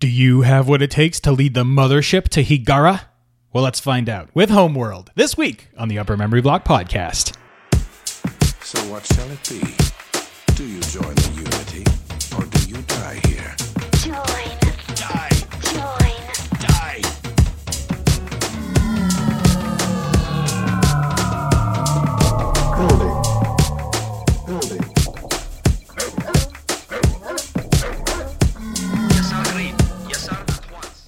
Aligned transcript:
Do 0.00 0.08
you 0.08 0.40
have 0.40 0.66
what 0.66 0.80
it 0.80 0.90
takes 0.90 1.20
to 1.20 1.30
lead 1.30 1.52
the 1.52 1.62
mothership 1.62 2.30
to 2.30 2.42
Hiigara? 2.42 3.02
Well, 3.52 3.62
let's 3.62 3.80
find 3.80 4.08
out 4.08 4.30
with 4.32 4.48
Homeworld 4.48 5.10
this 5.14 5.36
week 5.36 5.68
on 5.76 5.88
the 5.88 5.98
Upper 5.98 6.16
Memory 6.16 6.40
Block 6.40 6.64
podcast. 6.64 7.36
So 8.62 8.80
what 8.90 9.04
shall 9.04 9.30
it 9.30 9.46
be? 9.46 9.60
Do 10.54 10.64
you 10.64 10.80
join 10.80 11.14
the 11.14 11.32
Unity, 11.36 11.84
or 12.34 12.46
do 12.46 12.70
you 12.70 12.80
die 12.86 13.20
here? 13.28 13.39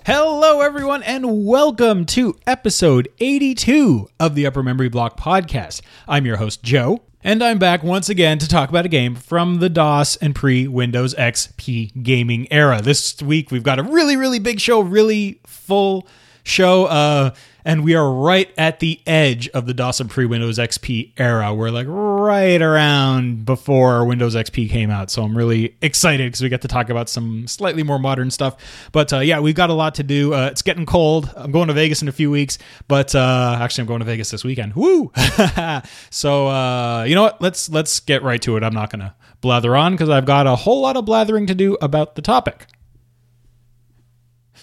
Hello, 0.04 0.62
everyone, 0.62 1.04
and 1.04 1.46
welcome 1.46 2.04
to 2.06 2.34
episode 2.44 3.08
82 3.20 4.08
of 4.18 4.34
the 4.34 4.44
Upper 4.44 4.60
Memory 4.60 4.88
Block 4.88 5.16
podcast. 5.16 5.80
I'm 6.08 6.26
your 6.26 6.38
host, 6.38 6.64
Joe, 6.64 7.02
and 7.22 7.40
I'm 7.40 7.60
back 7.60 7.84
once 7.84 8.08
again 8.08 8.38
to 8.38 8.48
talk 8.48 8.68
about 8.68 8.84
a 8.84 8.88
game 8.88 9.14
from 9.14 9.60
the 9.60 9.68
DOS 9.68 10.16
and 10.16 10.34
pre 10.34 10.66
Windows 10.66 11.14
XP 11.14 12.02
gaming 12.02 12.52
era. 12.52 12.82
This 12.82 13.22
week, 13.22 13.52
we've 13.52 13.62
got 13.62 13.78
a 13.78 13.84
really, 13.84 14.16
really 14.16 14.40
big 14.40 14.58
show, 14.58 14.80
really 14.80 15.40
full 15.46 16.04
show, 16.42 16.86
uh, 16.86 17.34
and 17.64 17.84
we 17.84 17.94
are 17.94 18.10
right 18.10 18.52
at 18.58 18.80
the 18.80 19.00
edge 19.06 19.48
of 19.50 19.66
the 19.66 19.94
and 20.00 20.10
pre 20.10 20.26
Windows 20.26 20.58
XP 20.58 21.12
era. 21.16 21.54
We're 21.54 21.70
like 21.70 21.86
right 21.88 22.60
around 22.60 23.44
before 23.44 24.04
Windows 24.04 24.34
XP 24.34 24.68
came 24.68 24.90
out, 24.90 25.10
so 25.10 25.22
I'm 25.22 25.36
really 25.36 25.76
excited 25.80 26.26
because 26.26 26.40
we 26.42 26.48
get 26.48 26.62
to 26.62 26.68
talk 26.68 26.90
about 26.90 27.08
some 27.08 27.46
slightly 27.46 27.82
more 27.82 27.98
modern 27.98 28.30
stuff. 28.30 28.56
But 28.92 29.12
uh, 29.12 29.20
yeah, 29.20 29.40
we've 29.40 29.54
got 29.54 29.70
a 29.70 29.74
lot 29.74 29.94
to 29.96 30.02
do. 30.02 30.34
Uh, 30.34 30.48
it's 30.48 30.62
getting 30.62 30.86
cold. 30.86 31.32
I'm 31.36 31.52
going 31.52 31.68
to 31.68 31.74
Vegas 31.74 32.02
in 32.02 32.08
a 32.08 32.12
few 32.12 32.30
weeks, 32.30 32.58
but 32.88 33.14
uh, 33.14 33.58
actually, 33.60 33.82
I'm 33.82 33.88
going 33.88 34.00
to 34.00 34.06
Vegas 34.06 34.30
this 34.30 34.44
weekend. 34.44 34.74
Woo! 34.74 35.12
so 36.10 36.48
uh, 36.48 37.04
you 37.04 37.14
know 37.14 37.22
what? 37.22 37.40
Let's 37.40 37.68
let's 37.68 38.00
get 38.00 38.22
right 38.22 38.42
to 38.42 38.56
it. 38.56 38.64
I'm 38.64 38.74
not 38.74 38.90
gonna 38.90 39.14
blather 39.40 39.76
on 39.76 39.92
because 39.92 40.08
I've 40.08 40.26
got 40.26 40.46
a 40.46 40.56
whole 40.56 40.80
lot 40.80 40.96
of 40.96 41.04
blathering 41.04 41.46
to 41.46 41.54
do 41.54 41.76
about 41.80 42.14
the 42.14 42.22
topic. 42.22 42.66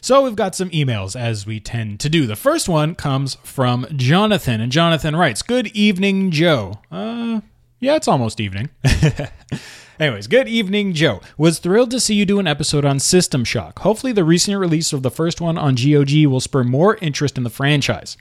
So 0.02 0.24
we've 0.24 0.36
got 0.36 0.56
some 0.56 0.70
emails 0.70 1.16
as 1.16 1.46
we 1.46 1.60
tend 1.60 2.00
to 2.02 2.10
do. 2.10 2.26
The 2.26 2.36
first 2.36 2.70
one 2.70 2.96
comes 2.96 3.36
from 3.44 3.86
Jonathan, 3.96 4.62
and 4.62 4.72
Jonathan 4.72 5.16
writes, 5.16 5.42
"Good 5.42 5.68
evening, 5.68 6.32
Joe." 6.32 6.80
Uh, 6.92 7.42
yeah, 7.80 7.96
it's 7.96 8.08
almost 8.08 8.40
evening. 8.40 8.70
Anyways, 10.00 10.28
good 10.28 10.48
evening, 10.48 10.94
Joe. 10.94 11.20
Was 11.38 11.60
thrilled 11.60 11.92
to 11.92 12.00
see 12.00 12.16
you 12.16 12.26
do 12.26 12.40
an 12.40 12.48
episode 12.48 12.86
on 12.86 13.00
System 13.00 13.44
Shock. 13.44 13.80
Hopefully, 13.80 14.14
the 14.14 14.24
recent 14.24 14.58
release 14.58 14.94
of 14.94 15.04
the 15.04 15.12
first 15.12 15.42
one 15.42 15.58
on 15.58 15.76
GOG 15.76 16.26
will 16.26 16.40
spur 16.40 16.64
more 16.64 16.96
interest 17.02 17.38
in 17.38 17.44
the 17.44 17.50
franchise. 17.50 18.16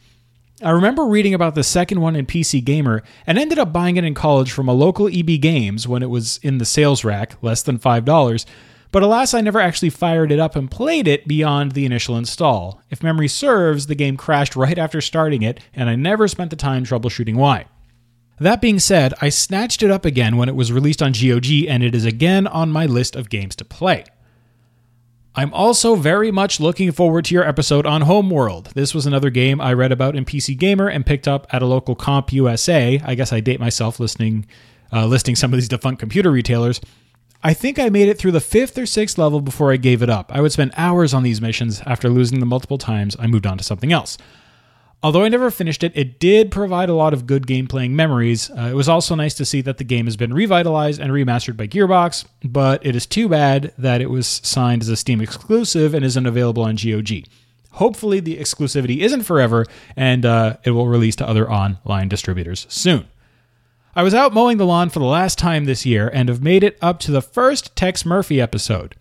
I 0.60 0.70
remember 0.70 1.04
reading 1.04 1.34
about 1.34 1.54
the 1.54 1.62
second 1.62 2.00
one 2.00 2.16
in 2.16 2.26
PC 2.26 2.64
Gamer 2.64 3.04
and 3.28 3.38
ended 3.38 3.60
up 3.60 3.72
buying 3.72 3.96
it 3.96 4.02
in 4.02 4.14
college 4.14 4.50
from 4.50 4.68
a 4.68 4.72
local 4.72 5.06
EB 5.06 5.40
Games 5.40 5.86
when 5.86 6.02
it 6.02 6.10
was 6.10 6.40
in 6.42 6.58
the 6.58 6.64
sales 6.64 7.04
rack, 7.04 7.40
less 7.42 7.62
than 7.62 7.78
$5. 7.78 8.44
But 8.90 9.02
alas, 9.02 9.34
I 9.34 9.42
never 9.42 9.60
actually 9.60 9.90
fired 9.90 10.32
it 10.32 10.38
up 10.38 10.56
and 10.56 10.70
played 10.70 11.06
it 11.06 11.28
beyond 11.28 11.72
the 11.72 11.84
initial 11.84 12.16
install. 12.16 12.80
If 12.90 13.02
memory 13.02 13.28
serves, 13.28 13.86
the 13.86 13.94
game 13.94 14.16
crashed 14.16 14.56
right 14.56 14.78
after 14.78 15.00
starting 15.00 15.42
it, 15.42 15.60
and 15.74 15.90
I 15.90 15.94
never 15.94 16.26
spent 16.26 16.50
the 16.50 16.56
time 16.56 16.84
troubleshooting 16.84 17.36
why. 17.36 17.66
That 18.40 18.60
being 18.60 18.78
said, 18.78 19.14
I 19.20 19.28
snatched 19.28 19.82
it 19.82 19.90
up 19.90 20.04
again 20.04 20.36
when 20.36 20.48
it 20.48 20.54
was 20.54 20.72
released 20.72 21.02
on 21.02 21.12
GOG, 21.12 21.66
and 21.68 21.82
it 21.82 21.94
is 21.94 22.04
again 22.04 22.46
on 22.46 22.70
my 22.70 22.86
list 22.86 23.16
of 23.16 23.30
games 23.30 23.56
to 23.56 23.64
play. 23.64 24.04
I'm 25.34 25.52
also 25.52 25.94
very 25.94 26.30
much 26.30 26.58
looking 26.58 26.90
forward 26.90 27.26
to 27.26 27.34
your 27.34 27.46
episode 27.46 27.84
on 27.84 28.02
Homeworld. 28.02 28.72
This 28.74 28.94
was 28.94 29.06
another 29.06 29.30
game 29.30 29.60
I 29.60 29.72
read 29.72 29.92
about 29.92 30.16
in 30.16 30.24
PC 30.24 30.56
Gamer 30.56 30.88
and 30.88 31.04
picked 31.04 31.28
up 31.28 31.46
at 31.50 31.62
a 31.62 31.66
local 31.66 31.94
CompUSA. 31.94 33.02
I 33.04 33.14
guess 33.14 33.32
I 33.32 33.40
date 33.40 33.60
myself 33.60 34.00
listening, 34.00 34.46
uh, 34.92 35.06
listing 35.06 35.36
some 35.36 35.52
of 35.52 35.58
these 35.58 35.68
defunct 35.68 36.00
computer 36.00 36.30
retailers. 36.30 36.80
I 37.42 37.54
think 37.54 37.78
I 37.78 37.88
made 37.88 38.08
it 38.08 38.18
through 38.18 38.32
the 38.32 38.40
fifth 38.40 38.76
or 38.76 38.86
sixth 38.86 39.16
level 39.16 39.40
before 39.40 39.72
I 39.72 39.76
gave 39.76 40.02
it 40.02 40.10
up. 40.10 40.32
I 40.34 40.40
would 40.40 40.52
spend 40.52 40.72
hours 40.76 41.14
on 41.14 41.22
these 41.22 41.40
missions. 41.40 41.80
After 41.86 42.08
losing 42.08 42.40
them 42.40 42.48
multiple 42.48 42.78
times, 42.78 43.16
I 43.18 43.28
moved 43.28 43.46
on 43.46 43.58
to 43.58 43.64
something 43.64 43.92
else. 43.92 44.18
Although 45.00 45.22
I 45.22 45.28
never 45.28 45.52
finished 45.52 45.84
it, 45.84 45.92
it 45.94 46.18
did 46.18 46.50
provide 46.50 46.88
a 46.88 46.94
lot 46.94 47.12
of 47.12 47.26
good 47.26 47.46
game 47.46 47.68
playing 47.68 47.94
memories. 47.94 48.50
Uh, 48.50 48.62
it 48.72 48.74
was 48.74 48.88
also 48.88 49.14
nice 49.14 49.34
to 49.34 49.44
see 49.44 49.60
that 49.60 49.78
the 49.78 49.84
game 49.84 50.06
has 50.06 50.16
been 50.16 50.34
revitalized 50.34 51.00
and 51.00 51.12
remastered 51.12 51.56
by 51.56 51.68
Gearbox, 51.68 52.24
but 52.42 52.84
it 52.84 52.96
is 52.96 53.06
too 53.06 53.28
bad 53.28 53.72
that 53.78 54.00
it 54.00 54.10
was 54.10 54.40
signed 54.42 54.82
as 54.82 54.88
a 54.88 54.96
Steam 54.96 55.20
exclusive 55.20 55.94
and 55.94 56.04
isn't 56.04 56.26
available 56.26 56.64
on 56.64 56.74
GOG. 56.74 57.26
Hopefully, 57.72 58.18
the 58.18 58.38
exclusivity 58.38 58.98
isn't 58.98 59.22
forever 59.22 59.64
and 59.94 60.26
uh, 60.26 60.56
it 60.64 60.72
will 60.72 60.88
release 60.88 61.14
to 61.16 61.28
other 61.28 61.48
online 61.48 62.08
distributors 62.08 62.66
soon. 62.68 63.06
I 63.98 64.04
was 64.04 64.14
out 64.14 64.32
mowing 64.32 64.58
the 64.58 64.64
lawn 64.64 64.90
for 64.90 65.00
the 65.00 65.06
last 65.06 65.38
time 65.38 65.64
this 65.64 65.84
year 65.84 66.08
and 66.14 66.28
have 66.28 66.40
made 66.40 66.62
it 66.62 66.78
up 66.80 67.00
to 67.00 67.10
the 67.10 67.20
first 67.20 67.74
Tex 67.74 68.06
Murphy 68.06 68.40
episode. 68.40 68.94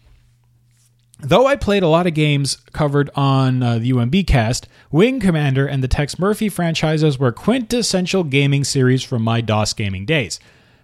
Though 1.19 1.45
I 1.45 1.55
played 1.55 1.83
a 1.83 1.87
lot 1.87 2.07
of 2.07 2.15
games 2.15 2.55
covered 2.73 3.11
on 3.13 3.61
uh, 3.61 3.77
the 3.77 3.91
UMB 3.91 4.25
cast, 4.25 4.67
Wing 4.89 5.19
Commander 5.19 5.67
and 5.67 5.83
the 5.83 5.87
Tex 5.87 6.17
Murphy 6.17 6.49
franchises 6.49 7.19
were 7.19 7.31
quintessential 7.31 8.23
gaming 8.23 8.63
series 8.63 9.03
from 9.03 9.21
my 9.21 9.39
DOS 9.39 9.73
gaming 9.73 10.07
days. 10.07 10.39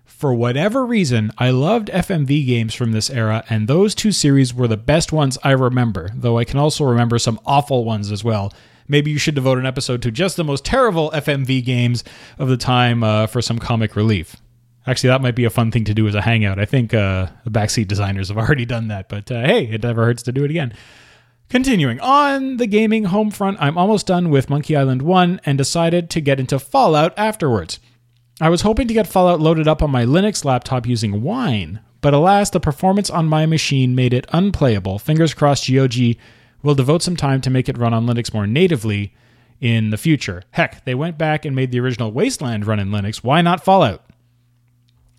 For 0.06 0.32
whatever 0.32 0.86
reason, 0.86 1.32
I 1.40 1.50
loved 1.50 1.88
FMV 1.88 2.46
games 2.46 2.76
from 2.76 2.92
this 2.92 3.10
era, 3.10 3.44
and 3.50 3.68
those 3.68 3.96
two 3.96 4.12
series 4.12 4.54
were 4.54 4.68
the 4.68 4.78
best 4.78 5.12
ones 5.12 5.40
I 5.44 5.54
remember, 5.54 6.12
though 6.14 6.38
I 6.38 6.46
can 6.46 6.60
also 6.60 6.84
remember 6.84 7.18
some 7.18 7.40
awful 7.48 7.84
ones 7.84 8.12
as 8.12 8.24
well. 8.24 8.54
Maybe 8.88 9.12
you 9.12 9.18
should 9.18 9.36
devote 9.36 9.58
an 9.58 9.66
episode 9.66 10.02
to 10.02 10.12
just 10.12 10.38
the 10.38 10.44
most 10.44 10.66
terrible 10.66 11.12
FMV 11.12 11.64
games 11.64 12.04
of 12.38 12.50
the 12.50 12.58
time 12.58 13.04
uh, 13.04 13.28
for 13.28 13.42
some 13.42 13.60
comic 13.60 13.96
relief. 13.96 14.36
Actually, 14.86 15.10
that 15.10 15.22
might 15.22 15.36
be 15.36 15.46
a 15.46 15.50
fun 15.50 15.72
thing 15.72 15.86
to 15.86 15.94
do 15.94 16.08
as 16.08 16.16
a 16.16 16.22
hangout. 16.22 16.60
I 16.60 16.66
think 16.66 16.94
uh, 16.94 17.28
the 17.46 17.52
backseat 17.52 17.88
designers 17.88 18.28
have 18.28 18.38
already 18.40 18.66
done 18.66 18.90
that, 18.90 19.10
but 19.10 19.32
uh, 19.32 19.42
hey, 19.42 19.66
it 19.66 19.84
never 19.84 20.06
hurts 20.06 20.24
to 20.24 20.32
do 20.32 20.44
it 20.44 20.52
again. 20.52 20.74
Continuing 21.50 22.00
on 22.00 22.58
the 22.58 22.68
gaming 22.68 23.06
home 23.06 23.30
front, 23.30 23.58
I'm 23.62 23.78
almost 23.78 24.08
done 24.08 24.30
with 24.30 24.50
Monkey 24.50 24.76
Island 24.76 25.02
1 25.02 25.42
and 25.46 25.58
decided 25.58 26.10
to 26.10 26.22
get 26.22 26.40
into 26.40 26.58
Fallout 26.58 27.14
afterwards. 27.18 27.80
I 28.42 28.50
was 28.50 28.62
hoping 28.62 28.88
to 28.88 28.94
get 28.94 29.08
Fallout 29.08 29.40
loaded 29.40 29.68
up 29.68 29.84
on 29.84 29.92
my 29.92 30.04
Linux 30.04 30.44
laptop 30.44 30.88
using 30.88 31.22
Wine, 31.22 31.82
but 32.02 32.14
alas, 32.14 32.50
the 32.50 32.60
performance 32.60 33.10
on 33.10 33.28
my 33.28 33.46
machine 33.46 33.94
made 33.94 34.14
it 34.14 34.26
unplayable. 34.34 34.98
Fingers 34.98 35.34
crossed 35.34 35.72
GOG 35.72 36.16
will 36.64 36.76
devote 36.76 37.04
some 37.04 37.16
time 37.16 37.42
to 37.42 37.50
make 37.50 37.70
it 37.70 37.78
run 37.78 37.94
on 37.94 38.08
Linux 38.08 38.34
more 38.34 38.48
natively 38.48 39.14
in 39.60 39.92
the 39.92 39.98
future. 39.98 40.44
Heck, 40.52 40.84
they 40.86 40.96
went 40.96 41.18
back 41.18 41.46
and 41.46 41.56
made 41.56 41.72
the 41.72 41.80
original 41.80 42.12
Wasteland 42.12 42.66
run 42.66 42.80
in 42.80 42.90
Linux. 42.90 43.18
Why 43.18 43.42
not 43.42 43.64
Fallout? 43.64 44.04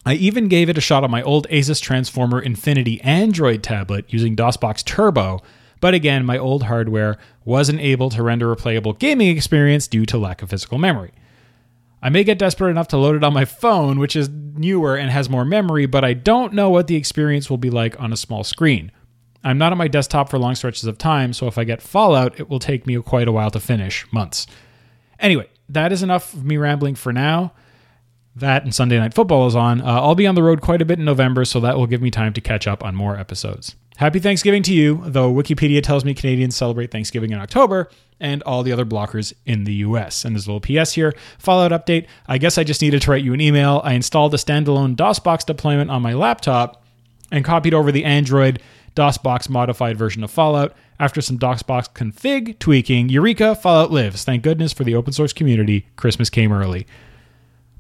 I 0.06 0.15
even 0.15 0.49
gave 0.49 0.69
it 0.69 0.77
a 0.77 0.83
shot 0.83 1.04
on 1.04 1.10
my 1.10 1.22
old 1.22 1.49
Asus 1.49 1.81
Transformer 1.81 2.41
Infinity 2.41 3.00
Android 3.00 3.62
tablet 3.62 4.04
using 4.09 4.37
DOSBox 4.37 4.84
Turbo, 4.84 5.41
but 5.81 5.94
again, 5.94 6.27
my 6.27 6.37
old 6.37 6.65
hardware 6.65 7.16
wasn't 7.44 7.81
able 7.81 8.10
to 8.10 8.22
render 8.22 8.53
a 8.53 8.56
playable 8.56 8.93
gaming 8.93 9.34
experience 9.34 9.87
due 9.87 10.04
to 10.06 10.19
lack 10.19 10.43
of 10.43 10.50
physical 10.50 10.78
memory. 10.78 11.12
I 12.03 12.10
may 12.10 12.22
get 12.22 12.38
desperate 12.38 12.71
enough 12.71 12.88
to 12.88 12.99
load 12.99 13.16
it 13.16 13.25
on 13.25 13.33
my 13.33 13.47
phone, 13.47 13.99
which 13.99 14.15
is 14.15 14.28
newer 14.28 14.94
and 14.94 15.10
has 15.10 15.31
more 15.31 15.44
memory, 15.47 15.87
but 15.87 16.04
I 16.04 16.12
don't 16.12 16.53
know 16.53 16.69
what 16.69 16.87
the 16.87 16.97
experience 16.97 17.49
will 17.49 17.56
be 17.56 17.71
like 17.71 17.99
on 17.99 18.12
a 18.12 18.16
small 18.16 18.44
screen. 18.44 18.93
I'm 19.44 19.59
not 19.59 19.72
on 19.72 19.78
my 19.78 19.88
desktop 19.88 20.31
for 20.31 20.38
long 20.38 20.55
stretches 20.55 20.84
of 20.84 20.99
time, 20.99 21.32
so 21.32 21.47
if 21.47 21.59
I 21.59 21.65
get 21.65 21.82
Fallout, 21.82 22.41
it 22.41 22.49
will 22.49 22.59
take 22.59 22.87
me 22.87 23.00
quite 23.03 23.28
a 23.28 23.32
while 23.32 23.50
to 23.50 23.60
finish 23.60 24.10
months. 24.10 24.47
Anyway, 25.21 25.49
that 25.69 25.93
is 25.93 26.03
enough 26.03 26.32
of 26.32 26.44
me 26.44 26.56
rambling 26.56 26.94
for 26.94 27.12
now. 27.12 27.53
That 28.34 28.65
and 28.65 28.75
Sunday 28.75 28.99
Night 28.99 29.15
Football 29.15 29.47
is 29.47 29.54
on. 29.54 29.81
Uh, 29.81 29.84
I'll 29.84 30.16
be 30.16 30.27
on 30.27 30.34
the 30.34 30.43
road 30.43 30.60
quite 30.60 30.83
a 30.83 30.84
bit 30.84 30.99
in 30.99 31.04
November, 31.04 31.44
so 31.44 31.60
that 31.60 31.77
will 31.77 31.87
give 31.87 32.03
me 32.03 32.10
time 32.10 32.33
to 32.33 32.41
catch 32.41 32.66
up 32.66 32.83
on 32.83 32.97
more 32.97 33.16
episodes. 33.16 33.77
Happy 33.97 34.19
Thanksgiving 34.19 34.65
to 34.65 34.75
you, 34.75 35.03
though 35.06 35.33
Wikipedia 35.33 35.81
tells 35.81 36.04
me 36.04 36.15
Canadians 36.15 36.56
celebrate 36.56 36.91
Thanksgiving 36.91 37.30
in 37.30 37.39
October 37.39 37.89
and 38.18 38.42
all 38.42 38.65
the 38.65 38.72
other 38.72 38.84
blockers 38.84 39.33
in 39.47 39.65
the 39.65 39.74
US. 39.74 40.24
And 40.24 40.34
there's 40.34 40.48
a 40.48 40.53
little 40.53 40.83
PS 40.83 40.95
here 40.95 41.15
Fallout 41.39 41.71
update. 41.71 42.07
I 42.27 42.39
guess 42.39 42.59
I 42.59 42.65
just 42.65 42.83
needed 42.83 43.03
to 43.03 43.10
write 43.10 43.22
you 43.22 43.34
an 43.34 43.41
email. 43.41 43.80
I 43.84 43.92
installed 43.92 44.34
a 44.34 44.36
standalone 44.36 44.97
DOSBox 44.97 45.47
deployment 45.47 45.91
on 45.91 46.03
my 46.03 46.13
laptop 46.13 46.83
and 47.30 47.45
copied 47.45 47.72
over 47.72 47.92
the 47.92 48.04
Android 48.04 48.60
DOSBox 48.94 49.48
modified 49.48 49.96
version 49.96 50.24
of 50.24 50.30
Fallout. 50.30 50.74
After 51.00 51.20
some 51.20 51.38
DOSBox 51.38 51.92
config 51.92 52.58
tweaking, 52.58 53.08
Eureka, 53.08 53.54
Fallout 53.54 53.91
lives. 53.91 54.24
Thank 54.24 54.42
goodness 54.42 54.72
for 54.72 54.84
the 54.84 54.94
open 54.94 55.12
source 55.12 55.32
community. 55.32 55.86
Christmas 55.96 56.30
came 56.30 56.52
early. 56.52 56.86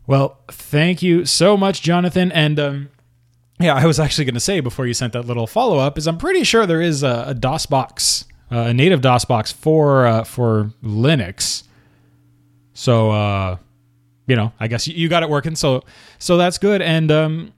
Well, 0.06 0.40
thank 0.48 1.02
you 1.02 1.24
so 1.24 1.56
much, 1.56 1.80
Jonathan. 1.80 2.32
And 2.32 2.58
um, 2.58 2.88
yeah, 3.60 3.74
I 3.74 3.86
was 3.86 4.00
actually 4.00 4.24
going 4.24 4.34
to 4.34 4.40
say 4.40 4.60
before 4.60 4.86
you 4.86 4.94
sent 4.94 5.12
that 5.12 5.26
little 5.26 5.46
follow 5.46 5.78
up 5.78 5.96
is 5.96 6.06
I'm 6.06 6.18
pretty 6.18 6.44
sure 6.44 6.66
there 6.66 6.82
is 6.82 7.02
a, 7.02 7.26
a 7.28 7.34
DOSBox, 7.34 8.24
uh, 8.50 8.56
a 8.56 8.74
native 8.74 9.00
DOSBox 9.00 9.52
for 9.52 10.06
uh, 10.06 10.24
for 10.24 10.72
Linux. 10.82 11.62
So 12.74 13.12
uh, 13.12 13.56
you 14.26 14.36
know, 14.36 14.52
I 14.58 14.68
guess 14.68 14.86
you, 14.88 14.94
you 14.94 15.08
got 15.08 15.22
it 15.22 15.30
working. 15.30 15.54
So 15.54 15.84
so 16.18 16.36
that's 16.36 16.58
good. 16.58 16.82
And 16.82 17.10
um, 17.10 17.52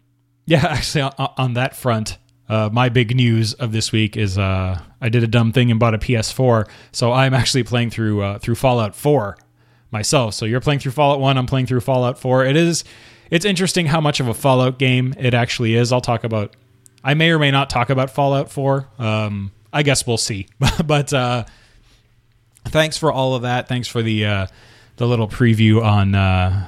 yeah, 0.44 0.66
actually 0.68 1.02
on, 1.02 1.12
on 1.18 1.54
that 1.54 1.74
front, 1.74 2.18
uh, 2.48 2.70
my 2.72 2.88
big 2.88 3.14
news 3.14 3.54
of 3.54 3.72
this 3.72 3.92
week 3.92 4.16
is 4.16 4.38
uh, 4.38 4.80
I 5.00 5.08
did 5.08 5.24
a 5.24 5.26
dumb 5.26 5.52
thing 5.52 5.70
and 5.70 5.80
bought 5.80 5.94
a 5.94 5.98
PS4, 5.98 6.68
so 6.92 7.12
I'm 7.12 7.34
actually 7.34 7.64
playing 7.64 7.90
through 7.90 8.22
uh, 8.22 8.38
through 8.38 8.54
Fallout 8.54 8.94
4 8.94 9.36
myself. 9.90 10.34
So 10.34 10.46
you're 10.46 10.60
playing 10.60 10.80
through 10.80 10.92
Fallout 10.92 11.20
1, 11.20 11.38
I'm 11.38 11.46
playing 11.46 11.66
through 11.66 11.80
Fallout 11.80 12.18
4. 12.18 12.44
It 12.44 12.56
is 12.56 12.84
it's 13.30 13.44
interesting 13.44 13.86
how 13.86 14.00
much 14.00 14.20
of 14.20 14.28
a 14.28 14.34
Fallout 14.34 14.78
game 14.78 15.14
it 15.18 15.34
actually 15.34 15.74
is. 15.74 15.92
I'll 15.92 16.00
talk 16.00 16.24
about 16.24 16.54
I 17.02 17.14
may 17.14 17.30
or 17.30 17.38
may 17.38 17.50
not 17.50 17.70
talk 17.70 17.90
about 17.90 18.10
Fallout 18.10 18.50
4. 18.50 18.88
Um, 18.98 19.52
I 19.72 19.82
guess 19.82 20.06
we'll 20.06 20.16
see. 20.16 20.46
but 20.84 21.12
uh, 21.12 21.44
thanks 22.64 22.96
for 22.96 23.12
all 23.12 23.34
of 23.34 23.42
that. 23.42 23.68
Thanks 23.68 23.88
for 23.88 24.02
the 24.02 24.24
uh, 24.24 24.46
the 24.96 25.06
little 25.06 25.28
preview 25.28 25.82
on 25.84 26.14
uh, 26.14 26.66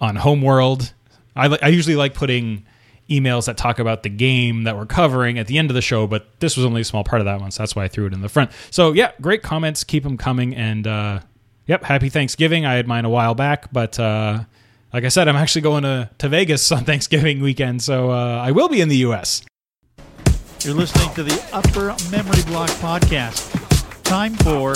on 0.00 0.16
Homeworld. 0.16 0.92
I, 1.36 1.58
I 1.62 1.68
usually 1.68 1.96
like 1.96 2.14
putting 2.14 2.66
emails 3.10 3.46
that 3.46 3.56
talk 3.56 3.78
about 3.78 4.02
the 4.02 4.08
game 4.08 4.64
that 4.64 4.76
we're 4.76 4.86
covering 4.86 5.38
at 5.38 5.46
the 5.46 5.58
end 5.58 5.70
of 5.70 5.74
the 5.74 5.82
show, 5.82 6.06
but 6.06 6.28
this 6.40 6.56
was 6.56 6.64
only 6.64 6.82
a 6.82 6.84
small 6.84 7.04
part 7.04 7.20
of 7.20 7.26
that 7.26 7.40
one, 7.40 7.50
so 7.50 7.62
that's 7.62 7.74
why 7.74 7.84
I 7.84 7.88
threw 7.88 8.06
it 8.06 8.12
in 8.12 8.20
the 8.20 8.28
front. 8.28 8.50
So 8.70 8.92
yeah, 8.92 9.12
great 9.20 9.42
comments. 9.42 9.84
Keep 9.84 10.04
them 10.04 10.16
coming, 10.16 10.54
and 10.54 10.86
uh, 10.86 11.20
yep, 11.66 11.84
happy 11.84 12.08
Thanksgiving. 12.08 12.64
I 12.64 12.74
had 12.74 12.86
mine 12.86 13.04
a 13.04 13.10
while 13.10 13.34
back, 13.34 13.72
but 13.72 13.98
uh, 13.98 14.44
like 14.92 15.04
I 15.04 15.08
said, 15.08 15.28
I'm 15.28 15.36
actually 15.36 15.62
going 15.62 15.82
to 15.82 16.10
to 16.18 16.28
Vegas 16.28 16.70
on 16.72 16.84
Thanksgiving 16.84 17.40
weekend, 17.40 17.82
so 17.82 18.10
uh, 18.10 18.40
I 18.42 18.52
will 18.52 18.68
be 18.68 18.80
in 18.80 18.88
the 18.88 18.98
U.S. 18.98 19.42
You're 20.62 20.74
listening 20.74 21.12
to 21.14 21.22
the 21.22 21.42
Upper 21.52 21.94
Memory 22.10 22.42
Block 22.46 22.70
Podcast. 22.80 23.56
Time 24.04 24.34
for 24.34 24.74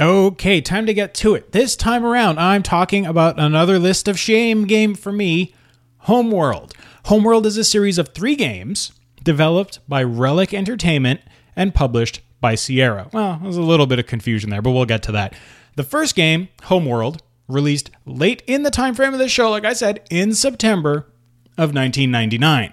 Okay, 0.00 0.60
time 0.60 0.86
to 0.86 0.94
get 0.94 1.12
to 1.14 1.34
it. 1.34 1.50
This 1.50 1.74
time 1.74 2.04
around, 2.04 2.38
I'm 2.38 2.62
talking 2.62 3.04
about 3.04 3.40
another 3.40 3.80
list 3.80 4.06
of 4.06 4.16
shame 4.16 4.64
game 4.64 4.94
for 4.94 5.10
me 5.10 5.54
Homeworld. 6.02 6.72
Homeworld 7.06 7.46
is 7.46 7.56
a 7.56 7.64
series 7.64 7.98
of 7.98 8.10
three 8.10 8.36
games 8.36 8.92
developed 9.24 9.80
by 9.88 10.04
Relic 10.04 10.54
Entertainment 10.54 11.20
and 11.56 11.74
published 11.74 12.20
by 12.40 12.54
Sierra. 12.54 13.08
Well, 13.12 13.40
there's 13.42 13.56
a 13.56 13.62
little 13.62 13.86
bit 13.86 13.98
of 13.98 14.06
confusion 14.06 14.50
there, 14.50 14.62
but 14.62 14.70
we'll 14.70 14.84
get 14.84 15.02
to 15.04 15.12
that. 15.12 15.34
The 15.74 15.82
first 15.82 16.14
game, 16.14 16.48
Homeworld, 16.64 17.20
released 17.48 17.90
late 18.06 18.42
in 18.46 18.62
the 18.62 18.70
time 18.70 18.94
frame 18.94 19.12
of 19.12 19.18
the 19.18 19.28
show, 19.28 19.50
like 19.50 19.64
I 19.64 19.72
said, 19.72 20.06
in 20.10 20.32
September 20.32 21.10
of 21.56 21.74
1999. 21.74 22.72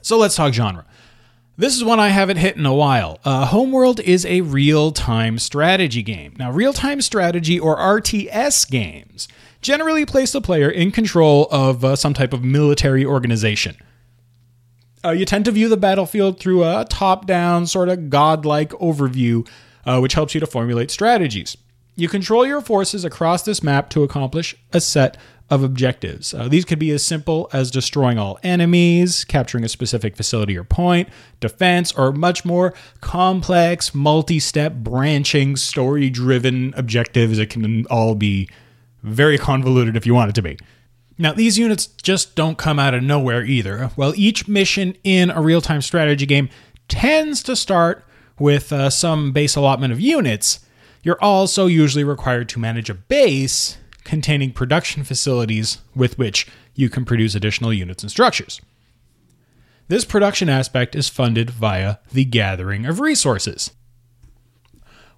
So 0.00 0.16
let's 0.16 0.34
talk 0.34 0.54
genre. 0.54 0.86
This 1.60 1.76
is 1.76 1.84
one 1.84 2.00
I 2.00 2.08
haven't 2.08 2.38
hit 2.38 2.56
in 2.56 2.64
a 2.64 2.72
while. 2.72 3.20
Uh, 3.22 3.44
Homeworld 3.44 4.00
is 4.00 4.24
a 4.24 4.40
real 4.40 4.92
time 4.92 5.38
strategy 5.38 6.02
game. 6.02 6.34
Now, 6.38 6.50
real 6.50 6.72
time 6.72 7.02
strategy 7.02 7.60
or 7.60 7.76
RTS 7.76 8.70
games 8.70 9.28
generally 9.60 10.06
place 10.06 10.32
the 10.32 10.40
player 10.40 10.70
in 10.70 10.90
control 10.90 11.48
of 11.50 11.84
uh, 11.84 11.96
some 11.96 12.14
type 12.14 12.32
of 12.32 12.42
military 12.42 13.04
organization. 13.04 13.76
Uh, 15.04 15.10
you 15.10 15.26
tend 15.26 15.44
to 15.44 15.50
view 15.50 15.68
the 15.68 15.76
battlefield 15.76 16.40
through 16.40 16.64
a 16.64 16.86
top 16.88 17.26
down, 17.26 17.66
sort 17.66 17.90
of 17.90 18.08
godlike 18.08 18.70
overview, 18.70 19.46
uh, 19.84 19.98
which 19.98 20.14
helps 20.14 20.32
you 20.32 20.40
to 20.40 20.46
formulate 20.46 20.90
strategies. 20.90 21.58
You 21.94 22.08
control 22.08 22.46
your 22.46 22.62
forces 22.62 23.04
across 23.04 23.42
this 23.42 23.62
map 23.62 23.90
to 23.90 24.02
accomplish 24.02 24.56
a 24.72 24.80
set 24.80 25.18
of 25.50 25.64
objectives. 25.64 26.32
Uh, 26.32 26.46
these 26.48 26.64
could 26.64 26.78
be 26.78 26.92
as 26.92 27.02
simple 27.02 27.50
as 27.52 27.70
destroying 27.70 28.18
all 28.18 28.38
enemies, 28.42 29.24
capturing 29.24 29.64
a 29.64 29.68
specific 29.68 30.16
facility 30.16 30.56
or 30.56 30.62
point, 30.62 31.08
defense, 31.40 31.92
or 31.92 32.12
much 32.12 32.44
more 32.44 32.72
complex, 33.00 33.92
multi 33.94 34.38
step, 34.38 34.74
branching, 34.74 35.56
story 35.56 36.08
driven 36.08 36.72
objectives. 36.76 37.38
It 37.38 37.50
can 37.50 37.84
all 37.86 38.14
be 38.14 38.48
very 39.02 39.38
convoluted 39.38 39.96
if 39.96 40.06
you 40.06 40.14
want 40.14 40.30
it 40.30 40.34
to 40.36 40.42
be. 40.42 40.56
Now, 41.18 41.32
these 41.32 41.58
units 41.58 41.86
just 41.86 42.34
don't 42.34 42.56
come 42.56 42.78
out 42.78 42.94
of 42.94 43.02
nowhere 43.02 43.44
either. 43.44 43.90
Well, 43.96 44.14
each 44.16 44.48
mission 44.48 44.96
in 45.04 45.30
a 45.30 45.42
real 45.42 45.60
time 45.60 45.82
strategy 45.82 46.26
game 46.26 46.48
tends 46.88 47.42
to 47.42 47.56
start 47.56 48.06
with 48.38 48.72
uh, 48.72 48.88
some 48.88 49.32
base 49.32 49.56
allotment 49.56 49.92
of 49.92 50.00
units. 50.00 50.60
You're 51.02 51.22
also 51.22 51.66
usually 51.66 52.04
required 52.04 52.48
to 52.50 52.58
manage 52.58 52.88
a 52.88 52.94
base 52.94 53.76
containing 54.10 54.50
production 54.50 55.04
facilities 55.04 55.78
with 55.94 56.18
which 56.18 56.44
you 56.74 56.90
can 56.90 57.04
produce 57.04 57.36
additional 57.36 57.72
units 57.72 58.02
and 58.02 58.10
structures. 58.10 58.60
This 59.86 60.04
production 60.04 60.48
aspect 60.48 60.96
is 60.96 61.08
funded 61.08 61.48
via 61.48 61.98
the 62.10 62.24
gathering 62.24 62.86
of 62.86 62.98
resources. 62.98 63.70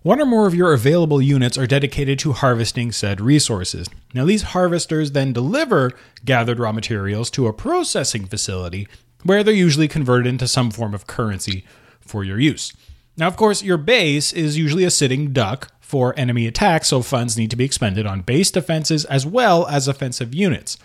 One 0.02 0.20
or 0.20 0.26
more 0.26 0.46
of 0.46 0.54
your 0.54 0.74
available 0.74 1.22
units 1.22 1.56
are 1.56 1.66
dedicated 1.66 2.18
to 2.18 2.32
harvesting 2.32 2.92
said 2.92 3.18
resources. 3.18 3.88
Now, 4.12 4.26
these 4.26 4.42
harvesters 4.42 5.12
then 5.12 5.32
deliver 5.32 5.92
gathered 6.26 6.58
raw 6.58 6.72
materials 6.72 7.30
to 7.30 7.46
a 7.46 7.52
processing 7.54 8.26
facility 8.26 8.86
where 9.22 9.42
they're 9.42 9.54
usually 9.54 9.88
converted 9.88 10.26
into 10.26 10.46
some 10.46 10.70
form 10.70 10.92
of 10.92 11.06
currency 11.06 11.64
for 12.02 12.24
your 12.24 12.38
use. 12.38 12.74
Now, 13.16 13.28
of 13.28 13.38
course, 13.38 13.62
your 13.62 13.78
base 13.78 14.34
is 14.34 14.58
usually 14.58 14.84
a 14.84 14.90
sitting 14.90 15.32
duck 15.32 15.72
for 15.92 16.18
enemy 16.18 16.46
attacks, 16.46 16.88
so 16.88 17.02
funds 17.02 17.36
need 17.36 17.50
to 17.50 17.56
be 17.56 17.66
expended 17.66 18.06
on 18.06 18.22
base 18.22 18.50
defenses 18.50 19.04
as 19.04 19.26
well 19.26 19.66
as 19.66 19.86
offensive 19.86 20.34
units. 20.34 20.78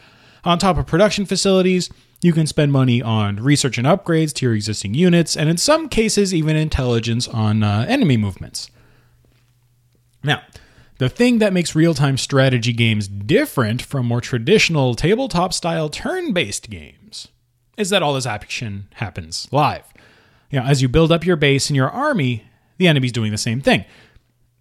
On 0.43 0.59
top 0.59 0.77
of 0.77 0.85
production 0.85 1.25
facilities, 1.25 1.89
you 2.21 2.33
can 2.33 2.45
spend 2.45 2.73
money 2.73 3.01
on 3.01 3.37
research 3.37 3.77
and 3.77 3.87
upgrades 3.87 4.33
to 4.33 4.45
your 4.45 4.53
existing 4.53 4.95
units, 4.95 5.37
and 5.37 5.47
in 5.47 5.55
some 5.55 5.87
cases, 5.87 6.33
even 6.33 6.57
intelligence 6.57 7.25
on 7.25 7.63
uh, 7.63 7.85
enemy 7.87 8.17
movements. 8.17 8.69
Now, 10.25 10.41
the 10.97 11.07
thing 11.07 11.39
that 11.39 11.53
makes 11.53 11.73
real 11.73 11.93
time 11.93 12.17
strategy 12.17 12.73
games 12.73 13.07
different 13.07 13.81
from 13.81 14.07
more 14.07 14.19
traditional 14.19 14.93
tabletop 14.93 15.53
style 15.53 15.87
turn 15.87 16.33
based 16.33 16.69
games 16.69 17.29
is 17.77 17.91
that 17.91 18.03
all 18.03 18.13
this 18.13 18.25
action 18.25 18.89
happens 18.95 19.47
live. 19.53 19.85
You 20.51 20.59
know, 20.59 20.65
as 20.65 20.81
you 20.81 20.89
build 20.89 21.13
up 21.13 21.25
your 21.25 21.37
base 21.37 21.69
and 21.69 21.77
your 21.77 21.89
army, 21.89 22.43
the 22.77 22.89
enemy's 22.89 23.13
doing 23.13 23.31
the 23.31 23.37
same 23.37 23.61
thing. 23.61 23.85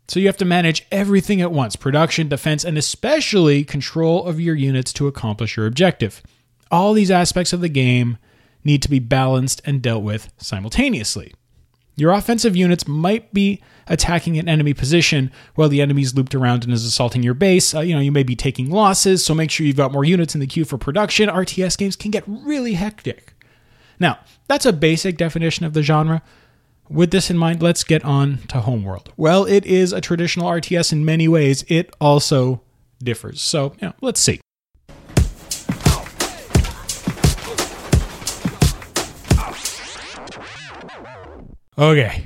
So 0.08 0.20
you 0.20 0.26
have 0.26 0.36
to 0.38 0.44
manage 0.44 0.86
everything 0.92 1.40
at 1.40 1.52
once 1.52 1.76
production, 1.76 2.28
defense, 2.28 2.64
and 2.64 2.78
especially 2.78 3.64
control 3.64 4.24
of 4.24 4.40
your 4.40 4.54
units 4.54 4.92
to 4.94 5.08
accomplish 5.08 5.56
your 5.56 5.66
objective. 5.66 6.22
All 6.70 6.92
these 6.92 7.10
aspects 7.10 7.52
of 7.52 7.60
the 7.60 7.68
game 7.68 8.18
need 8.64 8.82
to 8.82 8.90
be 8.90 8.98
balanced 8.98 9.62
and 9.64 9.82
dealt 9.82 10.02
with 10.02 10.32
simultaneously. 10.36 11.32
Your 11.98 12.12
offensive 12.12 12.54
units 12.54 12.86
might 12.86 13.32
be 13.32 13.62
attacking 13.86 14.38
an 14.38 14.48
enemy 14.48 14.74
position 14.74 15.30
while 15.54 15.68
the 15.68 15.80
enemy's 15.80 16.14
looped 16.14 16.34
around 16.34 16.64
and 16.64 16.72
is 16.72 16.84
assaulting 16.84 17.22
your 17.22 17.34
base. 17.34 17.74
Uh, 17.74 17.80
you 17.80 17.94
know, 17.94 18.00
you 18.00 18.12
may 18.12 18.22
be 18.22 18.36
taking 18.36 18.70
losses, 18.70 19.24
so 19.24 19.34
make 19.34 19.50
sure 19.50 19.66
you've 19.66 19.76
got 19.76 19.92
more 19.92 20.04
units 20.04 20.34
in 20.34 20.40
the 20.40 20.46
queue 20.46 20.66
for 20.66 20.76
production. 20.76 21.28
RTS 21.28 21.78
games 21.78 21.96
can 21.96 22.10
get 22.10 22.24
really 22.26 22.74
hectic. 22.74 23.32
Now, 23.98 24.18
that's 24.46 24.66
a 24.66 24.74
basic 24.74 25.16
definition 25.16 25.64
of 25.64 25.72
the 25.72 25.82
genre. 25.82 26.22
With 26.88 27.10
this 27.10 27.30
in 27.30 27.36
mind, 27.36 27.62
let's 27.62 27.82
get 27.82 28.04
on 28.04 28.38
to 28.48 28.60
Homeworld. 28.60 29.12
Well, 29.16 29.44
it 29.44 29.66
is 29.66 29.92
a 29.92 30.00
traditional 30.00 30.48
RTS 30.48 30.92
in 30.92 31.04
many 31.04 31.26
ways. 31.26 31.64
It 31.68 31.94
also 32.00 32.62
differs. 33.02 33.40
So, 33.40 33.74
know, 33.82 33.92
let's 34.00 34.20
see. 34.20 34.40
Okay, 41.78 42.24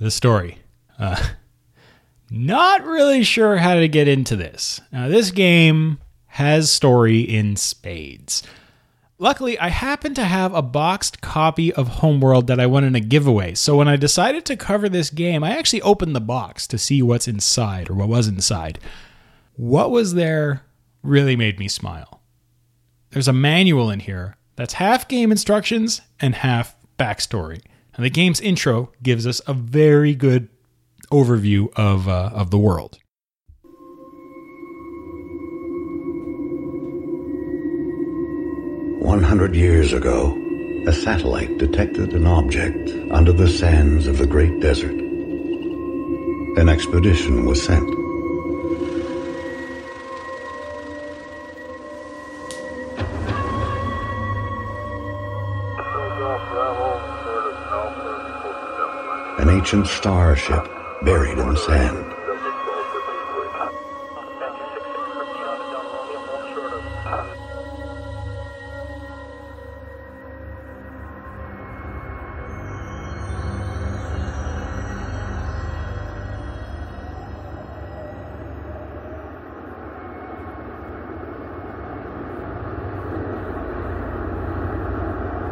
the 0.00 0.10
story. 0.10 0.58
Uh, 0.98 1.22
not 2.30 2.82
really 2.84 3.22
sure 3.22 3.58
how 3.58 3.74
to 3.74 3.86
get 3.86 4.08
into 4.08 4.34
this. 4.34 4.80
Now, 4.90 5.08
this 5.08 5.30
game 5.30 5.98
has 6.26 6.70
story 6.70 7.20
in 7.20 7.56
spades. 7.56 8.42
Luckily, 9.20 9.58
I 9.58 9.68
happen 9.68 10.14
to 10.14 10.24
have 10.24 10.54
a 10.54 10.62
boxed 10.62 11.20
copy 11.20 11.70
of 11.74 11.88
Homeworld 11.88 12.46
that 12.46 12.58
I 12.58 12.64
won 12.64 12.84
in 12.84 12.94
a 12.94 13.00
giveaway. 13.00 13.54
So 13.54 13.76
when 13.76 13.86
I 13.86 13.96
decided 13.96 14.46
to 14.46 14.56
cover 14.56 14.88
this 14.88 15.10
game, 15.10 15.44
I 15.44 15.58
actually 15.58 15.82
opened 15.82 16.16
the 16.16 16.22
box 16.22 16.66
to 16.68 16.78
see 16.78 17.02
what's 17.02 17.28
inside 17.28 17.90
or 17.90 17.94
what 17.94 18.08
was 18.08 18.28
inside. 18.28 18.78
What 19.56 19.90
was 19.90 20.14
there 20.14 20.64
really 21.02 21.36
made 21.36 21.58
me 21.58 21.68
smile. 21.68 22.22
There's 23.10 23.28
a 23.28 23.34
manual 23.34 23.90
in 23.90 24.00
here 24.00 24.38
that's 24.56 24.72
half 24.72 25.06
game 25.06 25.30
instructions 25.30 26.00
and 26.18 26.36
half 26.36 26.74
backstory. 26.98 27.60
And 27.94 28.06
the 28.06 28.10
game's 28.10 28.40
intro 28.40 28.90
gives 29.02 29.26
us 29.26 29.42
a 29.46 29.52
very 29.52 30.14
good 30.14 30.48
overview 31.12 31.70
of, 31.76 32.08
uh, 32.08 32.30
of 32.32 32.50
the 32.50 32.58
world. 32.58 32.98
One 39.00 39.22
hundred 39.22 39.54
years 39.56 39.94
ago, 39.94 40.36
a 40.86 40.92
satellite 40.92 41.56
detected 41.56 42.12
an 42.12 42.26
object 42.26 42.90
under 43.10 43.32
the 43.32 43.48
sands 43.48 44.06
of 44.06 44.18
the 44.18 44.26
Great 44.26 44.60
Desert. 44.60 44.92
An 46.60 46.68
expedition 46.68 47.46
was 47.46 47.62
sent. 47.62 47.88
An 59.38 59.48
ancient 59.48 59.86
starship 59.86 60.68
buried 61.02 61.38
in 61.38 61.48
the 61.48 61.56
sand. 61.56 62.19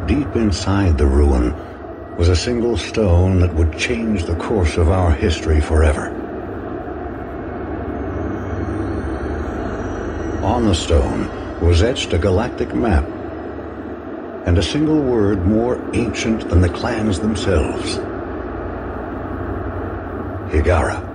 Deep 0.09 0.35
inside 0.35 0.97
the 0.97 1.05
ruin 1.05 1.53
was 2.17 2.29
a 2.29 2.35
single 2.35 2.75
stone 2.75 3.39
that 3.39 3.53
would 3.53 3.77
change 3.77 4.23
the 4.23 4.35
course 4.37 4.75
of 4.75 4.89
our 4.89 5.11
history 5.11 5.61
forever. 5.61 6.09
On 10.41 10.65
the 10.65 10.73
stone 10.73 11.29
was 11.61 11.83
etched 11.83 12.11
a 12.13 12.17
galactic 12.17 12.73
map 12.73 13.07
and 14.47 14.57
a 14.57 14.63
single 14.63 14.99
word 14.99 15.45
more 15.45 15.79
ancient 15.93 16.49
than 16.49 16.61
the 16.61 16.69
clans 16.69 17.19
themselves. 17.19 17.97
Hiigara. 20.51 21.08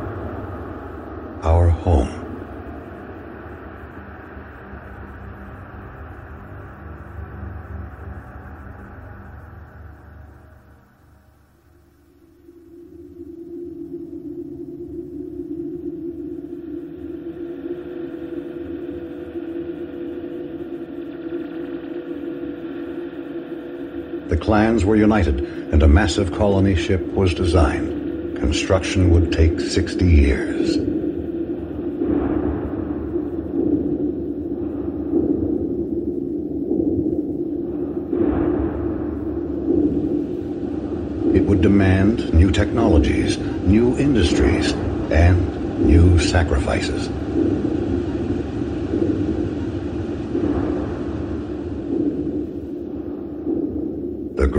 Clans 24.44 24.84
were 24.84 24.94
united, 24.94 25.40
and 25.72 25.82
a 25.82 25.88
massive 25.88 26.30
colony 26.30 26.76
ship 26.76 27.00
was 27.14 27.32
designed. 27.32 28.36
Construction 28.36 29.10
would 29.10 29.32
take 29.32 29.58
60 29.58 30.04
years. 30.04 30.76
It 41.34 41.46
would 41.46 41.62
demand 41.62 42.34
new 42.34 42.50
technologies, 42.50 43.38
new 43.38 43.96
industries, 43.96 44.72
and 45.10 45.86
new 45.86 46.18
sacrifices. 46.18 47.08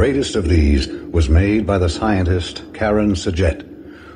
Greatest 0.06 0.36
of 0.36 0.48
these 0.48 0.88
was 1.12 1.30
made 1.30 1.66
by 1.66 1.80
the 1.80 1.90
scientist 1.90 2.62
Karan 2.76 3.16
S'jet, 3.16 3.66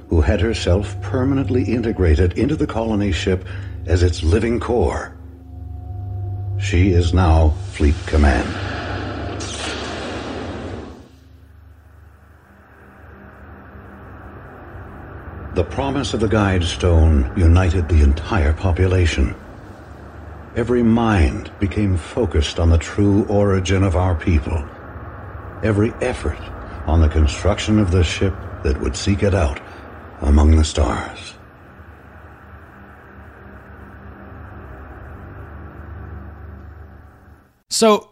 who 0.08 0.22
had 0.22 0.40
herself 0.40 0.96
permanently 1.02 1.64
integrated 1.64 2.38
into 2.38 2.56
the 2.56 2.68
colony 2.68 3.12
ship 3.12 3.44
as 3.88 4.04
its 4.04 4.22
living 4.22 4.60
core. 4.60 5.18
She 6.60 6.92
is 6.92 7.12
now 7.12 7.56
Fleet 7.72 7.96
Command. 8.06 8.48
The 15.56 15.64
promise 15.64 16.14
of 16.14 16.20
the 16.20 16.28
Guide 16.28 16.66
Stone 16.66 17.34
united 17.36 17.90
the 17.90 18.04
entire 18.04 18.54
population. 18.54 19.34
Every 20.56 20.84
mind 20.84 21.52
became 21.60 21.98
focused 21.98 22.60
on 22.60 22.70
the 22.70 22.78
true 22.78 23.26
origin 23.26 23.82
of 23.82 23.96
our 23.96 24.14
people 24.14 24.64
every 25.64 25.92
effort 26.02 26.40
on 26.88 27.02
the 27.02 27.10
construction 27.10 27.80
of 27.80 27.92
the 27.92 28.04
ship 28.04 28.34
that 28.64 28.80
would 28.82 28.96
seek 28.96 29.24
it 29.24 29.34
out 29.34 29.60
among 30.22 30.56
the 30.56 30.64
stars. 30.64 31.34
So, 37.70 38.10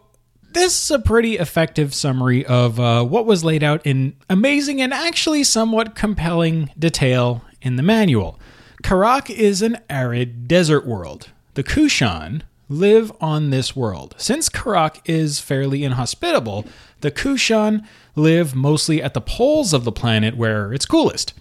this 0.50 0.82
is 0.82 0.90
a 0.90 0.98
pretty 0.98 1.36
effective 1.36 1.94
summary 1.94 2.44
of 2.46 2.80
uh, 2.80 3.04
what 3.04 3.26
was 3.26 3.44
laid 3.44 3.62
out 3.62 3.84
in 3.84 4.16
amazing 4.30 4.80
and 4.80 4.94
actually 4.94 5.44
somewhat 5.44 5.94
compelling 5.94 6.70
detail 6.78 7.44
in 7.60 7.76
the 7.76 7.82
manual. 7.82 8.38
Kharak 8.82 9.28
is 9.28 9.60
an 9.60 9.78
arid 9.90 10.48
desert 10.48 10.86
world. 10.86 11.28
The 11.54 11.64
Kushan 11.64 12.42
live 12.68 13.12
on 13.20 13.50
this 13.50 13.74
world. 13.74 14.14
Since 14.18 14.48
Kharak 14.48 15.00
is 15.04 15.40
fairly 15.40 15.84
inhospitable, 15.84 16.66
the 17.00 17.10
Kushan 17.10 17.86
live 18.14 18.54
mostly 18.54 19.02
at 19.02 19.14
the 19.14 19.20
poles 19.20 19.72
of 19.72 19.84
the 19.84 19.92
planet 19.92 20.36
where 20.36 20.72
it's 20.72 20.86
coolest. 20.86 21.32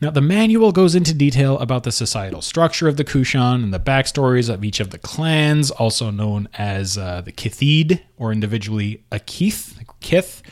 Now, 0.00 0.10
the 0.10 0.20
manual 0.20 0.72
goes 0.72 0.96
into 0.96 1.14
detail 1.14 1.56
about 1.60 1.84
the 1.84 1.92
societal 1.92 2.42
structure 2.42 2.88
of 2.88 2.96
the 2.96 3.04
Kushan 3.04 3.62
and 3.62 3.72
the 3.72 3.78
backstories 3.78 4.52
of 4.52 4.64
each 4.64 4.80
of 4.80 4.90
the 4.90 4.98
clans, 4.98 5.70
also 5.70 6.10
known 6.10 6.48
as 6.54 6.98
uh, 6.98 7.20
the 7.20 7.30
Kiithid, 7.30 8.00
or 8.16 8.32
individually 8.32 9.04
a 9.12 9.20
Kiith, 9.20 9.84
Kiith. 10.00 10.42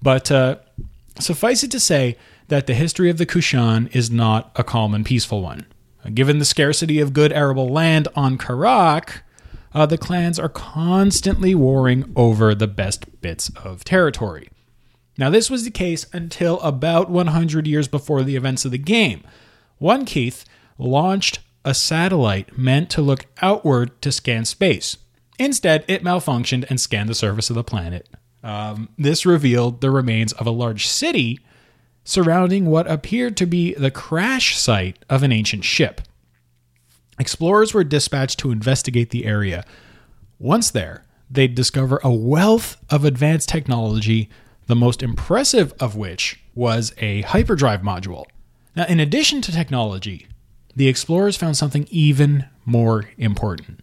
But 0.00 0.30
uh, 0.30 0.58
suffice 1.18 1.64
it 1.64 1.72
to 1.72 1.80
say 1.80 2.16
that 2.46 2.68
the 2.68 2.74
history 2.74 3.10
of 3.10 3.18
the 3.18 3.26
Kushan 3.26 3.92
is 3.92 4.12
not 4.12 4.52
a 4.54 4.62
calm 4.62 4.94
and 4.94 5.04
peaceful 5.04 5.42
one. 5.42 5.66
Given 6.14 6.38
the 6.38 6.44
scarcity 6.44 7.00
of 7.00 7.12
good 7.12 7.32
arable 7.32 7.68
land 7.68 8.06
on 8.14 8.38
Kharak, 8.38 9.22
uh, 9.74 9.86
the 9.86 9.98
clans 9.98 10.38
are 10.38 10.48
constantly 10.48 11.54
warring 11.54 12.12
over 12.16 12.54
the 12.54 12.66
best 12.66 13.20
bits 13.20 13.50
of 13.62 13.84
territory. 13.84 14.48
Now, 15.16 15.30
this 15.30 15.50
was 15.50 15.64
the 15.64 15.70
case 15.70 16.06
until 16.12 16.60
about 16.60 17.10
100 17.10 17.66
years 17.66 17.88
before 17.88 18.22
the 18.22 18.36
events 18.36 18.64
of 18.64 18.70
the 18.70 18.78
game. 18.78 19.22
One 19.78 20.04
Kiith 20.04 20.44
launched 20.78 21.40
a 21.64 21.74
satellite 21.74 22.56
meant 22.56 22.88
to 22.90 23.02
look 23.02 23.26
outward 23.42 24.00
to 24.02 24.12
scan 24.12 24.44
space. 24.44 24.96
Instead, 25.38 25.84
it 25.88 26.04
malfunctioned 26.04 26.68
and 26.70 26.80
scanned 26.80 27.08
the 27.08 27.14
surface 27.14 27.50
of 27.50 27.56
the 27.56 27.64
planet. 27.64 28.08
Um, 28.42 28.88
this 28.96 29.26
revealed 29.26 29.80
the 29.80 29.90
remains 29.90 30.32
of 30.34 30.46
a 30.46 30.52
large 30.52 30.86
city 30.86 31.40
surrounding 32.04 32.66
what 32.66 32.90
appeared 32.90 33.36
to 33.36 33.46
be 33.46 33.74
the 33.74 33.90
crash 33.90 34.56
site 34.56 35.04
of 35.10 35.22
an 35.22 35.32
ancient 35.32 35.64
ship. 35.64 36.00
Explorers 37.18 37.74
were 37.74 37.84
dispatched 37.84 38.38
to 38.40 38.52
investigate 38.52 39.10
the 39.10 39.24
area. 39.24 39.64
Once 40.38 40.70
there, 40.70 41.04
they'd 41.30 41.54
discover 41.54 42.00
a 42.04 42.12
wealth 42.12 42.76
of 42.90 43.04
advanced 43.04 43.48
technology, 43.48 44.30
the 44.66 44.76
most 44.76 45.02
impressive 45.02 45.72
of 45.80 45.96
which 45.96 46.40
was 46.54 46.92
a 46.98 47.22
hyperdrive 47.22 47.82
module. 47.82 48.24
Now, 48.76 48.86
in 48.86 49.00
addition 49.00 49.40
to 49.42 49.52
technology, 49.52 50.28
the 50.76 50.88
explorers 50.88 51.36
found 51.36 51.56
something 51.56 51.88
even 51.90 52.46
more 52.64 53.08
important 53.16 53.80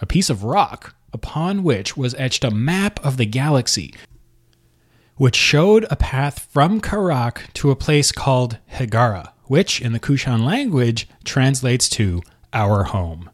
a 0.00 0.06
piece 0.06 0.30
of 0.30 0.44
rock 0.44 0.94
upon 1.12 1.64
which 1.64 1.96
was 1.96 2.14
etched 2.14 2.44
a 2.44 2.50
map 2.50 3.04
of 3.04 3.16
the 3.16 3.26
galaxy, 3.26 3.92
which 5.16 5.34
showed 5.34 5.84
a 5.90 5.96
path 5.96 6.46
from 6.50 6.80
Kharak 6.80 7.52
to 7.54 7.70
a 7.70 7.76
place 7.76 8.12
called 8.12 8.58
Hiigara, 8.74 9.32
which 9.44 9.80
in 9.80 9.92
the 9.92 9.98
Kushan 9.98 10.44
language 10.44 11.08
translates 11.24 11.88
to 11.90 12.22
our 12.52 12.84
home. 12.84 13.30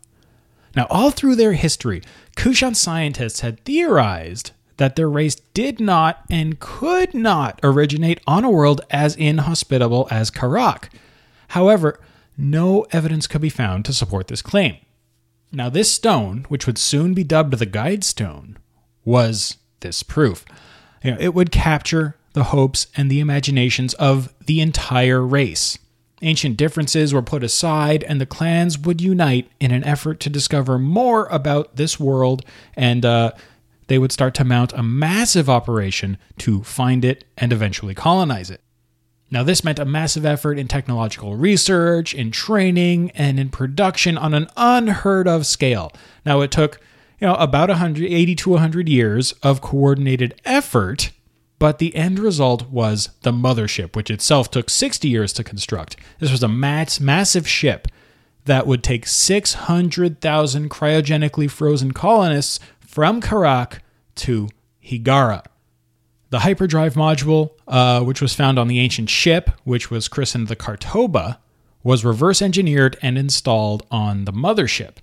Now, 0.76 0.86
all 0.90 1.10
through 1.10 1.36
their 1.36 1.52
history, 1.52 2.02
Kushan 2.36 2.74
scientists 2.74 3.40
had 3.40 3.64
theorized 3.64 4.50
that 4.76 4.96
their 4.96 5.08
race 5.08 5.36
did 5.54 5.80
not 5.80 6.24
and 6.30 6.58
could 6.58 7.14
not 7.14 7.60
originate 7.62 8.20
on 8.26 8.44
a 8.44 8.50
world 8.50 8.80
as 8.90 9.14
inhospitable 9.14 10.08
as 10.10 10.30
Kharak. 10.30 10.88
However, 11.48 12.00
no 12.36 12.84
evidence 12.90 13.28
could 13.28 13.40
be 13.40 13.48
found 13.48 13.84
to 13.84 13.92
support 13.92 14.26
this 14.26 14.42
claim. 14.42 14.78
Now, 15.52 15.68
this 15.68 15.92
stone, 15.92 16.46
which 16.48 16.66
would 16.66 16.78
soon 16.78 17.14
be 17.14 17.22
dubbed 17.22 17.54
the 17.54 17.66
Guide 17.66 18.02
Stone, 18.02 18.58
was 19.04 19.58
this 19.80 20.02
proof. 20.02 20.44
You 21.04 21.12
know, 21.12 21.16
it 21.20 21.34
would 21.34 21.52
capture 21.52 22.16
the 22.32 22.44
hopes 22.44 22.88
and 22.96 23.08
the 23.08 23.20
imaginations 23.20 23.94
of 23.94 24.34
the 24.44 24.60
entire 24.60 25.24
race. 25.24 25.78
Ancient 26.24 26.56
differences 26.56 27.12
were 27.12 27.20
put 27.20 27.44
aside, 27.44 28.02
and 28.04 28.18
the 28.18 28.24
clans 28.24 28.78
would 28.78 29.02
unite 29.02 29.50
in 29.60 29.70
an 29.72 29.84
effort 29.84 30.20
to 30.20 30.30
discover 30.30 30.78
more 30.78 31.26
about 31.26 31.76
this 31.76 32.00
world, 32.00 32.42
and 32.74 33.04
uh, 33.04 33.32
they 33.88 33.98
would 33.98 34.10
start 34.10 34.32
to 34.36 34.44
mount 34.44 34.72
a 34.72 34.82
massive 34.82 35.50
operation 35.50 36.16
to 36.38 36.62
find 36.62 37.04
it 37.04 37.26
and 37.36 37.52
eventually 37.52 37.94
colonize 37.94 38.50
it. 38.50 38.62
Now, 39.30 39.42
this 39.42 39.62
meant 39.64 39.78
a 39.78 39.84
massive 39.84 40.24
effort 40.24 40.58
in 40.58 40.66
technological 40.66 41.36
research, 41.36 42.14
in 42.14 42.30
training, 42.30 43.10
and 43.10 43.38
in 43.38 43.50
production 43.50 44.16
on 44.16 44.32
an 44.32 44.48
unheard 44.56 45.28
of 45.28 45.44
scale. 45.44 45.92
Now, 46.24 46.40
it 46.40 46.50
took 46.50 46.80
you 47.20 47.26
know 47.26 47.34
about 47.34 47.68
180 47.68 48.34
to 48.34 48.50
100 48.50 48.88
years 48.88 49.32
of 49.42 49.60
coordinated 49.60 50.40
effort 50.46 51.10
but 51.58 51.78
the 51.78 51.94
end 51.94 52.18
result 52.18 52.68
was 52.70 53.10
the 53.22 53.32
mothership, 53.32 53.96
which 53.96 54.10
itself 54.10 54.50
took 54.50 54.68
60 54.68 55.08
years 55.08 55.32
to 55.34 55.44
construct. 55.44 55.96
This 56.18 56.30
was 56.30 56.42
a 56.42 56.48
mass, 56.48 57.00
massive 57.00 57.48
ship 57.48 57.88
that 58.44 58.66
would 58.66 58.82
take 58.82 59.06
600,000 59.06 60.70
cryogenically 60.70 61.50
frozen 61.50 61.92
colonists 61.92 62.60
from 62.80 63.20
Kharak 63.20 63.78
to 64.16 64.48
Hiigara. 64.84 65.44
The 66.30 66.40
hyperdrive 66.40 66.94
module, 66.94 67.50
uh, 67.68 68.02
which 68.02 68.20
was 68.20 68.34
found 68.34 68.58
on 68.58 68.68
the 68.68 68.80
ancient 68.80 69.08
ship, 69.08 69.50
which 69.64 69.90
was 69.90 70.08
christened 70.08 70.48
the 70.48 70.56
Khar-Toba, 70.56 71.38
was 71.82 72.04
reverse 72.04 72.42
engineered 72.42 72.98
and 73.02 73.16
installed 73.16 73.86
on 73.90 74.24
the 74.24 74.32
mothership. 74.32 74.96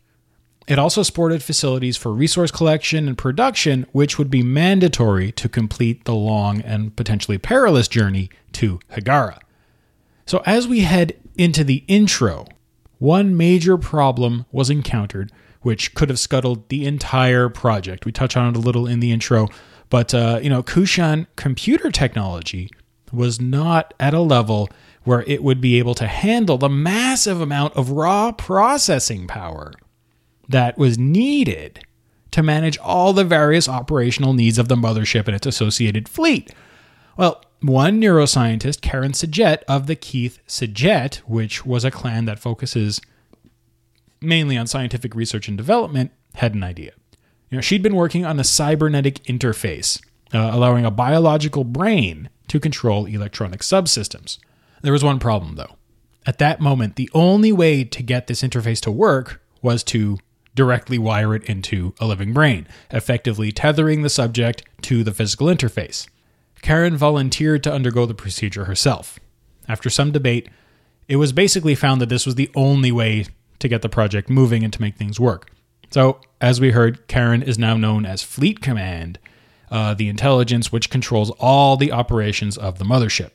It 0.68 0.78
also 0.78 1.04
sported 1.04 1.42
facilities 1.42 1.98
for 1.98 2.14
resource 2.14 2.52
collection 2.52 3.08
and 3.08 3.18
production, 3.18 3.88
which 3.92 4.18
would 4.18 4.30
be 4.30 4.44
mandatory 4.44 5.32
to 5.34 5.50
complete 5.50 6.06
the 6.06 6.14
long 6.14 6.62
and 6.62 6.96
potentially 6.96 7.38
perilous 7.38 7.88
journey 7.88 8.30
to 8.54 8.80
Hiigara. 8.92 9.40
So, 10.26 10.44
as 10.46 10.68
we 10.68 10.82
head 10.82 11.18
into 11.38 11.64
the 11.64 11.84
intro, 11.88 12.46
one 13.00 13.36
major 13.36 13.78
problem 13.78 14.46
was 14.52 14.70
encountered, 14.70 15.32
which 15.62 15.96
could 15.96 16.10
have 16.10 16.20
scuttled 16.20 16.70
the 16.70 16.86
entire 16.86 17.50
project. 17.50 18.06
We 18.06 18.12
touch 18.12 18.38
on 18.38 18.50
it 18.50 18.56
a 18.56 18.60
little 18.60 18.86
in 18.86 19.00
the 19.00 19.12
intro, 19.12 19.50
but 19.90 20.14
uh, 20.14 20.40
you 20.44 20.50
know, 20.50 20.62
Kushan 20.62 21.26
computer 21.36 21.92
technology 21.92 22.70
was 23.12 23.42
not 23.42 23.94
at 24.00 24.14
a 24.14 24.22
level 24.22 24.70
where 25.04 25.24
it 25.28 25.44
would 25.44 25.60
be 25.60 25.80
able 25.80 25.96
to 25.96 26.08
handle 26.08 26.58
the 26.58 26.70
massive 26.70 27.42
amount 27.42 27.76
of 27.76 27.90
raw 27.90 28.32
processing 28.32 29.28
power 29.28 29.74
that 30.52 30.78
was 30.78 30.98
needed 30.98 31.80
to 32.32 32.44
manage 32.44 32.78
all 32.78 33.14
the 33.14 33.26
various 33.26 33.68
operational 33.68 34.34
needs 34.34 34.58
of 34.58 34.68
the 34.68 34.76
mothership 34.76 35.28
and 35.28 35.36
its 35.36 35.46
associated 35.48 36.08
fleet. 36.08 36.54
Well, 37.18 37.44
one 37.62 38.02
neuroscientist, 38.02 38.82
Karan 38.82 39.12
S'jet 39.12 39.64
of 39.68 39.88
the 39.88 39.96
Kiith 39.96 40.40
S'jet, 40.48 41.18
which 41.18 41.66
was 41.66 41.86
a 41.86 41.92
clan 41.92 42.26
that 42.26 42.40
focuses 42.40 43.02
mainly 44.22 44.58
on 44.58 44.68
scientific 44.68 45.14
research 45.14 45.48
and 45.48 45.58
development, 45.58 46.12
had 46.36 46.54
an 46.54 46.64
idea. 46.64 46.94
You 47.50 47.58
know, 47.58 47.62
she'd 47.62 47.84
been 47.84 47.96
working 47.96 48.26
on 48.26 48.40
a 48.40 48.44
cybernetic 48.44 49.24
interface, 49.24 50.02
uh, 50.34 50.52
allowing 50.54 50.86
a 50.86 50.92
biological 50.92 51.64
brain 51.64 52.30
to 52.48 52.60
control 52.60 53.06
electronic 53.06 53.62
subsystems. 53.62 54.38
There 54.82 54.94
was 54.94 55.04
one 55.04 55.20
problem, 55.20 55.56
though. 55.56 55.76
At 56.26 56.38
that 56.38 56.62
moment, 56.62 56.96
the 56.96 57.10
only 57.14 57.52
way 57.52 57.84
to 57.84 58.04
get 58.04 58.28
this 58.28 58.42
interface 58.42 58.80
to 58.82 58.92
work 58.92 59.42
was 59.62 59.84
to 59.86 60.18
directly 60.56 60.98
wire 60.98 61.36
it 61.36 61.44
into 61.46 61.94
a 62.00 62.06
living 62.06 62.34
brain, 62.34 62.68
effectively 62.92 63.52
tethering 63.52 64.02
the 64.02 64.10
subject 64.10 64.64
to 64.82 65.04
the 65.04 65.14
physical 65.14 65.48
interface. 65.48 66.08
Karan 66.62 66.96
volunteered 66.98 67.64
to 67.64 67.74
undergo 67.74 68.06
the 68.06 68.14
procedure 68.14 68.66
herself. 68.66 69.20
After 69.68 69.90
some 69.90 70.12
debate, 70.12 70.50
it 71.08 71.16
was 71.16 71.34
basically 71.34 71.76
found 71.76 72.02
that 72.02 72.10
this 72.10 72.26
was 72.26 72.36
the 72.36 72.52
only 72.56 72.92
way 72.92 73.26
to 73.60 73.68
get 73.68 73.82
the 73.82 73.90
project 73.90 74.30
moving 74.30 74.64
and 74.64 74.74
to 74.74 74.82
make 74.82 74.96
things 74.96 75.20
work. 75.20 75.52
So, 75.90 76.20
as 76.40 76.62
we 76.62 76.72
heard, 76.72 77.08
Karan 77.08 77.44
is 77.44 77.60
now 77.60 77.76
known 77.76 78.06
as 78.06 78.24
Fleet 78.24 78.62
Command, 78.62 79.20
uh, 79.70 79.94
the 79.94 80.08
intelligence 80.08 80.72
which 80.72 80.90
controls 80.90 81.32
all 81.32 81.78
the 81.78 81.92
operations 81.92 82.58
of 82.58 82.78
the 82.78 82.86
mothership. 82.86 83.32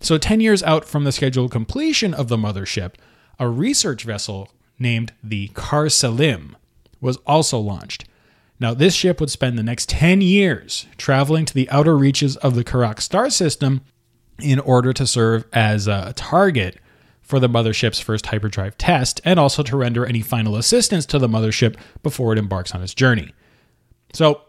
So, 0.00 0.16
10 0.16 0.40
years 0.40 0.62
out 0.62 0.84
from 0.84 1.04
the 1.04 1.12
scheduled 1.12 1.50
completion 1.50 2.14
of 2.14 2.28
the 2.28 2.36
mothership, 2.36 2.94
a 3.38 3.48
research 3.48 4.04
vessel 4.04 4.50
named 4.80 5.12
the 5.22 5.48
Khar-Selim 5.54 6.56
was 7.00 7.18
also 7.18 7.58
launched. 7.58 8.04
Now, 8.58 8.74
this 8.74 8.94
ship 8.94 9.20
would 9.20 9.30
spend 9.30 9.56
the 9.56 9.62
next 9.62 9.88
10 9.88 10.20
years 10.20 10.86
traveling 10.98 11.46
to 11.46 11.54
the 11.54 11.68
outer 11.70 11.96
reaches 11.96 12.36
of 12.38 12.54
the 12.54 12.64
Kharak 12.64 13.00
star 13.00 13.30
system 13.30 13.80
in 14.38 14.58
order 14.58 14.92
to 14.92 15.06
serve 15.06 15.44
as 15.52 15.86
a 15.86 16.12
target 16.14 16.78
for 17.22 17.38
the 17.38 17.48
mothership's 17.48 18.00
first 18.00 18.26
hyperdrive 18.26 18.76
test 18.76 19.20
and 19.24 19.38
also 19.38 19.62
to 19.62 19.76
render 19.76 20.04
any 20.04 20.20
final 20.20 20.56
assistance 20.56 21.06
to 21.06 21.18
the 21.18 21.28
mothership 21.28 21.76
before 22.02 22.32
it 22.32 22.38
embarks 22.38 22.74
on 22.74 22.82
its 22.82 22.94
journey. 22.94 23.32
So, 24.12 24.42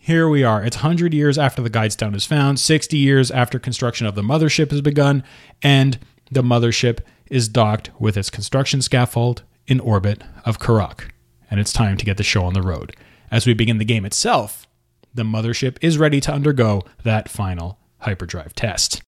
here 0.00 0.28
we 0.28 0.44
are. 0.44 0.64
It's 0.64 0.76
100 0.76 1.12
years 1.12 1.36
after 1.36 1.60
the 1.60 1.70
Guidestone 1.70 2.14
is 2.14 2.24
found, 2.24 2.60
60 2.60 2.96
years 2.96 3.30
after 3.30 3.58
construction 3.58 4.06
of 4.06 4.14
the 4.14 4.22
mothership 4.22 4.70
has 4.70 4.80
begun, 4.80 5.24
and 5.62 5.98
the 6.30 6.42
mothership 6.42 7.00
is 7.30 7.48
docked 7.48 7.90
with 7.98 8.16
its 8.16 8.30
construction 8.30 8.80
scaffold 8.80 9.42
in 9.68 9.78
orbit 9.78 10.22
of 10.44 10.58
Kharak. 10.58 11.10
And 11.50 11.60
it's 11.60 11.72
time 11.72 11.96
to 11.96 12.04
get 12.04 12.16
the 12.16 12.24
show 12.24 12.42
on 12.44 12.54
the 12.54 12.62
road. 12.62 12.96
As 13.30 13.46
we 13.46 13.54
begin 13.54 13.78
the 13.78 13.84
game 13.84 14.04
itself, 14.04 14.66
the 15.14 15.22
mothership 15.22 15.76
is 15.80 15.98
ready 15.98 16.20
to 16.22 16.32
undergo 16.32 16.82
that 17.04 17.28
final 17.28 17.78
hyperdrive 17.98 18.54
test. 18.54 19.02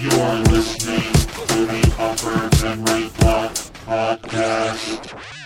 You're 0.00 0.38
listening 0.50 1.12
to 1.48 1.66
the 1.66 1.94
Upper 1.98 2.50
Podcast. 3.90 5.39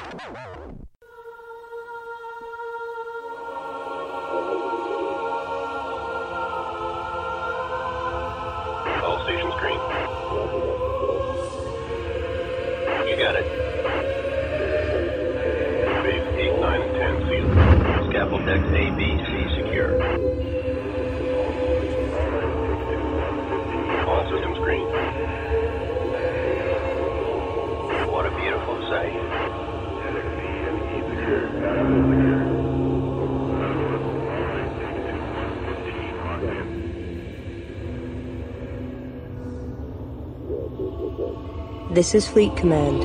This 41.95 42.13
is 42.13 42.27
Fleet 42.27 42.57
Command. 42.57 43.05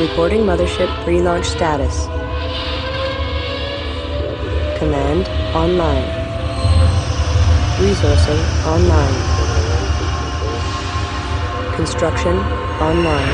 Reporting 0.00 0.40
Mothership 0.40 0.90
pre-launch 1.04 1.46
status. 1.46 2.06
Command 4.80 5.28
online. 5.54 6.02
Resourcing 7.78 8.42
online. 8.66 9.16
Construction 11.76 12.36
online. 12.82 13.30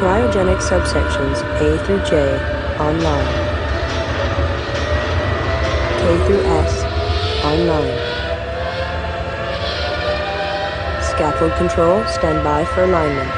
Cryogenic 0.00 0.58
subsections 0.58 1.38
A 1.62 1.78
through 1.84 2.02
J 2.02 2.34
online. 2.80 3.30
K 6.00 6.26
through 6.26 6.42
S 6.66 6.82
online. 7.44 7.97
Scaffold 11.18 11.52
control, 11.54 12.04
stand 12.06 12.44
by 12.44 12.64
for 12.64 12.84
alignment. 12.84 13.28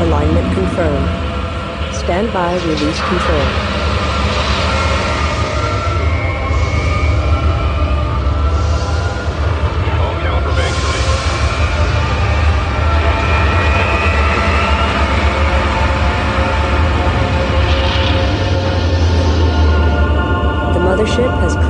Alignment 0.00 0.54
confirmed. 0.54 1.94
Stand 1.94 2.32
by, 2.32 2.54
release 2.64 3.00
control. 3.02 3.67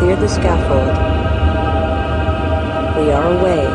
Cleared 0.08 0.20
the 0.20 0.28
scaffold. 0.28 0.88
We 2.96 3.12
are 3.12 3.30
away. 3.38 3.66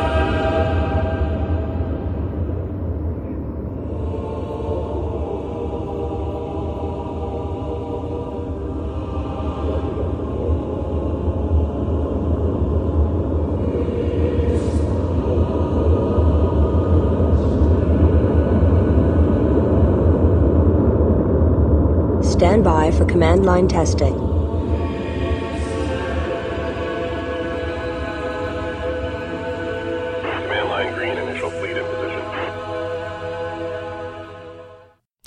Stand 22.23 22.63
by 22.63 22.89
for 22.89 23.05
command 23.05 23.45
line 23.45 23.67
testing. 23.67 24.22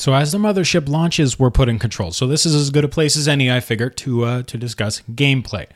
So 0.06 0.14
as 0.14 0.30
the 0.30 0.38
mothership 0.38 0.88
launches, 0.88 1.36
we're 1.36 1.50
put 1.50 1.68
in 1.68 1.80
control. 1.80 2.12
So 2.12 2.28
this 2.28 2.46
is 2.46 2.54
as 2.54 2.70
good 2.70 2.84
a 2.84 2.88
place 2.88 3.16
as 3.16 3.26
any, 3.26 3.50
I 3.50 3.58
figure, 3.58 3.90
to 3.90 4.24
uh, 4.24 4.42
to 4.44 4.56
discuss 4.56 5.02
gameplay. 5.10 5.66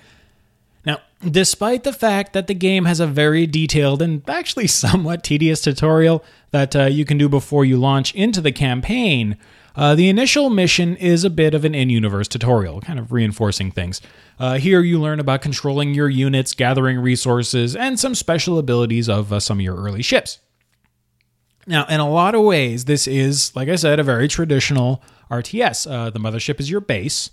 Now, 0.86 1.00
despite 1.28 1.82
the 1.82 1.92
fact 1.92 2.32
that 2.32 2.46
the 2.46 2.54
game 2.54 2.84
has 2.84 3.00
a 3.00 3.08
very 3.08 3.48
detailed 3.48 4.00
and 4.00 4.22
actually 4.30 4.66
somewhat 4.84 5.24
tedious 5.24 5.60
tutorial 5.60 6.22
that 6.52 6.76
uh, 6.76 6.84
you 6.84 7.04
can 7.04 7.18
do 7.18 7.28
before 7.28 7.64
you 7.64 7.76
launch 7.76 8.14
into 8.14 8.40
the 8.40 8.52
campaign, 8.52 9.36
uh, 9.74 9.96
the 9.96 10.08
initial 10.08 10.48
mission 10.48 10.94
is 10.94 11.24
a 11.24 11.30
bit 11.30 11.52
of 11.52 11.64
an 11.64 11.74
in 11.74 11.90
universe 11.90 12.28
tutorial, 12.28 12.80
kind 12.82 13.00
of 13.00 13.10
reinforcing 13.10 13.72
things. 13.72 14.00
Uh, 14.38 14.58
here 14.58 14.80
you 14.80 15.00
learn 15.00 15.18
about 15.18 15.42
controlling 15.42 15.92
your 15.92 16.08
units, 16.08 16.54
gathering 16.54 17.00
resources, 17.00 17.74
and 17.74 17.98
some 17.98 18.14
special 18.14 18.60
abilities 18.60 19.08
of 19.08 19.32
uh, 19.32 19.40
some 19.40 19.58
of 19.58 19.64
your 19.64 19.74
early 19.74 20.02
ships. 20.02 20.38
Now, 21.70 21.86
in 21.86 22.00
a 22.00 22.10
lot 22.10 22.34
of 22.34 22.42
ways, 22.42 22.86
this 22.86 23.06
is, 23.06 23.54
like 23.54 23.68
I 23.68 23.76
said, 23.76 24.00
a 24.00 24.02
very 24.02 24.26
traditional 24.26 25.04
RTS. 25.30 25.88
Uh, 25.88 26.10
the 26.10 26.18
mothership 26.18 26.58
is 26.58 26.68
your 26.68 26.80
base. 26.80 27.30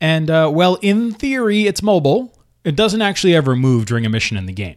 And, 0.00 0.28
uh, 0.28 0.50
well, 0.52 0.74
in 0.82 1.12
theory, 1.12 1.68
it's 1.68 1.84
mobile. 1.84 2.36
It 2.64 2.74
doesn't 2.74 3.00
actually 3.00 3.36
ever 3.36 3.54
move 3.54 3.86
during 3.86 4.04
a 4.04 4.08
mission 4.08 4.36
in 4.36 4.46
the 4.46 4.52
game. 4.52 4.74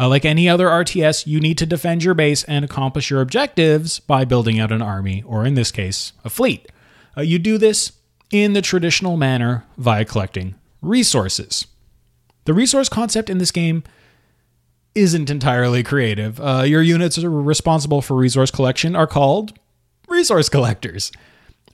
Uh, 0.00 0.08
like 0.08 0.24
any 0.24 0.48
other 0.48 0.68
RTS, 0.68 1.26
you 1.26 1.38
need 1.38 1.58
to 1.58 1.66
defend 1.66 2.02
your 2.02 2.14
base 2.14 2.42
and 2.44 2.64
accomplish 2.64 3.10
your 3.10 3.20
objectives 3.20 4.00
by 4.00 4.24
building 4.24 4.58
out 4.58 4.72
an 4.72 4.80
army, 4.80 5.22
or 5.26 5.44
in 5.44 5.52
this 5.52 5.70
case, 5.70 6.14
a 6.24 6.30
fleet. 6.30 6.72
Uh, 7.14 7.20
you 7.20 7.38
do 7.38 7.58
this 7.58 7.92
in 8.30 8.54
the 8.54 8.62
traditional 8.62 9.18
manner 9.18 9.66
via 9.76 10.06
collecting 10.06 10.54
resources. 10.80 11.66
The 12.46 12.54
resource 12.54 12.88
concept 12.88 13.28
in 13.28 13.36
this 13.36 13.50
game 13.50 13.84
isn't 14.94 15.30
entirely 15.30 15.82
creative. 15.82 16.40
Uh, 16.40 16.62
your 16.66 16.82
units 16.82 17.18
responsible 17.18 18.02
for 18.02 18.16
resource 18.16 18.50
collection 18.50 18.96
are 18.96 19.06
called 19.06 19.58
resource 20.08 20.48
collectors. 20.48 21.12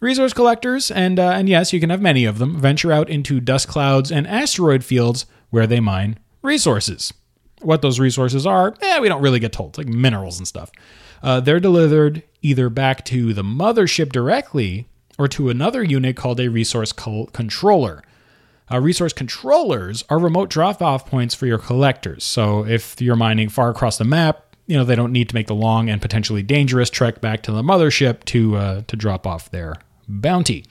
Resource 0.01 0.35
collectors, 0.35 0.91
and 0.91 1.19
uh, 1.19 1.31
and 1.31 1.49
yes, 1.49 1.73
you 1.73 1.81
can 1.81 1.89
have 1.89 2.03
many 2.03 2.27
of 2.27 2.39
them, 2.39 2.61
venture 2.61 2.93
out 2.93 3.09
into 3.09 3.41
dust 3.41 3.67
clouds 3.67 4.13
and 4.13 4.27
asteroid 4.27 4.85
fields 4.85 5.25
where 5.49 5.67
they 5.67 5.81
mine 5.81 6.19
resources. 6.43 7.15
What 7.63 7.81
those 7.81 7.99
resources 7.99 8.47
are, 8.47 8.75
eh, 8.83 9.01
we 9.01 9.09
don't 9.09 9.23
really 9.23 9.41
get 9.41 9.53
told, 9.55 9.79
like 9.79 9.87
minerals 9.87 10.39
and 10.39 10.47
stuff. 10.47 10.71
Uh, 11.23 11.41
they're 11.41 11.61
delivered 11.61 12.23
either 12.43 12.69
back 12.69 13.07
to 13.07 13.33
the 13.33 13.43
mothership 13.43 14.13
directly 14.13 14.87
or 15.19 15.29
to 15.29 15.49
another 15.49 15.83
unit 15.83 16.15
called 16.15 16.41
a 16.41 16.49
resource 16.49 16.93
controller. 16.93 18.03
Uh, 18.71 18.81
resource 18.81 19.13
controllers 19.13 20.05
are 20.09 20.19
remote 20.19 20.51
drop 20.51 20.83
off 20.83 21.07
points 21.07 21.35
for 21.35 21.47
your 21.47 21.59
collectors. 21.59 22.25
So 22.25 22.67
if 22.67 23.01
you're 23.01 23.17
mining 23.17 23.49
far 23.49 23.71
across 23.71 23.99
the 23.99 24.05
map, 24.05 24.43
you 24.67 24.77
know 24.77 24.85
they 24.85 24.97
don't 24.97 25.13
need 25.13 25.29
to 25.29 25.35
make 25.35 25.47
the 25.47 25.55
long 25.55 25.89
and 25.89 26.03
potentially 26.03 26.43
dangerous 26.43 26.91
trek 26.91 27.21
back 27.21 27.43
to 27.45 27.53
the 27.53 27.63
mothership 27.63 28.25
to 28.25 28.57
uh, 28.57 28.83
to 28.89 28.97
drop 28.97 29.27
off 29.27 29.51
their 29.51 29.77
bounty. 30.09 30.65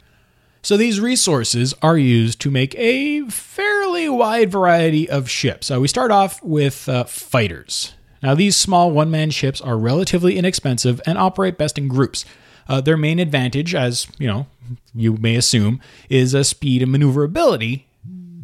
So 0.62 0.78
these 0.78 1.00
resources 1.00 1.74
are 1.82 1.98
used 1.98 2.42
to 2.42 2.52
make 2.52 2.76
a 2.76 3.22
fairly 3.30 4.10
wide 4.10 4.52
variety 4.52 5.10
of 5.10 5.30
ships. 5.30 5.72
Uh, 5.72 5.80
we 5.80 5.88
start 5.88 6.12
off 6.12 6.44
with 6.44 6.90
uh, 6.90 7.04
fighters. 7.04 7.94
Now 8.24 8.34
these 8.34 8.58
small 8.58 8.92
one-man 8.92 9.30
ships 9.30 9.62
are 9.62 9.78
relatively 9.78 10.38
inexpensive 10.38 11.00
and 11.06 11.18
operate 11.18 11.58
best 11.58 11.78
in 11.78 11.88
groups. 11.88 12.26
Uh, 12.68 12.82
their 12.82 12.98
main 12.98 13.20
advantage, 13.20 13.76
as 13.76 14.08
you 14.18 14.28
know, 14.28 14.48
you 14.94 15.18
may 15.18 15.36
assume, 15.36 15.82
is 16.10 16.34
a 16.34 16.44
speed 16.44 16.82
and 16.82 16.92
maneuverability, 16.92 17.88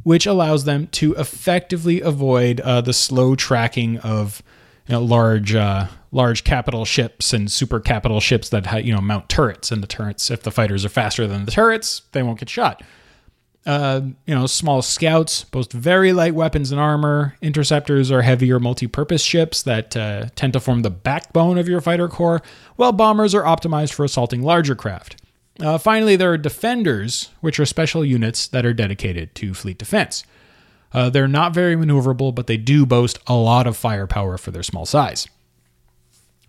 which 0.03 0.25
allows 0.25 0.65
them 0.65 0.87
to 0.87 1.13
effectively 1.15 2.01
avoid 2.01 2.59
uh, 2.61 2.81
the 2.81 2.93
slow 2.93 3.35
tracking 3.35 3.97
of 3.99 4.41
you 4.87 4.93
know, 4.93 5.01
large, 5.01 5.53
uh, 5.53 5.87
large 6.11 6.43
capital 6.43 6.85
ships 6.85 7.33
and 7.33 7.51
super 7.51 7.79
capital 7.79 8.19
ships 8.19 8.49
that 8.49 8.65
ha- 8.65 8.77
you 8.77 8.93
know 8.93 9.01
mount 9.01 9.29
turrets. 9.29 9.71
And 9.71 9.81
the 9.81 9.87
turrets, 9.87 10.29
if 10.31 10.43
the 10.43 10.51
fighters 10.51 10.83
are 10.85 10.89
faster 10.89 11.27
than 11.27 11.45
the 11.45 11.51
turrets, 11.51 12.01
they 12.11 12.23
won't 12.23 12.39
get 12.39 12.49
shot. 12.49 12.83
Uh, 13.63 14.01
you 14.25 14.33
know, 14.33 14.47
small 14.47 14.81
scouts 14.81 15.43
boast 15.43 15.71
very 15.71 16.13
light 16.13 16.33
weapons 16.33 16.71
and 16.71 16.81
armor. 16.81 17.35
Interceptors 17.43 18.11
are 18.11 18.23
heavier 18.23 18.59
multi-purpose 18.59 19.21
ships 19.21 19.61
that 19.61 19.95
uh, 19.95 20.25
tend 20.35 20.53
to 20.53 20.59
form 20.59 20.81
the 20.81 20.89
backbone 20.89 21.59
of 21.59 21.69
your 21.69 21.79
fighter 21.79 22.07
corps, 22.07 22.41
while 22.75 22.91
bombers 22.91 23.35
are 23.35 23.43
optimized 23.43 23.93
for 23.93 24.03
assaulting 24.03 24.41
larger 24.41 24.73
craft. 24.73 25.20
Uh, 25.61 25.77
finally, 25.77 26.15
there 26.15 26.33
are 26.33 26.37
defenders, 26.37 27.29
which 27.39 27.59
are 27.59 27.65
special 27.65 28.03
units 28.03 28.47
that 28.47 28.65
are 28.65 28.73
dedicated 28.73 29.35
to 29.35 29.53
fleet 29.53 29.77
defense. 29.77 30.23
Uh, 30.93 31.09
they're 31.09 31.27
not 31.27 31.53
very 31.53 31.75
maneuverable, 31.75 32.33
but 32.33 32.47
they 32.47 32.57
do 32.57 32.85
boast 32.85 33.19
a 33.27 33.35
lot 33.35 33.67
of 33.67 33.77
firepower 33.77 34.37
for 34.37 34.51
their 34.51 34.63
small 34.63 34.85
size. 34.85 35.27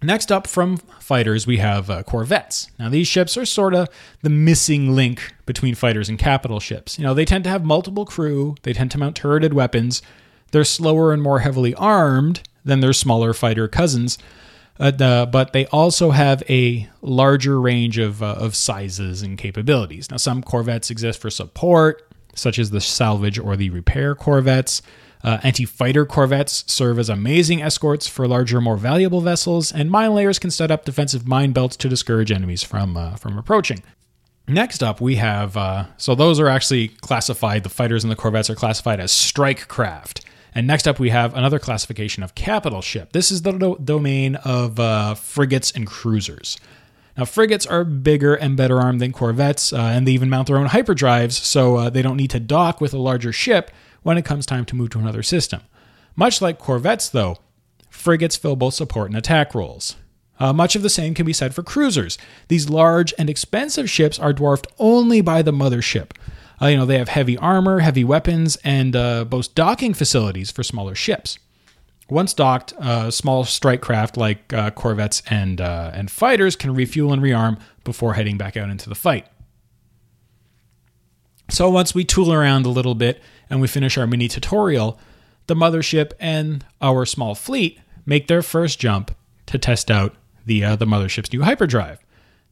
Next 0.03 0.33
up 0.33 0.49
from 0.49 0.79
fighters, 0.99 1.47
we 1.47 1.59
have 1.59 1.89
uh, 1.89 2.03
corvettes. 2.03 2.69
Now, 2.79 2.89
these 2.89 3.07
ships 3.07 3.37
are 3.37 3.47
sort 3.47 3.73
of 3.73 3.89
the 4.23 4.31
missing 4.31 4.97
link 4.97 5.33
between 5.47 5.77
fighters 5.77 6.09
and 6.09 6.19
capital 6.19 6.59
ships. 6.59 6.99
You 6.99 7.05
know, 7.05 7.15
they 7.15 7.25
tend 7.25 7.45
to 7.45 7.51
have 7.51 7.65
multiple 7.65 8.05
crew, 8.05 8.57
they 8.63 8.73
tend 8.73 8.91
to 8.93 8.99
mount 8.99 9.15
turreted 9.15 9.55
weapons, 9.55 10.03
they're 10.51 10.65
slower 10.65 11.13
and 11.13 11.23
more 11.23 11.41
heavily 11.41 11.75
armed 11.77 12.43
than 12.65 12.81
their 12.81 12.93
smaller 12.93 13.33
fighter 13.33 13.69
cousins, 13.69 14.19
uh, 14.83 15.27
but 15.27 15.53
they 15.53 15.67
also 15.67 16.11
have 16.11 16.43
a 16.51 16.89
larger 17.03 17.61
range 17.61 17.99
of, 17.99 18.23
uh, 18.23 18.35
of 18.39 18.57
sizes 18.57 19.23
and 19.23 19.39
capabilities. 19.39 20.11
Now, 20.11 20.17
some 20.17 20.43
corvettes 20.43 20.91
exist 20.91 21.21
for 21.21 21.31
support, 21.31 22.09
such 22.35 22.59
as 22.59 22.71
the 22.71 22.81
salvage 22.81 23.39
or 23.39 23.57
the 23.57 23.71
repair 23.71 24.15
corvettes. 24.15 24.83
Uh, 25.23 25.39
Anti 25.45 25.65
fighter 25.65 26.05
corvettes 26.05 26.65
serve 26.67 26.99
as 26.99 27.09
amazing 27.09 27.63
escorts 27.63 28.09
for 28.09 28.27
larger, 28.27 28.61
more 28.61 28.77
valuable 28.77 29.21
vessels, 29.21 29.71
and 29.71 29.89
mine 29.89 30.15
layers 30.15 30.41
can 30.41 30.51
set 30.51 30.73
up 30.73 30.85
defensive 30.85 31.29
mine 31.29 31.53
belts 31.53 31.77
to 31.77 31.89
discourage 31.89 32.33
enemies 32.33 32.65
from, 32.65 32.97
uh, 32.97 33.15
from 33.15 33.39
approaching. 33.39 33.85
Next 34.49 34.83
up, 34.83 35.01
we 35.01 35.15
have 35.17 35.57
uh, 35.57 35.85
so 35.97 36.17
those 36.17 36.41
are 36.41 36.49
actually 36.49 36.89
classified, 36.89 37.63
the 37.63 37.69
fighters 37.69 38.03
and 38.03 38.11
the 38.11 38.17
corvettes 38.17 38.51
are 38.51 38.57
classified 38.57 38.99
as 38.99 39.13
strike 39.13 39.69
craft. 39.69 40.25
And 40.55 40.67
next 40.67 40.87
up, 40.87 40.99
we 40.99 41.11
have 41.11 41.35
another 41.35 41.59
classification 41.59 42.23
of 42.23 42.35
capital 42.35 42.83
ship. 42.83 43.13
This 43.13 43.31
is 43.31 43.43
the 43.43 43.53
do- 43.53 43.79
domain 43.83 44.37
of 44.37 44.79
uh, 44.79 45.15
frigates 45.15 45.71
and 45.71 45.87
cruisers. 45.87 46.59
Now, 47.17 47.25
frigates 47.25 47.67
are 47.67 47.85
bigger 47.85 48.35
and 48.35 48.57
better 48.57 48.81
armed 48.81 49.01
than 49.01 49.13
corvettes, 49.13 49.73
uh, 49.73 49.77
and 49.79 50.07
they 50.07 50.13
even 50.13 50.31
mount 50.31 50.49
their 50.49 50.57
own 50.57 50.69
hyperdrives, 50.69 51.33
so 51.33 51.77
uh, 51.77 51.91
they 51.91 52.03
don't 52.03 52.17
need 52.17 52.31
to 52.31 52.41
dock 52.41 52.81
with 52.81 52.95
a 52.95 52.99
larger 52.99 53.33
ship 53.33 53.71
when 54.03 54.17
it 54.17 54.25
comes 54.25 54.47
time 54.47 54.65
to 54.67 54.77
move 54.77 54.91
to 54.91 54.99
another 54.99 55.23
system. 55.23 55.61
Much 56.17 56.41
like 56.41 56.59
corvettes, 56.59 57.09
though, 57.09 57.37
frigates 57.91 58.37
fill 58.37 58.57
both 58.57 58.75
support 58.75 59.09
and 59.09 59.17
attack 59.17 59.55
roles. 59.55 59.97
Uh, 60.41 60.53
much 60.53 60.75
of 60.75 60.83
the 60.83 60.91
same 60.91 61.15
can 61.15 61.27
be 61.27 61.33
said 61.33 61.55
for 61.55 61.63
cruisers. 61.63 62.19
These 62.49 62.69
large 62.69 63.15
and 63.19 63.31
expensive 63.31 63.89
ships 63.89 64.19
are 64.19 64.33
dwarfed 64.33 64.67
only 64.79 65.21
by 65.21 65.43
the 65.43 65.53
mothership. 65.53 66.11
Uh, 66.63 66.69
you 66.69 66.77
know, 66.77 66.87
they 66.87 66.99
have 66.99 67.09
heavy 67.09 67.37
armor, 67.39 67.81
heavy 67.81 68.05
weapons, 68.05 68.57
and 68.63 68.95
uh, 68.95 69.25
boast 69.25 69.55
docking 69.55 69.95
facilities 69.95 70.51
for 70.51 70.63
smaller 70.63 70.95
ships. 70.95 71.39
Once 72.09 72.35
docked, 72.35 72.73
uh, 72.75 73.11
small 73.11 73.45
strike 73.45 73.81
craft 73.81 74.17
like 74.17 74.53
uh, 74.53 74.71
corvettes 74.71 75.23
and 75.29 75.61
uh, 75.61 75.91
and 75.95 76.11
fighters 76.11 76.55
can 76.55 76.75
refuel 76.75 77.13
and 77.13 77.23
rearm 77.23 77.59
before 77.85 78.15
heading 78.15 78.37
back 78.37 78.57
out 78.57 78.69
into 78.69 78.89
the 78.89 78.95
fight. 78.95 79.27
So 81.49 81.69
once 81.71 81.95
we 81.95 82.05
tool 82.05 82.33
around 82.33 82.67
a 82.67 82.71
little 82.71 82.95
bit 82.95 83.21
and 83.51 83.61
we 83.61 83.67
finish 83.67 83.99
our 83.99 84.07
mini 84.07 84.29
tutorial, 84.29 84.99
the 85.47 85.55
mothership 85.55 86.13
and 86.21 86.65
our 86.81 87.05
small 87.07 87.35
fleet 87.35 87.81
make 88.07 88.27
their 88.27 88.43
first 88.43 88.79
jump 88.79 89.15
to 89.47 89.59
test 89.59 89.91
out 89.91 90.15
the 90.45 90.65
uh, 90.65 90.77
the 90.77 90.87
mothership's 90.87 91.33
new 91.33 91.43
hyperdrive. 91.43 91.99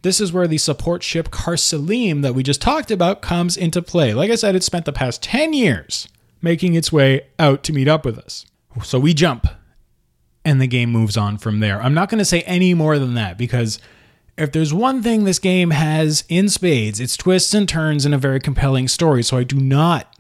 This 0.02 0.20
is 0.20 0.32
where 0.32 0.48
the 0.48 0.58
support 0.58 1.02
ship 1.02 1.30
Khar-Selim 1.30 2.22
that 2.22 2.34
we 2.34 2.42
just 2.42 2.62
talked 2.62 2.90
about 2.90 3.20
comes 3.20 3.56
into 3.56 3.82
play. 3.82 4.14
Like 4.14 4.30
I 4.30 4.34
said, 4.34 4.54
it 4.54 4.62
spent 4.62 4.86
the 4.86 4.92
past 4.92 5.22
10 5.22 5.52
years 5.52 6.08
making 6.40 6.74
its 6.74 6.90
way 6.90 7.26
out 7.38 7.62
to 7.64 7.72
meet 7.72 7.88
up 7.88 8.04
with 8.04 8.18
us. 8.18 8.46
So 8.82 8.98
we 8.98 9.12
jump 9.12 9.46
and 10.44 10.60
the 10.60 10.66
game 10.66 10.90
moves 10.90 11.16
on 11.16 11.36
from 11.36 11.60
there. 11.60 11.82
I'm 11.82 11.94
not 11.94 12.08
going 12.08 12.18
to 12.18 12.24
say 12.24 12.40
any 12.42 12.72
more 12.72 12.98
than 12.98 13.14
that 13.14 13.36
because 13.36 13.78
if 14.38 14.52
there's 14.52 14.72
one 14.72 15.02
thing 15.02 15.24
this 15.24 15.38
game 15.38 15.70
has 15.70 16.24
in 16.28 16.48
spades, 16.48 16.98
it's 16.98 17.16
twists 17.16 17.52
and 17.52 17.68
turns 17.68 18.06
and 18.06 18.14
a 18.14 18.18
very 18.18 18.40
compelling 18.40 18.88
story. 18.88 19.22
So 19.22 19.36
I 19.36 19.44
do 19.44 19.56
not 19.56 20.14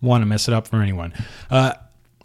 want 0.00 0.22
to 0.22 0.26
mess 0.26 0.46
it 0.46 0.54
up 0.54 0.68
for 0.68 0.80
anyone. 0.80 1.12
Uh, 1.50 1.74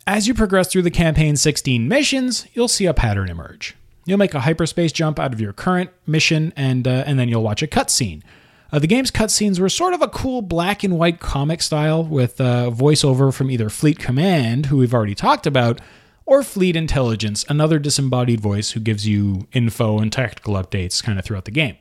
as 0.06 0.28
you 0.28 0.34
progress 0.34 0.72
through 0.72 0.84
the 0.84 0.92
campaign's 0.92 1.42
16 1.42 1.88
missions, 1.88 2.46
you'll 2.54 2.68
see 2.68 2.86
a 2.86 2.94
pattern 2.94 3.30
emerge. 3.30 3.76
You'll 4.10 4.18
make 4.18 4.34
a 4.34 4.40
hyperspace 4.40 4.92
jump 4.92 5.20
out 5.20 5.34
of 5.34 5.40
your 5.40 5.54
current 5.54 5.92
mission, 6.08 6.52
and 6.56 6.88
uh, 6.88 7.04
and 7.06 7.20
then 7.20 7.30
you'll 7.30 7.44
watch 7.44 7.62
a 7.62 7.68
cutscene. 7.68 8.24
Uh, 8.72 8.80
the 8.80 8.88
game's 8.88 9.12
cutscenes 9.12 9.60
were 9.60 9.70
sort 9.70 9.94
of 9.94 10.02
a 10.02 10.08
cool 10.08 10.42
black 10.42 10.84
and 10.84 10.98
white 10.98 11.20
comic 11.20 11.62
style 11.62 12.04
with 12.04 12.42
uh, 12.42 12.72
voiceover 12.74 13.32
from 13.32 13.52
either 13.52 13.70
Fleet 13.70 14.00
Command, 14.00 14.66
who 14.66 14.78
we've 14.78 14.96
already 14.96 15.14
talked 15.14 15.46
about, 15.46 15.80
or 16.26 16.42
Fleet 16.42 16.76
Intelligence, 16.76 17.46
another 17.50 17.78
disembodied 17.78 18.40
voice 18.40 18.72
who 18.72 18.80
gives 18.80 19.08
you 19.08 19.48
info 19.54 20.00
and 20.00 20.12
tactical 20.12 20.56
updates 20.56 21.04
kind 21.04 21.20
of 21.20 21.26
throughout 21.26 21.46
the 21.46 21.52
game. 21.52 21.78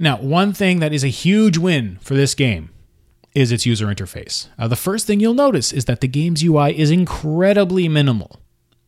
Now, 0.00 0.16
one 0.16 0.52
thing 0.52 0.80
that 0.80 0.92
is 0.92 1.04
a 1.04 1.08
huge 1.08 1.56
win 1.56 1.98
for 2.00 2.14
this 2.14 2.34
game 2.34 2.70
is 3.32 3.52
its 3.52 3.64
user 3.64 3.86
interface. 3.86 4.48
Uh, 4.58 4.66
the 4.66 4.74
first 4.74 5.06
thing 5.06 5.20
you'll 5.20 5.34
notice 5.34 5.72
is 5.72 5.84
that 5.84 6.00
the 6.00 6.08
game's 6.08 6.42
UI 6.42 6.76
is 6.76 6.90
incredibly 6.90 7.88
minimal. 7.88 8.41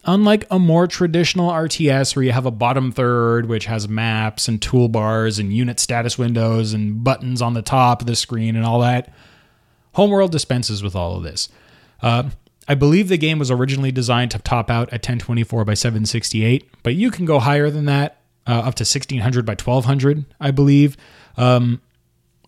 Unlike 0.07 0.47
a 0.51 0.59
more 0.59 0.87
traditional 0.87 1.51
RTS 1.51 2.15
where 2.15 2.25
you 2.25 2.33
have 2.33 2.47
a 2.47 2.51
bottom 2.51 2.93
third 2.93 3.47
which 3.47 3.65
has 3.67 3.89
maps 3.89 4.49
and 4.49 4.61
toolbars 4.61 5.41
and 5.41 5.53
unit 5.53 5.81
status 5.81 6.19
windows 6.19 6.73
and 6.75 7.03
buttons 7.03 7.41
on 7.41 7.55
the 7.55 7.63
top 7.63 8.03
of 8.03 8.07
the 8.07 8.17
screen 8.17 8.55
and 8.57 8.67
all 8.67 8.81
that, 8.81 9.13
Homeworld 9.95 10.33
dispenses 10.33 10.83
with 10.83 10.95
all 10.95 11.17
of 11.17 11.23
this. 11.23 11.49
Uh, 12.03 12.31
I 12.67 12.75
believe 12.75 13.09
the 13.09 13.17
game 13.17 13.39
was 13.39 13.51
originally 13.51 13.93
designed 13.93 14.31
to 14.33 14.39
top 14.39 14.71
out 14.71 14.89
at 14.89 15.01
1024 15.01 15.65
by 15.65 15.75
768, 15.75 16.69
but 16.83 16.95
you 16.95 17.11
can 17.11 17.25
go 17.25 17.39
higher 17.39 17.71
than 17.71 17.85
that, 17.87 18.19
uh, 18.47 18.59
up 18.59 18.75
to 18.77 18.83
1600 18.83 19.47
by 19.47 19.53
1200, 19.53 20.25
I 20.41 20.51
believe. 20.51 20.97
Um, 21.37 21.81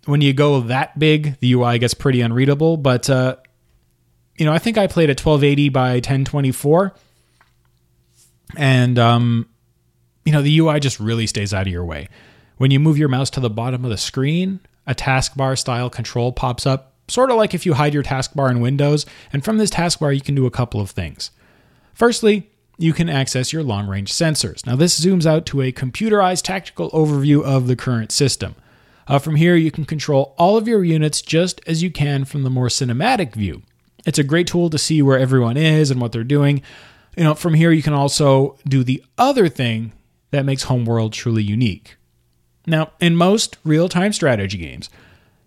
when 0.07 0.21
you 0.21 0.33
go 0.33 0.61
that 0.61 0.99
big, 0.99 1.39
the 1.41 1.53
UI 1.53 1.79
gets 1.79 1.95
pretty 1.95 2.21
unreadable, 2.21 2.77
but 2.77 3.09
uh, 3.11 3.37
you 4.37 4.45
know, 4.45 4.53
I 4.53 4.59
think 4.59 4.79
I 4.79 4.87
played 4.87 5.11
at 5.11 5.21
1280 5.21 5.69
by 5.71 5.95
1024, 5.95 6.95
and 8.57 8.99
um, 8.99 9.49
you 10.25 10.33
know, 10.33 10.43
the 10.43 10.59
UI 10.59 10.81
just 10.81 11.01
really 11.01 11.27
stays 11.27 11.55
out 11.55 11.67
of 11.67 11.73
your 11.73 11.85
way. 11.85 12.09
When 12.59 12.71
you 12.71 12.81
move 12.81 12.99
your 12.99 13.09
mouse 13.09 13.31
to 13.31 13.41
the 13.41 13.51
bottom 13.51 13.85
of 13.85 13.91
the 13.91 13.97
screen, 13.97 14.61
a 14.87 14.95
taskbar 14.95 15.59
style 15.59 15.91
control 15.91 16.33
pops 16.33 16.67
up, 16.67 16.93
sort 17.09 17.31
of 17.31 17.37
like 17.37 17.55
if 17.55 17.65
you 17.65 17.75
hide 17.75 17.95
your 17.95 18.03
taskbar 18.03 18.51
in 18.51 18.61
Windows. 18.61 19.07
And 19.33 19.45
from 19.45 19.59
this 19.59 19.71
taskbar, 19.71 20.15
you 20.15 20.21
can 20.21 20.35
do 20.35 20.47
a 20.47 20.51
couple 20.51 20.81
of 20.81 20.91
things. 20.91 21.31
Firstly, 21.95 22.51
you 22.79 22.93
can 22.93 23.09
access 23.09 23.53
your 23.53 23.63
long 23.63 23.87
range 23.87 24.13
sensors. 24.13 24.67
Now, 24.67 24.77
this 24.77 24.99
zooms 24.99 25.27
out 25.27 25.47
to 25.47 25.63
a 25.63 25.73
computerized 25.73 26.43
tactical 26.43 26.91
overview 26.91 27.43
of 27.43 27.69
the 27.69 27.77
current 27.77 28.13
system. 28.13 28.55
Uh, 29.09 29.19
from 29.19 29.37
here, 29.37 29.55
you 29.55 29.71
can 29.71 29.85
control 29.85 30.35
all 30.37 30.57
of 30.57 30.67
your 30.67 30.85
units 30.85 31.23
just 31.23 31.61
as 31.67 31.83
you 31.83 31.91
can 31.91 32.25
from 32.25 32.43
the 32.43 32.51
more 32.51 32.67
cinematic 32.67 33.35
view. 33.35 33.63
It's 34.05 34.19
a 34.19 34.25
great 34.25 34.47
tool 34.47 34.71
to 34.71 34.79
see 34.79 35.01
where 35.03 35.19
everyone 35.19 35.57
is 35.57 35.91
and 35.91 36.01
what 36.01 36.13
they're 36.13 36.25
doing. 36.25 36.63
You 37.17 37.25
know, 37.25 37.35
from 37.35 37.55
here, 37.55 37.73
you 37.73 37.83
can 37.83 37.95
also 37.95 38.59
do 38.69 38.85
the 38.85 39.03
other 39.17 39.49
thing 39.49 39.93
that 40.31 40.45
makes 40.45 40.65
Homeworld 40.65 41.13
truly 41.13 41.43
unique. 41.43 41.97
Now, 42.67 42.93
in 43.01 43.17
most 43.17 43.57
real 43.65 43.89
time 43.89 44.13
strategy 44.13 44.59
games, 44.59 44.91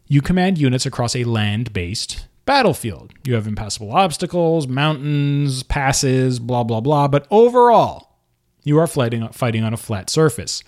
you 0.07 0.21
command 0.21 0.57
units 0.57 0.85
across 0.85 1.15
a 1.15 1.25
land 1.25 1.71
based 1.71 2.25
battlefield. 2.45 3.13
You 3.23 3.35
have 3.35 3.45
impassable 3.45 3.91
obstacles, 3.91 4.67
mountains, 4.67 5.61
passes, 5.61 6.39
blah, 6.39 6.63
blah, 6.63 6.81
blah, 6.81 7.07
but 7.07 7.27
overall, 7.29 8.17
you 8.63 8.79
are 8.79 8.87
fighting, 8.87 9.27
fighting 9.29 9.63
on 9.63 9.73
a 9.73 9.77
flat 9.77 10.09
surface. 10.09 10.63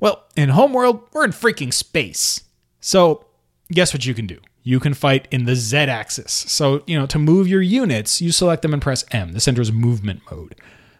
Well, 0.00 0.24
in 0.36 0.50
Homeworld, 0.50 1.08
we're 1.12 1.24
in 1.24 1.30
freaking 1.30 1.72
space. 1.72 2.44
So, 2.80 3.24
guess 3.72 3.94
what 3.94 4.04
you 4.04 4.12
can 4.12 4.26
do? 4.26 4.38
You 4.62 4.78
can 4.80 4.94
fight 4.94 5.26
in 5.30 5.44
the 5.44 5.56
Z 5.56 5.76
axis. 5.76 6.32
So, 6.32 6.82
you 6.86 6.98
know, 6.98 7.06
to 7.06 7.18
move 7.18 7.48
your 7.48 7.62
units, 7.62 8.20
you 8.20 8.30
select 8.32 8.62
them 8.62 8.72
and 8.72 8.82
press 8.82 9.04
M. 9.10 9.32
This 9.32 9.48
enters 9.48 9.72
movement 9.72 10.20
mode. 10.30 10.54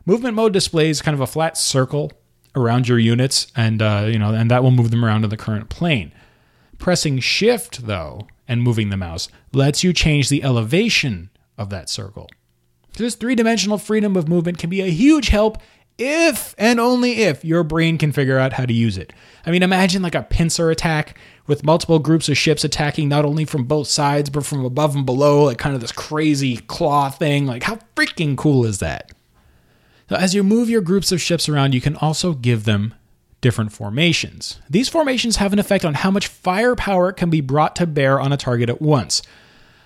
Movement 0.07 0.35
mode 0.35 0.53
displays 0.53 1.03
kind 1.03 1.15
of 1.15 1.21
a 1.21 1.27
flat 1.27 1.59
circle 1.59 2.11
around 2.57 2.89
your 2.89 2.99
units, 2.99 3.53
and 3.55 3.83
uh, 3.83 4.07
you 4.07 4.19
know, 4.19 4.35
and 4.35 4.51
that 4.51 4.63
will 4.63 4.71
move 4.71 4.91
them 4.91 5.05
around 5.05 5.25
in 5.25 5.31
the 5.31 5.37
current 5.37 5.69
plane. 5.69 6.13
Pressing 6.79 7.19
Shift, 7.21 7.87
though, 7.87 8.27
and 8.49 8.63
moving 8.63 8.89
the 8.89 8.97
mouse 8.97 9.29
lets 9.53 9.85
you 9.85 9.93
change 9.93 10.29
the 10.29 10.43
elevation 10.43 11.31
of 11.59 11.69
that 11.71 11.91
circle. 11.91 12.29
This 12.97 13.15
three 13.15 13.35
dimensional 13.35 13.79
freedom 13.79 14.17
of 14.17 14.29
movement 14.29 14.59
can 14.59 14.71
be 14.71 14.81
a 14.81 14.91
huge 14.91 15.29
help 15.29 15.59
if 16.01 16.55
and 16.59 16.81
only 16.81 17.23
if 17.23 17.45
your 17.45 17.63
brain 17.63 17.99
can 17.99 18.11
figure 18.11 18.39
out 18.39 18.55
how 18.55 18.65
to 18.65 18.73
use 18.73 18.97
it. 18.97 19.13
I 19.45 19.51
mean, 19.51 19.63
imagine 19.63 20.03
like 20.03 20.15
a 20.15 20.23
pincer 20.23 20.71
attack 20.71 21.19
with 21.47 21.65
multiple 21.65 21.99
groups 21.99 22.29
of 22.29 22.39
ships 22.39 22.65
attacking 22.65 23.09
not 23.09 23.25
only 23.25 23.45
from 23.45 23.65
both 23.65 23.89
sides, 23.89 24.31
but 24.31 24.47
from 24.47 24.65
above 24.65 24.97
and 24.97 25.05
below, 25.05 25.45
like 25.45 25.59
kind 25.59 25.75
of 25.75 25.81
this 25.81 25.93
crazy 25.93 26.57
claw 26.57 27.11
thing. 27.11 27.47
Like, 27.47 27.65
how 27.65 27.79
freaking 27.95 28.37
cool 28.37 28.65
is 28.65 28.79
that? 28.79 29.13
So, 30.09 30.17
as 30.17 30.35
you 30.35 30.43
move 30.43 30.71
your 30.71 30.81
groups 30.81 31.13
of 31.13 31.21
ships 31.21 31.49
around, 31.49 31.75
you 31.75 31.81
can 31.81 31.97
also 31.97 32.33
give 32.33 32.65
them 32.65 32.95
different 33.41 33.73
formations. 33.73 34.59
These 34.69 34.89
formations 34.89 35.37
have 35.37 35.53
an 35.53 35.59
effect 35.59 35.85
on 35.85 35.95
how 35.95 36.11
much 36.11 36.29
firepower 36.29 37.13
can 37.13 37.31
be 37.31 37.41
brought 37.41 37.77
to 37.77 37.87
bear 37.87 38.21
on 38.21 38.33
a 38.33 38.37
target 38.37 38.69
at 38.69 38.83
once. 38.83 39.23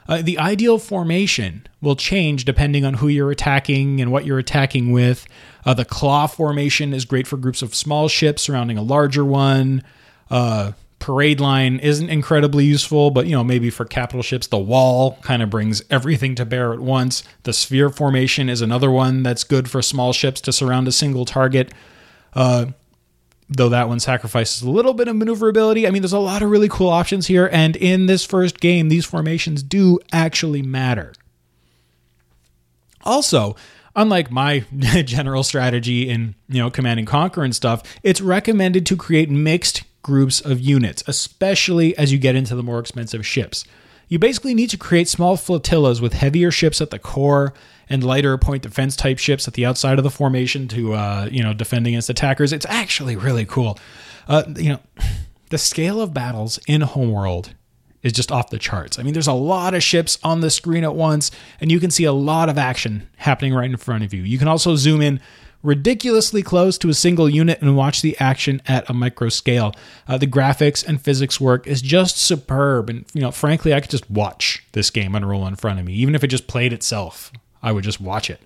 Uh, 0.09 0.23
the 0.23 0.39
ideal 0.39 0.79
formation 0.79 1.67
will 1.81 1.97
change 1.97 2.45
depending 2.45 2.85
on 2.85 2.95
who 2.95 3.09
you're 3.09 3.31
attacking 3.31 4.01
and 4.01 4.13
what 4.13 4.25
you're 4.25 4.39
attacking 4.39 4.93
with. 4.93 5.27
Uh, 5.65 5.75
the 5.75 5.85
claw 5.85 6.27
formation 6.27 6.93
is 6.93 7.05
great 7.05 7.27
for 7.27 7.37
groups 7.37 7.63
of 7.63 7.75
small 7.75 8.09
ships 8.09 8.43
surrounding 8.43 8.77
a 8.77 8.83
larger 8.83 9.25
one. 9.25 9.83
Uh, 10.31 10.73
parade 10.99 11.39
line 11.39 11.79
isn't 11.81 12.09
incredibly 12.09 12.65
useful, 12.65 13.11
but 13.11 13.27
you 13.27 13.33
know 13.33 13.45
maybe 13.45 13.71
for 13.71 13.85
capital 13.85 14.23
ships, 14.23 14.47
the 14.47 14.59
wall 14.59 15.19
kind 15.23 15.43
of 15.43 15.51
brings 15.51 15.83
everything 15.91 16.35
to 16.35 16.45
bear 16.45 16.73
at 16.73 16.81
once. 16.81 17.23
The 17.43 17.53
sphere 17.53 17.91
formation 17.91 18.49
is 18.49 18.63
another 18.63 18.91
one 18.91 19.23
that's 19.23 19.45
good 19.45 19.71
for 19.71 19.83
small 19.83 20.13
ships 20.13 20.41
to 20.43 20.53
surround 20.53 20.89
a 20.89 20.93
single 20.93 21.25
target. 21.25 21.73
Uh, 22.33 22.67
though 23.49 23.69
that 23.69 23.89
one 23.89 24.01
sacrifices 24.01 24.63
a 24.63 24.71
little 24.71 24.95
bit 24.95 25.09
of 25.09 25.17
maneuverability. 25.17 25.87
I 25.87 25.91
mean, 25.91 26.03
there's 26.03 26.13
a 26.13 26.19
lot 26.19 26.43
of 26.43 26.51
really 26.51 26.69
cool 26.69 26.89
options 26.89 27.27
here, 27.27 27.49
and 27.53 27.77
in 27.77 28.07
this 28.07 28.25
first 28.25 28.61
game, 28.61 28.89
these 28.89 29.05
formations 29.05 29.63
do 29.63 29.99
actually 30.13 30.63
matter. 30.63 31.13
Also, 33.03 33.55
unlike 33.95 34.31
my 34.31 34.61
general 35.05 35.43
strategy 35.43 36.09
in 36.09 36.35
you 36.49 36.59
know 36.59 36.71
command 36.71 36.99
and 36.99 37.09
conquer 37.09 37.43
and 37.43 37.55
stuff, 37.55 37.83
it's 38.03 38.21
recommended 38.21 38.87
to 38.87 38.97
create 38.97 39.31
mixed 39.31 39.83
groups 40.03 40.41
of 40.41 40.61
units, 40.61 41.03
especially 41.07 41.97
as 41.97 42.13
you 42.13 42.19
get 42.19 42.37
into 42.37 42.55
the 42.55 42.63
more 42.63 42.79
expensive 42.79 43.27
ships. 43.27 43.65
You 44.09 44.19
basically 44.19 44.55
need 44.55 44.71
to 44.71 44.77
create 44.77 45.09
small 45.09 45.37
flotillas 45.37 46.01
with 46.01 46.13
heavier 46.13 46.51
ships 46.51 46.81
at 46.81 46.91
the 46.91 46.99
core 46.99 47.55
and 47.89 48.05
lighter 48.05 48.37
point 48.39 48.63
defense 48.63 48.97
type 48.97 49.19
ships 49.19 49.47
at 49.47 49.55
the 49.55 49.67
outside 49.67 49.99
of 49.99 50.05
the 50.05 50.11
formation 50.11 50.69
to 50.69 50.95
uh, 50.95 51.29
you 51.31 51.43
know 51.43 51.53
defend 51.53 51.87
against 51.87 52.11
attackers. 52.11 52.53
It's 52.53 52.67
actually 52.69 53.17
really 53.17 53.45
cool. 53.45 53.79
Uh, 54.29 54.45
you 54.57 54.71
know, 54.71 54.81
the 55.51 55.59
scale 55.59 56.01
of 56.01 56.15
battles 56.15 56.59
in 56.67 56.81
Homeworld 56.83 57.55
is 58.03 58.13
just 58.13 58.31
off 58.31 58.51
the 58.51 58.59
charts. 58.59 58.99
I 58.99 59.03
mean, 59.03 59.15
there's 59.15 59.27
a 59.27 59.33
lot 59.33 59.75
of 59.75 59.83
ships 59.83 60.19
on 60.23 60.41
the 60.41 60.51
screen 60.51 60.85
at 60.85 60.95
once, 60.95 61.31
and 61.61 61.73
you 61.73 61.81
can 61.81 61.91
see 61.91 62.05
a 62.05 62.13
lot 62.13 62.49
of 62.49 62.59
action 62.59 63.09
happening 63.17 63.55
right 63.55 63.71
in 63.71 63.77
front 63.79 64.05
of 64.05 64.13
you. 64.13 64.23
You 64.23 64.39
can 64.39 64.47
also 64.47 64.77
zoom 64.77 65.01
in 65.01 65.21
ridiculously 65.63 66.43
close 66.43 66.77
to 66.77 66.91
a 66.91 66.95
single 66.95 67.29
unit 67.29 67.61
and 67.63 67.75
watch 67.75 68.03
the 68.03 68.17
action 68.21 68.61
at 68.67 68.89
a 68.89 68.93
micro 68.93 69.31
scale. 69.31 69.75
Uh, 70.07 70.19
the 70.19 70.27
graphics 70.27 70.87
and 70.87 71.01
physics 71.01 71.41
work 71.41 71.67
is 71.67 71.81
just 71.83 72.19
superb, 72.19 72.91
and 72.91 73.07
you 73.15 73.23
know, 73.23 73.33
frankly, 73.33 73.73
I 73.73 73.81
could 73.81 73.91
just 73.91 74.09
watch 74.11 74.65
this 74.73 74.91
game 74.91 75.15
unroll 75.15 75.47
in 75.47 75.57
front 75.57 75.81
of 75.81 75.87
me, 75.87 75.95
even 75.95 76.15
if 76.15 76.23
it 76.23 76.29
just 76.29 76.47
played 76.47 76.73
itself. 76.73 77.33
I 77.65 77.73
would 77.73 77.83
just 77.83 78.01
watch 78.01 78.31
it. 78.31 78.41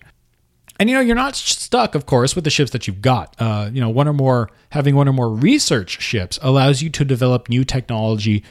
And 0.81 0.89
you 0.89 0.95
know, 0.95 1.01
you're 1.01 1.17
not 1.17 1.35
stuck, 1.35 1.97
of 1.97 2.07
course, 2.07 2.37
with 2.37 2.45
the 2.45 2.51
ships 2.51 2.71
that 2.71 2.87
you've 2.87 3.03
got. 3.03 3.35
Uh, 3.39 3.69
you 3.73 3.81
know, 3.81 3.91
one 3.91 4.07
or 4.07 4.13
more 4.13 4.49
having 4.71 4.95
one 4.95 5.09
or 5.09 5.13
more 5.13 5.29
research 5.29 6.01
ships 6.01 6.39
allows 6.41 6.83
you 6.83 6.91
to 6.91 7.05
develop 7.05 7.49
new 7.49 7.65
technology 7.65 8.45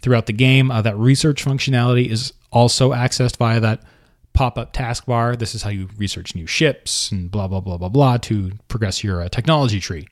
throughout 0.00 0.24
the 0.24 0.32
game. 0.32 0.70
Uh, 0.70 0.80
that 0.80 0.96
research 0.96 1.44
functionality 1.44 2.08
is 2.08 2.32
also 2.50 2.92
accessed 2.92 3.36
via 3.36 3.60
that 3.60 3.82
pop 4.32 4.56
up 4.56 4.72
taskbar. 4.72 5.38
This 5.38 5.54
is 5.54 5.62
how 5.62 5.70
you 5.70 5.90
research 5.98 6.34
new 6.34 6.46
ships 6.46 7.12
and 7.12 7.30
blah, 7.30 7.48
blah, 7.48 7.60
blah, 7.60 7.76
blah, 7.76 7.90
blah 7.90 8.16
to 8.18 8.52
progress 8.68 9.04
your 9.04 9.20
uh, 9.20 9.28
technology 9.28 9.78
tree. 9.78 10.08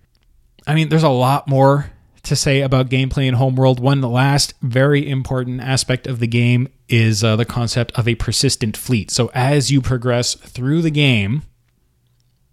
I 0.67 0.75
mean, 0.75 0.91
there's 0.91 1.03
a 1.03 1.09
lot 1.09 1.49
more 1.49 1.91
to 2.25 2.37
say 2.37 2.61
about 2.61 2.89
gameplay 2.89 3.27
in 3.27 3.35
Homeworld. 3.35 3.81
One 3.81 4.01
last 4.01 4.55
very 4.63 5.09
important 5.09 5.61
aspect 5.61 6.07
of 6.07 6.21
the 6.21 6.27
game 6.27 6.69
is 6.89 7.25
uh, 7.25 7.37
the 7.37 7.45
concept 7.45 7.93
of 7.93 8.07
a 8.07 8.15
persistent 8.15 8.77
fleet. 8.77 9.11
So 9.11 9.31
as 9.35 9.71
you 9.71 9.81
progress 9.81 10.35
through 10.35 10.83
the 10.83 10.91
game, 10.91 11.43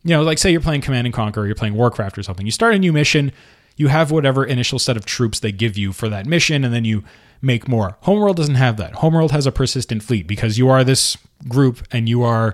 you 0.04 0.12
know, 0.12 0.24
like 0.24 0.38
say 0.38 0.52
you're 0.52 0.62
playing 0.62 0.82
Command 0.82 1.06
and 1.06 1.14
Conquer, 1.14 1.42
or 1.42 1.46
you're 1.46 1.56
playing 1.56 1.76
Warcraft 1.76 2.18
or 2.18 2.24
something, 2.24 2.46
you 2.46 2.52
start 2.52 2.74
a 2.74 2.80
new 2.80 2.94
mission, 2.94 3.32
you 3.76 3.90
have 3.90 4.12
whatever 4.12 4.44
initial 4.44 4.80
set 4.80 4.98
of 4.98 5.06
troops 5.06 5.40
they 5.40 5.52
give 5.52 5.78
you 5.78 5.94
for 5.94 6.10
that 6.10 6.26
mission, 6.26 6.64
and 6.64 6.74
then 6.74 6.86
you 6.86 7.04
make 7.42 7.68
more. 7.68 7.98
Homeworld 8.02 8.38
doesn't 8.38 8.56
have 8.56 8.78
that. 8.78 8.96
Homeworld 8.96 9.32
has 9.32 9.46
a 9.46 9.52
persistent 9.52 10.04
fleet 10.04 10.28
because 10.28 10.58
you 10.58 10.68
are 10.70 10.84
this 10.84 11.18
group 11.48 11.86
and 11.92 12.10
you 12.10 12.24
are 12.24 12.54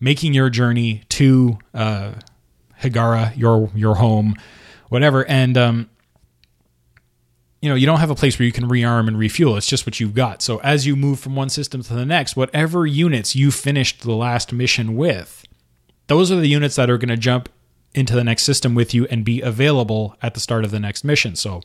making 0.00 0.34
your 0.34 0.50
journey 0.50 1.02
to 1.10 1.58
uh, 1.74 2.12
Hiigara, 2.82 3.36
your 3.36 3.70
your 3.74 3.96
home, 3.96 4.34
whatever, 4.88 5.26
and 5.28 5.56
um, 5.56 5.90
you 7.60 7.68
know 7.68 7.74
you 7.74 7.86
don't 7.86 8.00
have 8.00 8.10
a 8.10 8.14
place 8.14 8.38
where 8.38 8.46
you 8.46 8.52
can 8.52 8.68
rearm 8.68 9.08
and 9.08 9.18
refuel. 9.18 9.56
It's 9.56 9.66
just 9.66 9.86
what 9.86 10.00
you've 10.00 10.14
got. 10.14 10.42
So 10.42 10.58
as 10.58 10.86
you 10.86 10.96
move 10.96 11.20
from 11.20 11.36
one 11.36 11.50
system 11.50 11.82
to 11.82 11.94
the 11.94 12.06
next, 12.06 12.36
whatever 12.36 12.86
units 12.86 13.36
you 13.36 13.50
finished 13.50 14.02
the 14.02 14.12
last 14.12 14.52
mission 14.52 14.96
with, 14.96 15.44
those 16.06 16.30
are 16.32 16.40
the 16.40 16.48
units 16.48 16.76
that 16.76 16.90
are 16.90 16.98
going 16.98 17.08
to 17.10 17.16
jump 17.16 17.48
into 17.94 18.14
the 18.14 18.24
next 18.24 18.44
system 18.44 18.74
with 18.74 18.94
you 18.94 19.06
and 19.06 19.24
be 19.24 19.40
available 19.40 20.16
at 20.22 20.34
the 20.34 20.40
start 20.40 20.64
of 20.64 20.70
the 20.70 20.80
next 20.80 21.04
mission. 21.04 21.36
So 21.36 21.60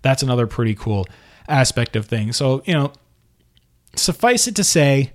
that's 0.00 0.22
another 0.22 0.46
pretty 0.46 0.74
cool 0.74 1.06
aspect 1.48 1.94
of 1.94 2.06
things. 2.06 2.36
So, 2.36 2.62
you 2.64 2.74
know, 2.74 2.92
suffice 3.94 4.46
it 4.46 4.56
to 4.56 4.64
say 4.64 5.12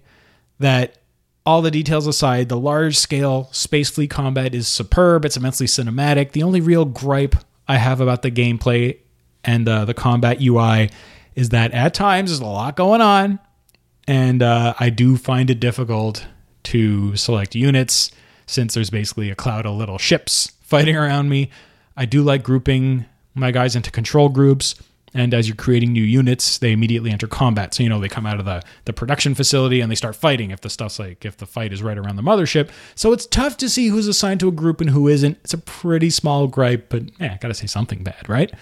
that 0.60 0.98
all 1.46 1.62
the 1.62 1.72
details 1.72 2.08
aside, 2.08 2.50
the 2.50 2.60
large 2.60 2.98
scale 2.98 3.50
space 3.52 3.89
fleet 3.89 4.10
combat 4.10 4.54
is 4.54 4.67
superb. 4.67 5.26
It's 5.26 5.38
immensely 5.38 5.65
cinematic. 5.65 6.32
The 6.32 6.43
only 6.43 6.62
real 6.62 6.86
gripe 6.86 7.36
I 7.67 7.78
have 7.78 8.02
about 8.02 8.22
the 8.22 8.32
gameplay 8.32 9.00
and 9.47 9.67
uh, 9.67 9.86
the 9.86 9.95
combat 9.95 10.39
UI 10.39 10.91
is 11.33 11.49
that 11.49 11.71
at 11.71 11.95
times 11.95 12.29
there's 12.29 12.39
a 12.39 12.45
lot 12.45 12.75
going 12.75 13.01
on, 13.01 13.39
and 14.07 14.43
uh, 14.43 14.75
I 14.79 14.91
do 14.91 15.17
find 15.17 15.49
it 15.49 15.60
difficult 15.60 16.27
to 16.63 17.15
select 17.15 17.55
units 17.55 18.12
since 18.45 18.73
there's 18.75 18.89
basically 18.89 19.29
a 19.31 19.36
cloud 19.36 19.65
of 19.65 19.75
little 19.75 19.97
ships 19.97 20.51
fighting 20.62 20.95
around 20.95 21.29
me. 21.29 21.49
I 21.95 22.05
do 22.05 22.21
like 22.21 22.43
grouping 22.43 23.05
my 23.33 23.51
guys 23.51 23.75
into 23.75 23.91
control 23.91 24.29
groups 24.29 24.75
And 25.13 25.33
as 25.33 25.47
you're 25.47 25.55
creating 25.55 25.93
new 25.93 26.03
units, 26.03 26.57
they 26.57 26.71
immediately 26.71 27.12
enter 27.12 27.27
combat. 27.27 27.73
So, 27.73 27.81
you 27.81 27.89
know, 27.89 27.99
they 27.99 28.10
come 28.10 28.25
out 28.25 28.39
of 28.39 28.45
the, 28.45 28.62
the 28.86 28.93
production 28.93 29.36
facility 29.36 29.79
and 29.79 29.89
they 29.89 29.95
start 29.95 30.15
fighting 30.15 30.51
if 30.51 30.62
the 30.62 30.69
stuff's 30.69 30.99
like, 30.99 31.25
if 31.25 31.38
the 31.38 31.45
fight 31.45 31.71
is 31.73 31.81
right 31.81 31.97
around 31.97 32.17
the 32.17 32.21
mothership. 32.21 32.69
So 32.93 33.13
it's 33.13 33.25
tough 33.25 33.57
to 33.57 33.69
see 33.69 33.88
who's 33.88 34.07
assigned 34.07 34.41
to 34.41 34.47
a 34.47 34.51
group 34.51 34.81
and 34.81 34.89
who 34.89 35.07
isn't. 35.07 35.38
It's 35.43 35.53
a 35.53 35.57
pretty 35.57 36.10
small 36.10 36.47
gripe, 36.47 36.89
but 36.89 37.03
yeah, 37.19 37.33
I 37.33 37.38
gotta 37.38 37.53
say 37.53 37.67
something 37.67 38.03
bad, 38.03 38.27
right? 38.27 38.53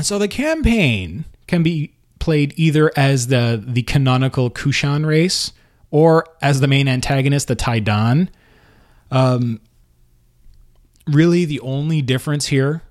So 0.00 0.18
the 0.18 0.28
campaign 0.28 1.24
can 1.46 1.62
be 1.62 1.94
played 2.18 2.54
either 2.56 2.90
as 2.96 3.26
the, 3.26 3.62
the 3.64 3.82
canonical 3.82 4.50
Kushan 4.50 5.06
race 5.06 5.52
or 5.90 6.26
as 6.40 6.60
the 6.60 6.66
main 6.66 6.88
antagonist, 6.88 7.48
the 7.48 7.56
Taiidan. 7.56 8.28
Um, 9.10 9.60
really, 11.06 11.44
the 11.44 11.60
only 11.60 12.02
difference 12.02 12.46
here 12.46 12.82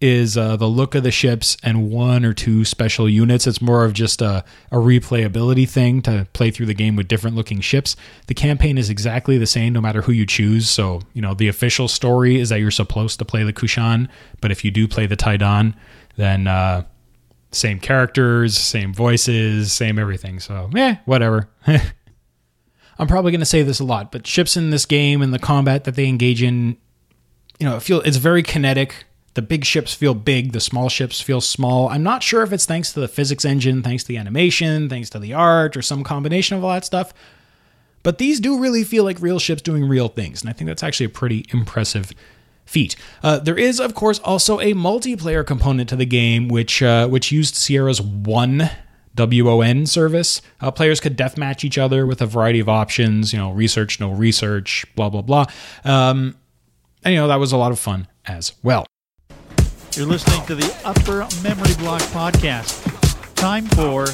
is 0.00 0.36
uh, 0.36 0.56
the 0.56 0.66
look 0.66 0.94
of 0.94 1.02
the 1.02 1.10
ships 1.10 1.56
and 1.62 1.90
one 1.90 2.24
or 2.24 2.32
two 2.32 2.64
special 2.64 3.08
units. 3.08 3.46
It's 3.46 3.60
more 3.60 3.84
of 3.84 3.92
just 3.92 4.22
a, 4.22 4.44
a 4.70 4.76
replayability 4.76 5.68
thing 5.68 6.00
to 6.02 6.26
play 6.32 6.50
through 6.50 6.66
the 6.66 6.74
game 6.74 6.96
with 6.96 7.06
different 7.06 7.36
looking 7.36 7.60
ships. 7.60 7.96
The 8.26 8.34
campaign 8.34 8.78
is 8.78 8.88
exactly 8.88 9.36
the 9.36 9.46
same 9.46 9.74
no 9.74 9.80
matter 9.80 10.02
who 10.02 10.12
you 10.12 10.24
choose. 10.24 10.70
So, 10.70 11.02
you 11.12 11.20
know, 11.20 11.34
the 11.34 11.48
official 11.48 11.86
story 11.86 12.40
is 12.40 12.48
that 12.48 12.60
you're 12.60 12.70
supposed 12.70 13.18
to 13.18 13.24
play 13.24 13.44
the 13.44 13.52
Kushan, 13.52 14.08
but 14.40 14.50
if 14.50 14.64
you 14.64 14.70
do 14.70 14.88
play 14.88 15.06
the 15.06 15.16
Taiidan, 15.16 15.74
then 16.16 16.46
uh, 16.46 16.84
same 17.52 17.78
characters, 17.78 18.56
same 18.56 18.94
voices, 18.94 19.70
same 19.72 19.98
everything. 19.98 20.40
So, 20.40 20.70
eh, 20.74 20.96
whatever. 21.04 21.50
I'm 21.66 23.06
probably 23.06 23.32
going 23.32 23.40
to 23.40 23.46
say 23.46 23.62
this 23.62 23.80
a 23.80 23.84
lot, 23.84 24.12
but 24.12 24.26
ships 24.26 24.56
in 24.56 24.70
this 24.70 24.86
game 24.86 25.20
and 25.20 25.32
the 25.32 25.38
combat 25.38 25.84
that 25.84 25.94
they 25.94 26.06
engage 26.06 26.42
in, 26.42 26.78
you 27.58 27.66
know, 27.66 27.76
it 27.76 27.82
feel 27.82 28.00
it's 28.00 28.16
very 28.18 28.42
kinetic 28.42 29.06
the 29.34 29.42
big 29.42 29.64
ships 29.64 29.94
feel 29.94 30.14
big, 30.14 30.52
the 30.52 30.60
small 30.60 30.88
ships 30.88 31.20
feel 31.20 31.40
small. 31.40 31.88
I'm 31.88 32.02
not 32.02 32.22
sure 32.22 32.42
if 32.42 32.52
it's 32.52 32.66
thanks 32.66 32.92
to 32.92 33.00
the 33.00 33.08
physics 33.08 33.44
engine, 33.44 33.82
thanks 33.82 34.02
to 34.04 34.08
the 34.08 34.16
animation, 34.16 34.88
thanks 34.88 35.10
to 35.10 35.18
the 35.18 35.34
art, 35.34 35.76
or 35.76 35.82
some 35.82 36.02
combination 36.02 36.56
of 36.56 36.64
all 36.64 36.72
that 36.72 36.84
stuff. 36.84 37.14
But 38.02 38.18
these 38.18 38.40
do 38.40 38.58
really 38.58 38.82
feel 38.82 39.04
like 39.04 39.20
real 39.20 39.38
ships 39.38 39.62
doing 39.62 39.86
real 39.86 40.08
things, 40.08 40.40
and 40.40 40.50
I 40.50 40.52
think 40.52 40.68
that's 40.68 40.82
actually 40.82 41.06
a 41.06 41.10
pretty 41.10 41.46
impressive 41.52 42.12
feat. 42.64 42.96
Uh, 43.22 43.38
there 43.38 43.58
is, 43.58 43.78
of 43.78 43.94
course, 43.94 44.18
also 44.20 44.58
a 44.60 44.72
multiplayer 44.72 45.46
component 45.46 45.88
to 45.90 45.96
the 45.96 46.06
game, 46.06 46.48
which 46.48 46.82
uh, 46.82 47.06
which 47.08 47.30
used 47.30 47.54
Sierra's 47.54 48.00
one 48.00 48.70
WON 49.16 49.86
service. 49.86 50.40
Uh, 50.60 50.70
players 50.70 50.98
could 50.98 51.16
deathmatch 51.16 51.62
each 51.62 51.78
other 51.78 52.06
with 52.06 52.22
a 52.22 52.26
variety 52.26 52.60
of 52.60 52.68
options, 52.68 53.32
you 53.32 53.38
know, 53.38 53.50
research, 53.52 54.00
no 54.00 54.10
research, 54.10 54.86
blah 54.96 55.10
blah 55.10 55.22
blah. 55.22 55.46
Um, 55.84 56.36
and 57.04 57.14
you 57.14 57.20
know 57.20 57.28
that 57.28 57.36
was 57.36 57.52
a 57.52 57.56
lot 57.56 57.72
of 57.72 57.78
fun 57.78 58.08
as 58.24 58.52
well. 58.62 58.86
You're 59.96 60.06
listening 60.06 60.44
to 60.46 60.54
the 60.54 60.72
Upper 60.84 61.26
Memory 61.42 61.74
Block 61.74 62.00
Podcast. 62.12 62.86
Time 63.34 63.66
for 63.66 64.06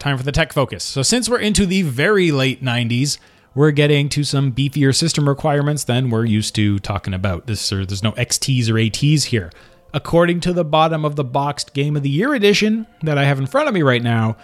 time 0.00 0.18
for 0.18 0.24
the 0.24 0.32
tech 0.32 0.52
focus. 0.52 0.82
So, 0.82 1.02
since 1.02 1.28
we're 1.28 1.38
into 1.38 1.66
the 1.66 1.82
very 1.82 2.32
late 2.32 2.64
90s, 2.64 3.18
we're 3.54 3.70
getting 3.70 4.08
to 4.10 4.24
some 4.24 4.52
beefier 4.52 4.94
system 4.94 5.28
requirements 5.28 5.84
than 5.84 6.10
we're 6.10 6.24
used 6.24 6.54
to 6.56 6.78
talking 6.80 7.14
about. 7.14 7.46
This 7.46 7.72
or 7.72 7.86
there's 7.86 8.02
no 8.02 8.12
XTs 8.12 8.68
or 8.70 8.78
ATs 8.78 9.24
here. 9.24 9.50
According 9.92 10.40
to 10.40 10.52
the 10.52 10.64
bottom 10.64 11.04
of 11.04 11.16
the 11.16 11.24
boxed 11.24 11.74
Game 11.74 11.96
of 11.96 12.02
the 12.02 12.10
Year 12.10 12.34
edition 12.34 12.86
that 13.02 13.18
I 13.18 13.24
have 13.24 13.38
in 13.38 13.46
front 13.46 13.68
of 13.68 13.74
me 13.74 13.82
right 13.82 14.02
now, 14.02 14.36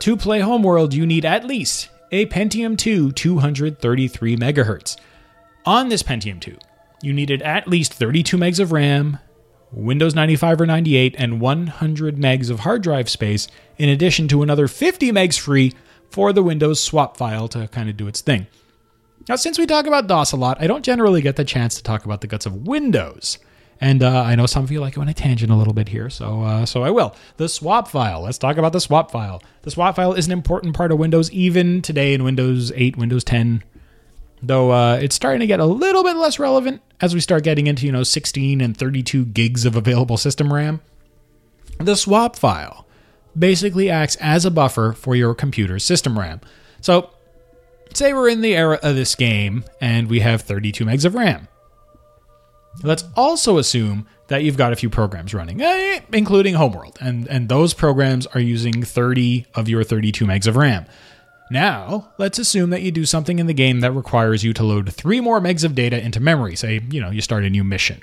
to 0.00 0.16
play 0.16 0.40
Homeworld, 0.40 0.94
you 0.94 1.04
need 1.06 1.24
at 1.24 1.44
least 1.44 1.88
a 2.12 2.26
Pentium 2.26 2.78
2 2.78 3.12
233 3.12 4.36
megahertz. 4.36 4.96
On 5.66 5.88
this 5.88 6.02
Pentium 6.02 6.40
2, 6.40 6.56
you 7.02 7.12
needed 7.12 7.42
at 7.42 7.66
least 7.66 7.94
32 7.94 8.36
megs 8.36 8.60
of 8.60 8.70
RAM, 8.70 9.18
Windows 9.74 10.14
95 10.14 10.60
or 10.60 10.66
98, 10.66 11.14
and 11.18 11.40
100 11.40 12.16
megs 12.16 12.50
of 12.50 12.60
hard 12.60 12.82
drive 12.82 13.08
space, 13.08 13.48
in 13.76 13.88
addition 13.88 14.28
to 14.28 14.42
another 14.42 14.68
50 14.68 15.10
megs 15.12 15.38
free 15.38 15.72
for 16.10 16.32
the 16.32 16.42
Windows 16.42 16.80
swap 16.80 17.16
file 17.16 17.48
to 17.48 17.68
kind 17.68 17.88
of 17.88 17.96
do 17.96 18.06
its 18.06 18.20
thing. 18.20 18.46
Now, 19.28 19.36
since 19.36 19.58
we 19.58 19.66
talk 19.66 19.86
about 19.86 20.06
DOS 20.06 20.32
a 20.32 20.36
lot, 20.36 20.60
I 20.60 20.66
don't 20.66 20.84
generally 20.84 21.22
get 21.22 21.36
the 21.36 21.44
chance 21.44 21.74
to 21.76 21.82
talk 21.82 22.04
about 22.04 22.20
the 22.20 22.26
guts 22.26 22.46
of 22.46 22.66
Windows. 22.66 23.38
And 23.80 24.02
uh, 24.02 24.22
I 24.22 24.34
know 24.34 24.46
some 24.46 24.62
of 24.64 24.70
you 24.70 24.80
like 24.80 24.94
going 24.94 25.08
a 25.08 25.14
tangent 25.14 25.50
a 25.50 25.56
little 25.56 25.72
bit 25.74 25.88
here, 25.88 26.08
so 26.08 26.42
uh, 26.42 26.64
so 26.64 26.84
I 26.84 26.90
will. 26.90 27.14
The 27.38 27.48
swap 27.48 27.88
file. 27.88 28.22
Let's 28.22 28.38
talk 28.38 28.56
about 28.56 28.72
the 28.72 28.80
swap 28.80 29.10
file. 29.10 29.42
The 29.62 29.70
swap 29.70 29.96
file 29.96 30.12
is 30.12 30.26
an 30.26 30.32
important 30.32 30.76
part 30.76 30.92
of 30.92 30.98
Windows, 30.98 31.30
even 31.32 31.82
today 31.82 32.14
in 32.14 32.22
Windows 32.22 32.70
8, 32.74 32.96
Windows 32.96 33.24
10, 33.24 33.64
though 34.46 34.70
uh, 34.70 34.96
it's 34.96 35.14
starting 35.14 35.40
to 35.40 35.46
get 35.46 35.60
a 35.60 35.64
little 35.64 36.02
bit 36.02 36.16
less 36.16 36.38
relevant 36.38 36.82
as 37.00 37.14
we 37.14 37.20
start 37.20 37.44
getting 37.44 37.66
into 37.66 37.86
you 37.86 37.92
know 37.92 38.02
16 38.02 38.60
and 38.60 38.76
32 38.76 39.26
gigs 39.26 39.64
of 39.64 39.76
available 39.76 40.16
system 40.16 40.52
RAM. 40.52 40.80
The 41.78 41.96
swap 41.96 42.36
file 42.36 42.86
basically 43.36 43.90
acts 43.90 44.16
as 44.16 44.44
a 44.44 44.50
buffer 44.50 44.92
for 44.92 45.16
your 45.16 45.34
computer's 45.34 45.84
system 45.84 46.18
RAM. 46.18 46.40
So, 46.80 47.10
say 47.92 48.12
we're 48.12 48.28
in 48.28 48.40
the 48.40 48.54
era 48.54 48.78
of 48.82 48.94
this 48.94 49.14
game 49.14 49.64
and 49.80 50.08
we 50.08 50.20
have 50.20 50.42
32 50.42 50.84
megs 50.84 51.04
of 51.04 51.14
RAM. 51.14 51.48
Let's 52.82 53.04
also 53.16 53.58
assume 53.58 54.06
that 54.28 54.42
you've 54.42 54.56
got 54.56 54.72
a 54.72 54.76
few 54.76 54.90
programs 54.90 55.34
running, 55.34 55.60
eh, 55.60 56.00
including 56.12 56.54
Homeworld, 56.54 56.98
and, 57.00 57.28
and 57.28 57.48
those 57.48 57.74
programs 57.74 58.26
are 58.28 58.40
using 58.40 58.82
30 58.82 59.46
of 59.54 59.68
your 59.68 59.84
32 59.84 60.24
megs 60.24 60.46
of 60.46 60.56
RAM. 60.56 60.86
Now, 61.54 62.12
let's 62.18 62.40
assume 62.40 62.70
that 62.70 62.82
you 62.82 62.90
do 62.90 63.04
something 63.04 63.38
in 63.38 63.46
the 63.46 63.54
game 63.54 63.78
that 63.78 63.92
requires 63.92 64.42
you 64.42 64.52
to 64.54 64.64
load 64.64 64.92
three 64.92 65.20
more 65.20 65.40
megs 65.40 65.62
of 65.62 65.76
data 65.76 66.04
into 66.04 66.18
memory. 66.18 66.56
Say, 66.56 66.80
you 66.90 67.00
know, 67.00 67.10
you 67.10 67.20
start 67.20 67.44
a 67.44 67.48
new 67.48 67.62
mission. 67.62 68.02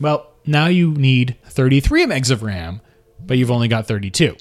Well, 0.00 0.32
now 0.46 0.68
you 0.68 0.92
need 0.92 1.36
33 1.44 2.06
megs 2.06 2.30
of 2.30 2.42
RAM, 2.42 2.80
but 3.20 3.36
you've 3.36 3.50
only 3.50 3.68
got 3.68 3.86
32. 3.86 4.34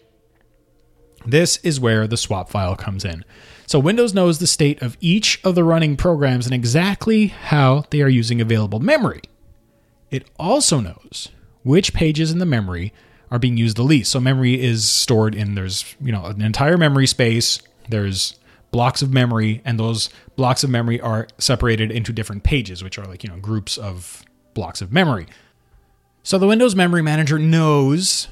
This 1.25 1.57
is 1.57 1.81
where 1.81 2.07
the 2.07 2.15
swap 2.15 2.49
file 2.49 2.77
comes 2.77 3.03
in. 3.03 3.25
So 3.67 3.77
Windows 3.77 4.13
knows 4.13 4.39
the 4.39 4.47
state 4.47 4.81
of 4.81 4.95
each 5.01 5.41
of 5.43 5.55
the 5.55 5.65
running 5.65 5.97
programs 5.97 6.45
and 6.45 6.55
exactly 6.55 7.27
how 7.27 7.83
they 7.89 8.01
are 8.01 8.07
using 8.07 8.39
available 8.39 8.79
memory. 8.79 9.23
It 10.11 10.29
also 10.39 10.79
knows 10.79 11.27
which 11.63 11.93
pages 11.93 12.31
in 12.31 12.39
the 12.39 12.45
memory 12.45 12.93
are 13.29 13.39
being 13.39 13.57
used 13.57 13.75
the 13.75 13.83
least. 13.83 14.13
So 14.13 14.21
memory 14.21 14.63
is 14.63 14.87
stored 14.87 15.35
in 15.35 15.55
there's, 15.55 15.93
you 15.99 16.13
know, 16.13 16.23
an 16.27 16.41
entire 16.41 16.77
memory 16.77 17.07
space, 17.07 17.59
there's 17.89 18.39
blocks 18.75 19.01
of 19.01 19.13
memory 19.13 19.61
and 19.63 19.79
those 19.79 20.09
blocks 20.35 20.61
of 20.61 20.69
memory 20.69 20.99
are 20.99 21.29
separated 21.37 21.91
into 21.91 22.11
different 22.11 22.43
pages, 22.43 22.83
which 22.83 22.99
are 22.99 23.05
like, 23.05 23.23
you 23.23 23.29
know, 23.29 23.37
groups 23.37 23.77
of 23.77 24.25
blocks 24.53 24.81
of 24.81 24.91
memory. 24.91 25.27
So 26.23 26.37
the 26.37 26.45
Windows 26.45 26.75
Memory 26.75 27.01
Manager 27.01 27.39
knows 27.39 28.27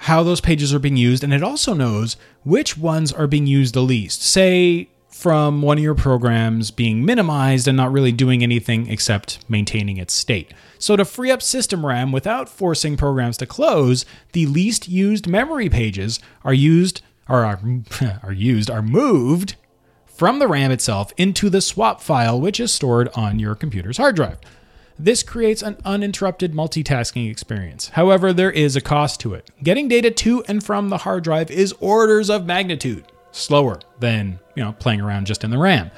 how 0.00 0.22
those 0.22 0.42
pages 0.42 0.74
are 0.74 0.78
being 0.78 0.98
used, 0.98 1.24
and 1.24 1.32
it 1.32 1.42
also 1.42 1.72
knows 1.72 2.18
which 2.44 2.76
ones 2.76 3.10
are 3.10 3.26
being 3.26 3.46
used 3.46 3.72
the 3.72 3.80
least. 3.80 4.20
Say, 4.22 4.90
from 5.08 5.62
one 5.62 5.78
of 5.78 5.84
your 5.84 5.94
programs 5.94 6.70
being 6.70 7.02
minimized 7.02 7.66
and 7.66 7.76
not 7.76 7.90
really 7.90 8.12
doing 8.12 8.42
anything 8.42 8.90
except 8.90 9.38
maintaining 9.48 9.96
its 9.96 10.12
state. 10.12 10.52
So, 10.78 10.94
to 10.94 11.06
free 11.06 11.30
up 11.30 11.40
system 11.40 11.86
RAM 11.86 12.12
without 12.12 12.50
forcing 12.50 12.98
programs 12.98 13.38
to 13.38 13.46
close, 13.46 14.04
the 14.32 14.44
least 14.44 14.88
used 14.88 15.26
memory 15.26 15.70
pages 15.70 16.20
are 16.44 16.52
used 16.52 17.00
are, 17.32 17.60
are 18.22 18.32
used 18.32 18.70
are 18.70 18.82
moved 18.82 19.56
from 20.06 20.38
the 20.38 20.48
RAM 20.48 20.70
itself 20.70 21.12
into 21.16 21.50
the 21.50 21.60
swap 21.60 22.00
file, 22.00 22.40
which 22.40 22.60
is 22.60 22.70
stored 22.72 23.08
on 23.14 23.38
your 23.38 23.54
computer's 23.54 23.96
hard 23.96 24.14
drive. 24.14 24.38
This 24.98 25.22
creates 25.22 25.62
an 25.62 25.78
uninterrupted 25.84 26.52
multitasking 26.52 27.30
experience. 27.30 27.88
However, 27.88 28.32
there 28.32 28.50
is 28.50 28.76
a 28.76 28.80
cost 28.80 29.20
to 29.20 29.34
it. 29.34 29.50
Getting 29.62 29.88
data 29.88 30.10
to 30.10 30.44
and 30.46 30.62
from 30.62 30.90
the 30.90 30.98
hard 30.98 31.24
drive 31.24 31.50
is 31.50 31.72
orders 31.80 32.30
of 32.30 32.46
magnitude 32.46 33.10
slower 33.32 33.80
than, 33.98 34.38
you 34.54 34.62
know, 34.62 34.72
playing 34.72 35.00
around 35.00 35.26
just 35.26 35.42
in 35.42 35.50
the 35.50 35.58
RAM. 35.58 35.90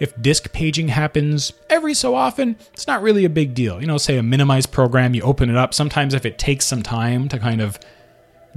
If 0.00 0.20
disk 0.22 0.52
paging 0.52 0.88
happens 0.88 1.52
every 1.68 1.92
so 1.92 2.14
often, 2.14 2.56
it's 2.72 2.86
not 2.86 3.02
really 3.02 3.24
a 3.24 3.30
big 3.30 3.52
deal. 3.54 3.80
You 3.80 3.88
know, 3.88 3.98
say 3.98 4.16
a 4.16 4.22
minimized 4.22 4.70
program, 4.70 5.12
you 5.12 5.22
open 5.22 5.50
it 5.50 5.56
up. 5.56 5.74
Sometimes 5.74 6.14
if 6.14 6.24
it 6.24 6.38
takes 6.38 6.64
some 6.66 6.82
time 6.82 7.28
to 7.28 7.38
kind 7.38 7.60
of 7.60 7.78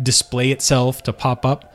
display 0.01 0.51
itself 0.51 1.01
to 1.03 1.13
pop 1.13 1.45
up 1.45 1.70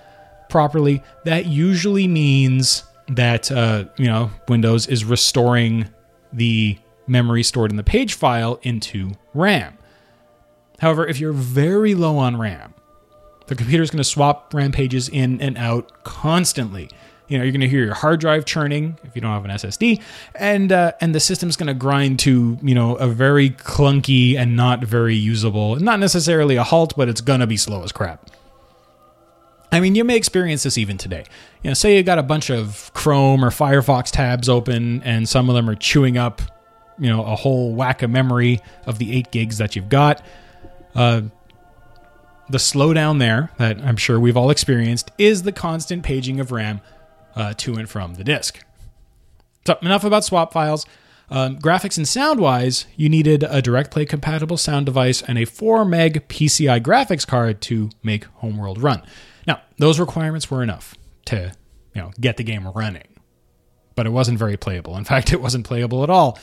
properly, 0.49 1.03
that 1.25 1.47
usually 1.47 2.09
means 2.09 2.85
that 3.09 3.51
uh, 3.53 3.85
you 3.97 4.07
know 4.07 4.31
Windows 4.49 4.87
is 4.87 5.05
restoring 5.05 5.89
the 6.33 6.79
memory 7.07 7.43
stored 7.43 7.71
in 7.71 7.77
the 7.77 7.85
page 7.85 8.15
file 8.15 8.59
into 8.63 9.13
RAM. 9.35 9.77
However, 10.81 11.07
if 11.07 11.19
you're 11.19 11.33
very 11.33 11.95
low 11.95 12.19
on 12.19 12.37
RAM, 12.37 12.75
the 13.47 13.55
computer 13.55 13.83
is 13.83 13.91
going 13.91 13.99
to 13.99 14.05
swap 14.05 14.53
RAM 14.53 14.73
pages 14.73 15.09
in 15.09 15.41
and 15.41 15.57
out 15.57 16.05
constantly. 16.05 16.91
You 17.29 17.39
know, 17.39 17.45
you're 17.45 17.53
going 17.53 17.61
to 17.61 17.69
hear 17.69 17.85
your 17.85 17.95
hard 17.95 18.21
drive 18.21 18.45
churning 18.45 18.99
if 19.03 19.17
you 19.17 19.21
don't 19.21 19.33
have 19.33 19.45
an 19.45 19.51
SSD, 19.51 20.01
and 20.37 20.71
uh, 20.71 20.93
and 21.01 21.15
the 21.15 21.21
system's 21.21 21.57
going 21.57 21.67
to 21.69 21.75
grind 21.75 22.21
to 22.21 22.59
you 22.63 22.75
know 22.75 22.97
a 22.97 23.09
very 23.09 23.51
clunky 23.51 24.37
and 24.37 24.57
not 24.57 24.85
very 24.85 25.17
usable, 25.17 25.77
not 25.77 25.99
necessarily 25.99 26.57
a 26.57 26.63
halt, 26.63 26.95
but 26.97 27.09
it's 27.09 27.21
going 27.21 27.41
to 27.41 27.47
be 27.47 27.57
slow 27.57 27.83
as 27.83 27.91
crap. 27.91 28.31
I 29.77 29.81
mean, 29.81 29.95
you 29.95 30.05
may 30.05 30.17
experience 30.17 30.63
this 30.63 30.79
even 30.79 30.97
today. 30.97 31.25
You 31.63 31.71
know, 31.71 31.75
say 31.75 31.99
you 31.99 32.03
got 32.03 32.19
a 32.19 32.23
bunch 32.23 32.51
of 32.51 32.91
Chrome 32.95 33.45
or 33.45 33.51
Firefox 33.51 34.11
tabs 34.11 34.49
open, 34.49 35.03
and 35.03 35.29
some 35.29 35.51
of 35.51 35.55
them 35.55 35.69
are 35.69 35.75
chewing 35.75 36.17
up, 36.17 36.41
you 36.99 37.11
know, 37.11 37.23
a 37.23 37.37
whole 37.37 37.75
whack 37.75 38.01
of 38.01 38.09
memory 38.09 38.61
of 38.87 38.99
the 38.99 39.15
eight 39.15 39.31
gigs 39.31 39.59
that 39.59 39.77
you've 39.77 39.91
got. 39.91 40.25
Uh, 40.95 41.23
the 42.49 42.57
slowdown 42.57 43.19
there 43.19 43.51
that 43.59 43.79
I'm 43.81 43.99
sure 43.99 44.19
we've 44.19 44.37
all 44.37 44.49
experienced 44.49 45.11
is 45.19 45.43
the 45.43 45.53
constant 45.53 46.03
paging 46.03 46.41
of 46.41 46.53
RAM 46.53 46.81
uh, 47.35 47.53
to 47.59 47.75
and 47.75 47.87
from 47.87 48.15
the 48.15 48.25
disk. 48.25 48.65
So, 49.67 49.77
enough 49.83 50.05
about 50.05 50.25
swap 50.25 50.55
files. 50.55 50.87
Um, 51.29 51.59
graphics 51.59 51.99
and 51.99 52.09
sound 52.09 52.41
wise, 52.41 52.87
you 52.97 53.11
needed 53.11 53.43
a 53.43 53.61
DirectPlay 53.61 54.09
compatible 54.09 54.57
sound 54.57 54.87
device 54.87 55.21
and 55.21 55.37
a 55.37 55.45
4 55.45 55.85
meg 55.85 56.29
PCI 56.29 56.81
graphics 56.81 57.27
card 57.27 57.61
to 57.63 57.91
make 58.03 58.25
Homeworld 58.37 58.81
run. 58.81 59.03
Now, 59.47 59.63
those 59.79 60.01
requirements 60.01 60.51
were 60.51 60.63
enough 60.63 60.95
to, 61.27 61.53
you 61.95 62.01
know, 62.01 62.11
get 62.21 62.37
the 62.37 62.45
game 62.45 62.67
running. 62.69 63.09
But 63.95 64.07
it 64.07 64.11
wasn't 64.11 64.39
very 64.39 64.57
playable. 64.57 64.97
In 64.97 65.05
fact, 65.13 65.33
it 65.33 65.41
wasn't 65.41 65.67
playable 65.67 66.03
at 66.03 66.11
all. 66.11 66.39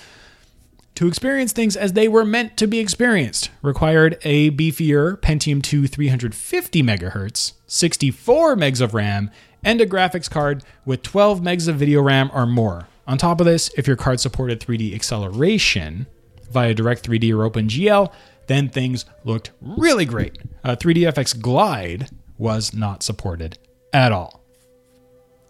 To 0.96 1.08
experience 1.08 1.54
things 1.54 1.76
as 1.76 1.94
they 1.94 2.08
were 2.08 2.24
meant 2.24 2.56
to 2.58 2.68
be 2.68 2.80
experienced 2.80 3.50
required 3.64 4.20
a 4.22 4.52
beefier 4.52 5.18
Pentium 5.18 5.62
2 5.62 5.88
350 5.88 6.84
MHz, 6.84 7.54
64 7.66 8.56
megs 8.56 8.80
of 8.80 8.94
RAM, 8.94 9.32
and 9.64 9.82
a 9.82 9.88
graphics 9.88 10.30
card 10.30 10.64
with 10.86 11.02
12 11.02 11.42
megs 11.42 11.68
of 11.68 11.78
video 11.78 12.02
RAM 12.02 12.30
or 12.32 12.46
more. 12.46 12.88
On 13.08 13.18
top 13.18 13.42
of 13.42 13.46
this, 13.46 13.72
if 13.76 13.88
your 13.88 13.96
card 13.96 14.20
supported 14.20 14.60
3D 14.60 14.94
acceleration 14.94 16.06
via 16.52 16.76
Direct3D 16.76 17.32
or 17.32 17.50
OpenGL, 17.50 18.14
then 18.48 18.70
things 18.70 19.06
looked 19.24 19.52
really 19.62 20.06
great. 20.06 20.38
Uh, 20.64 20.76
3DFX 20.76 21.42
Glide 21.42 22.10
was 22.44 22.74
not 22.74 23.02
supported 23.02 23.58
at 23.94 24.12
all. 24.12 24.44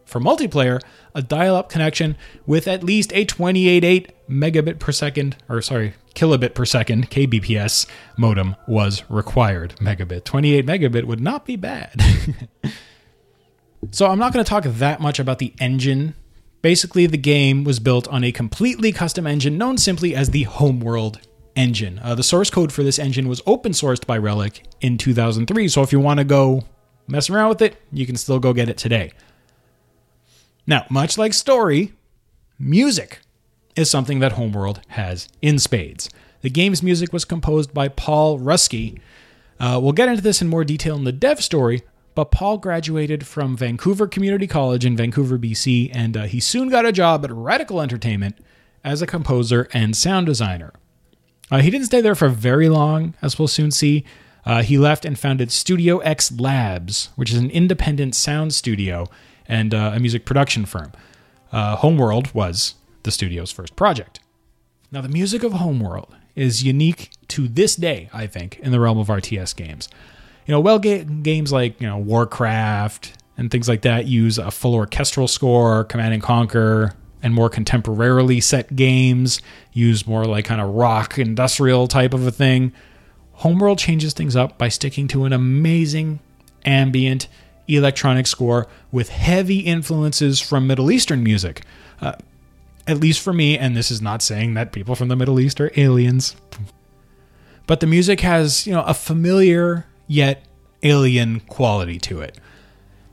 For 0.06 0.22
multiplayer, 0.22 0.80
a 1.16 1.24
dial 1.24 1.56
up 1.56 1.70
connection 1.70 2.16
with 2.46 2.68
at 2.68 2.84
least 2.84 3.12
a 3.14 3.26
28.8 3.26 4.12
megabit 4.30 4.78
per 4.78 4.92
second, 4.92 5.36
or 5.50 5.60
sorry, 5.64 5.96
kilobit 6.14 6.54
per 6.54 6.66
second, 6.66 7.10
kbps 7.10 7.88
modem 8.16 8.56
was 8.68 9.04
required. 9.10 9.76
Megabit. 9.78 10.24
28 10.24 10.68
megabit 10.68 11.06
would 11.06 11.20
not 11.20 11.46
be 11.46 11.56
bad. 11.56 12.00
so 13.92 14.06
I'm 14.06 14.20
not 14.20 14.32
going 14.32 14.46
to 14.46 14.50
talk 14.50 14.66
that 14.66 15.02
much 15.02 15.18
about 15.18 15.40
the 15.40 15.52
engine. 15.60 16.14
Basically, 16.62 17.08
the 17.08 17.18
game 17.18 17.64
was 17.64 17.80
built 17.80 18.08
on 18.10 18.24
a 18.24 18.32
completely 18.32 18.92
custom 18.92 19.26
engine 19.26 19.58
known 19.58 19.80
simply 19.80 20.16
as 20.16 20.30
the 20.30 20.44
Homeworld 20.44 21.20
engine. 21.56 22.00
Uh, 22.04 22.14
the 22.14 22.24
source 22.24 22.52
code 22.52 22.72
for 22.72 22.84
this 22.84 23.00
engine 23.00 23.28
was 23.28 23.42
open 23.48 23.72
sourced 23.72 24.06
by 24.06 24.18
Relic 24.20 24.64
in 24.80 25.00
2003, 25.00 25.68
so 25.68 25.82
if 25.82 25.92
you 25.92 26.00
want 26.00 26.20
to 26.20 26.24
go 26.24 26.64
mess 27.08 27.30
around 27.30 27.50
with 27.50 27.62
it, 27.62 27.78
you 27.92 28.06
can 28.06 28.16
still 28.16 28.40
go 28.40 28.54
get 28.54 28.70
it 28.70 28.78
today. 28.78 29.12
Now, 30.66 30.86
much 30.90 31.18
like 31.18 31.34
story, 31.34 31.94
music 32.58 33.20
is 33.76 33.90
something 33.90 34.20
that 34.20 34.34
Homeworld 34.34 34.82
has 34.90 35.28
in 35.42 35.60
spades. 35.60 36.10
The 36.42 36.50
game's 36.50 36.84
music 36.84 37.12
was 37.12 37.26
composed 37.26 37.74
by 37.74 37.88
Paul 37.88 38.40
Ruskay. 38.40 39.00
Uh, 39.60 39.80
we'll 39.82 39.94
get 39.94 40.10
into 40.10 40.22
this 40.22 40.42
in 40.42 40.48
more 40.48 40.64
detail 40.64 40.96
in 40.96 41.04
the 41.04 41.12
dev 41.12 41.44
story, 41.44 41.84
but 42.16 42.32
Paul 42.32 42.58
graduated 42.58 43.26
from 43.26 43.58
Vancouver 43.58 44.08
Community 44.08 44.48
College 44.48 44.86
in 44.86 44.96
Vancouver, 44.96 45.38
BC, 45.38 45.90
and 45.94 46.16
uh, 46.16 46.24
he 46.24 46.40
soon 46.40 46.70
got 46.70 46.86
a 46.86 46.92
job 46.92 47.24
at 47.26 47.32
Radical 47.32 47.82
Entertainment 47.82 48.38
as 48.84 49.02
a 49.02 49.08
composer 49.08 49.68
and 49.74 49.96
sound 49.96 50.26
designer. 50.26 50.74
Uh, 51.50 51.60
he 51.60 51.70
didn't 51.70 51.88
stay 51.88 52.02
there 52.02 52.16
for 52.16 52.30
very 52.30 52.70
long, 52.70 53.14
as 53.22 53.38
we'll 53.38 53.48
soon 53.48 53.72
see. 53.72 54.04
Uh, 54.46 54.62
he 54.62 54.78
left 54.78 55.06
and 55.06 55.18
founded 55.18 55.52
Studio 55.52 56.00
X 56.00 56.32
Labs, 56.32 57.10
which 57.16 57.32
is 57.32 57.38
an 57.38 57.50
independent 57.50 58.16
sound 58.16 58.54
studio 58.54 59.08
and 59.48 59.74
uh, 59.74 59.92
a 59.94 60.00
music 60.00 60.26
production 60.26 60.66
firm. 60.66 60.92
Uh, 61.52 61.76
Homeworld 61.78 62.34
was 62.34 62.76
the 63.04 63.12
studio's 63.12 63.52
first 63.52 63.76
project. 63.76 64.20
Now, 64.92 65.02
the 65.02 65.10
music 65.10 65.44
of 65.44 65.54
Homeworld 65.54 66.16
is 66.36 66.64
unique 66.64 67.12
to 67.30 67.48
this 67.48 67.76
day, 67.76 68.10
I 68.14 68.28
think, 68.28 68.60
in 68.60 68.72
the 68.72 68.80
realm 68.80 68.98
of 68.98 69.08
RTS 69.08 69.56
games. 69.56 69.90
You 70.46 70.52
know, 70.54 70.60
well, 70.60 70.80
ga- 70.80 71.04
games 71.04 71.52
like 71.52 71.80
you 71.80 71.88
know 71.88 71.98
Warcraft 71.98 73.14
and 73.38 73.50
things 73.50 73.68
like 73.70 73.82
that 73.84 74.06
use 74.06 74.38
a 74.38 74.52
full 74.52 74.76
orchestral 74.76 75.28
score. 75.28 75.86
Command 75.86 76.14
and 76.14 76.22
Conquer 76.24 76.94
and 77.22 77.34
more 77.34 77.50
contemporarily 77.50 78.44
set 78.44 78.76
games 78.76 79.42
use 79.72 80.06
more 80.06 80.26
like 80.26 80.46
kind 80.46 80.60
of 80.60 80.70
rock 80.70 81.18
industrial 81.18 81.88
type 81.88 82.14
of 82.14 82.28
a 82.28 82.32
thing. 82.32 82.74
Homeworld 83.44 83.78
changes 83.78 84.14
things 84.14 84.38
up 84.38 84.58
by 84.58 84.70
sticking 84.70 85.06
to 85.10 85.26
an 85.26 85.34
amazing 85.34 86.22
ambient 86.64 87.28
electronic 87.68 88.26
score 88.26 88.68
with 88.90 89.10
heavy 89.10 89.60
influences 89.60 90.40
from 90.40 90.66
Middle 90.66 90.90
Eastern 90.90 91.26
music. 91.26 91.64
Uh, 92.00 92.14
at 92.88 93.02
least 93.02 93.20
for 93.20 93.34
me, 93.34 93.58
and 93.58 93.76
this 93.76 93.92
is 93.92 94.02
not 94.02 94.22
saying 94.22 94.54
that 94.54 94.72
people 94.72 94.96
from 94.96 95.10
the 95.10 95.18
Middle 95.18 95.42
East 95.42 95.60
are 95.60 95.70
aliens, 95.76 96.38
but 97.68 97.82
the 97.82 97.86
music 97.86 98.22
has, 98.22 98.66
you 98.66 98.72
know, 98.72 98.84
a 98.84 98.94
familiar 98.94 99.88
yet 100.08 100.46
alien 100.82 101.42
quality 101.42 102.00
to 102.00 102.22
it. 102.22 102.40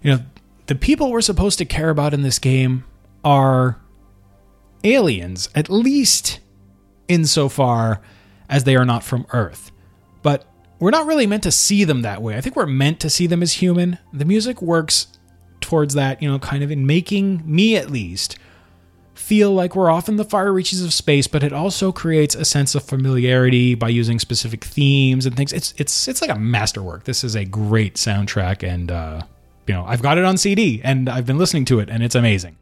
You 0.00 0.12
know, 0.12 0.20
the 0.66 0.76
people 0.76 1.10
we're 1.10 1.22
supposed 1.22 1.58
to 1.58 1.64
care 1.64 1.90
about 1.90 2.14
in 2.14 2.22
this 2.22 2.38
game 2.38 2.84
are 3.24 3.80
aliens, 4.84 5.48
at 5.56 5.68
least 5.68 6.38
insofar 7.08 8.00
as 8.48 8.62
they 8.62 8.76
are 8.76 8.86
not 8.86 9.02
from 9.02 9.26
Earth. 9.32 9.72
We're 10.80 10.90
not 10.90 11.06
really 11.06 11.26
meant 11.26 11.42
to 11.44 11.52
see 11.52 11.84
them 11.84 12.02
that 12.02 12.22
way. 12.22 12.36
I 12.36 12.40
think 12.40 12.56
we're 12.56 12.66
meant 12.66 13.00
to 13.00 13.10
see 13.10 13.26
them 13.26 13.42
as 13.42 13.52
human. 13.54 13.98
The 14.12 14.24
music 14.24 14.62
works 14.62 15.08
towards 15.60 15.94
that, 15.94 16.22
you 16.22 16.30
know, 16.30 16.38
kind 16.38 16.64
of 16.64 16.70
in 16.70 16.86
making 16.86 17.42
me 17.44 17.76
at 17.76 17.90
least 17.90 18.38
feel 19.14 19.52
like 19.52 19.76
we're 19.76 19.90
off 19.90 20.08
in 20.08 20.16
the 20.16 20.24
far 20.24 20.50
reaches 20.52 20.82
of 20.82 20.92
space, 20.92 21.26
but 21.26 21.42
it 21.42 21.52
also 21.52 21.92
creates 21.92 22.34
a 22.34 22.44
sense 22.44 22.74
of 22.74 22.82
familiarity 22.82 23.74
by 23.74 23.88
using 23.88 24.18
specific 24.18 24.64
themes 24.64 25.26
and 25.26 25.36
things. 25.36 25.52
It's 25.52 25.74
it's 25.76 26.08
it's 26.08 26.22
like 26.22 26.30
a 26.30 26.38
masterwork. 26.38 27.04
This 27.04 27.22
is 27.22 27.36
a 27.36 27.44
great 27.44 27.94
soundtrack 27.94 28.66
and 28.66 28.90
uh 28.90 29.22
you 29.66 29.74
know, 29.74 29.84
I've 29.86 30.02
got 30.02 30.18
it 30.18 30.24
on 30.24 30.36
CD 30.38 30.80
and 30.82 31.08
I've 31.08 31.26
been 31.26 31.38
listening 31.38 31.66
to 31.66 31.78
it 31.78 31.90
and 31.90 32.02
it's 32.02 32.14
amazing. 32.14 32.56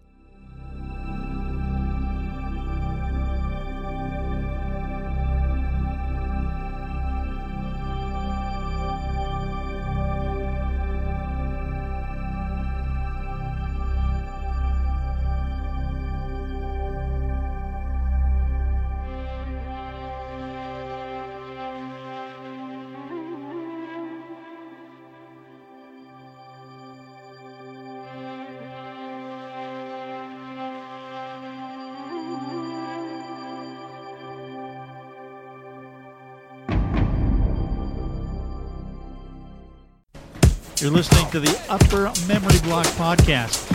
You're 40.89 40.97
listening 40.97 41.31
to 41.33 41.41
the 41.41 41.61
Upper 41.69 42.05
Memory 42.27 42.59
Block 42.61 42.87
Podcast. 42.97 43.69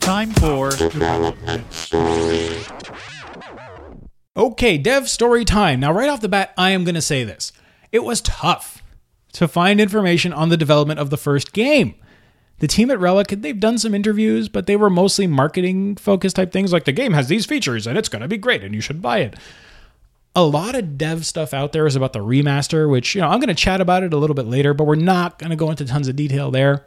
Time 0.00 0.32
for 0.32 0.68
Development 0.68 1.72
story. 1.72 2.58
Okay, 4.36 4.76
dev 4.76 5.08
story 5.08 5.46
time. 5.46 5.80
Now, 5.80 5.92
right 5.92 6.10
off 6.10 6.20
the 6.20 6.28
bat, 6.28 6.52
I 6.58 6.72
am 6.72 6.84
going 6.84 6.94
to 6.94 7.00
say 7.00 7.24
this. 7.24 7.52
It 7.90 8.00
was 8.04 8.20
tough 8.20 8.82
to 9.32 9.48
find 9.48 9.80
information 9.80 10.34
on 10.34 10.50
the 10.50 10.58
development 10.58 11.00
of 11.00 11.08
the 11.08 11.16
first 11.16 11.54
game. 11.54 11.94
The 12.58 12.68
team 12.68 12.90
at 12.90 13.00
Relic, 13.00 13.28
they've 13.28 13.58
done 13.58 13.78
some 13.78 13.94
interviews, 13.94 14.50
but 14.50 14.66
they 14.66 14.76
were 14.76 14.90
mostly 14.90 15.26
marketing 15.26 15.96
focused 15.96 16.36
type 16.36 16.52
things 16.52 16.70
like 16.70 16.84
the 16.84 16.92
game 16.92 17.14
has 17.14 17.28
these 17.28 17.46
features 17.46 17.86
and 17.86 17.96
it's 17.96 18.10
going 18.10 18.20
to 18.20 18.28
be 18.28 18.36
great 18.36 18.62
and 18.62 18.74
you 18.74 18.82
should 18.82 19.00
buy 19.00 19.20
it. 19.20 19.36
A 20.34 20.44
lot 20.44 20.74
of 20.74 20.96
dev 20.98 21.26
stuff 21.26 21.52
out 21.52 21.72
there 21.72 21.86
is 21.86 21.96
about 21.96 22.12
the 22.12 22.20
remaster, 22.20 22.88
which, 22.88 23.14
you 23.14 23.20
know, 23.20 23.28
I'm 23.28 23.40
going 23.40 23.48
to 23.48 23.54
chat 23.54 23.80
about 23.80 24.02
it 24.02 24.12
a 24.12 24.16
little 24.16 24.34
bit 24.34 24.46
later, 24.46 24.72
but 24.72 24.84
we're 24.84 24.94
not 24.94 25.38
going 25.38 25.50
to 25.50 25.56
go 25.56 25.70
into 25.70 25.84
tons 25.84 26.06
of 26.06 26.16
detail 26.16 26.50
there. 26.50 26.86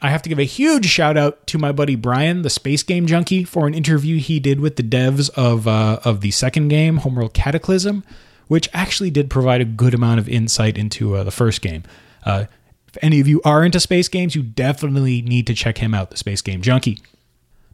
I 0.00 0.10
have 0.10 0.22
to 0.22 0.28
give 0.28 0.38
a 0.38 0.44
huge 0.44 0.86
shout 0.86 1.16
out 1.16 1.46
to 1.48 1.58
my 1.58 1.72
buddy 1.72 1.96
Brian, 1.96 2.42
the 2.42 2.50
space 2.50 2.82
game 2.82 3.06
junkie, 3.06 3.44
for 3.44 3.66
an 3.66 3.74
interview 3.74 4.18
he 4.18 4.38
did 4.38 4.60
with 4.60 4.76
the 4.76 4.82
devs 4.82 5.30
of 5.30 5.66
uh, 5.66 6.00
of 6.04 6.20
the 6.20 6.30
second 6.30 6.68
game, 6.68 6.98
Homeworld 6.98 7.32
Cataclysm, 7.32 8.04
which 8.46 8.68
actually 8.74 9.10
did 9.10 9.30
provide 9.30 9.62
a 9.62 9.64
good 9.64 9.94
amount 9.94 10.20
of 10.20 10.28
insight 10.28 10.76
into 10.76 11.16
uh, 11.16 11.24
the 11.24 11.30
first 11.30 11.62
game. 11.62 11.82
Uh, 12.24 12.44
if 12.88 12.98
any 13.02 13.20
of 13.20 13.26
you 13.26 13.40
are 13.44 13.64
into 13.64 13.80
space 13.80 14.08
games, 14.08 14.34
you 14.34 14.42
definitely 14.42 15.22
need 15.22 15.46
to 15.46 15.54
check 15.54 15.78
him 15.78 15.94
out, 15.94 16.10
the 16.10 16.16
space 16.16 16.42
game 16.42 16.60
junkie. 16.60 16.98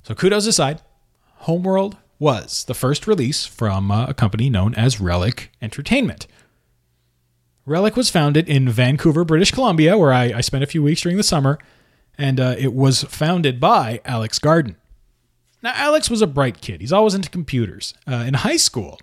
So 0.04 0.14
kudos 0.14 0.46
aside, 0.46 0.80
Homeworld 1.38 1.96
was 2.22 2.62
the 2.66 2.74
first 2.74 3.08
release 3.08 3.46
from 3.46 3.90
uh, 3.90 4.06
a 4.06 4.14
company 4.14 4.48
known 4.48 4.76
as 4.76 5.00
Relic 5.00 5.50
Entertainment. 5.60 6.28
Relic 7.66 7.96
was 7.96 8.10
founded 8.10 8.48
in 8.48 8.68
Vancouver, 8.68 9.24
British 9.24 9.50
Columbia, 9.50 9.98
where 9.98 10.12
I, 10.12 10.32
I 10.36 10.40
spent 10.40 10.62
a 10.62 10.68
few 10.68 10.84
weeks 10.84 11.00
during 11.00 11.16
the 11.16 11.24
summer, 11.24 11.58
and 12.16 12.38
uh, 12.38 12.54
it 12.56 12.74
was 12.74 13.02
founded 13.02 13.58
by 13.58 14.00
Alex 14.04 14.38
Garden. 14.38 14.76
Now, 15.64 15.72
Alex 15.74 16.08
was 16.08 16.22
a 16.22 16.28
bright 16.28 16.60
kid. 16.60 16.80
He's 16.80 16.92
always 16.92 17.14
into 17.14 17.28
computers. 17.28 17.92
Uh, 18.06 18.24
in 18.24 18.34
high 18.34 18.56
school, 18.56 19.00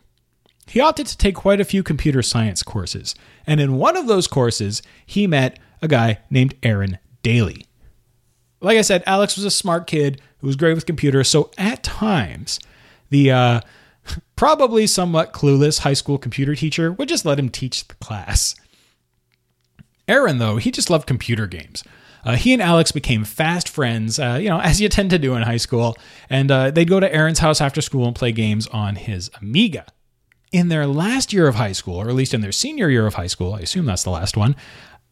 he 0.67 0.80
opted 0.80 1.07
to 1.07 1.17
take 1.17 1.36
quite 1.36 1.59
a 1.59 1.65
few 1.65 1.84
computer 1.84 2.22
science 2.22 2.63
courses, 2.63 3.15
and 3.45 3.59
in 3.59 3.76
one 3.76 3.97
of 3.97 4.07
those 4.07 4.28
courses, 4.28 4.82
he 5.05 5.28
met 5.28 5.59
a 5.82 5.89
guy 5.89 6.20
named 6.30 6.55
Aaron 6.63 6.99
Daly. 7.22 7.65
Like 8.61 8.78
I 8.78 8.82
said, 8.82 9.03
Alex 9.05 9.36
was 9.36 9.43
a 9.43 9.51
smart 9.51 9.88
kid 9.88 10.22
who 10.38 10.47
was 10.47 10.55
great 10.55 10.74
with 10.74 10.86
computers, 10.86 11.28
so 11.28 11.51
at 11.57 11.84
times, 11.84 12.61
the 13.10 13.32
uh, 13.32 13.62
probably 14.36 14.88
somewhat 14.88 15.34
clueless 15.34 15.80
high 15.80 15.93
school 15.93 16.18
computer 16.18 16.55
teacher 16.55 16.91
would 16.91 17.10
just 17.10 17.26
let 17.26 17.39
him 17.39 17.49
teach 17.49 17.88
the 17.88 17.95
class. 17.95 18.55
Aaron, 20.07 20.39
though, 20.39 20.57
he 20.57 20.72
just 20.72 20.89
loved 20.89 21.07
computer 21.07 21.45
games. 21.45 21.84
Uh, 22.26 22.36
he 22.36 22.53
and 22.53 22.62
Alex 22.62 22.91
became 22.91 23.24
fast 23.24 23.70
friends, 23.70 24.20
uh, 24.20 24.38
you 24.41 24.49
know, 24.49 24.60
as 24.60 24.82
you 24.82 24.89
tend 24.89 25.10
to 25.12 25.20
do 25.20 25.36
in 25.36 25.43
high 25.43 25.57
school, 25.57 25.95
and 26.30 26.51
uh, 26.51 26.72
they'd 26.72 26.89
go 26.89 26.99
to 26.99 27.14
Aaron's 27.14 27.39
house 27.39 27.62
after 27.62 27.82
school 27.82 28.07
and 28.07 28.16
play 28.16 28.32
games 28.32 28.68
on 28.68 28.95
his 28.95 29.30
Amiga. 29.41 29.86
In 30.51 30.68
their 30.68 30.88
last 30.88 31.32
year 31.32 31.47
of 31.47 31.55
high 31.55 31.72
school, 31.72 31.95
or 31.95 32.10
at 32.10 32.16
least 32.16 32.34
in 32.34 32.41
their 32.41 32.51
senior 32.51 32.89
year 32.89 33.05
of 33.05 33.14
high 33.14 33.28
school, 33.28 33.53
I 33.53 33.60
assume 33.60 33.86
that's 33.86 34.03
the 34.03 34.10
last 34.10 34.36
one, 34.36 34.55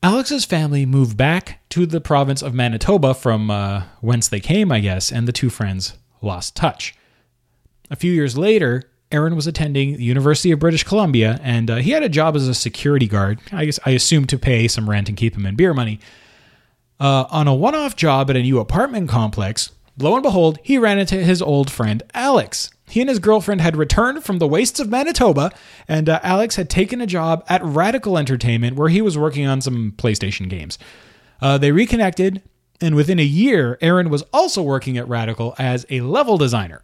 Alex's 0.03 0.45
family 0.45 0.85
moved 0.85 1.15
back 1.15 1.59
to 1.69 1.85
the 1.85 2.01
province 2.01 2.41
of 2.41 2.53
Manitoba 2.53 3.13
from 3.13 3.49
uh, 3.49 3.83
whence 4.01 4.27
they 4.27 4.39
came, 4.39 4.71
I 4.71 4.79
guess, 4.79 5.11
and 5.11 5.27
the 5.27 5.31
two 5.31 5.49
friends 5.49 5.93
lost 6.21 6.55
touch. 6.55 6.95
A 7.89 7.95
few 7.95 8.11
years 8.11 8.37
later, 8.37 8.83
Aaron 9.11 9.35
was 9.35 9.47
attending 9.47 9.97
the 9.97 10.03
University 10.03 10.51
of 10.51 10.59
British 10.59 10.83
Columbia, 10.83 11.39
and 11.41 11.69
uh, 11.69 11.75
he 11.77 11.91
had 11.91 12.03
a 12.03 12.09
job 12.09 12.35
as 12.35 12.47
a 12.47 12.53
security 12.53 13.07
guard. 13.07 13.39
I 13.51 13.65
guess 13.65 13.79
I 13.85 13.91
assume 13.91 14.25
to 14.27 14.37
pay 14.37 14.67
some 14.67 14.89
rent 14.89 15.07
and 15.07 15.17
keep 15.17 15.35
him 15.35 15.45
in 15.45 15.55
beer 15.55 15.73
money. 15.73 15.99
Uh, 16.99 17.25
on 17.29 17.47
a 17.47 17.53
one-off 17.53 17.95
job 17.95 18.29
at 18.29 18.35
a 18.35 18.41
new 18.41 18.59
apartment 18.59 19.07
complex, 19.07 19.71
lo 19.97 20.15
and 20.15 20.23
behold, 20.23 20.59
he 20.63 20.77
ran 20.77 20.99
into 20.99 21.15
his 21.15 21.41
old 21.41 21.71
friend 21.71 22.03
Alex. 22.13 22.71
He 22.89 23.01
and 23.01 23.09
his 23.09 23.19
girlfriend 23.19 23.61
had 23.61 23.75
returned 23.77 24.23
from 24.23 24.39
the 24.39 24.47
wastes 24.47 24.79
of 24.79 24.89
Manitoba, 24.89 25.51
and 25.87 26.09
uh, 26.09 26.19
Alex 26.23 26.55
had 26.55 26.69
taken 26.69 26.99
a 26.99 27.07
job 27.07 27.45
at 27.47 27.63
Radical 27.63 28.17
Entertainment 28.17 28.75
where 28.77 28.89
he 28.89 29.01
was 29.01 29.17
working 29.17 29.45
on 29.45 29.61
some 29.61 29.93
PlayStation 29.97 30.49
games. 30.49 30.77
Uh, 31.41 31.57
they 31.57 31.71
reconnected, 31.71 32.41
and 32.81 32.95
within 32.95 33.19
a 33.19 33.23
year, 33.23 33.77
Aaron 33.81 34.09
was 34.09 34.23
also 34.33 34.61
working 34.61 34.97
at 34.97 35.07
Radical 35.07 35.55
as 35.57 35.85
a 35.89 36.01
level 36.01 36.37
designer. 36.37 36.81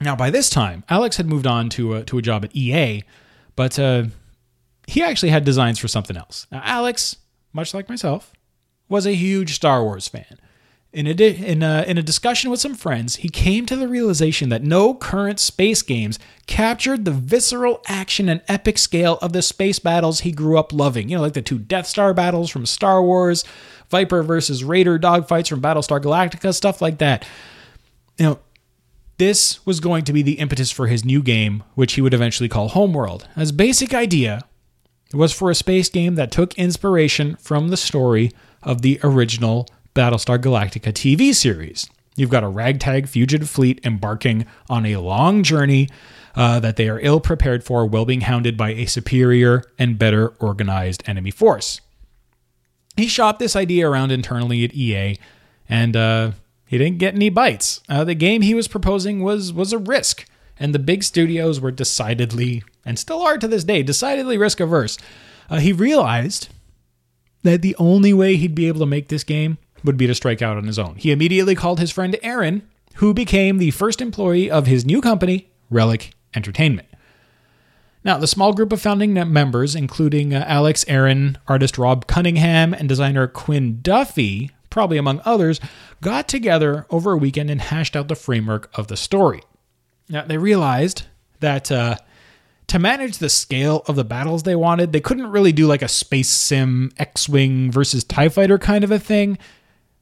Now, 0.00 0.14
by 0.14 0.30
this 0.30 0.48
time, 0.48 0.84
Alex 0.88 1.16
had 1.16 1.26
moved 1.26 1.46
on 1.46 1.68
to 1.70 1.94
a, 1.94 2.04
to 2.04 2.18
a 2.18 2.22
job 2.22 2.44
at 2.44 2.54
EA, 2.54 3.02
but 3.56 3.78
uh, 3.78 4.04
he 4.86 5.02
actually 5.02 5.30
had 5.30 5.44
designs 5.44 5.78
for 5.78 5.88
something 5.88 6.16
else. 6.16 6.46
Now, 6.52 6.62
Alex, 6.64 7.16
much 7.52 7.74
like 7.74 7.88
myself, 7.88 8.32
was 8.88 9.06
a 9.06 9.14
huge 9.14 9.54
Star 9.54 9.82
Wars 9.82 10.08
fan. 10.08 10.38
In 10.90 11.06
a, 11.06 11.12
di- 11.12 11.44
in, 11.44 11.62
a, 11.62 11.84
in 11.86 11.98
a 11.98 12.02
discussion 12.02 12.50
with 12.50 12.60
some 12.60 12.74
friends, 12.74 13.16
he 13.16 13.28
came 13.28 13.66
to 13.66 13.76
the 13.76 13.86
realization 13.88 14.48
that 14.48 14.62
no 14.62 14.94
current 14.94 15.38
space 15.38 15.82
games 15.82 16.18
captured 16.46 17.04
the 17.04 17.10
visceral 17.10 17.82
action 17.86 18.28
and 18.28 18.40
epic 18.48 18.78
scale 18.78 19.18
of 19.20 19.34
the 19.34 19.42
space 19.42 19.78
battles 19.78 20.20
he 20.20 20.32
grew 20.32 20.58
up 20.58 20.72
loving. 20.72 21.10
You 21.10 21.16
know, 21.16 21.22
like 21.22 21.34
the 21.34 21.42
two 21.42 21.58
Death 21.58 21.86
Star 21.86 22.14
battles 22.14 22.48
from 22.48 22.64
Star 22.64 23.02
Wars, 23.02 23.44
Viper 23.90 24.22
versus 24.22 24.64
Raider 24.64 24.98
dogfights 24.98 25.50
from 25.50 25.60
Battlestar 25.60 26.00
Galactica, 26.00 26.54
stuff 26.54 26.80
like 26.80 26.98
that. 26.98 27.26
You 28.16 28.24
know, 28.24 28.38
this 29.18 29.64
was 29.66 29.80
going 29.80 30.04
to 30.04 30.12
be 30.12 30.22
the 30.22 30.38
impetus 30.38 30.70
for 30.70 30.86
his 30.86 31.04
new 31.04 31.22
game, 31.22 31.62
which 31.74 31.94
he 31.94 32.00
would 32.00 32.14
eventually 32.14 32.48
call 32.48 32.68
Homeworld. 32.68 33.28
His 33.36 33.52
basic 33.52 33.92
idea 33.92 34.42
was 35.12 35.32
for 35.32 35.50
a 35.50 35.54
space 35.54 35.88
game 35.88 36.14
that 36.14 36.30
took 36.30 36.54
inspiration 36.54 37.36
from 37.36 37.68
the 37.68 37.76
story 37.76 38.30
of 38.62 38.82
the 38.82 39.00
original 39.02 39.68
Battlestar 39.94 40.38
Galactica 40.38 40.92
TV 40.92 41.34
series. 41.34 41.88
You've 42.14 42.30
got 42.30 42.44
a 42.44 42.48
ragtag 42.48 43.08
fugitive 43.08 43.48
fleet 43.48 43.80
embarking 43.84 44.46
on 44.68 44.86
a 44.86 44.96
long 44.96 45.42
journey 45.42 45.88
uh, 46.34 46.60
that 46.60 46.76
they 46.76 46.88
are 46.88 47.00
ill 47.00 47.20
prepared 47.20 47.64
for 47.64 47.86
while 47.86 48.04
being 48.04 48.22
hounded 48.22 48.56
by 48.56 48.70
a 48.70 48.86
superior 48.86 49.64
and 49.78 49.98
better 49.98 50.28
organized 50.40 51.02
enemy 51.06 51.30
force. 51.30 51.80
He 52.96 53.06
shopped 53.06 53.38
this 53.38 53.56
idea 53.56 53.88
around 53.88 54.10
internally 54.10 54.64
at 54.64 54.74
EA, 54.74 55.16
and 55.68 55.96
uh, 55.96 56.32
he 56.68 56.78
didn't 56.78 56.98
get 56.98 57.14
any 57.14 57.30
bites. 57.30 57.80
Uh, 57.88 58.04
the 58.04 58.14
game 58.14 58.42
he 58.42 58.54
was 58.54 58.68
proposing 58.68 59.22
was 59.22 59.52
was 59.52 59.72
a 59.72 59.78
risk, 59.78 60.26
and 60.60 60.74
the 60.74 60.78
big 60.78 61.02
studios 61.02 61.60
were 61.60 61.70
decidedly, 61.70 62.62
and 62.84 62.98
still 62.98 63.22
are 63.22 63.38
to 63.38 63.48
this 63.48 63.64
day, 63.64 63.82
decidedly 63.82 64.36
risk 64.36 64.60
averse. 64.60 64.98
Uh, 65.48 65.58
he 65.58 65.72
realized 65.72 66.50
that 67.42 67.62
the 67.62 67.74
only 67.76 68.12
way 68.12 68.36
he'd 68.36 68.54
be 68.54 68.68
able 68.68 68.80
to 68.80 68.86
make 68.86 69.08
this 69.08 69.24
game 69.24 69.56
would 69.82 69.96
be 69.96 70.06
to 70.06 70.14
strike 70.14 70.42
out 70.42 70.58
on 70.58 70.66
his 70.66 70.78
own. 70.78 70.96
He 70.96 71.10
immediately 71.10 71.54
called 71.54 71.80
his 71.80 71.90
friend 71.90 72.16
Aaron, 72.22 72.68
who 72.96 73.14
became 73.14 73.56
the 73.56 73.70
first 73.70 74.02
employee 74.02 74.50
of 74.50 74.66
his 74.66 74.84
new 74.84 75.00
company, 75.00 75.48
Relic 75.70 76.12
Entertainment. 76.34 76.88
Now, 78.04 78.18
the 78.18 78.26
small 78.26 78.52
group 78.52 78.72
of 78.72 78.80
founding 78.80 79.14
members, 79.14 79.74
including 79.74 80.34
uh, 80.34 80.44
Alex, 80.46 80.84
Aaron, 80.88 81.38
artist 81.46 81.78
Rob 81.78 82.06
Cunningham, 82.06 82.74
and 82.74 82.88
designer 82.88 83.26
Quinn 83.26 83.80
Duffy, 83.82 84.50
probably 84.70 84.98
among 84.98 85.20
others, 85.24 85.60
got 86.00 86.28
together 86.28 86.86
over 86.90 87.12
a 87.12 87.16
weekend 87.16 87.50
and 87.50 87.60
hashed 87.60 87.96
out 87.96 88.08
the 88.08 88.14
framework 88.14 88.70
of 88.74 88.88
the 88.88 88.96
story. 88.96 89.42
Now, 90.08 90.24
they 90.24 90.38
realized 90.38 91.04
that 91.40 91.70
uh, 91.70 91.96
to 92.68 92.78
manage 92.78 93.18
the 93.18 93.28
scale 93.28 93.82
of 93.86 93.96
the 93.96 94.04
battles 94.04 94.42
they 94.42 94.56
wanted, 94.56 94.92
they 94.92 95.00
couldn't 95.00 95.30
really 95.30 95.52
do 95.52 95.66
like 95.66 95.82
a 95.82 95.88
space 95.88 96.28
sim 96.28 96.92
X 96.98 97.28
Wing 97.28 97.70
versus 97.70 98.04
TIE 98.04 98.28
fighter 98.28 98.58
kind 98.58 98.84
of 98.84 98.90
a 98.90 98.98
thing. 98.98 99.38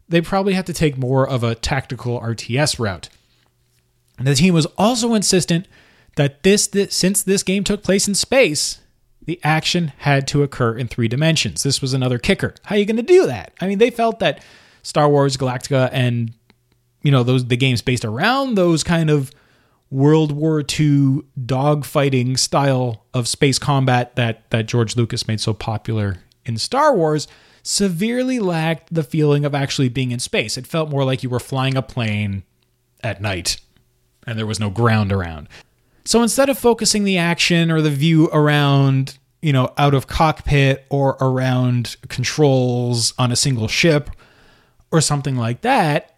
They 0.08 0.20
probably 0.20 0.54
had 0.54 0.66
to 0.66 0.72
take 0.72 0.98
more 0.98 1.28
of 1.28 1.42
a 1.42 1.54
tactical 1.54 2.20
RTS 2.20 2.78
route. 2.78 3.08
And 4.18 4.26
the 4.26 4.34
team 4.34 4.54
was 4.54 4.66
also 4.78 5.14
insistent 5.14 5.66
that 6.16 6.42
this, 6.42 6.66
this 6.66 6.94
since 6.94 7.22
this 7.22 7.42
game 7.42 7.64
took 7.64 7.82
place 7.82 8.08
in 8.08 8.14
space, 8.14 8.80
the 9.26 9.40
action 9.44 9.92
had 9.98 10.26
to 10.28 10.42
occur 10.42 10.76
in 10.76 10.88
three 10.88 11.08
dimensions. 11.08 11.62
This 11.62 11.82
was 11.82 11.92
another 11.92 12.18
kicker. 12.18 12.54
How 12.64 12.76
are 12.76 12.78
you 12.78 12.86
going 12.86 12.96
to 12.96 13.02
do 13.02 13.26
that? 13.26 13.52
I 13.60 13.66
mean, 13.66 13.78
they 13.78 13.90
felt 13.90 14.20
that 14.20 14.42
Star 14.82 15.08
Wars 15.08 15.36
Galactica 15.36 15.90
and 15.92 16.32
you 17.02 17.10
know 17.10 17.22
those 17.22 17.46
the 17.46 17.56
games 17.56 17.82
based 17.82 18.04
around 18.04 18.54
those 18.54 18.82
kind 18.82 19.10
of 19.10 19.30
World 19.90 20.32
War 20.32 20.60
II 20.60 21.22
dogfighting 21.40 22.38
style 22.38 23.04
of 23.12 23.28
space 23.28 23.58
combat 23.58 24.16
that 24.16 24.48
that 24.50 24.66
George 24.66 24.96
Lucas 24.96 25.28
made 25.28 25.40
so 25.40 25.52
popular 25.52 26.18
in 26.44 26.56
Star 26.56 26.94
Wars 26.94 27.28
severely 27.62 28.38
lacked 28.38 28.94
the 28.94 29.02
feeling 29.02 29.44
of 29.44 29.54
actually 29.54 29.88
being 29.88 30.12
in 30.12 30.20
space. 30.20 30.56
It 30.56 30.68
felt 30.68 30.88
more 30.88 31.04
like 31.04 31.24
you 31.24 31.30
were 31.30 31.40
flying 31.40 31.76
a 31.76 31.82
plane 31.82 32.44
at 33.02 33.20
night 33.20 33.60
and 34.24 34.38
there 34.38 34.46
was 34.46 34.60
no 34.60 34.70
ground 34.70 35.12
around. 35.12 35.48
So 36.06 36.22
instead 36.22 36.48
of 36.48 36.56
focusing 36.56 37.02
the 37.02 37.18
action 37.18 37.68
or 37.68 37.82
the 37.82 37.90
view 37.90 38.28
around, 38.28 39.18
you 39.42 39.52
know, 39.52 39.72
out 39.76 39.92
of 39.92 40.06
cockpit 40.06 40.86
or 40.88 41.16
around 41.20 41.96
controls 42.08 43.12
on 43.18 43.32
a 43.32 43.36
single 43.36 43.66
ship 43.66 44.10
or 44.92 45.00
something 45.00 45.34
like 45.34 45.62
that, 45.62 46.16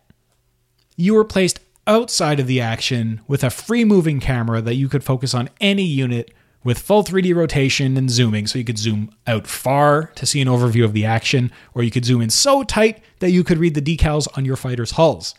you 0.97 1.15
were 1.15 1.25
placed 1.25 1.61
outside 1.87 2.39
of 2.39 2.47
the 2.47 2.61
action 2.61 3.23
with 3.27 3.43
a 3.43 3.49
free 3.49 3.83
moving 3.83 4.21
camera 4.21 4.61
that 4.61 4.75
you 4.75 4.91
could 4.91 5.03
focus 5.03 5.33
on 5.33 5.49
any 5.59 5.85
unit 5.85 6.35
with 6.63 6.79
full 6.79 7.03
3D 7.03 7.35
rotation 7.35 7.97
and 7.97 8.11
zooming. 8.11 8.47
So 8.47 8.59
you 8.59 8.65
could 8.67 8.77
zoom 8.77 9.11
out 9.27 9.47
far 9.47 10.13
to 10.17 10.27
see 10.27 10.43
an 10.43 10.49
overview 10.49 10.85
of 10.85 10.93
the 10.93 11.07
action, 11.07 11.51
or 11.73 11.83
you 11.83 11.91
could 11.91 12.05
zoom 12.05 12.21
in 12.21 12.29
so 12.29 12.63
tight 12.63 13.03
that 13.21 13.31
you 13.31 13.43
could 13.43 13.57
read 13.57 13.75
the 13.75 13.81
decals 13.81 14.29
on 14.37 14.45
your 14.45 14.57
fighter's 14.57 14.93
hulls. 14.93 15.35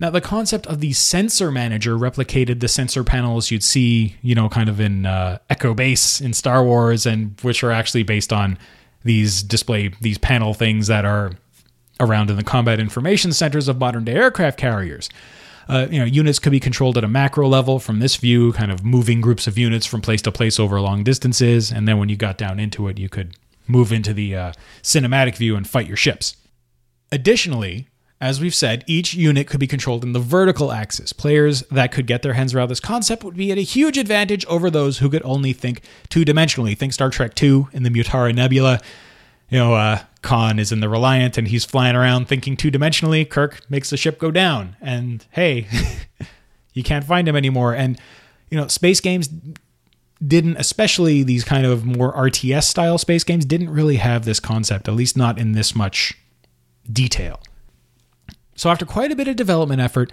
Now, 0.00 0.10
the 0.10 0.20
concept 0.20 0.66
of 0.68 0.80
the 0.80 0.92
sensor 0.92 1.50
manager 1.50 1.96
replicated 1.96 2.60
the 2.60 2.68
sensor 2.68 3.02
panels 3.02 3.50
you'd 3.50 3.64
see, 3.64 4.16
you 4.22 4.34
know, 4.34 4.48
kind 4.48 4.68
of 4.68 4.78
in 4.78 5.06
uh, 5.06 5.38
Echo 5.50 5.74
Base 5.74 6.20
in 6.20 6.32
Star 6.32 6.62
Wars, 6.62 7.04
and 7.04 7.38
which 7.42 7.64
are 7.64 7.72
actually 7.72 8.04
based 8.04 8.32
on 8.32 8.58
these 9.02 9.42
display, 9.42 9.90
these 10.00 10.18
panel 10.18 10.54
things 10.54 10.86
that 10.86 11.04
are 11.04 11.32
around 12.00 12.30
in 12.30 12.36
the 12.36 12.44
combat 12.44 12.78
information 12.78 13.32
centers 13.32 13.66
of 13.66 13.78
modern 13.78 14.04
day 14.04 14.14
aircraft 14.14 14.58
carriers. 14.58 15.08
Uh, 15.68 15.86
you 15.90 15.98
know, 15.98 16.04
units 16.04 16.38
could 16.38 16.52
be 16.52 16.60
controlled 16.60 16.96
at 16.96 17.04
a 17.04 17.08
macro 17.08 17.46
level 17.46 17.78
from 17.78 17.98
this 17.98 18.16
view, 18.16 18.52
kind 18.52 18.72
of 18.72 18.84
moving 18.84 19.20
groups 19.20 19.46
of 19.46 19.58
units 19.58 19.84
from 19.84 20.00
place 20.00 20.22
to 20.22 20.32
place 20.32 20.58
over 20.58 20.80
long 20.80 21.02
distances. 21.02 21.70
And 21.70 21.86
then 21.86 21.98
when 21.98 22.08
you 22.08 22.16
got 22.16 22.38
down 22.38 22.58
into 22.58 22.88
it, 22.88 22.98
you 22.98 23.08
could 23.08 23.36
move 23.66 23.92
into 23.92 24.14
the 24.14 24.34
uh, 24.34 24.52
cinematic 24.82 25.36
view 25.36 25.56
and 25.56 25.68
fight 25.68 25.86
your 25.86 25.96
ships. 25.96 26.36
Additionally, 27.12 27.87
as 28.20 28.40
we've 28.40 28.54
said, 28.54 28.82
each 28.86 29.14
unit 29.14 29.46
could 29.46 29.60
be 29.60 29.66
controlled 29.68 30.02
in 30.02 30.12
the 30.12 30.18
vertical 30.18 30.72
axis. 30.72 31.12
Players 31.12 31.62
that 31.70 31.92
could 31.92 32.06
get 32.06 32.22
their 32.22 32.32
hands 32.32 32.52
around 32.52 32.68
this 32.68 32.80
concept 32.80 33.22
would 33.22 33.36
be 33.36 33.52
at 33.52 33.58
a 33.58 33.62
huge 33.62 33.96
advantage 33.96 34.44
over 34.46 34.70
those 34.70 34.98
who 34.98 35.08
could 35.08 35.22
only 35.24 35.52
think 35.52 35.82
two 36.08 36.24
dimensionally. 36.24 36.76
Think 36.76 36.92
Star 36.92 37.10
Trek 37.10 37.40
II 37.40 37.66
in 37.72 37.84
the 37.84 37.90
Mutara 37.90 38.34
Nebula. 38.34 38.80
You 39.50 39.58
know, 39.58 39.74
uh, 39.74 40.00
Khan 40.22 40.58
is 40.58 40.72
in 40.72 40.80
the 40.80 40.88
Reliant 40.88 41.38
and 41.38 41.46
he's 41.46 41.64
flying 41.64 41.94
around 41.94 42.26
thinking 42.26 42.56
two 42.56 42.72
dimensionally. 42.72 43.28
Kirk 43.28 43.60
makes 43.70 43.90
the 43.90 43.96
ship 43.96 44.18
go 44.18 44.30
down, 44.30 44.76
and 44.80 45.24
hey, 45.30 45.68
you 46.72 46.82
can't 46.82 47.04
find 47.04 47.28
him 47.28 47.36
anymore. 47.36 47.72
And, 47.72 48.00
you 48.50 48.58
know, 48.58 48.66
space 48.66 49.00
games 49.00 49.30
didn't, 50.26 50.56
especially 50.56 51.22
these 51.22 51.44
kind 51.44 51.64
of 51.64 51.84
more 51.84 52.12
RTS 52.14 52.64
style 52.64 52.98
space 52.98 53.22
games, 53.22 53.44
didn't 53.44 53.70
really 53.70 53.96
have 53.96 54.24
this 54.24 54.40
concept, 54.40 54.88
at 54.88 54.94
least 54.94 55.16
not 55.16 55.38
in 55.38 55.52
this 55.52 55.76
much 55.76 56.14
detail. 56.92 57.40
So, 58.58 58.70
after 58.70 58.84
quite 58.84 59.12
a 59.12 59.16
bit 59.16 59.28
of 59.28 59.36
development 59.36 59.80
effort, 59.80 60.12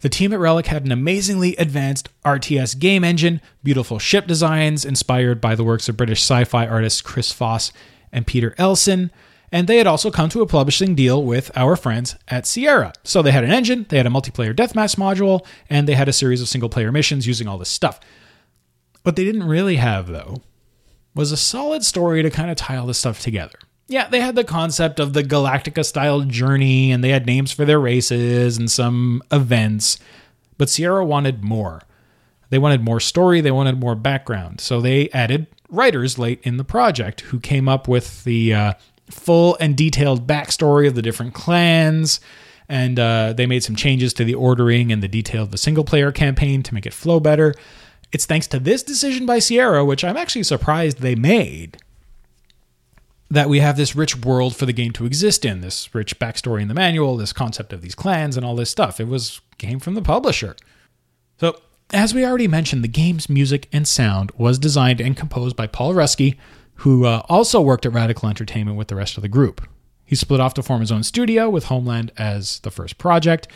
the 0.00 0.10
team 0.10 0.34
at 0.34 0.38
Relic 0.38 0.66
had 0.66 0.84
an 0.84 0.92
amazingly 0.92 1.56
advanced 1.56 2.10
RTS 2.26 2.78
game 2.78 3.02
engine, 3.02 3.40
beautiful 3.62 3.98
ship 3.98 4.26
designs 4.26 4.84
inspired 4.84 5.40
by 5.40 5.54
the 5.54 5.64
works 5.64 5.88
of 5.88 5.96
British 5.96 6.20
sci 6.20 6.44
fi 6.44 6.66
artists 6.66 7.00
Chris 7.00 7.32
Foss 7.32 7.72
and 8.12 8.26
Peter 8.26 8.54
Elson, 8.58 9.10
and 9.50 9.66
they 9.66 9.78
had 9.78 9.86
also 9.86 10.10
come 10.10 10.28
to 10.28 10.42
a 10.42 10.46
publishing 10.46 10.94
deal 10.94 11.24
with 11.24 11.50
our 11.56 11.74
friends 11.74 12.16
at 12.28 12.46
Sierra. 12.46 12.92
So, 13.02 13.22
they 13.22 13.32
had 13.32 13.44
an 13.44 13.50
engine, 13.50 13.86
they 13.88 13.96
had 13.96 14.06
a 14.06 14.10
multiplayer 14.10 14.54
deathmatch 14.54 14.96
module, 14.96 15.46
and 15.70 15.88
they 15.88 15.94
had 15.94 16.08
a 16.08 16.12
series 16.12 16.42
of 16.42 16.50
single 16.50 16.68
player 16.68 16.92
missions 16.92 17.26
using 17.26 17.48
all 17.48 17.56
this 17.56 17.70
stuff. 17.70 17.98
What 19.04 19.16
they 19.16 19.24
didn't 19.24 19.44
really 19.44 19.76
have, 19.76 20.08
though, 20.08 20.42
was 21.14 21.32
a 21.32 21.36
solid 21.38 21.82
story 21.82 22.22
to 22.22 22.28
kind 22.28 22.50
of 22.50 22.58
tie 22.58 22.76
all 22.76 22.86
this 22.86 22.98
stuff 22.98 23.22
together 23.22 23.58
yeah, 23.88 24.08
they 24.08 24.20
had 24.20 24.34
the 24.34 24.44
concept 24.44 24.98
of 24.98 25.12
the 25.12 25.22
Galactica 25.22 25.84
style 25.84 26.22
journey 26.22 26.90
and 26.90 27.04
they 27.04 27.10
had 27.10 27.26
names 27.26 27.52
for 27.52 27.64
their 27.64 27.78
races 27.80 28.58
and 28.58 28.70
some 28.70 29.22
events, 29.30 29.98
but 30.58 30.68
Sierra 30.68 31.04
wanted 31.04 31.44
more. 31.44 31.82
They 32.50 32.58
wanted 32.58 32.82
more 32.82 33.00
story, 33.00 33.40
they 33.40 33.50
wanted 33.50 33.78
more 33.80 33.94
background. 33.94 34.60
So 34.60 34.80
they 34.80 35.08
added 35.10 35.46
writers 35.68 36.18
late 36.18 36.40
in 36.42 36.56
the 36.56 36.64
project 36.64 37.22
who 37.22 37.40
came 37.40 37.68
up 37.68 37.88
with 37.88 38.24
the 38.24 38.54
uh, 38.54 38.72
full 39.10 39.56
and 39.60 39.76
detailed 39.76 40.26
backstory 40.26 40.86
of 40.86 40.94
the 40.94 41.02
different 41.02 41.34
clans. 41.34 42.20
And 42.68 42.98
uh, 42.98 43.32
they 43.32 43.46
made 43.46 43.62
some 43.62 43.76
changes 43.76 44.12
to 44.14 44.24
the 44.24 44.34
ordering 44.34 44.90
and 44.90 45.00
the 45.02 45.08
detail 45.08 45.44
of 45.44 45.52
the 45.52 45.58
single 45.58 45.84
player 45.84 46.10
campaign 46.10 46.64
to 46.64 46.74
make 46.74 46.86
it 46.86 46.92
flow 46.92 47.20
better. 47.20 47.54
It's 48.10 48.26
thanks 48.26 48.48
to 48.48 48.58
this 48.58 48.82
decision 48.82 49.26
by 49.26 49.38
Sierra, 49.38 49.84
which 49.84 50.02
I'm 50.02 50.16
actually 50.16 50.42
surprised 50.42 50.98
they 50.98 51.14
made, 51.14 51.78
that 53.30 53.48
we 53.48 53.60
have 53.60 53.76
this 53.76 53.96
rich 53.96 54.16
world 54.24 54.54
for 54.54 54.66
the 54.66 54.72
game 54.72 54.92
to 54.92 55.06
exist 55.06 55.44
in, 55.44 55.60
this 55.60 55.92
rich 55.94 56.18
backstory 56.18 56.62
in 56.62 56.68
the 56.68 56.74
manual, 56.74 57.16
this 57.16 57.32
concept 57.32 57.72
of 57.72 57.82
these 57.82 57.94
clans 57.94 58.36
and 58.36 58.46
all 58.46 58.54
this 58.54 58.70
stuff. 58.70 59.00
It 59.00 59.08
was 59.08 59.40
came 59.58 59.80
from 59.80 59.94
the 59.94 60.02
publisher. 60.02 60.54
So, 61.40 61.60
as 61.92 62.14
we 62.14 62.24
already 62.24 62.48
mentioned, 62.48 62.82
the 62.82 62.88
game's 62.88 63.28
music 63.28 63.68
and 63.72 63.86
sound 63.86 64.32
was 64.36 64.58
designed 64.58 65.00
and 65.00 65.16
composed 65.16 65.56
by 65.56 65.66
Paul 65.66 65.94
Ruskay, 65.94 66.36
who 66.76 67.04
uh, 67.04 67.22
also 67.28 67.60
worked 67.60 67.86
at 67.86 67.92
Radical 67.92 68.28
Entertainment 68.28 68.76
with 68.76 68.88
the 68.88 68.96
rest 68.96 69.16
of 69.16 69.22
the 69.22 69.28
group. 69.28 69.66
He 70.04 70.14
split 70.14 70.40
off 70.40 70.54
to 70.54 70.62
form 70.62 70.80
his 70.80 70.92
own 70.92 71.02
studio 71.02 71.48
with 71.50 71.64
Homeland 71.64 72.12
as 72.16 72.60
the 72.60 72.70
first 72.70 72.98
project. 72.98 73.48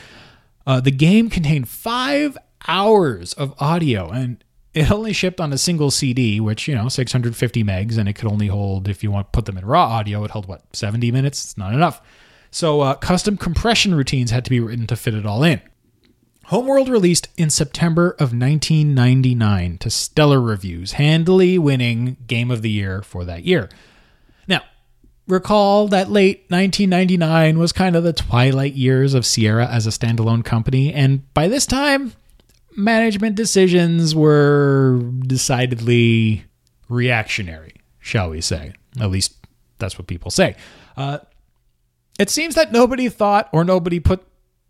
Uh, 0.66 0.80
the 0.80 0.90
game 0.90 1.30
contained 1.30 1.68
five 1.68 2.36
hours 2.66 3.32
of 3.34 3.54
audio, 3.58 4.10
and 4.10 4.42
it 4.72 4.90
only 4.90 5.12
shipped 5.12 5.40
on 5.40 5.52
a 5.52 5.58
single 5.58 5.90
CD, 5.90 6.40
which, 6.40 6.68
you 6.68 6.74
know, 6.74 6.88
650 6.88 7.64
megs, 7.64 7.98
and 7.98 8.08
it 8.08 8.12
could 8.14 8.30
only 8.30 8.46
hold, 8.46 8.88
if 8.88 9.02
you 9.02 9.10
want 9.10 9.26
to 9.26 9.36
put 9.36 9.46
them 9.46 9.58
in 9.58 9.66
raw 9.66 9.84
audio, 9.84 10.24
it 10.24 10.30
held, 10.30 10.46
what, 10.46 10.62
70 10.74 11.10
minutes? 11.10 11.44
It's 11.44 11.58
not 11.58 11.72
enough. 11.72 12.00
So 12.50 12.80
uh, 12.80 12.94
custom 12.94 13.36
compression 13.36 13.94
routines 13.94 14.30
had 14.30 14.44
to 14.44 14.50
be 14.50 14.60
written 14.60 14.86
to 14.88 14.96
fit 14.96 15.14
it 15.14 15.26
all 15.26 15.42
in. 15.42 15.60
Homeworld 16.46 16.88
released 16.88 17.28
in 17.36 17.48
September 17.48 18.10
of 18.12 18.32
1999 18.32 19.78
to 19.78 19.90
stellar 19.90 20.40
reviews, 20.40 20.92
handily 20.92 21.58
winning 21.58 22.16
Game 22.26 22.50
of 22.50 22.62
the 22.62 22.70
Year 22.70 23.02
for 23.02 23.24
that 23.24 23.44
year. 23.44 23.68
Now, 24.48 24.62
recall 25.28 25.86
that 25.88 26.10
late 26.10 26.46
1999 26.48 27.58
was 27.58 27.72
kind 27.72 27.94
of 27.94 28.02
the 28.02 28.12
twilight 28.12 28.74
years 28.74 29.14
of 29.14 29.24
Sierra 29.24 29.68
as 29.68 29.86
a 29.86 29.90
standalone 29.90 30.44
company, 30.44 30.92
and 30.92 31.32
by 31.34 31.46
this 31.46 31.66
time, 31.66 32.14
management 32.76 33.36
decisions 33.36 34.14
were 34.14 35.00
decidedly 35.26 36.44
reactionary, 36.88 37.74
shall 37.98 38.30
we 38.30 38.40
say. 38.40 38.72
At 39.00 39.10
least 39.10 39.34
that's 39.78 39.98
what 39.98 40.06
people 40.06 40.30
say. 40.30 40.56
Uh, 40.96 41.18
it 42.18 42.30
seems 42.30 42.54
that 42.54 42.72
nobody 42.72 43.08
thought 43.08 43.48
or 43.52 43.64
nobody 43.64 44.00
put 44.00 44.26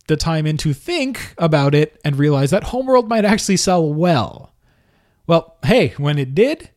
the 0.07 0.17
time 0.17 0.47
in 0.47 0.57
to 0.59 0.73
think 0.73 1.35
about 1.39 1.75
it 1.75 2.01
and 2.05 2.17
realize 2.17 2.51
that 2.51 2.65
Homeworld 2.65 3.09
might 3.09 3.25
actually 3.25 3.57
sell 3.57 3.93
well. 3.93 4.53
Well, 5.27 5.57
hey, 5.65 5.95
when 5.97 6.19
it 6.19 6.35
did, 6.35 6.71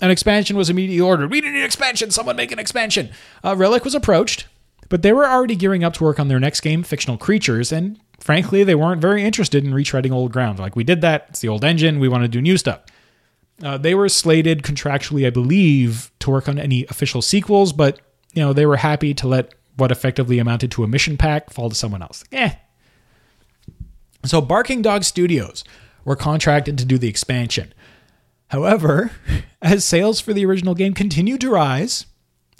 an 0.00 0.10
expansion 0.10 0.56
was 0.56 0.70
immediately 0.70 1.00
ordered. 1.00 1.30
We 1.30 1.40
need 1.40 1.54
an 1.54 1.64
expansion. 1.64 2.10
Someone 2.10 2.36
make 2.36 2.52
an 2.52 2.58
expansion. 2.58 3.10
Uh, 3.44 3.56
Relic 3.56 3.84
was 3.84 3.94
approached, 3.94 4.46
but 4.88 5.02
they 5.02 5.12
were 5.12 5.26
already 5.26 5.56
gearing 5.56 5.84
up 5.84 5.94
to 5.94 6.04
work 6.04 6.18
on 6.18 6.28
their 6.28 6.40
next 6.40 6.60
game, 6.60 6.82
Fictional 6.82 7.18
Creatures, 7.18 7.72
and 7.72 8.00
frankly, 8.18 8.64
they 8.64 8.74
weren't 8.74 9.00
very 9.00 9.24
interested 9.24 9.64
in 9.64 9.72
retreading 9.72 10.12
old 10.12 10.32
ground. 10.32 10.58
Like, 10.58 10.76
we 10.76 10.84
did 10.84 11.00
that, 11.00 11.26
it's 11.30 11.40
the 11.40 11.48
old 11.48 11.64
engine, 11.64 12.00
we 12.00 12.08
want 12.08 12.24
to 12.24 12.28
do 12.28 12.40
new 12.40 12.56
stuff. 12.56 12.80
Uh, 13.62 13.76
they 13.76 13.94
were 13.94 14.08
slated 14.08 14.62
contractually, 14.62 15.26
I 15.26 15.30
believe, 15.30 16.12
to 16.20 16.30
work 16.30 16.48
on 16.48 16.58
any 16.58 16.84
official 16.86 17.22
sequels, 17.22 17.72
but 17.72 18.00
you 18.32 18.42
know 18.42 18.52
they 18.52 18.66
were 18.66 18.76
happy 18.76 19.14
to 19.14 19.26
let 19.26 19.54
what 19.76 19.90
effectively 19.90 20.38
amounted 20.38 20.70
to 20.72 20.84
a 20.84 20.88
mission 20.88 21.16
pack 21.16 21.50
fall 21.50 21.68
to 21.68 21.74
someone 21.74 22.02
else. 22.02 22.24
Eh. 22.32 22.52
So 24.24 24.40
Barking 24.40 24.82
Dog 24.82 25.04
Studios 25.04 25.64
were 26.04 26.16
contracted 26.16 26.78
to 26.78 26.84
do 26.84 26.98
the 26.98 27.08
expansion. 27.08 27.72
However, 28.48 29.12
as 29.62 29.84
sales 29.84 30.20
for 30.20 30.32
the 30.32 30.44
original 30.44 30.74
game 30.74 30.94
continued 30.94 31.40
to 31.40 31.50
rise, 31.50 32.06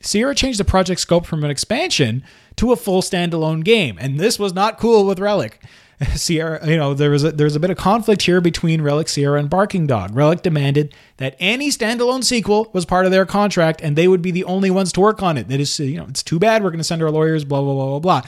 Sierra 0.01 0.35
changed 0.35 0.61
the 0.61 0.65
project 0.65 1.01
scope 1.01 1.27
from 1.27 1.45
an 1.45 1.51
expansion 1.51 2.25
to 2.59 2.73
a 2.73 2.77
full 2.77 3.03
standalone 3.03 3.65
game, 3.65 3.99
and 4.01 4.21
this 4.21 4.39
was 4.39 4.53
not 4.53 4.79
cool 4.79 5.07
with 5.07 5.19
Relic. 5.19 5.61
Sierra, 6.15 6.65
you 6.69 6.77
know, 6.77 6.95
there 6.95 7.11
was 7.11 7.25
a, 7.25 7.33
there 7.33 7.45
was 7.45 7.57
a 7.57 7.61
bit 7.61 7.71
of 7.71 7.77
conflict 7.77 8.23
here 8.23 8.41
between 8.41 8.83
Relic, 8.83 9.09
Sierra, 9.09 9.39
and 9.39 9.51
Barking 9.51 9.87
Dog. 9.87 10.15
Relic 10.15 10.43
demanded 10.43 10.95
that 11.17 11.35
any 11.41 11.71
standalone 11.71 12.23
sequel 12.23 12.71
was 12.73 12.85
part 12.85 13.05
of 13.05 13.11
their 13.11 13.27
contract, 13.27 13.81
and 13.83 13.97
they 13.97 14.07
would 14.07 14.23
be 14.23 14.31
the 14.31 14.45
only 14.45 14.71
ones 14.71 14.93
to 14.93 15.01
work 15.01 15.23
on 15.23 15.37
it. 15.37 15.49
That 15.49 15.59
is, 15.59 15.79
you 15.81 15.97
know, 15.97 16.07
it's 16.09 16.23
too 16.23 16.39
bad. 16.39 16.63
We're 16.63 16.71
going 16.71 16.79
to 16.79 16.85
send 16.85 17.03
our 17.03 17.11
lawyers. 17.11 17.45
Blah 17.45 17.63
blah 17.63 17.75
blah 17.75 17.99
blah 17.99 18.21
blah. 18.21 18.23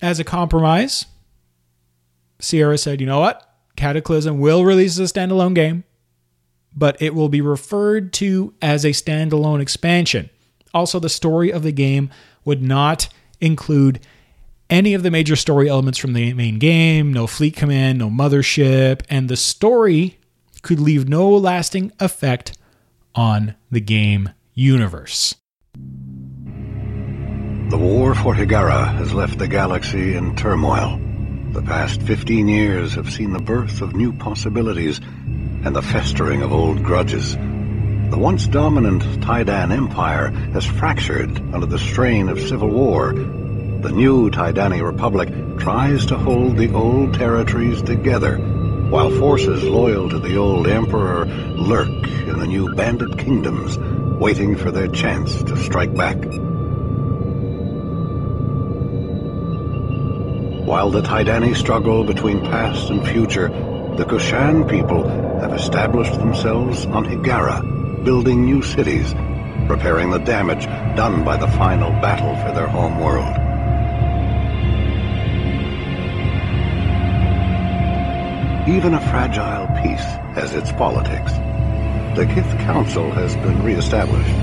As 0.00 0.20
a 0.20 0.24
compromise, 0.24 1.06
Sierra 2.38 2.78
said, 2.78 3.00
"You 3.00 3.06
know 3.06 3.20
what? 3.20 3.48
Cataclysm 3.76 4.38
will 4.38 4.64
release 4.64 4.98
a 4.98 5.02
standalone 5.02 5.54
game, 5.54 5.82
but 6.76 7.00
it 7.02 7.14
will 7.14 7.28
be 7.28 7.40
referred 7.40 8.12
to 8.14 8.54
as 8.62 8.84
a 8.84 8.90
standalone 8.90 9.60
expansion." 9.60 10.30
Also, 10.74 11.00
the 11.00 11.08
story 11.08 11.52
of 11.52 11.64
the 11.64 11.72
game 11.72 12.08
would 12.44 12.62
not 12.62 13.08
include 13.40 14.00
any 14.70 14.94
of 14.94 15.02
the 15.02 15.10
major 15.10 15.36
story 15.36 15.68
elements 15.68 15.98
from 15.98 16.14
the 16.14 16.32
main 16.32 16.58
game, 16.58 17.12
no 17.12 17.26
fleet 17.26 17.54
command, 17.54 17.98
no 17.98 18.08
mothership, 18.08 19.02
and 19.10 19.28
the 19.28 19.36
story 19.36 20.18
could 20.62 20.80
leave 20.80 21.08
no 21.08 21.28
lasting 21.28 21.92
effect 22.00 22.56
on 23.14 23.54
the 23.70 23.80
game 23.80 24.30
universe. 24.54 25.34
The 27.72 27.78
war 27.78 28.14
for 28.14 28.34
Hiigara 28.34 28.94
has 28.94 29.14
left 29.14 29.38
the 29.38 29.48
galaxy 29.48 30.14
in 30.14 30.36
turmoil. 30.36 30.98
The 31.52 31.62
past 31.62 32.02
15 32.02 32.48
years 32.48 32.94
have 32.94 33.12
seen 33.12 33.32
the 33.32 33.40
birth 33.40 33.82
of 33.82 33.94
new 33.94 34.12
possibilities 34.12 35.00
and 35.64 35.76
the 35.76 35.82
festering 35.82 36.42
of 36.42 36.52
old 36.52 36.82
grudges. 36.82 37.36
The 38.12 38.18
once 38.18 38.46
dominant 38.46 39.02
Taiidan 39.22 39.72
Empire 39.72 40.28
has 40.52 40.66
fractured 40.66 41.38
under 41.54 41.64
the 41.64 41.78
strain 41.78 42.28
of 42.28 42.38
civil 42.38 42.68
war. 42.68 43.14
The 43.14 43.90
new 43.90 44.28
Taiidani 44.28 44.84
Republic 44.84 45.30
tries 45.58 46.04
to 46.06 46.18
hold 46.18 46.58
the 46.58 46.74
old 46.74 47.14
territories 47.14 47.80
together, 47.80 48.36
while 48.36 49.10
forces 49.12 49.64
loyal 49.64 50.10
to 50.10 50.18
the 50.18 50.36
old 50.36 50.68
emperor 50.68 51.24
lurk 51.24 51.88
in 51.88 52.38
the 52.38 52.46
new 52.46 52.74
bandit 52.74 53.16
kingdoms, 53.16 53.78
waiting 54.20 54.56
for 54.56 54.70
their 54.70 54.88
chance 54.88 55.42
to 55.44 55.56
strike 55.56 55.94
back. 55.94 56.18
While 60.66 60.90
the 60.90 61.00
Taiidani 61.00 61.56
struggle 61.56 62.04
between 62.04 62.42
past 62.42 62.90
and 62.90 63.08
future, 63.08 63.48
the 63.96 64.04
Kushan 64.04 64.68
people 64.68 65.08
have 65.40 65.54
established 65.54 66.18
themselves 66.18 66.84
on 66.84 67.06
Hiigara, 67.06 67.81
building 68.04 68.44
new 68.44 68.62
cities, 68.62 69.14
repairing 69.68 70.10
the 70.10 70.18
damage 70.18 70.64
done 70.96 71.24
by 71.24 71.36
the 71.36 71.48
final 71.48 71.90
battle 72.00 72.34
for 72.44 72.52
their 72.52 72.66
home 72.66 72.98
world. 72.98 73.36
Even 78.68 78.94
a 78.94 79.00
fragile 79.00 79.66
peace 79.82 80.04
has 80.34 80.52
its 80.52 80.72
politics. 80.72 81.32
The 82.16 82.26
Kiith 82.26 82.58
Council 82.64 83.10
has 83.10 83.34
been 83.36 83.62
reestablished, 83.62 84.36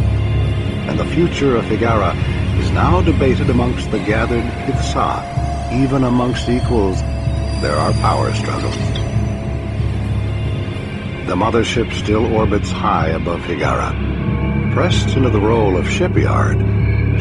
and 0.90 1.00
the 1.00 1.06
future 1.06 1.56
of 1.56 1.66
Hiigara 1.66 2.16
is 2.60 2.72
now 2.72 3.02
debated 3.02 3.50
amongst 3.50 3.92
the 3.92 4.00
gathered 4.00 4.44
Kithsa. 4.66 5.24
Even 5.72 6.04
amongst 6.04 6.50
equals, 6.50 7.00
there 7.62 7.76
are 7.76 7.94
power 7.94 8.34
struggles. 8.34 8.99
The 11.30 11.36
mothership 11.36 11.94
still 11.94 12.26
orbits 12.34 12.72
high 12.72 13.10
above 13.10 13.42
Hiigara. 13.42 14.74
Pressed 14.74 15.16
into 15.16 15.30
the 15.30 15.40
role 15.40 15.78
of 15.78 15.88
shipyard, 15.88 16.58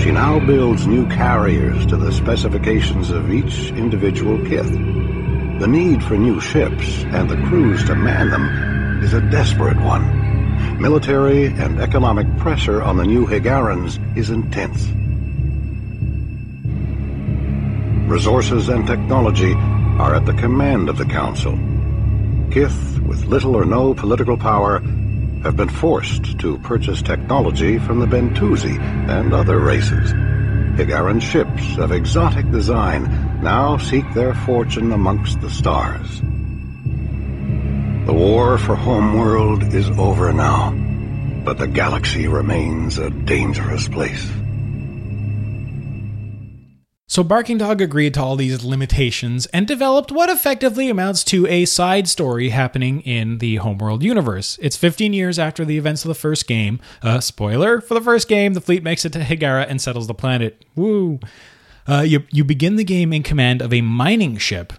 she 0.01 0.11
now 0.13 0.41
builds 0.41 0.87
new 0.87 1.07
carriers 1.09 1.85
to 1.89 1.99
the 1.99 2.11
specifications 2.11 3.11
of 3.11 3.31
each 3.31 3.71
individual 3.73 4.39
Kiith. 4.39 5.61
The 5.61 5.69
need 5.69 6.03
for 6.03 6.17
new 6.17 6.41
ships 6.41 7.05
and 7.09 7.29
the 7.29 7.37
crews 7.49 7.85
to 7.85 7.95
man 7.95 8.31
them 8.31 9.05
is 9.05 9.13
a 9.13 9.21
desperate 9.21 9.79
one. 9.83 10.81
Military 10.81 11.49
and 11.49 11.79
economic 11.79 12.35
pressure 12.39 12.83
on 12.83 12.97
the 12.97 13.05
new 13.05 13.27
Hiigarans 13.27 13.99
is 14.17 14.31
intense. 14.31 14.89
Resources 18.11 18.71
and 18.71 18.87
technology 18.87 19.53
are 20.01 20.15
at 20.15 20.25
the 20.25 20.33
command 20.33 20.89
of 20.89 20.97
the 20.97 21.05
Council. 21.05 21.59
With 22.59 23.27
little 23.27 23.55
or 23.55 23.65
no 23.65 23.95
political 23.95 24.37
power, 24.37 24.81
have 25.45 25.57
been 25.57 25.69
forced 25.69 26.41
to 26.41 26.59
purchase 26.59 27.01
technology 27.01 27.79
from 27.79 28.01
the 28.01 28.07
Bentusi 28.07 28.81
and 29.09 29.33
other 29.33 29.61
races. 29.61 30.13
Hiigaran 30.77 31.23
ships 31.23 31.79
of 31.79 31.93
exotic 31.93 32.51
design 32.51 33.05
now 33.45 33.77
seek 33.79 34.13
their 34.13 34.35
fortune 34.35 34.91
amongst 34.91 35.41
the 35.41 35.49
stars. 35.49 36.21
The 38.07 38.13
war 38.13 38.59
for 38.59 38.75
Homeworld 38.75 39.63
is 39.73 39.89
over 39.91 40.33
now, 40.33 40.73
but 41.45 41.59
the 41.59 41.69
galaxy 41.69 42.27
remains 42.27 42.99
a 42.99 43.11
dangerous 43.11 43.87
place. 43.87 44.29
So 47.19 47.25
Barking 47.25 47.59
Dog 47.59 47.81
agreed 47.81 48.14
to 48.14 48.23
all 48.23 48.37
these 48.37 48.62
limitations 48.62 49.47
and 49.47 49.66
developed 49.66 50.12
what 50.12 50.31
effectively 50.31 50.89
amounts 50.89 51.25
to 51.25 51.49
a 51.49 51.64
side 51.64 52.07
story 52.07 52.51
happening 52.51 53.01
in 53.01 53.39
the 53.39 53.57
Homeworld 53.57 54.05
universe. 54.05 54.57
It's 54.62 54.77
15 54.77 55.12
years 55.12 55.37
after 55.37 55.64
the 55.64 55.77
events 55.79 56.05
of 56.05 56.11
the 56.11 56.14
first 56.14 56.47
game. 56.47 56.79
Uh, 57.03 57.19
spoiler 57.19 57.81
for 57.81 57.95
the 57.95 58.01
first 58.01 58.29
game, 58.29 58.55
the 58.55 58.61
fleet 58.61 58.85
makes 58.85 59.05
it 59.05 59.12
to 59.14 59.19
Hiigara 59.19 59.66
and 59.69 59.81
settles 59.81 60.07
the 60.07 60.14
planet. 60.14 60.64
Woo! 60.77 61.19
Uh, 61.89 62.03
you 62.03 62.23
you 62.31 62.45
begin 62.45 62.77
the 62.77 62.85
game 62.85 63.12
in 63.12 63.25
command 63.25 63.62
of 63.62 63.73
a 63.73 63.81
mining 63.81 64.37
ship, 64.37 64.73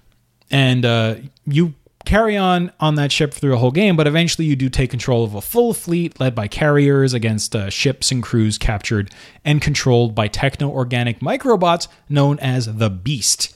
and 0.50 0.86
uh, 0.86 1.16
you 1.46 1.74
carry 2.06 2.38
on 2.38 2.72
on 2.80 2.96
that 2.96 3.12
ship 3.12 3.34
through 3.34 3.52
the 3.52 3.58
whole 3.58 3.72
game. 3.72 3.96
But 3.96 4.08
eventually, 4.08 4.46
you 4.46 4.56
do 4.56 4.70
take 4.70 4.90
control 4.90 5.24
of 5.24 5.36
a 5.36 5.42
full 5.42 5.74
fleet 5.74 6.20
led 6.20 6.36
by 6.36 6.48
carriers 6.48 7.14
against 7.14 7.56
uh, 7.56 7.70
ships 7.70 8.12
and 8.12 8.24
crews 8.24 8.58
captured 8.58 9.12
and 9.44 9.62
controlled 9.62 10.16
by 10.16 10.28
techno-organic 10.28 11.20
microbots 11.20 11.88
known 12.08 12.40
as 12.40 12.78
the 12.78 12.90
Beast. 12.90 13.56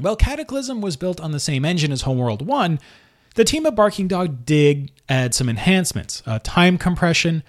Well, 0.00 0.16
Cataclysm 0.16 0.80
was 0.80 0.96
built 0.96 1.20
on 1.20 1.32
the 1.32 1.40
same 1.40 1.64
engine 1.64 1.92
as 1.92 2.02
Homeworld 2.02 2.46
One. 2.46 2.80
The 3.34 3.44
team 3.44 3.66
at 3.66 3.74
Barking 3.74 4.08
Dog 4.08 4.44
did 4.44 4.90
add 5.08 5.34
some 5.34 5.48
enhancements. 5.48 6.22
Uh, 6.26 6.38
time 6.42 6.76
compression 6.76 7.42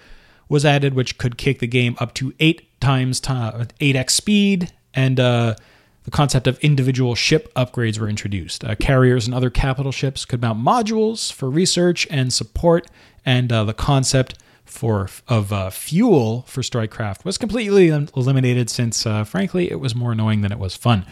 was 0.49 0.65
added, 0.65 0.93
which 0.93 1.17
could 1.17 1.37
kick 1.37 1.59
the 1.59 1.67
game 1.67 1.95
up 1.99 2.13
to 2.15 2.33
eight 2.39 2.79
times 2.79 3.19
time, 3.19 3.67
eight 3.79 3.95
x 3.95 4.13
speed, 4.13 4.71
and 4.93 5.19
uh, 5.19 5.55
the 6.03 6.11
concept 6.11 6.47
of 6.47 6.59
individual 6.59 7.15
ship 7.15 7.51
upgrades 7.55 7.99
were 7.99 8.09
introduced. 8.09 8.63
Uh, 8.63 8.75
carriers 8.75 9.25
and 9.25 9.33
other 9.33 9.49
capital 9.49 9.91
ships 9.91 10.25
could 10.25 10.41
mount 10.41 10.59
modules 10.59 11.31
for 11.31 11.49
research 11.49 12.07
and 12.09 12.33
support, 12.33 12.87
and 13.25 13.51
uh, 13.51 13.63
the 13.63 13.73
concept 13.73 14.35
for 14.65 15.07
of 15.27 15.53
uh, 15.53 15.69
fuel 15.69 16.43
for 16.47 16.61
Strikecraft 16.61 17.23
was 17.23 17.37
completely 17.37 17.89
eliminated 17.89 18.69
since, 18.69 19.05
uh, 19.05 19.23
frankly, 19.23 19.69
it 19.69 19.79
was 19.79 19.93
more 19.93 20.13
annoying 20.13 20.41
than 20.41 20.51
it 20.51 20.59
was 20.59 20.75
fun. 20.75 21.05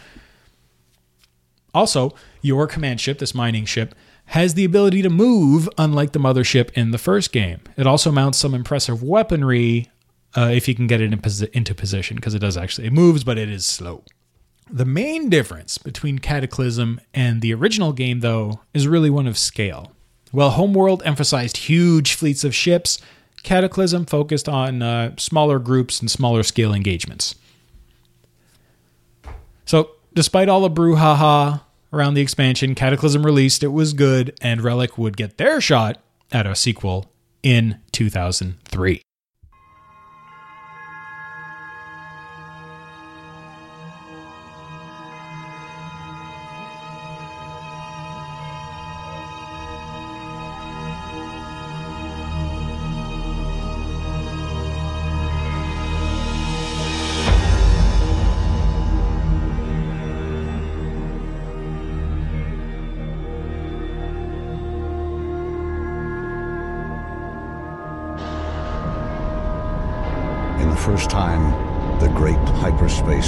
Also, 1.74 2.14
your 2.42 2.66
command 2.66 3.00
ship, 3.00 3.18
this 3.18 3.34
mining 3.34 3.64
ship, 3.64 3.94
has 4.26 4.54
the 4.54 4.64
ability 4.64 5.02
to 5.02 5.10
move, 5.10 5.68
unlike 5.78 6.12
the 6.12 6.18
mothership 6.18 6.70
in 6.72 6.90
the 6.90 6.98
first 6.98 7.32
game. 7.32 7.60
It 7.76 7.86
also 7.86 8.10
mounts 8.10 8.38
some 8.38 8.54
impressive 8.54 9.02
weaponry 9.02 9.90
uh, 10.36 10.50
if 10.52 10.68
you 10.68 10.74
can 10.74 10.86
get 10.86 11.00
it 11.00 11.12
in 11.12 11.18
posi- 11.20 11.50
into 11.50 11.74
position, 11.74 12.16
because 12.16 12.34
it 12.34 12.40
does 12.40 12.56
actually 12.56 12.86
it 12.86 12.92
moves, 12.92 13.24
but 13.24 13.38
it 13.38 13.48
is 13.48 13.64
slow. 13.64 14.04
The 14.74 14.86
main 14.86 15.28
difference 15.28 15.76
between 15.76 16.18
Cataclysm 16.18 16.98
and 17.12 17.42
the 17.42 17.52
original 17.52 17.92
game, 17.92 18.20
though, 18.20 18.60
is 18.72 18.88
really 18.88 19.10
one 19.10 19.26
of 19.26 19.36
scale. 19.36 19.92
While 20.30 20.48
Homeworld 20.52 21.02
emphasized 21.04 21.58
huge 21.58 22.14
fleets 22.14 22.42
of 22.42 22.54
ships, 22.54 22.98
Cataclysm 23.42 24.06
focused 24.06 24.48
on 24.48 24.80
uh, 24.80 25.14
smaller 25.18 25.58
groups 25.58 26.00
and 26.00 26.10
smaller 26.10 26.42
scale 26.42 26.72
engagements. 26.72 27.34
So, 29.66 29.90
despite 30.14 30.48
all 30.48 30.62
the 30.62 30.70
brouhaha 30.70 31.60
around 31.92 32.14
the 32.14 32.22
expansion, 32.22 32.74
Cataclysm 32.74 33.26
released, 33.26 33.62
it 33.62 33.68
was 33.68 33.92
good, 33.92 34.34
and 34.40 34.62
Relic 34.62 34.96
would 34.96 35.18
get 35.18 35.36
their 35.36 35.60
shot 35.60 35.98
at 36.32 36.46
a 36.46 36.56
sequel 36.56 37.12
in 37.42 37.78
2003. 37.92 39.02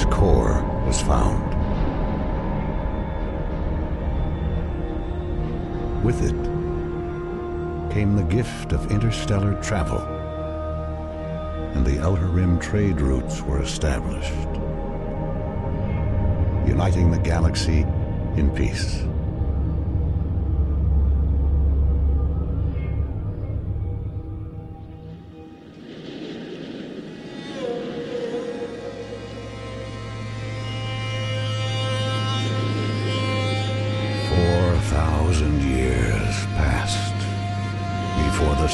Core 0.07 0.63
was 0.87 1.01
found. 1.01 1.43
With 6.05 6.23
it 6.23 7.93
came 7.93 8.17
the 8.17 8.25
gift 8.25 8.73
of 8.73 8.91
interstellar 8.91 9.55
travel, 9.63 10.01
and 11.75 11.87
the 11.87 12.01
Outer 12.05 12.27
Rim 12.27 12.59
trade 12.59 13.01
routes 13.01 13.41
were 13.43 13.63
established, 13.63 14.33
uniting 16.69 17.11
the 17.11 17.19
galaxy 17.19 17.87
in 18.37 18.51
peace. 18.55 19.05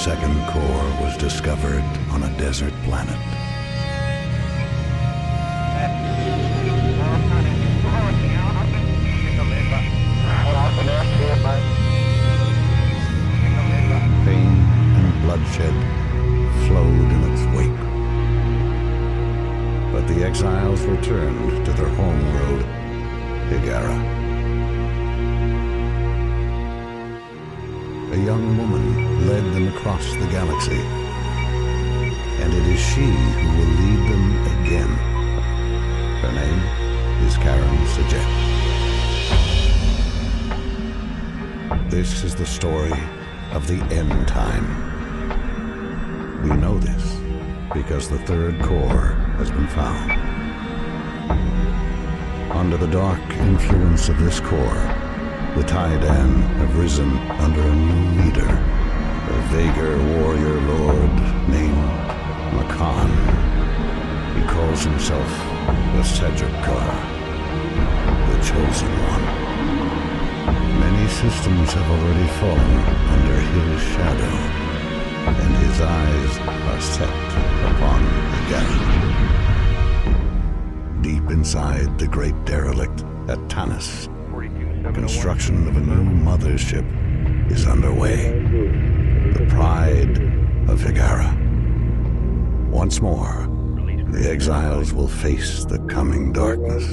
Second 0.01 0.35
core 0.47 0.91
was 1.03 1.15
discovered 1.19 1.83
on 2.11 2.23
a 2.23 2.39
desert 2.39 2.73
planet. 2.85 3.40
This 42.21 42.33
is 42.33 42.39
the 42.39 42.45
story 42.45 42.93
of 43.53 43.67
the 43.67 43.81
end 43.95 44.29
time. 44.29 44.67
We 46.43 46.51
know 46.55 46.77
this 46.77 47.19
because 47.73 48.11
the 48.11 48.19
third 48.19 48.61
core 48.61 49.17
has 49.39 49.51
been 49.51 49.67
found. 49.69 50.13
Under 52.53 52.77
the 52.77 52.89
dark 52.89 53.23
influence 53.39 54.11
of 54.11 54.21
this 54.21 54.39
core, 54.39 54.85
The 55.57 55.63
Taiidan 55.63 56.43
have 56.59 56.77
risen 56.77 57.11
under 57.41 57.63
a 57.63 57.75
new 57.75 58.23
leader, 58.23 58.51
a 58.51 59.39
Vaygr 59.49 60.21
warrior 60.21 60.61
lord 60.61 61.15
named 61.49 61.91
Makaan. 62.53 63.13
He 64.37 64.43
calls 64.47 64.85
himself 64.85 65.31
the 65.97 66.03
Sedrikar, 66.03 66.93
the 68.29 68.37
Chosen 68.45 68.93
One. 69.09 69.40
Systems 71.11 71.73
have 71.75 71.91
already 71.91 72.29
fallen 72.41 72.79
under 73.15 73.39
his 73.41 73.83
shadow, 73.93 74.35
and 75.27 75.57
his 75.67 75.81
eyes 75.81 76.39
are 76.39 76.81
set 76.81 77.09
upon 77.75 78.01
the 78.05 78.11
Hagara. 78.39 78.79
Deep 81.03 81.31
inside 81.31 81.99
the 81.99 82.07
great 82.07 82.45
derelict 82.47 83.05
at 83.29 83.39
Tanis, 83.49 84.09
construction 84.95 85.69
of 85.69 85.77
a 85.77 85.81
new 85.81 86.05
mothership 86.25 86.87
is 87.51 87.67
underway. 87.67 88.33
The 89.35 89.47
pride 89.51 90.19
of 90.71 90.81
Hiigara. 90.81 91.37
Once 92.71 93.03
more, 93.03 93.47
the 94.11 94.31
exiles 94.31 94.93
will 94.95 95.09
face 95.09 95.65
the 95.65 95.81
coming 95.81 96.33
darkness. 96.33 96.89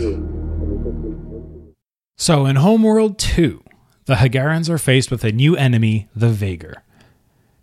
So 2.18 2.45
in 2.45 2.57
Homeworld 2.57 3.20
2, 3.20 3.63
the 4.08 4.16
Hagarans 4.16 4.70
are 4.70 4.78
faced 4.78 5.12
with 5.12 5.26
a 5.26 5.34
new 5.34 5.55
enemy, 5.58 6.08
the 6.16 6.30
Vaygr. 6.30 6.76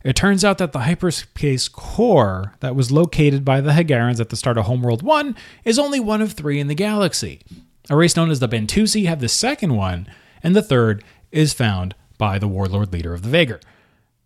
It 0.04 0.14
turns 0.14 0.44
out 0.44 0.58
that 0.58 0.72
the 0.72 0.80
hyperspace 0.80 1.68
core 1.68 2.52
that 2.60 2.76
was 2.76 2.92
located 2.92 3.46
by 3.46 3.62
the 3.62 3.70
Hagarans 3.70 4.20
at 4.20 4.28
the 4.28 4.36
start 4.36 4.58
of 4.58 4.66
Homeworld 4.66 5.02
1 5.02 5.34
is 5.64 5.78
only 5.78 5.98
one 5.98 6.20
of 6.20 6.32
three 6.32 6.60
in 6.60 6.68
the 6.68 6.74
galaxy. 6.74 7.40
A 7.88 7.96
race 7.96 8.14
known 8.14 8.30
as 8.30 8.40
the 8.40 8.48
Bentusi 8.48 9.06
have 9.06 9.20
the 9.20 9.28
second 9.28 9.74
one, 9.74 10.06
and 10.42 10.54
the 10.54 10.62
third 10.62 11.02
is 11.32 11.54
found 11.54 11.94
by 12.18 12.38
the 12.38 12.46
warlord 12.48 12.92
leader 12.92 13.14
of 13.14 13.22
the 13.22 13.30
Vaygr. 13.30 13.62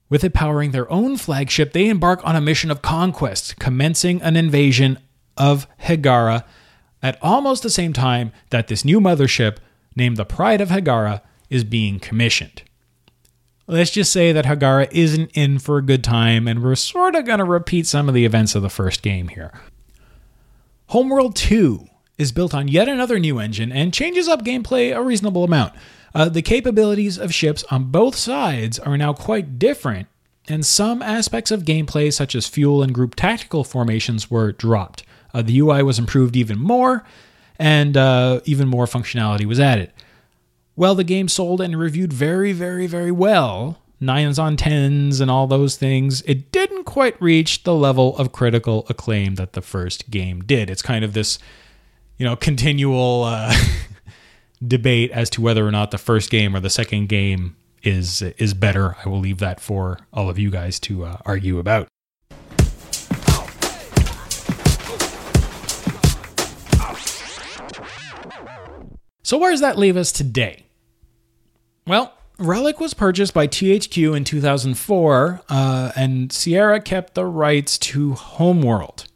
With 0.09 0.25
it 0.25 0.35
powering 0.35 0.73
their 0.73 0.91
own 0.91 1.19
flagship, 1.19 1.73
they 1.73 1.89
embark 1.89 2.21
on 2.27 2.35
a 2.35 2.41
mission 2.41 2.73
of 2.73 2.83
conquest, 2.83 3.61
commencing 3.61 4.21
an 4.23 4.35
invasion 4.35 4.99
of 5.37 5.69
Hagara 5.83 6.43
at 7.01 7.17
almost 7.23 7.63
the 7.63 7.71
same 7.71 7.93
time 7.93 8.33
that 8.51 8.67
this 8.67 8.85
new 8.85 9.01
mothership, 9.01 9.59
named 9.95 10.17
the 10.17 10.25
Pride 10.25 10.61
of 10.61 10.71
Hagara, 10.71 11.21
is 11.51 11.65
being 11.65 11.99
commissioned. 11.99 12.63
Let's 13.67 13.91
just 13.91 14.13
say 14.13 14.33
that 14.33 14.47
Hagara 14.47 14.89
isn't 14.93 15.31
in 15.35 15.59
for 15.59 15.77
a 15.77 15.83
good 15.83 16.03
time, 16.03 16.49
and 16.49 16.63
we're 16.63 16.75
sort 16.75 17.15
of 17.15 17.27
going 17.27 17.39
to 17.39 17.45
repeat 17.45 17.87
some 17.87 18.09
of 18.09 18.15
the 18.15 18.25
events 18.25 18.55
of 18.55 18.63
the 18.63 18.71
first 18.71 19.03
game 19.03 19.29
here. 19.29 19.53
Homeworld 20.87 21.37
2 21.37 21.87
is 22.17 22.33
built 22.33 22.55
on 22.55 22.69
yet 22.69 22.89
another 22.89 23.19
new 23.19 23.39
engine 23.39 23.71
and 23.71 23.93
changes 23.93 24.27
up 24.27 24.43
gameplay 24.43 24.97
a 24.97 25.03
reasonable 25.03 25.45
amount. 25.45 25.75
Uh, 26.15 26.31
the 26.31 26.41
capabilities 26.41 27.19
of 27.19 27.35
ships 27.35 27.63
on 27.71 27.91
both 27.91 28.17
sides 28.17 28.79
are 28.79 28.97
now 28.97 29.13
quite 29.13 29.59
different, 29.59 30.09
and 30.49 30.65
some 30.65 31.03
aspects 31.03 31.51
of 31.51 31.65
gameplay, 31.65 32.11
such 32.11 32.35
as 32.35 32.49
fuel 32.49 32.83
and 32.83 32.95
group 32.95 33.15
tactical 33.15 33.65
formations, 33.65 34.31
were 34.31 34.53
dropped. 34.53 35.03
Uh, 35.35 35.43
the 35.43 35.59
UI 35.61 35.83
was 35.83 35.99
improved 35.99 36.37
even 36.37 36.59
more, 36.59 37.05
and 37.59 37.97
uh, 37.99 38.41
even 38.47 38.67
more 38.67 38.87
functionality 38.87 39.45
was 39.45 39.61
added. 39.61 39.93
Well, 40.79 40.95
the 40.95 41.03
game 41.03 41.27
sold 41.27 41.61
and 41.61 41.77
reviewed 41.77 42.13
very, 42.13 42.53
very, 42.53 42.87
very 42.87 43.11
well. 43.11 43.79
Nines 43.99 44.39
on 44.39 44.57
tens 44.57 45.19
and 45.19 45.29
all 45.29 45.49
those 45.49 45.75
things. 45.75 46.23
It 46.23 46.53
didn't 46.53 46.85
quite 46.85 47.21
reach 47.21 47.65
the 47.65 47.75
level 47.75 48.17
of 48.17 48.31
critical 48.31 48.87
acclaim 48.89 49.35
that 49.35 49.55
the 49.55 49.61
first 49.61 50.09
game 50.09 50.41
did. 50.41 50.71
It's 50.71 50.81
kind 50.81 51.05
of 51.05 51.15
this, 51.15 51.41
you 52.17 52.25
know, 52.25 52.37
continual 52.37 53.25
uh, 53.25 53.53
debate 54.69 55.11
as 55.11 55.29
to 55.31 55.41
whether 55.41 55.67
or 55.67 55.73
not 55.73 55.91
the 55.91 55.99
first 55.99 56.31
game 56.31 56.55
or 56.55 56.61
the 56.61 56.71
second 56.71 57.09
game 57.09 57.57
is 57.83 58.23
is 58.23 58.55
better. 58.55 58.95
I 59.05 59.09
will 59.09 59.19
leave 59.19 59.39
that 59.41 59.59
for 59.59 59.99
all 60.13 60.31
of 60.31 60.39
you 60.39 60.49
guys 60.49 60.79
to 60.79 61.07
uh, 61.07 61.17
argue 61.27 61.59
about. 61.59 61.89
So 69.25 69.39
where 69.39 69.51
does 69.51 69.61
that 69.61 69.77
leave 69.77 69.97
us 69.97 70.13
today? 70.13 70.68
Well, 71.89 72.13
Relic 72.39 72.81
was 72.81 72.93
purchased 72.93 73.33
by 73.33 73.47
THQ 73.47 74.15
in 74.15 74.25
2004, 74.25 75.41
uh, 75.49 75.93
and 75.97 76.31
Sierra 76.31 76.83
kept 76.83 77.15
the 77.15 77.25
rights 77.25 77.79
to 77.79 78.13
Homeworld. 78.13 79.07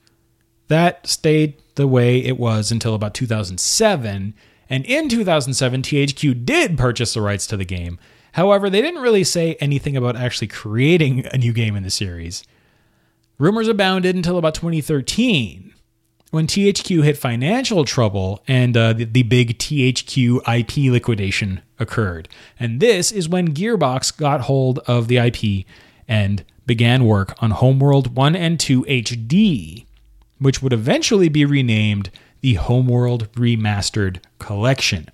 That 0.68 1.06
stayed 1.06 1.60
the 1.74 1.86
way 1.86 2.18
it 2.24 2.38
was 2.38 2.72
until 2.72 2.94
about 2.94 3.12
2007, 3.12 4.34
and 4.70 4.86
in 4.86 5.08
2007, 5.10 5.82
THQ 5.82 6.46
did 6.46 6.78
purchase 6.78 7.12
the 7.12 7.20
rights 7.20 7.46
to 7.48 7.58
the 7.58 7.66
game. 7.66 7.98
However, 8.32 8.70
they 8.70 8.80
didn't 8.80 9.02
really 9.02 9.24
say 9.24 9.54
anything 9.60 9.94
about 9.94 10.16
actually 10.16 10.48
creating 10.48 11.26
a 11.26 11.36
new 11.36 11.52
game 11.52 11.76
in 11.76 11.82
the 11.82 11.90
series. 11.90 12.42
Rumors 13.38 13.68
abounded 13.68 14.16
until 14.16 14.38
about 14.38 14.54
2013, 14.54 15.61
when 16.32 16.46
THQ 16.46 17.04
hit 17.04 17.18
financial 17.18 17.84
trouble 17.84 18.42
and 18.48 18.74
uh, 18.74 18.94
the, 18.94 19.04
the 19.04 19.22
big 19.22 19.58
THQ 19.58 20.38
IP 20.48 20.90
liquidation 20.90 21.60
occurred. 21.78 22.26
And 22.58 22.80
this 22.80 23.12
is 23.12 23.28
when 23.28 23.52
Gearbox 23.52 24.16
got 24.16 24.40
hold 24.40 24.78
of 24.80 25.08
the 25.08 25.18
IP 25.18 25.66
and 26.08 26.42
began 26.64 27.04
work 27.04 27.34
on 27.42 27.50
Homeworld 27.50 28.16
1 28.16 28.34
and 28.34 28.58
2 28.58 28.82
HD, 28.84 29.84
which 30.38 30.62
would 30.62 30.72
eventually 30.72 31.28
be 31.28 31.44
renamed 31.44 32.10
the 32.40 32.54
Homeworld 32.54 33.30
Remastered 33.32 34.20
Collection. 34.38 35.10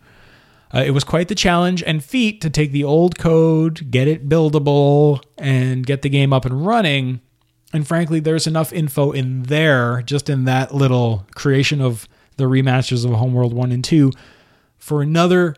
Uh, 0.73 0.85
it 0.87 0.93
was 0.93 1.03
quite 1.03 1.27
the 1.27 1.35
challenge 1.35 1.83
and 1.83 2.05
feat 2.05 2.41
to 2.43 2.49
take 2.49 2.71
the 2.71 2.85
old 2.85 3.19
code, 3.19 3.91
get 3.91 4.07
it 4.07 4.29
buildable, 4.29 5.21
and 5.37 5.85
get 5.85 6.03
the 6.03 6.09
game 6.09 6.33
up 6.33 6.45
and 6.45 6.65
running. 6.65 7.21
And 7.73 7.87
frankly, 7.87 8.21
there's 8.21 8.47
enough 8.47 8.73
info 8.73 9.11
in 9.13 9.43
there, 9.45 10.03
just 10.03 10.31
in 10.31 10.45
that 10.45 10.75
little 10.75 11.27
creation 11.35 11.81
of 11.81 12.09
the 12.37 12.45
remasters 12.45 13.05
of 13.05 13.13
Homeworld 13.13 13.53
1 13.53 13.73
and 13.73 13.85
2, 13.85 14.11
for 14.79 15.03
another 15.03 15.55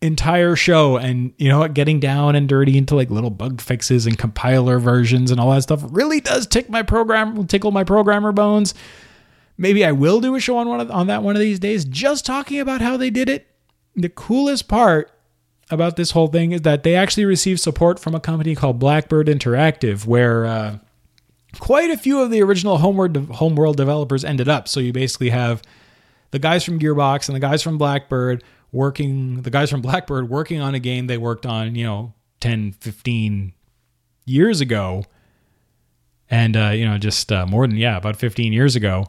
entire 0.00 0.56
show. 0.56 0.96
And 0.96 1.32
you 1.36 1.48
know 1.48 1.58
what? 1.58 1.74
Getting 1.74 2.00
down 2.00 2.34
and 2.34 2.48
dirty 2.48 2.78
into 2.78 2.94
like 2.94 3.10
little 3.10 3.30
bug 3.30 3.60
fixes 3.60 4.06
and 4.06 4.16
compiler 4.16 4.78
versions 4.78 5.30
and 5.30 5.40
all 5.40 5.50
that 5.50 5.62
stuff 5.62 5.82
really 5.90 6.20
does 6.20 6.46
tick 6.46 6.70
my 6.70 6.82
program, 6.82 7.46
tickle 7.46 7.72
my 7.72 7.84
programmer 7.84 8.32
bones. 8.32 8.74
Maybe 9.58 9.84
I 9.84 9.92
will 9.92 10.20
do 10.20 10.36
a 10.36 10.40
show 10.40 10.56
on 10.56 10.68
one 10.68 10.80
of, 10.80 10.90
on 10.90 11.08
that 11.08 11.22
one 11.22 11.34
of 11.34 11.40
these 11.40 11.58
days, 11.58 11.84
just 11.84 12.24
talking 12.24 12.60
about 12.60 12.80
how 12.80 12.96
they 12.96 13.10
did 13.10 13.28
it. 13.28 13.48
The 13.96 14.08
coolest 14.08 14.68
part 14.68 15.10
about 15.68 15.96
this 15.96 16.12
whole 16.12 16.28
thing 16.28 16.52
is 16.52 16.62
that 16.62 16.84
they 16.84 16.94
actually 16.94 17.24
received 17.24 17.60
support 17.60 17.98
from 17.98 18.14
a 18.14 18.20
company 18.20 18.54
called 18.54 18.78
Blackbird 18.78 19.26
Interactive, 19.26 20.06
where 20.06 20.46
uh, 20.46 20.78
quite 21.58 21.90
a 21.90 21.96
few 21.96 22.20
of 22.20 22.30
the 22.30 22.42
original 22.42 22.78
Homeworld 22.78 23.76
developers 23.76 24.24
ended 24.24 24.48
up. 24.48 24.68
So 24.68 24.80
you 24.80 24.92
basically 24.92 25.30
have 25.30 25.62
the 26.30 26.38
guys 26.38 26.64
from 26.64 26.78
Gearbox 26.78 27.28
and 27.28 27.36
the 27.36 27.40
guys 27.40 27.62
from 27.62 27.78
Blackbird 27.78 28.44
working 28.70 29.42
the 29.42 29.50
guys 29.50 29.70
from 29.70 29.80
Blackbird 29.80 30.28
working 30.28 30.60
on 30.60 30.74
a 30.74 30.78
game 30.78 31.06
they 31.06 31.16
worked 31.16 31.46
on, 31.46 31.74
you 31.74 31.84
know, 31.84 32.12
10, 32.40 32.72
15 32.72 33.52
years 34.26 34.60
ago. 34.60 35.04
And 36.30 36.56
uh, 36.56 36.70
you 36.70 36.86
know, 36.86 36.98
just 36.98 37.32
uh, 37.32 37.46
more 37.46 37.66
than 37.66 37.76
yeah, 37.76 37.96
about 37.96 38.16
15 38.16 38.52
years 38.52 38.76
ago 38.76 39.06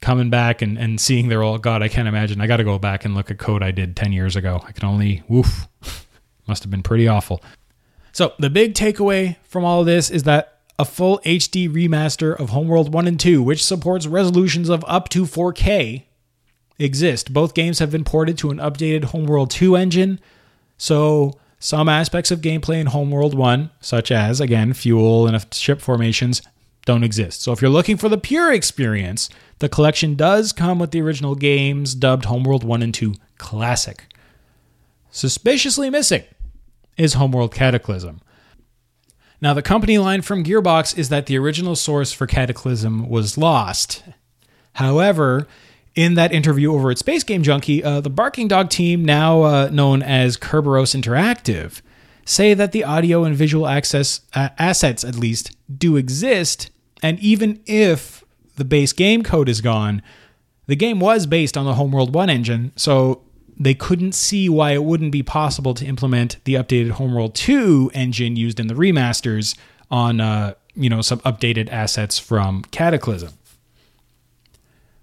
coming 0.00 0.30
back 0.30 0.62
and, 0.62 0.78
and 0.78 1.00
seeing 1.00 1.28
their 1.28 1.42
old 1.42 1.62
god, 1.62 1.82
I 1.82 1.88
can't 1.88 2.08
imagine. 2.08 2.40
I 2.40 2.46
got 2.46 2.56
to 2.58 2.64
go 2.64 2.78
back 2.78 3.04
and 3.04 3.14
look 3.14 3.30
at 3.30 3.38
code 3.38 3.62
I 3.62 3.70
did 3.70 3.96
10 3.96 4.12
years 4.12 4.36
ago. 4.36 4.62
I 4.66 4.72
can 4.72 4.88
only 4.88 5.22
woof. 5.28 5.68
Must 6.46 6.62
have 6.62 6.70
been 6.70 6.82
pretty 6.82 7.06
awful. 7.06 7.42
So, 8.12 8.32
the 8.38 8.50
big 8.50 8.74
takeaway 8.74 9.36
from 9.42 9.64
all 9.64 9.80
of 9.80 9.86
this 9.86 10.10
is 10.10 10.24
that 10.24 10.59
a 10.80 10.84
full 10.86 11.20
HD 11.26 11.68
remaster 11.68 12.34
of 12.40 12.48
Homeworld 12.48 12.90
1 12.90 13.06
and 13.06 13.20
2, 13.20 13.42
which 13.42 13.62
supports 13.62 14.06
resolutions 14.06 14.70
of 14.70 14.82
up 14.88 15.10
to 15.10 15.24
4K, 15.24 16.04
exist. 16.78 17.34
Both 17.34 17.52
games 17.52 17.80
have 17.80 17.90
been 17.90 18.02
ported 18.02 18.38
to 18.38 18.50
an 18.50 18.56
updated 18.56 19.04
Homeworld 19.04 19.50
2 19.50 19.76
engine. 19.76 20.20
So, 20.78 21.38
some 21.58 21.90
aspects 21.90 22.30
of 22.30 22.40
gameplay 22.40 22.80
in 22.80 22.86
Homeworld 22.86 23.34
1, 23.34 23.70
such 23.82 24.10
as, 24.10 24.40
again, 24.40 24.72
fuel 24.72 25.26
and 25.26 25.54
ship 25.54 25.82
formations, 25.82 26.40
don't 26.86 27.04
exist. 27.04 27.42
So, 27.42 27.52
if 27.52 27.60
you're 27.60 27.70
looking 27.70 27.98
for 27.98 28.08
the 28.08 28.16
pure 28.16 28.50
experience, 28.50 29.28
the 29.58 29.68
collection 29.68 30.14
does 30.14 30.50
come 30.50 30.78
with 30.78 30.92
the 30.92 31.02
original 31.02 31.34
games 31.34 31.94
dubbed 31.94 32.24
Homeworld 32.24 32.64
1 32.64 32.80
and 32.80 32.94
2 32.94 33.16
Classic. 33.36 34.06
Suspiciously 35.10 35.90
missing 35.90 36.24
is 36.96 37.12
Homeworld 37.12 37.52
Cataclysm. 37.52 38.22
Now, 39.42 39.54
the 39.54 39.62
company 39.62 39.96
line 39.96 40.22
from 40.22 40.44
Gearbox 40.44 40.98
is 40.98 41.08
that 41.08 41.26
the 41.26 41.38
original 41.38 41.74
source 41.74 42.12
for 42.12 42.26
Cataclysm 42.26 43.08
was 43.08 43.38
lost. 43.38 44.02
However, 44.74 45.48
in 45.94 46.14
that 46.14 46.32
interview 46.32 46.74
over 46.74 46.90
at 46.90 46.98
Space 46.98 47.24
Game 47.24 47.42
Junkie, 47.42 47.82
uh, 47.82 48.00
the 48.00 48.10
Barking 48.10 48.48
Dog 48.48 48.68
team, 48.68 49.04
now 49.04 49.42
uh, 49.42 49.68
known 49.72 50.02
as 50.02 50.36
Kerberos 50.36 50.94
Interactive, 50.94 51.80
say 52.24 52.54
that 52.54 52.72
the 52.72 52.84
audio 52.84 53.24
and 53.24 53.34
visual 53.34 53.66
access 53.66 54.20
uh, 54.34 54.50
assets, 54.58 55.04
at 55.04 55.16
least, 55.16 55.56
do 55.74 55.96
exist, 55.96 56.70
and 57.02 57.18
even 57.20 57.60
if 57.66 58.22
the 58.56 58.64
base 58.64 58.92
game 58.92 59.22
code 59.22 59.48
is 59.48 59.60
gone, 59.60 60.02
the 60.66 60.76
game 60.76 61.00
was 61.00 61.26
based 61.26 61.56
on 61.56 61.64
the 61.64 61.74
Homeworld 61.74 62.14
1 62.14 62.30
engine, 62.30 62.72
so 62.76 63.22
they 63.60 63.74
couldn't 63.74 64.12
see 64.12 64.48
why 64.48 64.72
it 64.72 64.82
wouldn't 64.82 65.12
be 65.12 65.22
possible 65.22 65.74
to 65.74 65.84
implement 65.84 66.42
the 66.44 66.54
updated 66.54 66.92
Homeworld 66.92 67.34
2 67.34 67.90
engine 67.92 68.34
used 68.34 68.58
in 68.58 68.68
the 68.68 68.74
remasters 68.74 69.54
on 69.90 70.18
uh, 70.20 70.54
you 70.74 70.88
know 70.88 71.02
some 71.02 71.20
updated 71.20 71.70
assets 71.70 72.18
from 72.18 72.62
Cataclysm. 72.70 73.34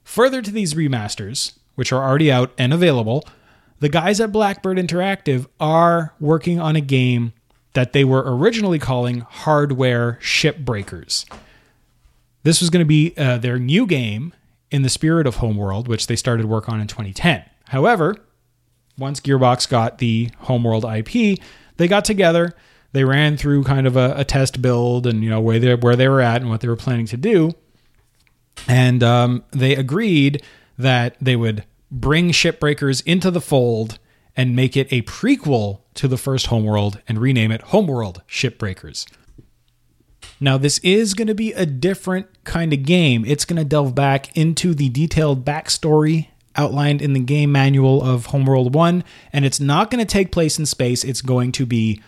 Further 0.03 0.41
to 0.41 0.49
these 0.49 0.73
remasters, 0.73 1.53
which 1.75 1.91
are 1.91 2.03
already 2.03 2.31
out 2.31 2.51
and 2.57 2.73
available, 2.73 3.23
the 3.79 3.89
guys 3.89 4.19
at 4.19 4.31
Blackbird 4.31 4.77
Interactive 4.77 5.45
are 5.59 6.15
working 6.19 6.59
on 6.59 6.75
a 6.75 6.81
game 6.81 7.33
that 7.73 7.93
they 7.93 8.03
were 8.03 8.23
originally 8.25 8.79
calling 8.79 9.19
Hardware 9.19 10.17
Shipbreakers. 10.19 11.25
This 12.41 12.59
was 12.59 12.71
going 12.71 12.83
to 12.83 12.87
be 12.87 13.13
uh, 13.17 13.37
their 13.37 13.59
new 13.59 13.85
game 13.85 14.33
in 14.71 14.81
the 14.81 14.89
spirit 14.89 15.27
of 15.27 15.35
Homeworld, 15.35 15.87
which 15.87 16.07
they 16.07 16.15
started 16.15 16.47
work 16.47 16.67
on 16.69 16.81
in 16.81 16.87
2010. 16.87 17.43
However, 17.65 18.15
once 18.97 19.19
Gearbox 19.19 19.69
got 19.69 19.99
the 19.99 20.29
Homeworld 20.39 20.85
IP, 20.85 21.39
they 21.77 21.87
got 21.87 22.05
together, 22.05 22.55
they 22.93 23.03
ran 23.03 23.37
through 23.37 23.63
kind 23.63 23.85
of 23.85 23.95
a, 23.95 24.13
a 24.17 24.25
test 24.25 24.61
build 24.61 25.05
and 25.05 25.23
you 25.23 25.29
know 25.29 25.41
where 25.41 25.59
they 25.59 25.75
where 25.75 25.95
they 25.95 26.07
were 26.07 26.21
at 26.21 26.41
and 26.41 26.49
what 26.49 26.61
they 26.61 26.67
were 26.67 26.75
planning 26.75 27.05
to 27.07 27.17
do, 27.17 27.51
and 28.67 29.03
um, 29.03 29.43
they 29.51 29.75
agreed 29.75 30.41
that 30.77 31.15
they 31.21 31.35
would 31.35 31.63
bring 31.91 32.31
Shipbreakers 32.31 33.03
into 33.05 33.31
the 33.31 33.41
fold 33.41 33.99
and 34.35 34.55
make 34.55 34.77
it 34.77 34.87
a 34.91 35.01
prequel 35.03 35.81
to 35.95 36.07
the 36.07 36.17
first 36.17 36.47
Homeworld 36.47 37.01
and 37.07 37.19
rename 37.19 37.51
it 37.51 37.61
Homeworld 37.63 38.21
Shipbreakers. 38.27 39.07
Now, 40.39 40.57
this 40.57 40.77
is 40.79 41.15
going 41.15 41.27
to 41.27 41.35
be 41.35 41.53
a 41.53 41.65
different 41.65 42.27
kind 42.43 42.71
of 42.71 42.83
game. 42.83 43.25
It's 43.25 43.45
going 43.45 43.57
to 43.57 43.65
delve 43.65 43.95
back 43.95 44.35
into 44.37 44.75
the 44.75 44.89
detailed 44.89 45.43
backstory 45.43 46.27
outlined 46.57 47.01
in 47.01 47.13
the 47.13 47.19
game 47.19 47.51
manual 47.51 48.03
of 48.03 48.27
Homeworld 48.27 48.73
1, 48.73 49.03
and 49.31 49.45
it's 49.45 49.59
not 49.59 49.91
going 49.91 50.03
to 50.03 50.11
take 50.11 50.31
place 50.31 50.57
in 50.59 50.65
space. 50.65 51.03
It's 51.03 51.21
going 51.21 51.51
to 51.53 51.65
be 51.65 52.01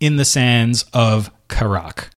in 0.00 0.16
the 0.16 0.24
sands 0.24 0.84
of 0.92 1.30
Kharak. 1.48 2.08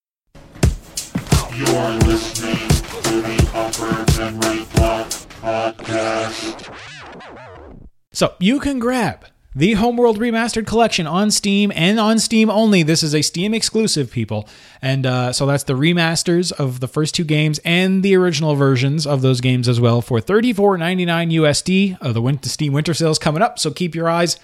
You're 1.54 1.92
listening 2.00 2.56
to 3.02 3.20
the 3.22 3.50
Upper 3.54 4.18
Memory 4.18 4.66
Block 4.74 5.08
Podcast. 5.40 6.74
So 8.12 8.34
you 8.40 8.60
can 8.60 8.78
grab 8.78 9.26
the 9.56 9.72
Homeworld 9.72 10.18
Remastered 10.18 10.66
Collection 10.66 11.06
on 11.06 11.30
Steam 11.30 11.72
and 11.74 11.98
on 11.98 12.18
Steam 12.18 12.50
only. 12.50 12.82
This 12.82 13.02
is 13.02 13.14
a 13.14 13.22
Steam 13.22 13.54
exclusive, 13.54 14.10
people. 14.10 14.46
And 14.82 15.06
uh, 15.06 15.32
so 15.32 15.46
that's 15.46 15.64
the 15.64 15.72
remasters 15.72 16.52
of 16.52 16.80
the 16.80 16.86
first 16.86 17.14
two 17.14 17.24
games 17.24 17.58
and 17.64 18.02
the 18.02 18.14
original 18.16 18.54
versions 18.54 19.06
of 19.06 19.22
those 19.22 19.40
games 19.40 19.66
as 19.66 19.80
well 19.80 20.02
for 20.02 20.20
$34.99 20.20 21.32
USD. 21.32 21.96
Uh, 22.02 22.12
the 22.12 22.20
winter 22.20 22.50
Steam 22.50 22.74
winter 22.74 22.92
sales 22.92 23.18
coming 23.18 23.40
up, 23.40 23.58
so 23.58 23.70
keep 23.70 23.94
your 23.94 24.10
eyes 24.10 24.38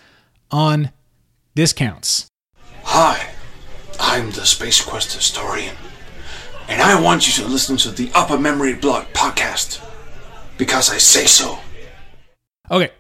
on 0.51 0.91
discounts. 1.55 2.27
Hi, 2.85 3.33
I'm 4.01 4.31
the 4.31 4.47
Space 4.47 4.83
Quest 4.83 5.13
historian, 5.13 5.77
and 6.69 6.81
I 6.81 6.99
want 6.99 7.27
you 7.27 7.45
to 7.45 7.51
listen 7.51 7.77
to 7.79 7.91
the 7.91 8.11
Upper 8.15 8.39
Memory 8.39 8.75
Block 8.75 9.13
podcast 9.13 9.87
because 10.57 10.91
I 10.91 10.97
say 10.97 11.27
so. 11.27 11.59
Okay, 12.71 12.91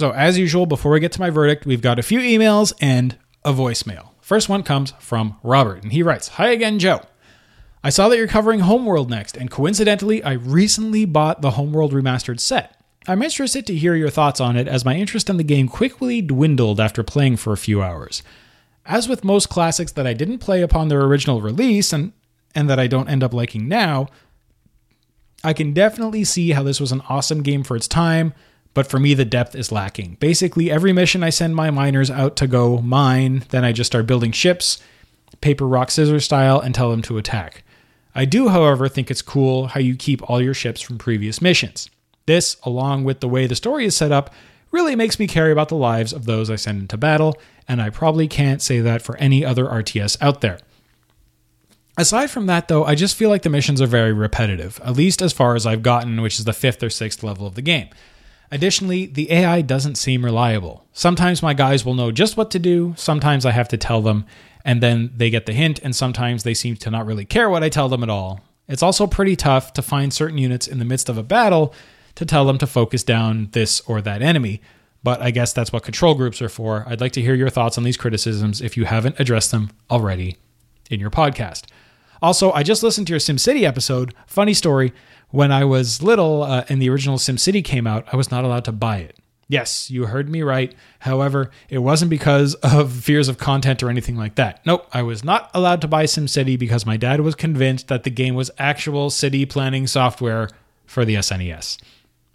so 0.00 0.12
as 0.12 0.38
usual, 0.38 0.64
before 0.64 0.92
we 0.92 1.00
get 1.00 1.12
to 1.12 1.20
my 1.20 1.28
verdict, 1.28 1.66
we've 1.66 1.82
got 1.82 1.98
a 1.98 2.02
few 2.02 2.20
emails 2.20 2.72
and 2.80 3.18
a 3.44 3.52
voicemail. 3.52 4.08
First 4.22 4.48
one 4.48 4.62
comes 4.62 4.94
from 4.98 5.36
Robert, 5.42 5.82
and 5.82 5.92
he 5.92 6.02
writes 6.02 6.28
Hi 6.28 6.48
again, 6.48 6.78
Joe. 6.78 7.02
I 7.84 7.90
saw 7.90 8.08
that 8.08 8.16
you're 8.16 8.26
covering 8.26 8.60
Homeworld 8.60 9.10
next, 9.10 9.36
and 9.36 9.50
coincidentally, 9.50 10.24
I 10.24 10.32
recently 10.32 11.04
bought 11.04 11.42
the 11.42 11.52
Homeworld 11.52 11.92
Remastered 11.92 12.40
set. 12.40 12.82
I'm 13.06 13.22
interested 13.22 13.66
to 13.66 13.76
hear 13.76 13.94
your 13.94 14.08
thoughts 14.08 14.40
on 14.40 14.56
it, 14.56 14.66
as 14.66 14.86
my 14.86 14.94
interest 14.96 15.28
in 15.28 15.36
the 15.36 15.44
game 15.44 15.68
quickly 15.68 16.22
dwindled 16.22 16.80
after 16.80 17.02
playing 17.02 17.36
for 17.36 17.52
a 17.52 17.58
few 17.58 17.82
hours. 17.82 18.22
As 18.86 19.06
with 19.06 19.22
most 19.22 19.50
classics 19.50 19.92
that 19.92 20.06
I 20.06 20.14
didn't 20.14 20.38
play 20.38 20.62
upon 20.62 20.88
their 20.88 21.02
original 21.02 21.42
release 21.42 21.92
and, 21.92 22.14
and 22.54 22.70
that 22.70 22.78
I 22.78 22.86
don't 22.86 23.08
end 23.08 23.22
up 23.22 23.34
liking 23.34 23.68
now, 23.68 24.08
I 25.44 25.52
can 25.52 25.74
definitely 25.74 26.24
see 26.24 26.52
how 26.52 26.62
this 26.62 26.80
was 26.80 26.90
an 26.90 27.02
awesome 27.08 27.42
game 27.42 27.64
for 27.64 27.76
its 27.76 27.88
time, 27.88 28.32
but 28.74 28.86
for 28.86 29.00
me, 29.00 29.14
the 29.14 29.24
depth 29.24 29.54
is 29.54 29.72
lacking. 29.72 30.16
Basically, 30.20 30.70
every 30.70 30.92
mission 30.92 31.22
I 31.22 31.30
send 31.30 31.56
my 31.56 31.70
miners 31.70 32.10
out 32.10 32.36
to 32.36 32.46
go 32.46 32.78
mine, 32.78 33.44
then 33.50 33.64
I 33.64 33.72
just 33.72 33.90
start 33.90 34.06
building 34.06 34.32
ships, 34.32 34.78
paper, 35.40 35.66
rock, 35.66 35.90
scissors 35.90 36.24
style, 36.24 36.60
and 36.60 36.74
tell 36.74 36.90
them 36.90 37.02
to 37.02 37.18
attack. 37.18 37.64
I 38.14 38.24
do, 38.24 38.48
however, 38.48 38.88
think 38.88 39.10
it's 39.10 39.22
cool 39.22 39.68
how 39.68 39.80
you 39.80 39.96
keep 39.96 40.28
all 40.28 40.42
your 40.42 40.54
ships 40.54 40.80
from 40.80 40.98
previous 40.98 41.40
missions. 41.40 41.90
This, 42.26 42.56
along 42.62 43.04
with 43.04 43.20
the 43.20 43.28
way 43.28 43.46
the 43.46 43.54
story 43.54 43.84
is 43.86 43.96
set 43.96 44.12
up, 44.12 44.32
really 44.70 44.94
makes 44.94 45.18
me 45.18 45.26
care 45.26 45.50
about 45.50 45.68
the 45.68 45.76
lives 45.76 46.12
of 46.12 46.26
those 46.26 46.50
I 46.50 46.56
send 46.56 46.80
into 46.80 46.96
battle, 46.96 47.36
and 47.66 47.82
I 47.82 47.90
probably 47.90 48.28
can't 48.28 48.62
say 48.62 48.80
that 48.80 49.02
for 49.02 49.16
any 49.16 49.44
other 49.44 49.64
RTS 49.64 50.16
out 50.20 50.40
there. 50.40 50.58
Aside 51.96 52.30
from 52.30 52.46
that, 52.46 52.68
though, 52.68 52.84
I 52.84 52.94
just 52.94 53.16
feel 53.16 53.30
like 53.30 53.42
the 53.42 53.50
missions 53.50 53.80
are 53.82 53.86
very 53.86 54.12
repetitive, 54.12 54.80
at 54.84 54.96
least 54.96 55.20
as 55.20 55.32
far 55.32 55.54
as 55.54 55.66
I've 55.66 55.82
gotten, 55.82 56.22
which 56.22 56.38
is 56.38 56.44
the 56.44 56.52
fifth 56.52 56.82
or 56.82 56.90
sixth 56.90 57.22
level 57.22 57.46
of 57.46 57.56
the 57.56 57.62
game. 57.62 57.88
Additionally, 58.50 59.06
the 59.06 59.30
AI 59.30 59.62
doesn't 59.62 59.94
seem 59.94 60.24
reliable. 60.24 60.84
Sometimes 60.92 61.42
my 61.42 61.54
guys 61.54 61.84
will 61.84 61.94
know 61.94 62.10
just 62.10 62.36
what 62.36 62.50
to 62.50 62.58
do, 62.58 62.94
sometimes 62.96 63.46
I 63.46 63.52
have 63.52 63.68
to 63.68 63.76
tell 63.76 64.02
them, 64.02 64.24
and 64.64 64.82
then 64.82 65.12
they 65.16 65.30
get 65.30 65.46
the 65.46 65.52
hint, 65.52 65.78
and 65.82 65.94
sometimes 65.94 66.42
they 66.42 66.54
seem 66.54 66.76
to 66.76 66.90
not 66.90 67.06
really 67.06 67.24
care 67.24 67.48
what 67.48 67.62
I 67.62 67.68
tell 67.68 67.88
them 67.88 68.02
at 68.02 68.10
all. 68.10 68.40
It's 68.66 68.82
also 68.82 69.06
pretty 69.06 69.36
tough 69.36 69.72
to 69.74 69.82
find 69.82 70.12
certain 70.12 70.38
units 70.38 70.66
in 70.66 70.78
the 70.78 70.84
midst 70.84 71.08
of 71.08 71.16
a 71.16 71.22
battle 71.22 71.74
to 72.16 72.26
tell 72.26 72.44
them 72.44 72.58
to 72.58 72.66
focus 72.66 73.04
down 73.04 73.48
this 73.52 73.80
or 73.82 74.00
that 74.00 74.22
enemy, 74.22 74.60
but 75.02 75.22
I 75.22 75.30
guess 75.30 75.52
that's 75.52 75.72
what 75.72 75.84
control 75.84 76.14
groups 76.14 76.42
are 76.42 76.48
for. 76.48 76.84
I'd 76.88 77.00
like 77.00 77.12
to 77.12 77.22
hear 77.22 77.34
your 77.34 77.50
thoughts 77.50 77.78
on 77.78 77.84
these 77.84 77.96
criticisms 77.96 78.60
if 78.60 78.76
you 78.76 78.84
haven't 78.84 79.18
addressed 79.18 79.52
them 79.52 79.70
already 79.90 80.36
in 80.90 81.00
your 81.00 81.10
podcast. 81.10 81.64
Also, 82.22 82.52
I 82.52 82.62
just 82.62 82.82
listened 82.82 83.06
to 83.06 83.12
your 83.12 83.20
SimCity 83.20 83.62
episode. 83.62 84.14
Funny 84.26 84.52
story. 84.52 84.92
When 85.30 85.52
I 85.52 85.64
was 85.64 86.02
little 86.02 86.42
uh, 86.42 86.64
and 86.68 86.82
the 86.82 86.90
original 86.90 87.16
SimCity 87.16 87.64
came 87.64 87.86
out, 87.86 88.06
I 88.12 88.16
was 88.16 88.30
not 88.30 88.44
allowed 88.44 88.64
to 88.64 88.72
buy 88.72 88.98
it. 88.98 89.16
Yes, 89.48 89.90
you 89.90 90.06
heard 90.06 90.28
me 90.28 90.42
right. 90.42 90.74
However, 91.00 91.50
it 91.68 91.78
wasn't 91.78 92.10
because 92.10 92.54
of 92.62 92.92
fears 92.92 93.28
of 93.28 93.38
content 93.38 93.82
or 93.82 93.90
anything 93.90 94.16
like 94.16 94.36
that. 94.36 94.64
Nope, 94.64 94.86
I 94.92 95.02
was 95.02 95.24
not 95.24 95.50
allowed 95.54 95.80
to 95.82 95.88
buy 95.88 96.04
SimCity 96.04 96.58
because 96.58 96.86
my 96.86 96.96
dad 96.96 97.20
was 97.20 97.34
convinced 97.34 97.88
that 97.88 98.04
the 98.04 98.10
game 98.10 98.34
was 98.34 98.50
actual 98.58 99.10
city 99.10 99.46
planning 99.46 99.86
software 99.86 100.48
for 100.86 101.04
the 101.04 101.16
SNES. 101.16 101.78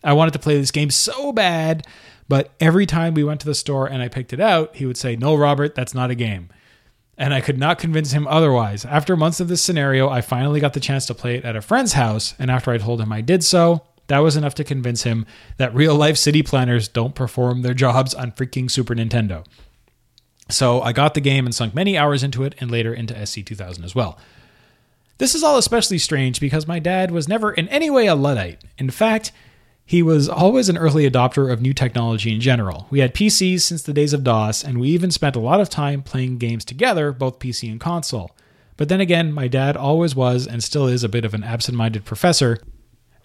I 0.03 0.13
wanted 0.13 0.31
to 0.33 0.39
play 0.39 0.57
this 0.57 0.71
game 0.71 0.89
so 0.89 1.31
bad, 1.31 1.85
but 2.27 2.51
every 2.59 2.85
time 2.85 3.13
we 3.13 3.23
went 3.23 3.39
to 3.41 3.45
the 3.45 3.55
store 3.55 3.87
and 3.87 4.01
I 4.01 4.07
picked 4.07 4.33
it 4.33 4.39
out, 4.39 4.75
he 4.75 4.85
would 4.85 4.97
say, 4.97 5.15
No, 5.15 5.35
Robert, 5.35 5.75
that's 5.75 5.93
not 5.93 6.11
a 6.11 6.15
game 6.15 6.49
and 7.17 7.33
I 7.33 7.41
could 7.41 7.57
not 7.57 7.79
convince 7.79 8.11
him 8.11 8.27
otherwise. 8.27 8.85
After 8.85 9.15
months 9.15 9.39
of 9.39 9.47
this 9.47 9.61
scenario, 9.61 10.09
I 10.09 10.21
finally 10.21 10.59
got 10.59 10.73
the 10.73 10.79
chance 10.79 11.05
to 11.07 11.13
play 11.13 11.35
it 11.35 11.45
at 11.45 11.55
a 11.55 11.61
friend's 11.61 11.93
house, 11.93 12.35
and 12.37 12.51
after 12.51 12.71
I 12.71 12.77
told 12.77 13.01
him 13.01 13.11
I 13.11 13.21
did 13.21 13.43
so, 13.43 13.83
that 14.07 14.19
was 14.19 14.35
enough 14.35 14.55
to 14.55 14.63
convince 14.63 15.03
him 15.03 15.25
that 15.57 15.73
real 15.73 15.95
life 15.95 16.17
city 16.17 16.43
planners 16.43 16.87
don't 16.87 17.15
perform 17.15 17.61
their 17.61 17.73
jobs 17.73 18.13
on 18.13 18.31
freaking 18.31 18.69
Super 18.69 18.93
Nintendo. 18.93 19.45
So 20.49 20.81
I 20.81 20.93
got 20.93 21.15
the 21.15 21.21
game 21.21 21.45
and 21.45 21.55
sunk 21.55 21.73
many 21.73 21.97
hours 21.97 22.21
into 22.21 22.43
it 22.43 22.53
and 22.59 22.69
later 22.69 22.93
into 22.93 23.15
SC2000 23.15 23.83
as 23.83 23.95
well. 23.95 24.19
This 25.17 25.33
is 25.33 25.43
all 25.43 25.57
especially 25.57 25.97
strange 25.97 26.39
because 26.39 26.67
my 26.67 26.77
dad 26.77 27.09
was 27.09 27.27
never 27.27 27.51
in 27.51 27.67
any 27.69 27.89
way 27.89 28.05
a 28.05 28.15
Luddite. 28.15 28.61
In 28.77 28.89
fact, 28.89 29.31
he 29.85 30.01
was 30.01 30.27
always 30.27 30.67
an 30.67 30.77
early 30.77 31.09
adopter 31.09 31.51
of 31.51 31.61
new 31.61 31.73
technology 31.73 32.33
in 32.33 32.41
general. 32.41 32.87
We 32.89 32.99
had 32.99 33.13
PCs 33.13 33.61
since 33.61 33.83
the 33.83 33.93
days 33.93 34.13
of 34.13 34.23
DOS, 34.23 34.63
and 34.63 34.79
we 34.79 34.89
even 34.89 35.11
spent 35.11 35.35
a 35.35 35.39
lot 35.39 35.61
of 35.61 35.69
time 35.69 36.01
playing 36.01 36.39
games 36.39 36.65
together, 36.65 37.11
both 37.11 37.39
PC 37.39 37.69
and 37.69 37.79
console. 37.79 38.35
But 38.77 38.89
then 38.89 38.99
again, 38.99 39.31
my 39.31 39.47
dad 39.47 39.77
always 39.77 40.15
was 40.15 40.47
and 40.47 40.63
still 40.63 40.87
is 40.87 41.03
a 41.03 41.09
bit 41.09 41.23
of 41.23 41.33
an 41.35 41.43
absent 41.43 41.77
minded 41.77 42.03
professor, 42.03 42.59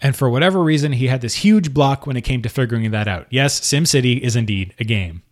and 0.01 0.15
for 0.15 0.29
whatever 0.29 0.63
reason, 0.63 0.93
he 0.93 1.07
had 1.07 1.21
this 1.21 1.35
huge 1.35 1.73
block 1.73 2.07
when 2.07 2.17
it 2.17 2.21
came 2.21 2.41
to 2.41 2.49
figuring 2.49 2.89
that 2.91 3.07
out. 3.07 3.27
Yes, 3.29 3.59
SimCity 3.59 4.19
is 4.19 4.35
indeed 4.35 4.73
a 4.79 4.83
game. 4.83 5.23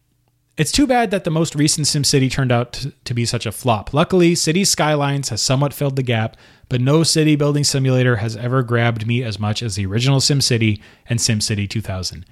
It's 0.60 0.74
too 0.74 0.86
bad 0.86 1.10
that 1.12 1.24
the 1.24 1.32
most 1.32 1.56
recent 1.56 1.88
SimCity 1.88 2.30
turned 2.30 2.52
out 2.52 2.86
to, 3.06 3.14
be 3.14 3.24
such 3.24 3.46
a 3.46 3.52
flop. 3.54 3.94
Luckily, 3.94 4.36
City 4.36 4.66
Skylines 4.66 5.30
has 5.30 5.42
somewhat 5.42 5.74
filled 5.74 5.96
the 5.96 6.04
gap, 6.04 6.36
but 6.68 6.82
no 6.82 7.02
city 7.02 7.38
building 7.38 7.64
simulator 7.64 8.18
has 8.18 8.36
ever 8.36 8.62
grabbed 8.62 9.08
me 9.08 9.24
as 9.24 9.40
much 9.40 9.64
as 9.64 9.76
the 9.76 9.86
original 9.86 10.20
SimCity 10.20 10.82
and 11.08 11.18
SimCity 11.18 11.70
2000. 11.70 12.26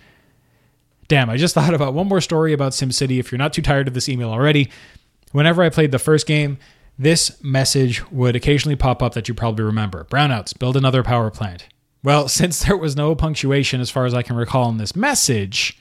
Damn, 1.08 1.30
I 1.30 1.38
just 1.38 1.54
thought 1.56 1.74
about 1.74 1.94
one 1.94 2.10
more 2.10 2.20
story 2.20 2.52
about 2.52 2.74
SimCity 2.74 3.18
if 3.18 3.32
you're 3.32 3.40
not 3.40 3.54
too 3.54 3.62
tired 3.62 3.88
of 3.88 3.94
this 3.94 4.10
email 4.10 4.30
already. 4.30 4.70
Whenever 5.32 5.64
I 5.64 5.70
played 5.70 5.92
the 5.92 5.98
first 5.98 6.28
game, 6.28 6.58
this 7.00 7.42
message 7.42 8.06
would 8.12 8.36
occasionally 8.36 8.76
pop 8.76 9.02
up 9.02 9.14
that 9.14 9.30
you 9.30 9.36
probably 9.36 9.64
remember 9.64 10.04
Brownouts, 10.04 10.60
build 10.60 10.76
another 10.76 11.02
power 11.02 11.32
plant. 11.32 11.70
Well, 12.04 12.28
since 12.28 12.66
there 12.66 12.76
was 12.76 12.98
no 12.98 13.16
punctuation 13.16 13.80
as 13.80 13.90
far 13.90 14.06
as 14.06 14.14
I 14.14 14.22
can 14.22 14.36
recall 14.36 14.68
in 14.68 14.80
this 14.80 14.98
message, 14.98 15.80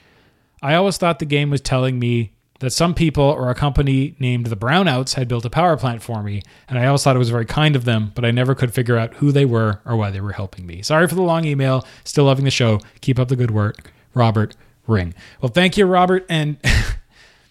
I 0.62 0.76
always 0.76 0.96
thought 0.96 1.18
the 1.18 1.24
game 1.24 1.50
was 1.50 1.60
telling 1.60 1.98
me 1.98 2.34
that 2.60 2.70
some 2.70 2.94
people 2.94 3.24
or 3.24 3.50
a 3.50 3.54
company 3.54 4.14
named 4.18 4.46
the 4.46 4.56
Brownouts 4.56 5.14
had 5.14 5.28
built 5.28 5.44
a 5.44 5.50
power 5.50 5.76
plant 5.76 6.02
for 6.02 6.22
me, 6.22 6.42
and 6.68 6.78
I 6.78 6.86
always 6.86 7.02
thought 7.02 7.16
it 7.16 7.18
was 7.20 7.30
very 7.30 7.46
kind 7.46 7.76
of 7.76 7.84
them, 7.84 8.12
but 8.14 8.24
I 8.24 8.30
never 8.30 8.54
could 8.54 8.72
figure 8.72 8.96
out 8.96 9.14
who 9.14 9.32
they 9.32 9.44
were 9.44 9.80
or 9.84 9.96
why 9.96 10.10
they 10.10 10.20
were 10.20 10.32
helping 10.32 10.66
me. 10.66 10.82
Sorry 10.82 11.06
for 11.06 11.14
the 11.14 11.22
long 11.22 11.44
email. 11.44 11.86
Still 12.04 12.24
loving 12.24 12.44
the 12.44 12.50
show. 12.50 12.80
Keep 13.00 13.18
up 13.18 13.28
the 13.28 13.36
good 13.36 13.50
work. 13.50 13.92
Robert 14.14 14.56
ring. 14.86 15.14
Well, 15.40 15.50
thank 15.50 15.76
you, 15.76 15.86
Robert. 15.86 16.24
And 16.28 16.56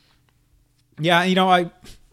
yeah, 1.00 1.24
you 1.24 1.36
know, 1.36 1.50
I 1.50 1.70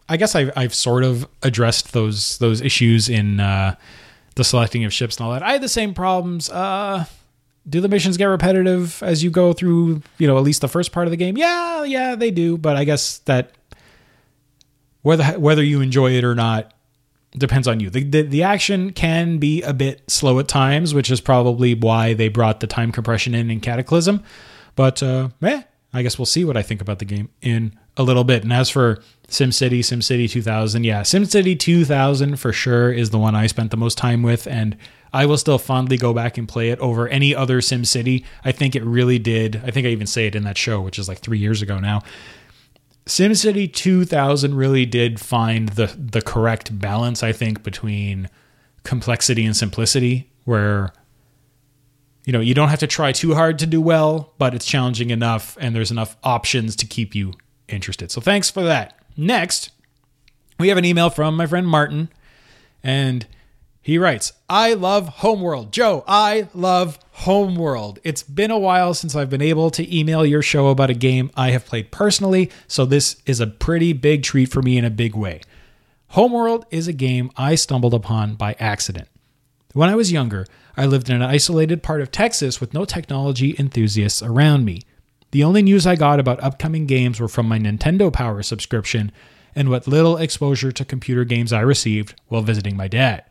I 0.07 0.17
guess 0.17 0.35
I've 0.35 0.51
I've 0.55 0.73
sort 0.73 1.03
of 1.03 1.27
addressed 1.41 1.93
those 1.93 2.37
those 2.37 2.61
issues 2.61 3.09
in 3.09 3.39
uh, 3.39 3.75
the 4.35 4.43
selecting 4.43 4.83
of 4.83 4.93
ships 4.93 5.17
and 5.17 5.25
all 5.25 5.33
that. 5.33 5.43
I 5.43 5.53
had 5.53 5.61
the 5.61 5.69
same 5.69 5.93
problems. 5.93 6.49
Uh, 6.49 7.05
do 7.67 7.79
the 7.79 7.87
missions 7.87 8.17
get 8.17 8.25
repetitive 8.25 9.01
as 9.03 9.23
you 9.23 9.29
go 9.29 9.53
through? 9.53 10.01
You 10.17 10.27
know, 10.27 10.37
at 10.37 10.43
least 10.43 10.61
the 10.61 10.67
first 10.67 10.91
part 10.91 11.07
of 11.07 11.11
the 11.11 11.17
game. 11.17 11.37
Yeah, 11.37 11.83
yeah, 11.83 12.15
they 12.15 12.31
do. 12.31 12.57
But 12.57 12.75
I 12.75 12.83
guess 12.83 13.19
that 13.19 13.51
whether 15.01 15.23
whether 15.39 15.63
you 15.63 15.81
enjoy 15.81 16.11
it 16.11 16.23
or 16.23 16.35
not 16.35 16.73
depends 17.37 17.67
on 17.67 17.79
you. 17.79 17.89
The, 17.89 18.03
the 18.03 18.21
the 18.23 18.43
action 18.43 18.91
can 18.91 19.37
be 19.37 19.61
a 19.61 19.73
bit 19.73 20.03
slow 20.09 20.39
at 20.39 20.47
times, 20.47 20.93
which 20.93 21.09
is 21.09 21.21
probably 21.21 21.73
why 21.73 22.13
they 22.13 22.27
brought 22.27 22.59
the 22.59 22.67
time 22.67 22.91
compression 22.91 23.33
in 23.33 23.49
in 23.49 23.59
Cataclysm. 23.59 24.23
But 24.75 25.03
uh, 25.03 25.29
eh, 25.41 25.63
I 25.93 26.01
guess 26.01 26.17
we'll 26.17 26.25
see 26.25 26.45
what 26.45 26.57
I 26.57 26.61
think 26.61 26.81
about 26.81 26.99
the 26.99 27.05
game 27.05 27.29
in 27.41 27.77
a 27.95 28.03
little 28.03 28.23
bit. 28.23 28.43
And 28.43 28.51
as 28.51 28.69
for 28.69 29.01
SimCity, 29.27 29.79
SimCity 29.79 30.29
2000, 30.29 30.83
yeah, 30.83 31.01
SimCity 31.01 31.59
2000 31.59 32.37
for 32.37 32.51
sure 32.51 32.91
is 32.91 33.11
the 33.11 33.19
one 33.19 33.35
I 33.35 33.47
spent 33.47 33.71
the 33.71 33.77
most 33.77 33.97
time 33.97 34.23
with, 34.23 34.47
and 34.47 34.75
I 35.13 35.27
will 35.27 35.37
still 35.37 35.59
fondly 35.59 35.97
go 35.97 36.11
back 36.11 36.39
and 36.39 36.47
play 36.47 36.71
it 36.71 36.79
over 36.79 37.07
any 37.07 37.35
other 37.35 37.61
SimCity. 37.61 38.25
I 38.43 38.51
think 38.51 38.75
it 38.75 38.83
really 38.83 39.19
did. 39.19 39.61
I 39.63 39.69
think 39.69 39.85
I 39.85 39.91
even 39.91 40.07
say 40.07 40.25
it 40.25 40.35
in 40.35 40.43
that 40.43 40.57
show, 40.57 40.81
which 40.81 40.97
is 40.97 41.07
like 41.07 41.19
three 41.19 41.37
years 41.37 41.61
ago 41.61 41.79
now. 41.79 42.01
SimCity 43.05 43.71
2000 43.71 44.55
really 44.55 44.85
did 44.85 45.19
find 45.19 45.69
the 45.69 45.87
the 45.87 46.21
correct 46.21 46.77
balance, 46.79 47.21
I 47.21 47.31
think, 47.31 47.61
between 47.61 48.29
complexity 48.83 49.45
and 49.45 49.55
simplicity, 49.55 50.31
where 50.45 50.93
you 52.25 52.33
know 52.33 52.39
you 52.39 52.53
don't 52.53 52.69
have 52.69 52.79
to 52.79 52.87
try 52.87 53.11
too 53.11 53.35
hard 53.35 53.59
to 53.59 53.67
do 53.67 53.81
well, 53.81 54.33
but 54.37 54.55
it's 54.55 54.65
challenging 54.65 55.09
enough, 55.09 55.57
and 55.59 55.75
there's 55.75 55.91
enough 55.91 56.15
options 56.23 56.75
to 56.77 56.87
keep 56.87 57.13
you 57.13 57.33
interested. 57.67 58.09
So 58.09 58.21
thanks 58.21 58.49
for 58.49 58.63
that. 58.63 58.97
Next, 59.17 59.71
we 60.57 60.69
have 60.69 60.77
an 60.77 60.85
email 60.85 61.09
from 61.09 61.35
my 61.35 61.45
friend 61.45 61.67
Martin, 61.67 62.09
and 62.81 63.27
he 63.83 63.97
writes, 63.97 64.31
I 64.49 64.75
love 64.75 65.09
Homeworld. 65.09 65.73
Joe, 65.73 66.05
I 66.07 66.47
love 66.53 66.97
Homeworld. 67.11 67.99
It's 68.05 68.23
been 68.23 68.49
a 68.49 68.57
while 68.57 68.93
since 68.93 69.13
I've 69.13 69.29
been 69.29 69.41
able 69.41 69.69
to 69.71 69.95
email 69.95 70.25
your 70.25 70.41
show 70.41 70.69
about 70.69 70.89
a 70.89 70.93
game 70.93 71.29
I 71.35 71.51
have 71.51 71.65
played 71.65 71.91
personally, 71.91 72.49
so 72.65 72.85
this 72.85 73.21
is 73.25 73.41
a 73.41 73.47
pretty 73.47 73.91
big 73.91 74.23
treat 74.23 74.45
for 74.45 74.61
me 74.61 74.77
in 74.77 74.85
a 74.85 74.89
big 74.89 75.17
way. 75.17 75.41
Homeworld 76.07 76.65
is 76.71 76.87
a 76.87 76.93
game 76.93 77.29
I 77.35 77.55
stumbled 77.55 77.93
upon 77.93 78.35
by 78.35 78.55
accident. 78.57 79.09
When 79.73 79.89
I 79.89 79.95
was 79.95 80.13
younger, 80.13 80.45
I 80.77 80.85
lived 80.85 81.09
in 81.09 81.17
an 81.17 81.21
isolated 81.21 81.83
part 81.83 81.99
of 81.99 82.09
Texas 82.09 82.61
with 82.61 82.73
no 82.73 82.85
technology 82.85 83.53
enthusiasts 83.59 84.23
around 84.23 84.63
me. 84.63 84.83
The 85.31 85.43
only 85.43 85.61
news 85.61 85.85
I 85.85 85.97
got 85.97 86.21
about 86.21 86.41
upcoming 86.41 86.85
games 86.85 87.19
were 87.19 87.27
from 87.27 87.49
my 87.49 87.59
Nintendo 87.59 88.13
Power 88.13 88.43
subscription 88.43 89.11
and 89.53 89.69
what 89.69 89.87
little 89.89 90.15
exposure 90.15 90.71
to 90.71 90.85
computer 90.85 91.25
games 91.25 91.51
I 91.51 91.59
received 91.59 92.15
while 92.29 92.43
visiting 92.43 92.77
my 92.77 92.87
dad. 92.87 93.25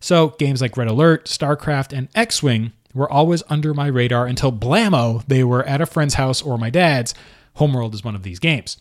So, 0.00 0.30
games 0.38 0.60
like 0.62 0.76
Red 0.76 0.88
Alert, 0.88 1.26
StarCraft, 1.26 1.92
and 1.96 2.08
X 2.14 2.42
Wing 2.42 2.72
were 2.94 3.10
always 3.10 3.42
under 3.48 3.74
my 3.74 3.86
radar 3.86 4.26
until 4.26 4.50
blammo, 4.50 5.24
they 5.26 5.44
were 5.44 5.62
at 5.64 5.80
a 5.80 5.86
friend's 5.86 6.14
house 6.14 6.42
or 6.42 6.58
my 6.58 6.70
dad's. 6.70 7.14
Homeworld 7.54 7.94
is 7.94 8.02
one 8.02 8.14
of 8.14 8.22
these 8.22 8.38
games. 8.38 8.78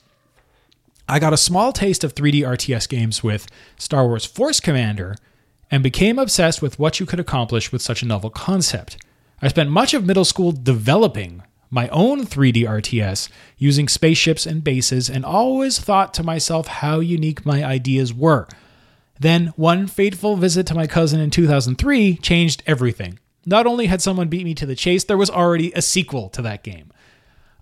I 1.08 1.20
got 1.20 1.34
a 1.34 1.38
small 1.38 1.74
taste 1.74 2.04
of 2.04 2.16
3D 2.16 2.42
RTS 2.42 2.88
games 2.88 3.24
with 3.24 3.48
Star 3.78 4.08
Wars 4.08 4.26
Force 4.26 4.60
Commander 4.60 5.16
and 5.72 5.84
became 5.84 6.20
obsessed 6.20 6.62
with 6.62 6.80
what 6.80 7.00
you 7.00 7.06
could 7.06 7.20
accomplish 7.20 7.72
with 7.72 7.82
such 7.82 8.02
a 8.02 8.06
novel 8.06 8.30
concept. 8.30 8.98
I 9.42 9.48
spent 9.48 9.70
much 9.70 9.94
of 9.94 10.06
middle 10.06 10.26
school 10.26 10.52
developing 10.52 11.44
my 11.70 11.88
own 11.90 12.26
3D 12.26 12.64
RTS 12.64 13.30
using 13.58 13.88
spaceships 13.88 14.46
and 14.46 14.64
bases 14.64 15.10
and 15.10 15.26
always 15.26 15.80
thought 15.80 16.14
to 16.16 16.24
myself 16.24 16.68
how 16.68 17.00
unique 17.00 17.46
my 17.46 17.64
ideas 17.64 18.14
were. 18.14 18.48
Then, 19.20 19.48
one 19.58 19.88
fateful 19.88 20.38
visit 20.38 20.66
to 20.68 20.76
my 20.76 20.88
cousin 20.88 21.20
in 21.20 21.30
2003 21.30 22.18
changed 22.18 22.64
everything. 22.66 23.20
Not 23.46 23.68
only 23.68 23.88
had 23.88 24.02
someone 24.02 24.30
beat 24.30 24.46
me 24.46 24.54
to 24.56 24.66
the 24.66 24.76
chase, 24.76 25.04
there 25.04 25.18
was 25.18 25.30
already 25.30 25.72
a 25.74 25.82
sequel 25.82 26.30
to 26.30 26.42
that 26.42 26.64
game. 26.64 26.92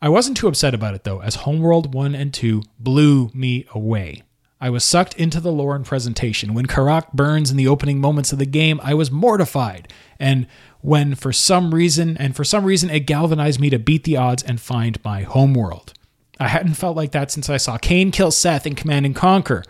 I 0.01 0.09
wasn't 0.09 0.37
too 0.37 0.47
upset 0.47 0.75
about 0.75 0.93
it 0.93 1.03
though, 1.03 1.21
as 1.21 1.35
Homeworld 1.35 1.93
1 1.93 2.13
and 2.13 2.33
2 2.33 2.61
blew 2.79 3.31
me 3.33 3.65
away. 3.73 4.23
I 4.59 4.69
was 4.69 4.83
sucked 4.83 5.15
into 5.15 5.39
the 5.39 5.51
lore 5.51 5.75
and 5.75 5.85
presentation. 5.85 6.53
When 6.53 6.65
Kharak 6.65 7.13
burns 7.13 7.51
in 7.51 7.57
the 7.57 7.67
opening 7.67 7.99
moments 8.01 8.31
of 8.31 8.39
the 8.39 8.45
game, 8.45 8.79
I 8.83 8.95
was 8.95 9.11
mortified. 9.11 9.91
And 10.19 10.47
when 10.81 11.13
for 11.13 11.31
some 11.31 11.75
reason, 11.75 12.17
and 12.17 12.35
for 12.35 12.43
some 12.43 12.65
reason, 12.65 12.89
it 12.89 13.01
galvanized 13.01 13.59
me 13.59 13.69
to 13.69 13.77
beat 13.77 14.03
the 14.03 14.17
odds 14.17 14.41
and 14.41 14.59
find 14.59 15.03
my 15.03 15.21
homeworld. 15.21 15.93
I 16.39 16.47
hadn't 16.47 16.73
felt 16.73 16.97
like 16.97 17.11
that 17.11 17.31
since 17.31 17.49
I 17.49 17.57
saw 17.57 17.77
Kane 17.77 18.11
kill 18.11 18.31
Seth 18.31 18.65
in 18.65 18.75
Command 18.75 19.05
and 19.05 19.15
Conquer. 19.15 19.63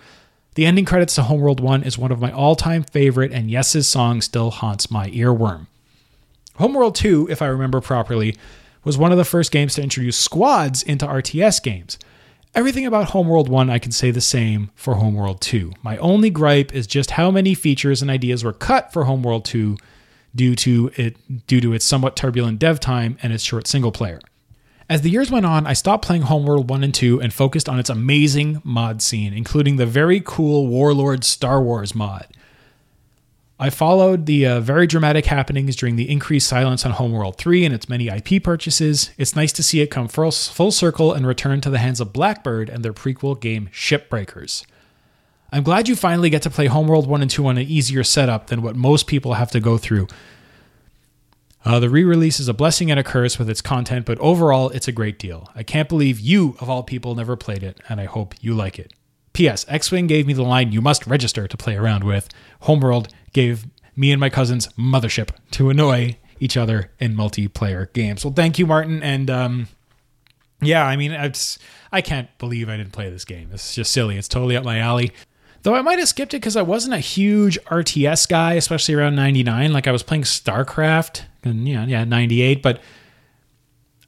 The 0.57 0.65
ending 0.65 0.85
credits 0.85 1.13
to 1.13 1.21
Homeworld 1.21 1.59
1 1.59 1.83
is 1.83 1.99
one 1.99 2.11
of 2.11 2.19
my 2.19 2.31
all 2.31 2.55
time 2.55 2.81
favorite, 2.81 3.31
and 3.31 3.51
Yes's 3.51 3.85
song 3.85 4.21
still 4.21 4.49
haunts 4.49 4.89
my 4.89 5.07
earworm. 5.11 5.67
Homeworld 6.55 6.95
2, 6.95 7.27
if 7.29 7.43
I 7.43 7.45
remember 7.45 7.79
properly, 7.79 8.35
was 8.83 8.97
one 8.97 9.11
of 9.11 9.19
the 9.19 9.23
first 9.23 9.51
games 9.51 9.75
to 9.75 9.83
introduce 9.83 10.17
squads 10.17 10.81
into 10.81 11.05
RTS 11.05 11.61
games. 11.61 11.99
Everything 12.55 12.87
about 12.87 13.11
Homeworld 13.11 13.49
1 13.49 13.69
I 13.69 13.77
can 13.77 13.91
say 13.91 14.09
the 14.09 14.19
same 14.19 14.71
for 14.73 14.95
Homeworld 14.95 15.41
2. 15.41 15.73
My 15.83 15.95
only 15.97 16.31
gripe 16.31 16.73
is 16.73 16.87
just 16.87 17.11
how 17.11 17.29
many 17.29 17.53
features 17.53 18.01
and 18.01 18.09
ideas 18.09 18.43
were 18.43 18.51
cut 18.51 18.91
for 18.91 19.03
Homeworld 19.03 19.45
2 19.45 19.77
due 20.33 20.55
to 20.55 20.89
it 20.95 21.45
due 21.45 21.61
to 21.61 21.73
its 21.73 21.85
somewhat 21.85 22.15
turbulent 22.15 22.57
dev 22.57 22.79
time 22.79 23.19
and 23.21 23.31
its 23.31 23.43
short 23.43 23.67
single 23.67 23.91
player. 23.91 24.19
As 24.89 25.01
the 25.01 25.09
years 25.09 25.29
went 25.29 25.45
on, 25.45 25.67
I 25.67 25.73
stopped 25.73 26.05
playing 26.05 26.23
Homeworld 26.23 26.69
1 26.69 26.83
and 26.83 26.93
2 26.93 27.21
and 27.21 27.33
focused 27.33 27.67
on 27.67 27.77
its 27.77 27.89
amazing 27.89 28.61
mod 28.63 29.01
scene, 29.01 29.33
including 29.33 29.75
the 29.75 29.85
very 29.85 30.21
cool 30.23 30.67
Warlord 30.67 31.25
Star 31.25 31.61
Wars 31.61 31.93
mod. 31.93 32.25
I 33.59 33.69
followed 33.69 34.27
the 34.27 34.45
uh, 34.45 34.59
very 34.61 34.87
dramatic 34.87 35.25
happenings 35.25 35.75
during 35.75 35.97
the 35.97 36.09
increased 36.09 36.47
silence 36.47 36.85
on 36.85 36.91
Homeworld 36.91 37.37
3 37.37 37.65
and 37.65 37.73
its 37.73 37.89
many 37.89 38.07
IP 38.07 38.41
purchases. 38.41 39.09
It's 39.17 39.35
nice 39.35 39.51
to 39.53 39.63
see 39.63 39.81
it 39.81 39.87
come 39.87 40.07
full, 40.07 40.31
full 40.31 40.71
circle 40.71 41.11
and 41.11 41.27
return 41.27 41.59
to 41.61 41.69
the 41.69 41.79
hands 41.79 41.99
of 41.99 42.13
Blackbird 42.13 42.69
and 42.69 42.85
their 42.85 42.93
prequel 42.93 43.37
game 43.37 43.69
Shipbreakers. 43.73 44.63
I'm 45.51 45.63
glad 45.63 45.89
you 45.89 45.95
finally 45.95 46.29
get 46.29 46.43
to 46.43 46.49
play 46.49 46.67
Homeworld 46.67 47.07
1 47.07 47.21
and 47.21 47.31
2 47.31 47.47
on 47.47 47.57
an 47.57 47.67
easier 47.67 48.03
setup 48.03 48.47
than 48.47 48.61
what 48.61 48.75
most 48.75 49.07
people 49.07 49.33
have 49.33 49.51
to 49.51 49.59
go 49.59 49.77
through. 49.77 50.07
Uh, 51.67 51.81
the 51.81 51.89
re 51.89 52.05
release 52.05 52.39
is 52.39 52.47
a 52.47 52.53
blessing 52.53 52.89
and 52.89 52.97
a 52.97 53.03
curse 53.03 53.37
with 53.37 53.49
its 53.49 53.59
content, 53.59 54.05
but 54.05 54.17
overall, 54.19 54.69
it's 54.69 54.87
a 54.87 54.91
great 54.93 55.19
deal. 55.19 55.49
I 55.53 55.63
can't 55.63 55.89
believe 55.89 56.17
you, 56.17 56.55
of 56.61 56.69
all 56.69 56.81
people, 56.81 57.13
never 57.13 57.35
played 57.35 57.61
it, 57.61 57.81
and 57.89 57.99
I 57.99 58.05
hope 58.05 58.33
you 58.39 58.53
like 58.53 58.79
it. 58.79 58.93
P.S. 59.33 59.65
X 59.67 59.91
Wing 59.91 60.07
gave 60.07 60.25
me 60.25 60.31
the 60.31 60.43
line 60.43 60.71
you 60.71 60.79
must 60.79 61.05
register 61.05 61.45
to 61.45 61.57
play 61.57 61.75
around 61.75 62.05
with. 62.05 62.29
Homeworld 62.61 63.09
gave 63.33 63.67
me 63.97 64.13
and 64.13 64.19
my 64.21 64.29
cousins 64.29 64.69
Mothership 64.79 65.31
to 65.51 65.69
annoy 65.69 66.17
each 66.39 66.55
other 66.55 66.89
in 66.99 67.15
multiplayer 67.15 67.91
games. 67.91 68.23
Well, 68.23 68.33
thank 68.33 68.57
you, 68.57 68.65
Martin. 68.65 69.03
And 69.03 69.29
um, 69.29 69.67
yeah, 70.61 70.85
I 70.85 70.95
mean, 70.95 71.11
it's, 71.11 71.59
I 71.91 71.99
can't 71.99 72.29
believe 72.37 72.69
I 72.69 72.77
didn't 72.77 72.93
play 72.93 73.09
this 73.09 73.25
game. 73.25 73.49
It's 73.51 73.75
just 73.75 73.91
silly. 73.91 74.15
It's 74.15 74.29
totally 74.29 74.55
up 74.55 74.63
my 74.63 74.79
alley. 74.79 75.11
Though 75.67 75.75
I 75.75 75.81
might 75.81 75.99
have 75.99 76.07
skipped 76.07 76.33
it 76.33 76.37
because 76.37 76.55
I 76.55 76.61
wasn't 76.61 76.93
a 76.93 76.99
huge 76.99 77.61
RTS 77.65 78.29
guy, 78.29 78.53
especially 78.53 78.95
around 78.95 79.17
99. 79.17 79.73
Like 79.73 79.85
I 79.85 79.91
was 79.91 80.01
playing 80.01 80.23
StarCraft 80.23 81.23
and 81.43 81.67
yeah, 81.67 81.85
yeah, 81.85 82.05
98, 82.05 82.63
but 82.63 82.79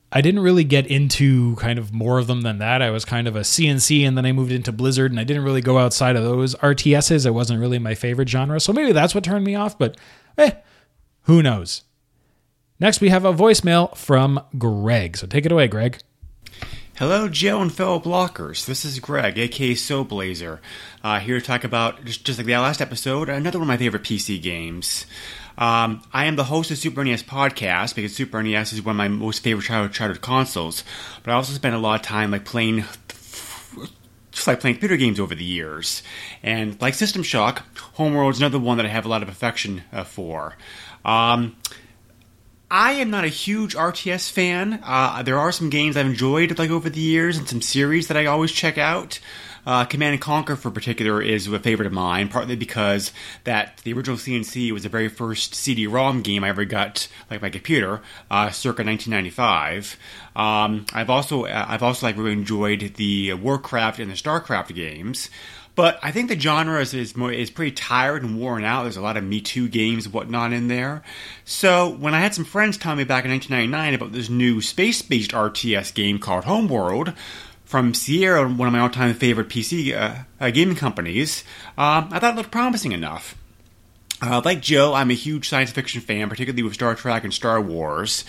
I 0.10 0.22
didn't 0.22 0.40
really 0.40 0.64
get 0.64 0.88
into 0.88 1.57
kind 1.57 1.77
of 1.77 1.91
more 1.94 2.18
of 2.18 2.27
them 2.27 2.44
than 2.44 2.60
that. 2.60 2.81
I 2.81 2.91
was 2.91 3.03
kind 3.03 3.27
of 3.27 3.36
a 3.36 3.41
CNC 3.41 4.07
and 4.07 4.18
then 4.18 4.26
I 4.26 4.31
moved 4.31 4.53
into 4.53 4.72
Blizzard 4.72 5.11
and 5.11 5.19
I 5.19 5.26
didn't 5.26 5.44
really 5.44 5.60
go 5.60 5.77
outside 5.77 6.15
of 6.15 6.23
those 6.23 6.56
RTSs. 6.56 7.26
It 7.26 7.31
wasn't 7.31 7.60
really 7.60 7.77
my 7.77 7.94
favorite 7.94 8.30
genre. 8.30 8.61
So 8.61 8.72
maybe 8.72 8.94
that's 8.94 9.14
what 9.14 9.26
turned 9.26 9.44
me 9.44 9.56
off, 9.56 9.77
but 9.77 9.98
eh, 10.38 10.52
who 11.23 11.44
knows? 11.44 11.81
Next, 12.80 13.02
we 13.02 13.10
have 13.10 13.26
a 13.26 13.34
voicemail 13.34 13.98
from 13.98 14.40
Greg. 14.57 15.18
So 15.18 15.27
take 15.27 15.45
it 15.45 15.52
away, 15.52 15.68
Greg. 15.68 15.99
Hello, 16.99 17.30
Joe 17.30 17.61
and 17.61 17.71
fellow 17.71 17.97
blockers. 17.97 18.65
This 18.65 18.84
is 18.84 18.99
Greg, 18.99 19.38
aka 19.38 19.73
Soulblazer, 19.73 20.59
uh, 21.01 21.21
here 21.21 21.39
to 21.39 21.45
talk 21.45 21.63
about, 21.63 22.03
just, 22.03 22.26
just 22.26 22.38
like 22.38 22.45
the 22.45 22.57
last 22.57 22.81
episode, 22.81 23.30
another 23.30 23.57
one 23.57 23.67
of 23.67 23.69
my 23.69 23.77
favorite 23.77 24.03
PC 24.03 24.41
games. 24.41 25.05
Um, 25.57 26.03
I 26.11 26.26
am 26.26 26.35
the 26.35 26.43
host 26.43 26.71
of 26.71 26.77
Super 26.77 27.01
NES 27.01 27.23
podcast 27.23 27.95
because 27.95 28.13
Super 28.13 28.43
NES 28.43 28.73
is 28.73 28.84
one 28.84 28.95
of 28.95 28.97
my 28.97 29.07
most 29.07 29.41
favorite 29.41 29.63
childhood, 29.63 29.93
childhood 29.93 30.21
consoles. 30.21 30.84
But 31.23 31.31
I 31.31 31.35
also 31.35 31.53
spend 31.53 31.73
a 31.73 31.80
lot 31.80 32.01
of 32.01 32.05
time 32.05 32.31
like 32.31 32.43
playing, 32.43 32.84
just 34.34 34.45
like 34.45 34.59
playing 34.59 34.76
computer 34.76 34.97
games 34.97 35.21
over 35.21 35.34
the 35.34 35.45
years. 35.45 36.03
And 36.43 36.81
like 36.81 36.95
System 36.95 37.23
Shock, 37.23 37.63
Homeworld 37.93 38.34
is 38.34 38.41
another 38.41 38.59
one 38.59 38.76
that 38.76 38.85
I 38.85 38.89
have 38.89 39.05
a 39.05 39.09
lot 39.09 39.23
of 39.23 39.30
affection 39.30 39.84
uh, 39.93 40.03
for. 40.03 40.57
Um, 41.05 41.55
I 42.71 42.91
am 42.93 43.09
not 43.09 43.23
a 43.23 43.29
huge 43.29 43.75
RTS 43.75 44.29
fan. 44.29 44.79
Uh, 44.83 45.23
there 45.23 45.39
are 45.39 45.51
some 45.51 45.71
games 45.71 45.97
I've 45.97 46.05
enjoyed 46.05 46.59
like 46.59 46.69
over 46.69 46.87
the 46.87 46.99
years 46.99 47.37
and 47.37 47.49
some 47.49 47.61
series 47.61 48.07
that 48.07 48.17
I 48.17 48.27
always 48.27 48.51
check 48.51 48.77
out. 48.77 49.19
Uh, 49.65 49.85
Command 49.85 50.13
and 50.13 50.21
Conquer, 50.21 50.55
for 50.55 50.71
particular, 50.71 51.21
is 51.21 51.47
a 51.47 51.59
favorite 51.59 51.87
of 51.87 51.91
mine, 51.91 52.29
partly 52.29 52.55
because 52.55 53.11
that 53.43 53.77
the 53.83 53.93
original 53.93 54.17
CNC 54.17 54.71
was 54.71 54.83
the 54.83 54.89
very 54.89 55.09
first 55.09 55.53
CD-ROM 55.53 56.21
game 56.21 56.43
I 56.43 56.49
ever 56.49 56.63
got, 56.63 57.07
like 57.29 57.41
my 57.41 57.49
computer, 57.49 58.01
uh, 58.31 58.51
circa 58.51 58.83
1995. 58.83 59.97
Um, 60.35 60.85
I've 60.93 61.09
also 61.09 61.45
uh, 61.45 61.65
I've 61.67 61.83
also 61.83 62.05
like 62.05 62.17
really 62.17 62.31
enjoyed 62.31 62.93
the 62.95 63.33
Warcraft 63.33 63.99
and 63.99 64.09
the 64.09 64.15
Starcraft 64.15 64.73
games. 64.73 65.29
But 65.80 65.97
I 66.03 66.11
think 66.11 66.27
the 66.27 66.38
genre 66.38 66.81
is, 66.81 66.93
is, 66.93 67.15
more, 67.15 67.31
is 67.31 67.49
pretty 67.49 67.72
tired 67.72 68.22
and 68.22 68.38
worn 68.38 68.65
out. 68.65 68.84
There's 68.84 68.97
a 68.97 69.01
lot 69.01 69.15
of 69.15 69.23
Me 69.23 69.39
Too 69.39 69.69
games 69.69 70.07
and 70.07 70.14
whatnot 70.14 70.51
in 70.51 70.68
there. 70.68 71.03
So 71.45 71.88
when 71.88 72.14
I 72.14 72.19
had 72.19 72.35
some 72.35 72.43
friends 72.43 72.77
tell 72.77 72.97
me 72.97 73.06
back 73.06 73.23
in 73.23 73.31
1999 73.31 73.93
about 73.93 74.11
this 74.11 74.27
new 74.27 74.60
space-based 74.60 75.31
RTS 75.31 75.93
game 75.93 76.19
called 76.19 76.43
Homeworld 76.43 77.14
from 77.64 77.93
Sierra, 77.93 78.45
one 78.45 78.68
of 78.68 78.73
my 78.73 78.80
all-time 78.81 79.14
favorite 79.14 79.47
PC 79.47 79.95
uh, 79.95 80.23
uh, 80.41 80.49
gaming 80.49 80.76
companies, 80.76 81.45
um, 81.77 82.10
I 82.11 82.19
thought 82.19 82.34
it 82.34 82.35
looked 82.35 82.51
promising 82.51 82.91
enough. 82.91 83.38
Uh, 84.22 84.41
like 84.43 84.60
Joe, 84.60 84.93
I'm 84.93 85.11
a 85.11 85.14
huge 85.14 85.47
science 85.47 85.72
fiction 85.72 86.01
fan, 86.01 86.27
particularly 86.27 86.64
with 86.64 86.73
Star 86.73 86.93
Trek 86.93 87.23
and 87.23 87.34
Star 87.34 87.61
Wars. 87.61 88.26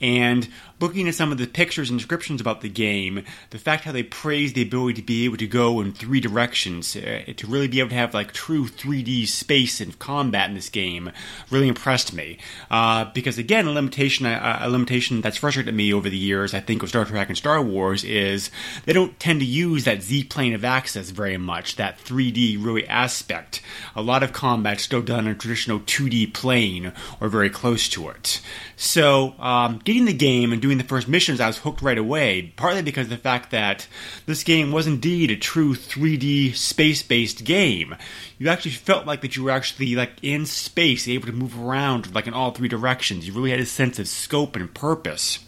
And 0.00 0.48
looking 0.80 1.08
at 1.08 1.14
some 1.14 1.32
of 1.32 1.38
the 1.38 1.46
pictures 1.46 1.90
and 1.90 1.98
descriptions 1.98 2.40
about 2.40 2.60
the 2.60 2.68
game, 2.68 3.24
the 3.50 3.58
fact 3.58 3.84
how 3.84 3.92
they 3.92 4.02
praise 4.02 4.52
the 4.52 4.62
ability 4.62 5.00
to 5.00 5.06
be 5.06 5.24
able 5.24 5.36
to 5.36 5.46
go 5.46 5.80
in 5.80 5.92
three 5.92 6.20
directions, 6.20 6.96
uh, 6.96 7.22
to 7.36 7.46
really 7.46 7.68
be 7.68 7.80
able 7.80 7.90
to 7.90 7.94
have 7.94 8.14
like 8.14 8.32
true 8.32 8.66
3D 8.66 9.26
space 9.28 9.80
and 9.80 9.98
combat 9.98 10.48
in 10.48 10.54
this 10.54 10.68
game, 10.68 11.12
really 11.50 11.68
impressed 11.68 12.12
me. 12.12 12.38
Uh, 12.70 13.04
because 13.14 13.38
again, 13.38 13.66
a 13.66 13.70
limitation, 13.70 14.26
a, 14.26 14.58
a 14.62 14.68
limitation 14.68 15.20
that's 15.20 15.36
frustrated 15.36 15.74
me 15.74 15.92
over 15.92 16.10
the 16.10 16.16
years, 16.16 16.54
I 16.54 16.60
think, 16.60 16.82
with 16.82 16.90
Star 16.90 17.04
Trek 17.04 17.28
and 17.28 17.38
Star 17.38 17.62
Wars 17.62 18.04
is 18.04 18.50
they 18.84 18.92
don't 18.92 19.18
tend 19.20 19.40
to 19.40 19.46
use 19.46 19.84
that 19.84 20.02
Z 20.02 20.24
plane 20.24 20.54
of 20.54 20.64
access 20.64 21.10
very 21.10 21.36
much, 21.36 21.76
that 21.76 21.98
3D 21.98 22.62
really 22.62 22.86
aspect. 22.88 23.60
A 23.94 24.02
lot 24.02 24.22
of 24.22 24.32
combat 24.32 24.80
still 24.80 25.02
done 25.02 25.26
in 25.26 25.32
a 25.32 25.34
traditional 25.34 25.80
2D 25.80 26.34
plane 26.34 26.92
or 27.20 27.28
very 27.28 27.50
close 27.50 27.88
to 27.90 28.08
it. 28.08 28.40
So, 28.76 29.34
um, 29.38 29.80
getting 29.84 30.04
the 30.04 30.12
game 30.12 30.52
and 30.52 30.60
doing 30.64 30.78
the 30.78 30.84
first 30.84 31.06
missions, 31.08 31.40
I 31.40 31.46
was 31.46 31.58
hooked 31.58 31.82
right 31.82 31.98
away, 31.98 32.54
partly 32.56 32.80
because 32.80 33.08
of 33.08 33.10
the 33.10 33.18
fact 33.18 33.50
that 33.50 33.86
this 34.24 34.42
game 34.42 34.72
was 34.72 34.86
indeed 34.86 35.30
a 35.30 35.36
true 35.36 35.74
3D 35.74 36.54
space-based 36.54 37.44
game. 37.44 37.94
You 38.38 38.48
actually 38.48 38.70
felt 38.70 39.04
like 39.04 39.20
that 39.20 39.36
you 39.36 39.44
were 39.44 39.50
actually 39.50 39.94
like 39.94 40.12
in 40.22 40.46
space, 40.46 41.06
able 41.06 41.26
to 41.26 41.32
move 41.32 41.60
around 41.60 42.14
like 42.14 42.26
in 42.26 42.32
all 42.32 42.52
three 42.52 42.68
directions. 42.68 43.26
You 43.26 43.34
really 43.34 43.50
had 43.50 43.60
a 43.60 43.66
sense 43.66 43.98
of 43.98 44.08
scope 44.08 44.56
and 44.56 44.72
purpose. 44.72 45.40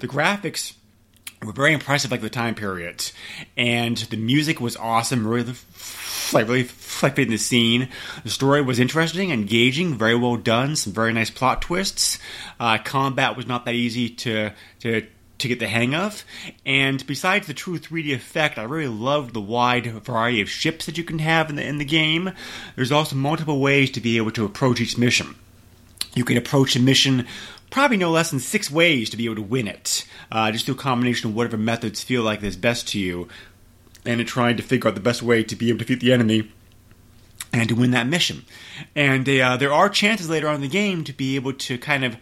The 0.00 0.08
graphics 0.08 0.74
were 1.42 1.52
very 1.52 1.72
impressive 1.72 2.10
like 2.10 2.20
the 2.20 2.30
time 2.30 2.54
period 2.54 3.10
and 3.56 3.96
the 3.96 4.16
music 4.16 4.60
was 4.60 4.76
awesome 4.76 5.26
really 5.26 5.54
like 6.32 6.48
really 6.48 6.68
like 7.02 7.18
in 7.18 7.30
the 7.30 7.36
scene 7.36 7.88
the 8.24 8.30
story 8.30 8.62
was 8.62 8.78
interesting 8.78 9.30
engaging 9.30 9.96
very 9.96 10.14
well 10.14 10.36
done 10.36 10.76
some 10.76 10.92
very 10.92 11.12
nice 11.12 11.30
plot 11.30 11.60
twists 11.62 12.18
uh, 12.60 12.78
combat 12.78 13.36
was 13.36 13.46
not 13.46 13.64
that 13.64 13.74
easy 13.74 14.08
to 14.08 14.50
to 14.80 15.06
to 15.42 15.48
get 15.48 15.58
the 15.58 15.68
hang 15.68 15.94
of. 15.94 16.24
And 16.64 17.04
besides 17.06 17.46
the 17.46 17.54
true 17.54 17.78
3D 17.78 18.14
effect, 18.14 18.58
I 18.58 18.62
really 18.62 18.88
loved 18.88 19.34
the 19.34 19.40
wide 19.40 19.86
variety 19.86 20.40
of 20.40 20.48
ships 20.48 20.86
that 20.86 20.96
you 20.96 21.04
can 21.04 21.18
have 21.18 21.50
in 21.50 21.56
the 21.56 21.66
in 21.66 21.78
the 21.78 21.84
game. 21.84 22.32
There's 22.74 22.92
also 22.92 23.16
multiple 23.16 23.60
ways 23.60 23.90
to 23.90 24.00
be 24.00 24.16
able 24.16 24.30
to 24.32 24.44
approach 24.44 24.80
each 24.80 24.96
mission. 24.96 25.34
You 26.14 26.24
can 26.24 26.36
approach 26.36 26.76
a 26.76 26.80
mission 26.80 27.26
probably 27.72 27.96
no 27.96 28.10
less 28.10 28.30
than 28.30 28.38
six 28.38 28.70
ways 28.70 29.10
to 29.10 29.16
be 29.16 29.24
able 29.24 29.34
to 29.34 29.42
win 29.42 29.66
it, 29.66 30.06
uh, 30.30 30.52
just 30.52 30.66
through 30.66 30.76
a 30.76 30.78
combination 30.78 31.30
of 31.30 31.34
whatever 31.34 31.56
methods 31.56 32.04
feel 32.04 32.22
like 32.22 32.42
is 32.44 32.56
best 32.56 32.86
to 32.88 33.00
you, 33.00 33.26
and 34.04 34.20
in 34.20 34.26
trying 34.26 34.56
to 34.56 34.62
figure 34.62 34.88
out 34.88 34.94
the 34.94 35.00
best 35.00 35.22
way 35.22 35.42
to 35.42 35.56
be 35.56 35.70
able 35.70 35.78
to 35.80 35.84
defeat 35.84 36.00
the 36.00 36.12
enemy 36.12 36.52
and 37.52 37.68
to 37.68 37.74
win 37.74 37.90
that 37.90 38.06
mission. 38.06 38.44
And 38.94 39.28
uh, 39.28 39.56
there 39.56 39.72
are 39.72 39.88
chances 39.88 40.30
later 40.30 40.48
on 40.48 40.56
in 40.56 40.60
the 40.60 40.68
game 40.68 41.02
to 41.04 41.12
be 41.12 41.34
able 41.34 41.54
to 41.54 41.78
kind 41.78 42.04
of 42.04 42.16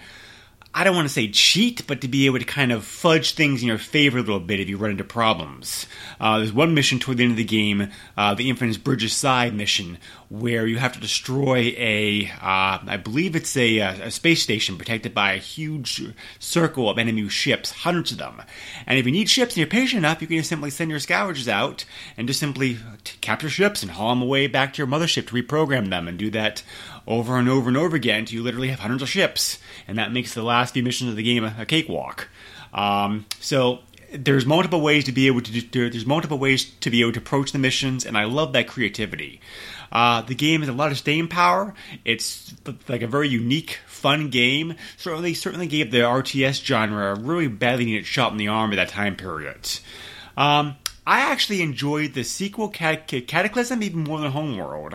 I 0.72 0.84
don't 0.84 0.94
want 0.94 1.08
to 1.08 1.12
say 1.12 1.28
cheat, 1.28 1.84
but 1.88 2.00
to 2.02 2.08
be 2.08 2.26
able 2.26 2.38
to 2.38 2.44
kind 2.44 2.70
of 2.70 2.84
fudge 2.84 3.34
things 3.34 3.60
in 3.60 3.66
your 3.66 3.76
favor 3.76 4.18
a 4.18 4.20
little 4.20 4.38
bit 4.38 4.60
if 4.60 4.68
you 4.68 4.76
run 4.76 4.92
into 4.92 5.02
problems. 5.02 5.86
Uh, 6.20 6.38
there's 6.38 6.52
one 6.52 6.74
mission 6.74 7.00
toward 7.00 7.16
the 7.16 7.24
end 7.24 7.32
of 7.32 7.36
the 7.36 7.44
game, 7.44 7.90
uh, 8.16 8.34
the 8.34 8.48
Infamous 8.48 8.76
Bridge 8.76 9.02
of 9.02 9.10
Sighs 9.10 9.52
mission, 9.52 9.98
where 10.28 10.68
you 10.68 10.78
have 10.78 10.92
to 10.92 11.00
destroy 11.00 11.74
a, 11.76 12.30
uh, 12.40 12.78
I 12.86 13.00
believe 13.02 13.34
it's 13.34 13.56
a, 13.56 13.78
a, 13.78 14.10
space 14.12 14.42
station 14.42 14.78
protected 14.78 15.12
by 15.12 15.32
a 15.32 15.38
huge 15.38 16.04
circle 16.38 16.88
of 16.88 16.98
enemy 16.98 17.28
ships, 17.28 17.72
hundreds 17.72 18.12
of 18.12 18.18
them. 18.18 18.40
And 18.86 18.96
if 18.96 19.06
you 19.06 19.12
need 19.12 19.28
ships 19.28 19.54
and 19.54 19.58
you're 19.58 19.66
patient 19.66 19.98
enough, 19.98 20.22
you 20.22 20.28
can 20.28 20.36
just 20.36 20.50
simply 20.50 20.70
send 20.70 20.88
your 20.88 21.00
scavengers 21.00 21.48
out 21.48 21.84
and 22.16 22.28
just 22.28 22.38
simply 22.38 22.78
capture 23.20 23.50
ships 23.50 23.82
and 23.82 23.90
haul 23.90 24.10
them 24.10 24.22
away 24.22 24.46
back 24.46 24.72
to 24.74 24.78
your 24.78 24.86
mothership 24.86 25.26
to 25.26 25.42
reprogram 25.42 25.90
them 25.90 26.06
and 26.06 26.16
do 26.16 26.30
that 26.30 26.62
over 27.10 27.36
and 27.36 27.48
over 27.48 27.68
and 27.68 27.76
over 27.76 27.96
again 27.96 28.20
until 28.20 28.36
you 28.36 28.42
literally 28.42 28.68
have 28.68 28.78
hundreds 28.78 29.02
of 29.02 29.08
ships. 29.08 29.58
And 29.88 29.98
that 29.98 30.12
makes 30.12 30.32
the 30.32 30.44
last 30.44 30.74
few 30.74 30.82
missions 30.82 31.10
of 31.10 31.16
the 31.16 31.22
game 31.22 31.44
a, 31.44 31.54
a 31.58 31.66
cakewalk. 31.66 32.28
Um, 32.72 33.26
so 33.40 33.80
there's 34.12 34.46
multiple 34.46 34.80
ways 34.80 35.04
to 35.04 35.12
be 35.12 35.26
able 35.26 35.40
to 35.40 35.60
do, 35.60 35.90
there's 35.90 36.06
multiple 36.06 36.38
ways 36.38 36.64
to 36.80 36.90
be 36.90 37.00
able 37.00 37.12
to 37.12 37.18
approach 37.18 37.50
the 37.52 37.58
missions, 37.58 38.06
and 38.06 38.16
I 38.16 38.24
love 38.24 38.52
that 38.52 38.68
creativity. 38.68 39.40
Uh, 39.92 40.22
the 40.22 40.36
game 40.36 40.60
has 40.60 40.68
a 40.68 40.72
lot 40.72 40.92
of 40.92 40.98
staying 40.98 41.26
power. 41.26 41.74
It's 42.04 42.54
like 42.88 43.02
a 43.02 43.08
very 43.08 43.28
unique, 43.28 43.80
fun 43.86 44.30
game. 44.30 44.76
Certainly, 44.96 45.34
certainly 45.34 45.66
gave 45.66 45.90
the 45.90 45.98
RTS 45.98 46.64
genre 46.64 47.16
a 47.16 47.18
really 47.18 47.48
badly 47.48 47.86
needed 47.86 48.06
shot 48.06 48.30
in 48.30 48.38
the 48.38 48.48
arm 48.48 48.72
at 48.72 48.76
that 48.76 48.88
time 48.88 49.16
period. 49.16 49.68
Um, 50.36 50.76
I 51.06 51.20
actually 51.32 51.60
enjoyed 51.60 52.14
the 52.14 52.22
sequel 52.22 52.68
Cataclysm 52.68 53.82
even 53.82 54.04
more 54.04 54.20
than 54.20 54.30
Homeworld. 54.30 54.94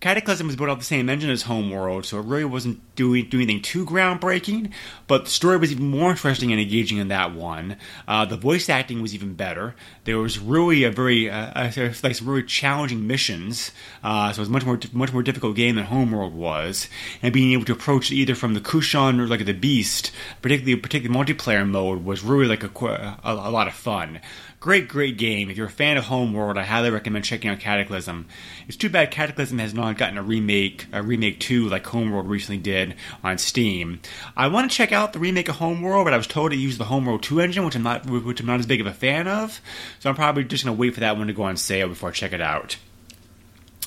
Cataclysm 0.00 0.46
was 0.46 0.56
built 0.56 0.70
off 0.70 0.78
the 0.78 0.84
same 0.84 1.10
engine 1.10 1.28
as 1.28 1.42
Homeworld, 1.42 2.06
so 2.06 2.18
it 2.18 2.24
really 2.24 2.46
wasn't 2.46 2.80
doing, 2.94 3.28
doing 3.28 3.42
anything 3.42 3.62
too 3.62 3.84
groundbreaking, 3.84 4.72
but 5.06 5.24
the 5.24 5.30
story 5.30 5.58
was 5.58 5.70
even 5.70 5.88
more 5.88 6.10
interesting 6.10 6.50
and 6.52 6.60
engaging 6.60 6.96
in 6.96 7.08
that 7.08 7.34
one. 7.34 7.76
Uh, 8.08 8.24
the 8.24 8.36
voice 8.38 8.70
acting 8.70 9.02
was 9.02 9.14
even 9.14 9.34
better. 9.34 9.74
There 10.04 10.16
was 10.16 10.38
really 10.38 10.84
a 10.84 10.90
very, 10.90 11.28
uh, 11.28 11.70
like 12.02 12.14
some 12.14 12.28
really 12.28 12.44
challenging 12.44 13.06
missions, 13.06 13.72
uh, 14.02 14.32
so 14.32 14.38
it 14.38 14.40
was 14.40 14.48
much 14.48 14.64
more, 14.64 14.80
much 14.92 15.12
more 15.12 15.22
difficult 15.22 15.54
game 15.54 15.76
than 15.76 15.84
Homeworld 15.84 16.34
was, 16.34 16.88
and 17.20 17.34
being 17.34 17.52
able 17.52 17.66
to 17.66 17.72
approach 17.72 18.10
it 18.10 18.14
either 18.14 18.34
from 18.34 18.54
the 18.54 18.60
Kushan 18.60 19.20
or 19.20 19.26
like 19.26 19.44
the 19.44 19.52
Beast, 19.52 20.12
particularly, 20.40 20.80
particularly 20.80 21.34
multiplayer 21.34 21.68
mode, 21.68 22.06
was 22.06 22.24
really 22.24 22.46
like 22.46 22.64
a, 22.64 23.18
a, 23.22 23.32
a 23.32 23.50
lot 23.50 23.68
of 23.68 23.74
fun. 23.74 24.20
Great, 24.60 24.88
great 24.88 25.16
game. 25.16 25.48
If 25.48 25.56
you're 25.56 25.68
a 25.68 25.70
fan 25.70 25.96
of 25.96 26.04
Homeworld, 26.04 26.58
I 26.58 26.64
highly 26.64 26.90
recommend 26.90 27.24
checking 27.24 27.48
out 27.50 27.60
Cataclysm. 27.60 28.26
It's 28.68 28.76
too 28.76 28.90
bad 28.90 29.10
Cataclysm 29.10 29.58
has 29.58 29.72
not 29.72 29.96
gotten 29.96 30.18
a 30.18 30.22
remake, 30.22 30.86
a 30.92 31.02
remake 31.02 31.40
two 31.40 31.66
like 31.70 31.86
Homeworld 31.86 32.28
recently 32.28 32.58
did 32.58 32.94
on 33.24 33.38
Steam. 33.38 34.00
I 34.36 34.48
want 34.48 34.70
to 34.70 34.76
check 34.76 34.92
out 34.92 35.14
the 35.14 35.18
remake 35.18 35.48
of 35.48 35.56
Homeworld, 35.56 36.04
but 36.04 36.12
I 36.12 36.18
was 36.18 36.26
told 36.26 36.50
to 36.50 36.58
use 36.58 36.76
the 36.76 36.84
Homeworld 36.84 37.22
two 37.22 37.40
engine, 37.40 37.64
which 37.64 37.74
I'm 37.74 37.82
not, 37.82 38.04
which 38.04 38.40
I'm 38.40 38.46
not 38.46 38.60
as 38.60 38.66
big 38.66 38.82
of 38.82 38.86
a 38.86 38.92
fan 38.92 39.26
of. 39.26 39.62
So 39.98 40.10
I'm 40.10 40.14
probably 40.14 40.44
just 40.44 40.62
gonna 40.62 40.76
wait 40.76 40.92
for 40.92 41.00
that 41.00 41.16
one 41.16 41.28
to 41.28 41.32
go 41.32 41.44
on 41.44 41.56
sale 41.56 41.88
before 41.88 42.10
I 42.10 42.12
check 42.12 42.34
it 42.34 42.42
out. 42.42 42.76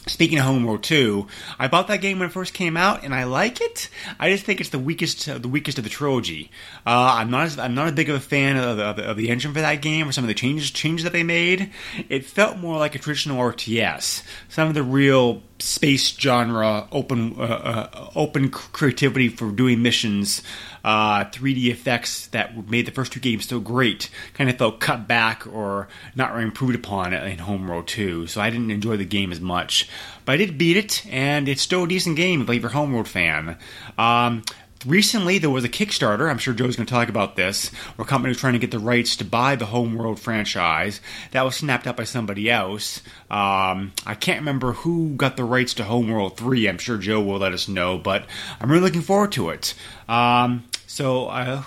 Speaking 0.06 0.38
of 0.38 0.44
Homeworld 0.44 0.84
2, 0.84 1.28
I 1.58 1.70
bought 1.70 1.88
that 1.88 2.02
game 2.02 2.20
when 2.20 2.28
it 2.28 2.34
first 2.34 2.54
came 2.54 2.76
out, 2.76 3.06
and 3.06 3.16
I 3.16 3.24
like 3.24 3.62
it. 3.62 3.90
I 4.20 4.30
just 4.30 4.44
think 4.44 4.60
it's 4.60 4.70
the 4.70 4.80
weakest, 4.80 5.30
uh, 5.30 5.38
the 5.38 5.48
weakest 5.48 5.78
of 5.78 5.86
the 5.86 5.90
trilogy. 5.90 6.52
Uh, 6.86 7.16
I'm 7.20 7.32
not, 7.32 7.46
as, 7.46 7.58
I'm 7.58 7.74
not 7.74 7.88
as 7.88 7.94
big 7.94 8.10
of 8.10 8.18
a 8.18 8.20
fan 8.20 8.58
of 8.58 8.76
the, 8.76 8.84
of 8.84 8.96
the, 8.98 9.04
of, 9.04 9.16
the, 9.16 9.30
engine 9.30 9.54
for 9.54 9.62
that 9.62 9.82
game 9.82 10.10
or 10.10 10.12
some 10.12 10.26
of 10.26 10.28
the 10.28 10.34
changes, 10.34 10.72
changes 10.72 11.06
that 11.06 11.14
they 11.14 11.24
made. 11.24 11.72
It 12.10 12.26
felt 12.26 12.58
more 12.58 12.78
like 12.78 12.96
a 12.96 13.00
traditional 13.00 13.38
RTS. 13.38 14.24
Some 14.50 14.68
of 14.68 14.74
the 14.74 14.84
real 14.84 15.42
space 15.64 16.16
genre, 16.18 16.88
open, 16.92 17.36
uh, 17.40 17.44
uh, 17.44 18.10
open 18.16 18.50
creativity 18.50 19.30
for 19.30 19.52
doing 19.52 19.82
missions, 19.82 20.44
uh, 20.84 21.24
3D 21.26 21.72
effects 21.72 22.28
that 22.28 22.70
made 22.70 22.86
the 22.86 22.92
first 22.92 23.14
two 23.14 23.20
games 23.20 23.48
so 23.48 23.60
great, 23.60 24.10
kind 24.34 24.50
of 24.50 24.58
felt 24.58 24.80
cut 24.80 25.08
back 25.08 25.48
or 25.48 25.88
not 26.16 26.34
really 26.34 26.44
improved 26.44 26.76
upon 26.76 27.14
in 27.14 27.40
Home 27.40 27.64
Homeworld 27.64 27.88
2. 27.88 28.28
So 28.28 28.42
I 28.42 28.50
didn't 28.50 28.72
enjoy 28.72 28.98
the 28.98 29.06
game 29.06 29.32
as 29.32 29.40
much. 29.40 29.88
But 30.26 30.34
I 30.34 30.38
did 30.38 30.58
beat 30.58 30.78
it, 30.78 31.06
and 31.10 31.48
it's 31.48 31.62
still 31.62 31.84
a 31.84 31.88
decent 31.88 32.16
game 32.16 32.42
if 32.42 32.50
you're 32.50 32.70
a 32.70 32.74
Homeworld 32.74 33.08
fan. 33.08 33.58
Um, 33.98 34.44
recently 34.86 35.38
there 35.38 35.50
was 35.50 35.64
a 35.64 35.70
Kickstarter. 35.70 36.30
I'm 36.30 36.38
sure 36.38 36.54
Joe's 36.54 36.76
going 36.76 36.86
to 36.86 36.94
talk 36.94 37.10
about 37.10 37.36
this, 37.36 37.70
where 37.96 38.06
a 38.06 38.08
company 38.08 38.30
was 38.30 38.40
trying 38.40 38.54
to 38.54 38.60
get 38.60 38.72
the 38.72 38.80
rights 38.80 39.16
to 39.18 39.26
buy 39.26 39.56
the 39.56 39.68
Homeworld 39.68 40.20
franchise. 40.20 41.02
That 41.32 41.44
was 41.44 41.56
snapped 41.56 41.88
up 41.88 41.98
by 41.98 42.04
somebody 42.04 42.50
else. 42.50 43.02
Um, 43.30 43.94
I 44.06 44.16
can't 44.20 44.40
remember 44.40 44.74
who 44.74 45.16
got 45.16 45.38
the 45.38 45.44
rights 45.44 45.74
to 45.76 45.84
Homeworld 45.84 46.38
3. 46.38 46.68
I'm 46.68 46.78
sure 46.78 46.98
Joe 46.98 47.22
will 47.22 47.40
let 47.40 47.54
us 47.54 47.68
know, 47.68 47.98
but 47.98 48.26
I'm 48.60 48.70
really 48.70 48.84
looking 48.84 49.02
forward 49.02 49.32
to 49.34 49.50
it. 49.50 49.74
Um, 50.08 50.64
so, 50.88 51.28
uh, 51.28 51.64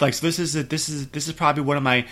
like, 0.00 0.14
so 0.14 0.26
this 0.26 0.38
is 0.38 0.52
this 0.68 0.88
is 0.88 1.08
this 1.08 1.28
is 1.28 1.34
probably 1.34 1.62
one 1.62 1.76
of 1.78 1.82
my 1.82 2.06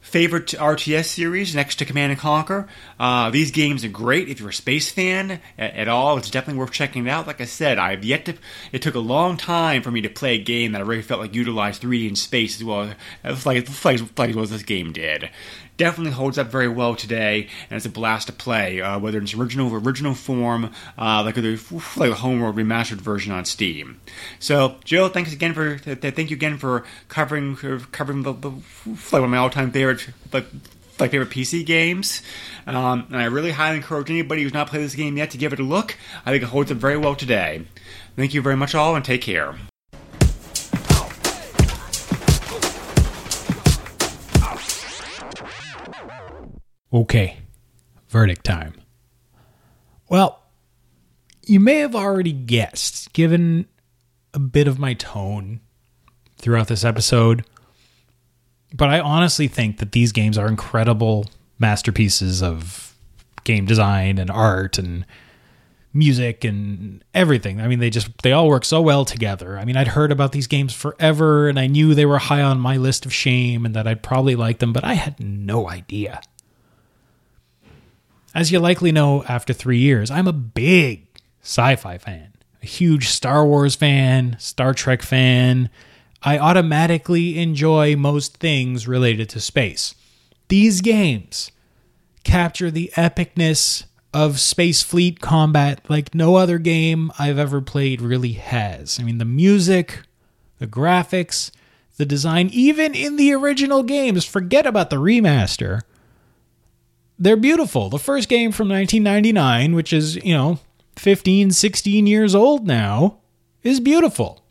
favorite 0.00 0.46
RTS 0.46 1.04
series 1.04 1.54
next 1.54 1.76
to 1.76 1.84
Command 1.84 2.12
and 2.12 2.20
Conquer. 2.20 2.66
Uh, 2.98 3.30
these 3.30 3.50
games 3.50 3.84
are 3.84 3.88
great 3.88 4.28
if 4.28 4.40
you're 4.40 4.48
a 4.48 4.52
space 4.52 4.90
fan 4.90 5.40
at, 5.58 5.74
at, 5.74 5.88
all. 5.88 6.16
It's 6.16 6.30
definitely 6.30 6.58
worth 6.58 6.72
checking 6.72 7.08
out. 7.08 7.26
Like 7.26 7.40
I 7.40 7.44
said, 7.44 7.78
I've 7.78 8.04
yet 8.04 8.24
to. 8.24 8.34
It 8.72 8.82
took 8.82 8.94
a 8.94 9.00
long 9.00 9.36
time 9.36 9.82
for 9.82 9.90
me 9.90 10.00
to 10.00 10.08
play 10.08 10.36
a 10.36 10.42
game 10.42 10.72
that 10.72 10.80
I 10.80 10.84
really 10.84 11.02
felt 11.02 11.20
like 11.20 11.34
utilized 11.34 11.82
3D 11.82 12.08
in 12.08 12.16
space 12.16 12.56
as 12.56 12.64
well 12.64 12.92
as 13.22 13.46
like, 13.46 13.68
like, 13.84 14.18
like 14.18 14.36
as 14.36 14.50
this 14.50 14.62
game 14.62 14.92
did 14.92 15.30
definitely 15.80 16.12
holds 16.12 16.36
up 16.36 16.48
very 16.48 16.68
well 16.68 16.94
today, 16.94 17.48
and 17.70 17.76
it's 17.78 17.86
a 17.86 17.88
blast 17.88 18.26
to 18.26 18.34
play. 18.34 18.82
Uh, 18.82 18.98
whether 18.98 19.18
it's 19.18 19.32
original 19.32 19.74
original 19.74 20.12
form, 20.14 20.70
uh, 20.98 21.22
like 21.24 21.36
the 21.36 21.58
like 21.96 22.10
the 22.10 22.16
Homeworld 22.16 22.54
remastered 22.54 23.00
version 23.00 23.32
on 23.32 23.46
Steam. 23.46 23.98
So, 24.38 24.76
Joe, 24.84 25.08
thanks 25.08 25.32
again 25.32 25.54
for 25.54 25.78
thank 25.78 26.28
you 26.30 26.36
again 26.36 26.58
for 26.58 26.84
covering 27.08 27.56
covering 27.92 28.24
the, 28.24 28.34
the 28.34 28.50
like 28.50 29.12
one 29.12 29.24
of 29.24 29.30
my 29.30 29.38
all 29.38 29.48
time 29.48 29.70
favorite 29.72 30.06
like 30.34 30.44
like 30.98 31.12
favorite 31.12 31.30
PC 31.30 31.64
games. 31.64 32.20
Um, 32.66 33.06
and 33.08 33.16
I 33.16 33.24
really 33.24 33.52
highly 33.52 33.78
encourage 33.78 34.10
anybody 34.10 34.42
who's 34.42 34.52
not 34.52 34.66
played 34.66 34.82
this 34.82 34.94
game 34.94 35.16
yet 35.16 35.30
to 35.30 35.38
give 35.38 35.54
it 35.54 35.60
a 35.60 35.62
look. 35.62 35.96
I 36.26 36.30
think 36.30 36.42
it 36.42 36.50
holds 36.50 36.70
up 36.70 36.76
very 36.76 36.98
well 36.98 37.14
today. 37.14 37.64
Thank 38.16 38.34
you 38.34 38.42
very 38.42 38.56
much, 38.56 38.74
all, 38.74 38.94
and 38.94 39.04
take 39.04 39.22
care. 39.22 39.54
Okay, 46.92 47.38
verdict 48.08 48.44
time. 48.44 48.74
Well, 50.08 50.42
you 51.46 51.60
may 51.60 51.76
have 51.76 51.94
already 51.94 52.32
guessed, 52.32 53.12
given 53.12 53.66
a 54.34 54.38
bit 54.38 54.66
of 54.66 54.78
my 54.78 54.94
tone 54.94 55.60
throughout 56.38 56.68
this 56.68 56.84
episode, 56.84 57.44
but 58.74 58.88
I 58.88 59.00
honestly 59.00 59.48
think 59.48 59.78
that 59.78 59.92
these 59.92 60.12
games 60.12 60.36
are 60.36 60.48
incredible 60.48 61.26
masterpieces 61.58 62.42
of 62.42 62.96
game 63.44 63.66
design 63.66 64.18
and 64.18 64.30
art 64.30 64.78
and 64.78 65.06
music 65.92 66.44
and 66.44 67.04
everything. 67.14 67.60
I 67.60 67.66
mean, 67.66 67.78
they 67.80 67.90
just 67.90 68.22
they 68.22 68.32
all 68.32 68.48
work 68.48 68.64
so 68.64 68.80
well 68.80 69.04
together. 69.04 69.58
I 69.58 69.64
mean, 69.64 69.76
I'd 69.76 69.88
heard 69.88 70.12
about 70.12 70.32
these 70.32 70.46
games 70.46 70.72
forever 70.72 71.48
and 71.48 71.58
I 71.58 71.66
knew 71.66 71.94
they 71.94 72.06
were 72.06 72.18
high 72.18 72.42
on 72.42 72.60
my 72.60 72.76
list 72.76 73.06
of 73.06 73.12
shame 73.12 73.66
and 73.66 73.74
that 73.74 73.86
I'd 73.86 74.02
probably 74.02 74.36
like 74.36 74.58
them, 74.58 74.72
but 74.72 74.84
I 74.84 74.94
had 74.94 75.18
no 75.20 75.68
idea. 75.68 76.20
As 78.34 78.52
you 78.52 78.60
likely 78.60 78.92
know 78.92 79.24
after 79.24 79.52
3 79.52 79.78
years, 79.78 80.10
I'm 80.10 80.28
a 80.28 80.32
big 80.32 81.06
sci-fi 81.42 81.98
fan. 81.98 82.32
A 82.62 82.66
huge 82.66 83.08
Star 83.08 83.44
Wars 83.44 83.74
fan, 83.74 84.36
Star 84.38 84.72
Trek 84.74 85.02
fan. 85.02 85.70
I 86.22 86.38
automatically 86.38 87.38
enjoy 87.38 87.96
most 87.96 88.36
things 88.36 88.86
related 88.86 89.28
to 89.30 89.40
space. 89.40 89.94
These 90.48 90.80
games 90.80 91.50
capture 92.22 92.70
the 92.70 92.92
epicness 92.94 93.84
of 94.12 94.38
space 94.38 94.82
fleet 94.82 95.20
combat 95.20 95.80
like 95.88 96.14
no 96.14 96.36
other 96.36 96.58
game 96.58 97.10
I've 97.18 97.38
ever 97.38 97.60
played 97.60 98.00
really 98.02 98.32
has. 98.32 99.00
I 99.00 99.04
mean, 99.04 99.18
the 99.18 99.24
music, 99.24 100.02
the 100.58 100.66
graphics, 100.66 101.50
the 101.96 102.04
design, 102.04 102.50
even 102.52 102.94
in 102.94 103.16
the 103.16 103.32
original 103.32 103.82
games, 103.82 104.24
forget 104.24 104.66
about 104.66 104.90
the 104.90 104.96
remaster. 104.96 105.80
They're 107.22 107.36
beautiful. 107.36 107.90
The 107.90 107.98
first 107.98 108.30
game 108.30 108.50
from 108.50 108.70
1999, 108.70 109.74
which 109.74 109.92
is, 109.92 110.16
you 110.16 110.32
know, 110.32 110.58
15, 110.96 111.50
16 111.50 112.06
years 112.06 112.34
old 112.34 112.66
now, 112.66 113.18
is 113.62 113.78
beautiful. 113.78 114.42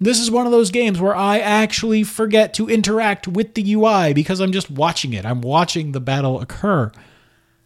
This 0.00 0.18
is 0.18 0.30
one 0.30 0.46
of 0.46 0.52
those 0.52 0.70
games 0.70 0.98
where 1.00 1.14
I 1.14 1.38
actually 1.38 2.02
forget 2.02 2.54
to 2.54 2.68
interact 2.68 3.28
with 3.28 3.54
the 3.54 3.74
UI 3.74 4.14
because 4.14 4.40
I'm 4.40 4.52
just 4.52 4.70
watching 4.70 5.12
it. 5.12 5.26
I'm 5.26 5.42
watching 5.42 5.92
the 5.92 6.00
battle 6.00 6.40
occur. 6.40 6.92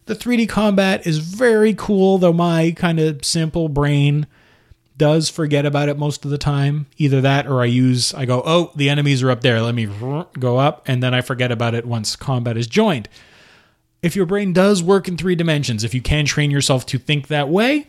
The 0.05 0.15
3D 0.15 0.49
combat 0.49 1.07
is 1.07 1.19
very 1.19 1.73
cool, 1.73 2.17
though 2.17 2.33
my 2.33 2.71
kind 2.71 2.99
of 2.99 3.23
simple 3.23 3.69
brain 3.69 4.27
does 4.97 5.29
forget 5.29 5.65
about 5.65 5.89
it 5.89 5.97
most 5.97 6.25
of 6.25 6.31
the 6.31 6.37
time. 6.37 6.87
Either 6.97 7.21
that 7.21 7.47
or 7.47 7.61
I 7.61 7.65
use, 7.65 8.13
I 8.13 8.25
go, 8.25 8.41
oh, 8.45 8.71
the 8.75 8.89
enemies 8.89 9.23
are 9.23 9.31
up 9.31 9.41
there. 9.41 9.61
Let 9.61 9.75
me 9.75 9.87
go 10.37 10.57
up, 10.57 10.83
and 10.85 11.01
then 11.01 11.13
I 11.13 11.21
forget 11.21 11.51
about 11.51 11.75
it 11.75 11.85
once 11.85 12.17
combat 12.17 12.57
is 12.57 12.67
joined. 12.67 13.07
If 14.01 14.15
your 14.15 14.25
brain 14.25 14.51
does 14.53 14.81
work 14.81 15.07
in 15.07 15.17
three 15.17 15.35
dimensions, 15.35 15.83
if 15.83 15.93
you 15.93 16.01
can 16.01 16.25
train 16.25 16.49
yourself 16.49 16.85
to 16.87 16.97
think 16.97 17.27
that 17.27 17.49
way, 17.49 17.87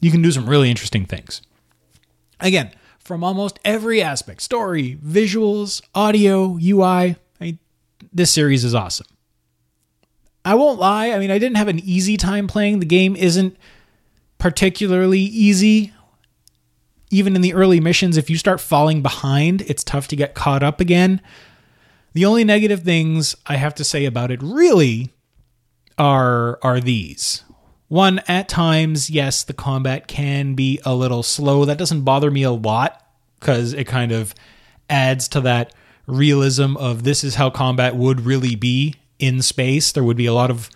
you 0.00 0.10
can 0.10 0.22
do 0.22 0.32
some 0.32 0.48
really 0.48 0.70
interesting 0.70 1.04
things. 1.04 1.42
Again, 2.40 2.70
from 2.98 3.22
almost 3.22 3.58
every 3.64 4.02
aspect 4.02 4.42
story, 4.42 4.98
visuals, 5.04 5.82
audio, 5.94 6.58
UI. 6.60 7.16
I, 7.40 7.58
this 8.12 8.30
series 8.30 8.64
is 8.64 8.74
awesome. 8.74 9.06
I 10.44 10.54
won't 10.54 10.78
lie, 10.78 11.10
I 11.10 11.18
mean, 11.18 11.30
I 11.30 11.38
didn't 11.38 11.56
have 11.56 11.68
an 11.68 11.80
easy 11.80 12.16
time 12.16 12.46
playing. 12.46 12.78
The 12.78 12.86
game 12.86 13.16
isn't 13.16 13.56
particularly 14.38 15.20
easy. 15.20 15.92
Even 17.10 17.36
in 17.36 17.42
the 17.42 17.54
early 17.54 17.80
missions, 17.80 18.16
if 18.16 18.30
you 18.30 18.36
start 18.36 18.60
falling 18.60 19.02
behind, 19.02 19.62
it's 19.62 19.84
tough 19.84 20.08
to 20.08 20.16
get 20.16 20.34
caught 20.34 20.62
up 20.62 20.80
again. 20.80 21.20
The 22.16 22.24
only 22.24 22.44
negative 22.44 22.82
things 22.82 23.36
I 23.44 23.56
have 23.56 23.74
to 23.74 23.84
say 23.84 24.06
about 24.06 24.30
it 24.30 24.42
really 24.42 25.12
are 25.98 26.58
are 26.62 26.80
these. 26.80 27.44
One, 27.88 28.22
at 28.26 28.48
times, 28.48 29.10
yes, 29.10 29.44
the 29.44 29.52
combat 29.52 30.08
can 30.08 30.54
be 30.54 30.80
a 30.86 30.94
little 30.94 31.22
slow. 31.22 31.66
That 31.66 31.76
doesn't 31.76 32.04
bother 32.04 32.30
me 32.30 32.42
a 32.42 32.52
lot 32.52 33.06
because 33.38 33.74
it 33.74 33.84
kind 33.84 34.12
of 34.12 34.34
adds 34.88 35.28
to 35.28 35.42
that 35.42 35.74
realism 36.06 36.78
of 36.78 37.02
this 37.02 37.22
is 37.22 37.34
how 37.34 37.50
combat 37.50 37.96
would 37.96 38.22
really 38.22 38.56
be 38.56 38.94
in 39.18 39.42
space. 39.42 39.92
There 39.92 40.02
would 40.02 40.16
be 40.16 40.24
a 40.24 40.32
lot 40.32 40.50
of 40.50 40.70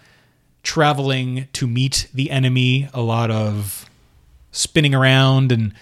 traveling 0.62 1.48
to 1.54 1.66
meet 1.66 2.06
the 2.12 2.30
enemy, 2.30 2.90
a 2.92 3.00
lot 3.00 3.30
of 3.30 3.88
spinning 4.52 4.94
around 4.94 5.52
and 5.52 5.72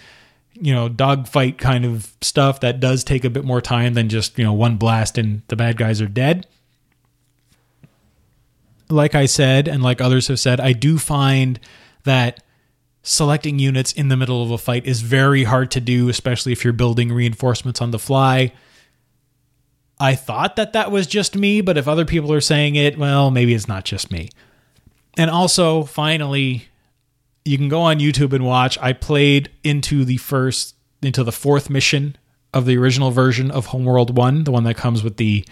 you 0.59 0.73
know 0.73 0.89
dogfight 0.89 1.57
kind 1.57 1.85
of 1.85 2.13
stuff 2.21 2.59
that 2.59 2.79
does 2.79 3.03
take 3.03 3.23
a 3.23 3.29
bit 3.29 3.45
more 3.45 3.61
time 3.61 3.93
than 3.93 4.09
just 4.09 4.37
you 4.37 4.43
know 4.43 4.53
one 4.53 4.77
blast 4.77 5.17
and 5.17 5.41
the 5.47 5.55
bad 5.55 5.77
guys 5.77 6.01
are 6.01 6.07
dead 6.07 6.45
like 8.89 9.15
I 9.15 9.25
said, 9.25 9.67
and 9.67 9.83
like 9.83 10.01
others 10.01 10.27
have 10.27 10.39
said, 10.39 10.59
I 10.59 10.73
do 10.73 10.97
find 10.97 11.59
that 12.03 12.43
selecting 13.03 13.59
units 13.59 13.93
in 13.93 14.09
the 14.09 14.17
middle 14.17 14.43
of 14.43 14.51
a 14.51 14.57
fight 14.57 14.85
is 14.85 15.01
very 15.01 15.43
hard 15.43 15.71
to 15.71 15.79
do, 15.79 16.09
especially 16.09 16.51
if 16.51 16.63
you're 16.63 16.73
building 16.73 17.11
reinforcements 17.11 17.81
on 17.81 17.91
the 17.91 17.99
fly. 17.99 18.51
I 19.99 20.15
thought 20.15 20.55
that 20.55 20.73
that 20.73 20.91
was 20.91 21.07
just 21.07 21.35
me, 21.35 21.61
but 21.61 21.77
if 21.77 21.87
other 21.87 22.05
people 22.05 22.33
are 22.33 22.41
saying 22.41 22.75
it, 22.75 22.97
well, 22.97 23.31
maybe 23.31 23.53
it's 23.53 23.67
not 23.67 23.85
just 23.85 24.11
me. 24.11 24.29
And 25.17 25.29
also, 25.29 25.83
finally, 25.83 26.68
you 27.49 27.57
can 27.57 27.67
go 27.67 27.81
on 27.81 27.97
YouTube 27.97 28.31
and 28.31 28.45
watch. 28.45 28.77
I 28.77 28.93
played 28.93 29.49
into 29.63 30.05
the 30.05 30.17
first, 30.17 30.75
into 31.01 31.23
the 31.23 31.31
fourth 31.31 31.67
mission 31.67 32.15
of 32.53 32.67
the 32.67 32.77
original 32.77 33.09
version 33.09 33.49
of 33.49 33.67
Homeworld 33.67 34.15
One, 34.15 34.43
the 34.43 34.51
one 34.51 34.65
that 34.65 34.77
comes 34.77 35.03
with 35.03 35.17
the 35.17 35.43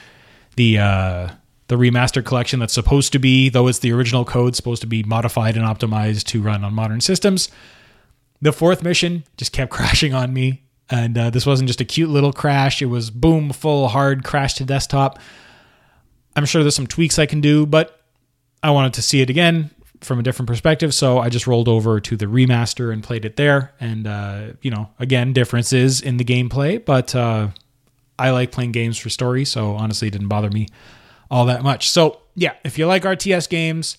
the 0.57 0.77
uh, 0.77 1.29
the 1.69 1.75
remastered 1.75 2.23
collection 2.23 2.59
that's 2.59 2.73
supposed 2.73 3.13
to 3.13 3.19
be, 3.19 3.49
though 3.49 3.67
it's 3.67 3.79
the 3.79 3.91
original 3.91 4.25
code, 4.25 4.55
supposed 4.55 4.81
to 4.81 4.87
be 4.87 5.01
modified 5.01 5.57
and 5.57 5.65
optimized 5.65 6.25
to 6.25 6.39
run 6.39 6.63
on 6.63 6.71
modern 6.71 7.01
systems. 7.01 7.49
The 8.43 8.53
fourth 8.53 8.83
mission 8.83 9.23
just 9.35 9.51
kept 9.51 9.71
crashing 9.77 10.13
on 10.13 10.31
me. 10.31 10.61
And 10.91 11.17
uh, 11.17 11.31
this 11.31 11.47
wasn't 11.47 11.67
just 11.67 11.81
a 11.81 11.85
cute 11.85 12.11
little 12.11 12.31
crash, 12.31 12.79
it 12.79 12.85
was 12.85 13.09
boom, 13.09 13.51
full, 13.51 13.87
hard 13.87 14.23
crash 14.23 14.53
to 14.53 14.63
desktop. 14.63 15.19
I'm 16.35 16.45
sure 16.45 16.61
there's 16.61 16.75
some 16.75 16.87
tweaks 16.87 17.17
I 17.17 17.25
can 17.25 17.41
do, 17.41 17.65
but 17.65 17.99
I 18.61 18.69
wanted 18.69 18.93
to 18.93 19.01
see 19.01 19.21
it 19.21 19.31
again 19.31 19.71
from 20.01 20.19
a 20.19 20.23
different 20.23 20.47
perspective. 20.47 20.93
So 20.93 21.19
I 21.19 21.29
just 21.29 21.47
rolled 21.47 21.67
over 21.67 21.99
to 21.99 22.17
the 22.17 22.25
remaster 22.25 22.91
and 22.91 23.03
played 23.03 23.25
it 23.25 23.35
there. 23.35 23.73
And, 23.79 24.07
uh, 24.07 24.47
you 24.61 24.71
know, 24.71 24.89
again, 24.99 25.33
differences 25.33 26.01
in 26.01 26.17
the 26.17 26.25
gameplay, 26.25 26.83
but 26.83 27.15
uh, 27.15 27.49
I 28.19 28.31
like 28.31 28.51
playing 28.51 28.71
games 28.71 28.97
for 28.97 29.09
story. 29.09 29.45
So 29.45 29.71
honestly, 29.71 30.07
it 30.07 30.11
didn't 30.11 30.27
bother 30.27 30.49
me 30.49 30.67
all 31.29 31.45
that 31.45 31.63
much. 31.63 31.89
So, 31.89 32.21
yeah, 32.35 32.53
if 32.63 32.77
you 32.77 32.85
like 32.87 33.03
RTS 33.03 33.49
games, 33.49 33.97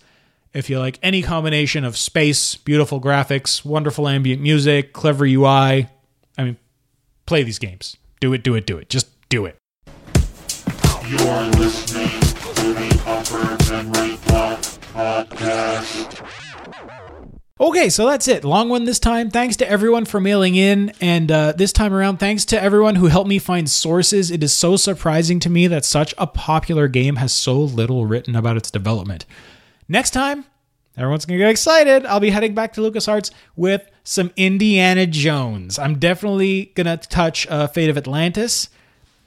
if 0.54 0.70
you 0.70 0.78
like 0.78 0.98
any 1.02 1.22
combination 1.22 1.84
of 1.84 1.96
space, 1.96 2.54
beautiful 2.56 3.00
graphics, 3.00 3.64
wonderful 3.64 4.08
ambient 4.08 4.40
music, 4.40 4.92
clever 4.92 5.26
UI, 5.26 5.88
I 6.38 6.44
mean, 6.44 6.56
play 7.26 7.42
these 7.42 7.58
games. 7.58 7.96
Do 8.20 8.32
it, 8.32 8.42
do 8.42 8.54
it, 8.54 8.66
do 8.66 8.78
it. 8.78 8.88
Just 8.88 9.08
do 9.28 9.44
it. 9.44 9.56
You're 11.06 11.44
listening 11.56 12.08
to 12.54 12.72
the 12.74 13.02
Upper 13.06 13.58
Podcast. 15.08 15.47
Okay, 17.60 17.88
so 17.88 18.06
that's 18.06 18.28
it. 18.28 18.44
Long 18.44 18.68
one 18.68 18.84
this 18.84 19.00
time. 19.00 19.30
Thanks 19.30 19.56
to 19.56 19.68
everyone 19.68 20.04
for 20.04 20.20
mailing 20.20 20.54
in. 20.54 20.92
And 21.00 21.30
uh, 21.32 21.52
this 21.52 21.72
time 21.72 21.92
around, 21.92 22.18
thanks 22.18 22.44
to 22.46 22.62
everyone 22.62 22.94
who 22.94 23.06
helped 23.06 23.28
me 23.28 23.40
find 23.40 23.68
sources. 23.68 24.30
It 24.30 24.44
is 24.44 24.52
so 24.52 24.76
surprising 24.76 25.40
to 25.40 25.50
me 25.50 25.66
that 25.66 25.84
such 25.84 26.14
a 26.18 26.28
popular 26.28 26.86
game 26.86 27.16
has 27.16 27.34
so 27.34 27.58
little 27.58 28.06
written 28.06 28.36
about 28.36 28.56
its 28.56 28.70
development. 28.70 29.26
Next 29.88 30.10
time, 30.10 30.44
everyone's 30.96 31.24
going 31.24 31.38
to 31.38 31.44
get 31.44 31.50
excited. 31.50 32.06
I'll 32.06 32.20
be 32.20 32.30
heading 32.30 32.54
back 32.54 32.74
to 32.74 32.80
LucasArts 32.80 33.32
with 33.56 33.90
some 34.04 34.30
Indiana 34.36 35.06
Jones. 35.06 35.80
I'm 35.80 35.98
definitely 35.98 36.66
going 36.76 36.86
to 36.86 36.96
touch 36.96 37.44
uh, 37.48 37.66
Fate 37.66 37.90
of 37.90 37.98
Atlantis. 37.98 38.68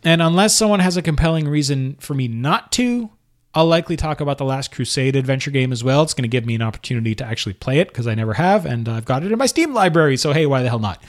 And 0.06 0.22
unless 0.22 0.56
someone 0.56 0.80
has 0.80 0.96
a 0.96 1.02
compelling 1.02 1.50
reason 1.50 1.98
for 2.00 2.14
me 2.14 2.30
not 2.30 2.72
to, 2.74 3.10
I'll 3.54 3.66
likely 3.66 3.98
talk 3.98 4.22
about 4.22 4.38
the 4.38 4.46
Last 4.46 4.72
Crusade 4.72 5.16
adventure 5.16 5.52
game 5.52 5.72
as 5.72 5.84
well. 5.84 6.04
It's 6.04 6.14
going 6.14 6.24
to 6.24 6.30
give 6.30 6.46
me 6.46 6.56
an 6.56 6.62
opportunity 6.62 7.16
to 7.16 7.26
actually 7.26 7.54
play 7.54 7.80
it 7.80 7.90
because 7.90 8.08
I 8.08 8.16
never 8.16 8.34
have, 8.34 8.66
and 8.66 8.88
uh, 8.88 8.94
I've 8.94 9.06
got 9.06 9.24
it 9.24 9.32
in 9.32 9.38
my 9.38 9.46
Steam 9.46 9.74
library. 9.74 10.16
So, 10.18 10.32
hey, 10.32 10.46
why 10.46 10.64
the 10.64 10.70
hell 10.70 10.80
not? 10.80 11.04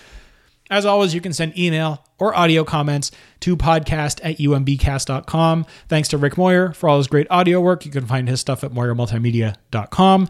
As 0.71 0.87
always, 0.87 1.15
you 1.15 1.21
can 1.21 1.33
send 1.33 1.57
email 1.57 2.05
or 2.19 2.35
audio 2.35 2.65
comments 2.65 3.11
to 3.41 3.57
podcast 3.57 4.21
at 4.25 4.39
umbcast.com. 4.39 5.67
Thanks 5.89 6.09
to 6.09 6.19
Rick 6.19 6.39
Moyer 6.39 6.73
for 6.73 6.89
all 6.89 6.97
his 6.97 7.09
great 7.09 7.27
audio 7.31 7.61
work. 7.61 7.85
You 7.85 7.93
can 7.93 8.07
find 8.07 8.29
his 8.29 8.41
stuff 8.41 8.65
at 8.65 8.73
moyermultimedia.com. 8.73 10.29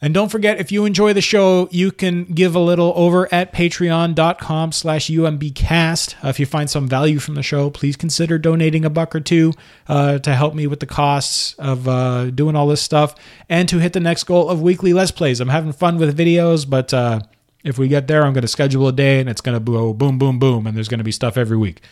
And 0.00 0.14
don't 0.14 0.30
forget, 0.30 0.60
if 0.60 0.70
you 0.70 0.84
enjoy 0.84 1.12
the 1.12 1.20
show, 1.20 1.68
you 1.72 1.90
can 1.90 2.24
give 2.24 2.54
a 2.54 2.60
little 2.60 2.92
over 2.94 3.32
at 3.34 3.52
patreon.com 3.52 4.70
slash 4.70 5.08
umbcast. 5.08 6.24
Uh, 6.24 6.28
if 6.28 6.38
you 6.38 6.46
find 6.46 6.70
some 6.70 6.86
value 6.86 7.18
from 7.18 7.34
the 7.34 7.42
show, 7.42 7.68
please 7.68 7.96
consider 7.96 8.38
donating 8.38 8.84
a 8.84 8.90
buck 8.90 9.14
or 9.14 9.20
two 9.20 9.52
uh, 9.88 10.18
to 10.20 10.34
help 10.36 10.54
me 10.54 10.68
with 10.68 10.78
the 10.78 10.86
costs 10.86 11.54
of 11.58 11.88
uh, 11.88 12.30
doing 12.30 12.54
all 12.54 12.68
this 12.68 12.80
stuff 12.80 13.16
and 13.48 13.68
to 13.68 13.78
hit 13.78 13.92
the 13.92 14.00
next 14.00 14.24
goal 14.24 14.48
of 14.48 14.62
weekly 14.62 14.92
Let's 14.92 15.10
Plays. 15.10 15.40
I'm 15.40 15.48
having 15.48 15.72
fun 15.72 15.98
with 15.98 16.16
videos, 16.16 16.68
but 16.68 16.94
uh, 16.94 17.20
if 17.64 17.76
we 17.76 17.88
get 17.88 18.06
there, 18.06 18.24
I'm 18.24 18.32
going 18.32 18.42
to 18.42 18.48
schedule 18.48 18.86
a 18.86 18.92
day 18.92 19.18
and 19.18 19.28
it's 19.28 19.40
going 19.40 19.58
to 19.58 19.72
go 19.72 19.92
boom, 19.92 20.16
boom, 20.16 20.38
boom, 20.38 20.66
and 20.68 20.76
there's 20.76 20.88
going 20.88 20.98
to 20.98 21.04
be 21.04 21.12
stuff 21.12 21.36
every 21.36 21.56
week. 21.56 21.82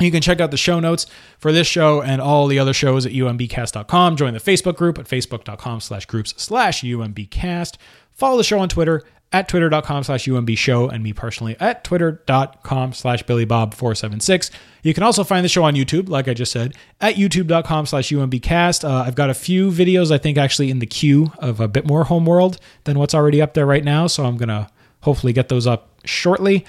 You 0.00 0.10
can 0.10 0.22
check 0.22 0.40
out 0.40 0.50
the 0.50 0.56
show 0.56 0.80
notes 0.80 1.06
for 1.38 1.52
this 1.52 1.66
show 1.66 2.02
and 2.02 2.20
all 2.20 2.46
the 2.46 2.58
other 2.58 2.72
shows 2.72 3.06
at 3.06 3.12
umbcast.com. 3.12 4.16
Join 4.16 4.34
the 4.34 4.40
Facebook 4.40 4.76
group 4.76 4.98
at 4.98 5.06
facebook.com 5.06 5.80
slash 5.80 6.06
groups 6.06 6.34
slash 6.36 6.82
umbcast. 6.82 7.76
Follow 8.12 8.36
the 8.36 8.44
show 8.44 8.58
on 8.58 8.68
Twitter 8.68 9.04
at 9.34 9.48
twitter.com 9.48 10.04
slash 10.04 10.26
umbshow 10.26 10.92
and 10.92 11.02
me 11.02 11.12
personally 11.12 11.56
at 11.58 11.82
twitter.com 11.82 12.92
slash 12.92 13.24
billybob476. 13.24 14.50
You 14.82 14.94
can 14.94 15.02
also 15.02 15.24
find 15.24 15.44
the 15.44 15.48
show 15.48 15.64
on 15.64 15.74
YouTube, 15.74 16.08
like 16.08 16.28
I 16.28 16.34
just 16.34 16.52
said, 16.52 16.74
at 17.00 17.16
youtube.com 17.16 17.86
slash 17.86 18.10
umbcast. 18.10 18.88
Uh, 18.88 19.04
I've 19.04 19.16
got 19.16 19.30
a 19.30 19.34
few 19.34 19.70
videos, 19.72 20.12
I 20.12 20.18
think, 20.18 20.38
actually 20.38 20.70
in 20.70 20.78
the 20.78 20.86
queue 20.86 21.32
of 21.38 21.58
a 21.58 21.66
bit 21.66 21.84
more 21.84 22.04
homeworld 22.04 22.60
than 22.84 22.96
what's 22.98 23.14
already 23.14 23.42
up 23.42 23.54
there 23.54 23.66
right 23.66 23.84
now, 23.84 24.06
so 24.06 24.24
I'm 24.24 24.38
to 24.38 24.68
hopefully 25.00 25.32
get 25.32 25.48
those 25.48 25.66
up 25.66 25.90
shortly. 26.04 26.64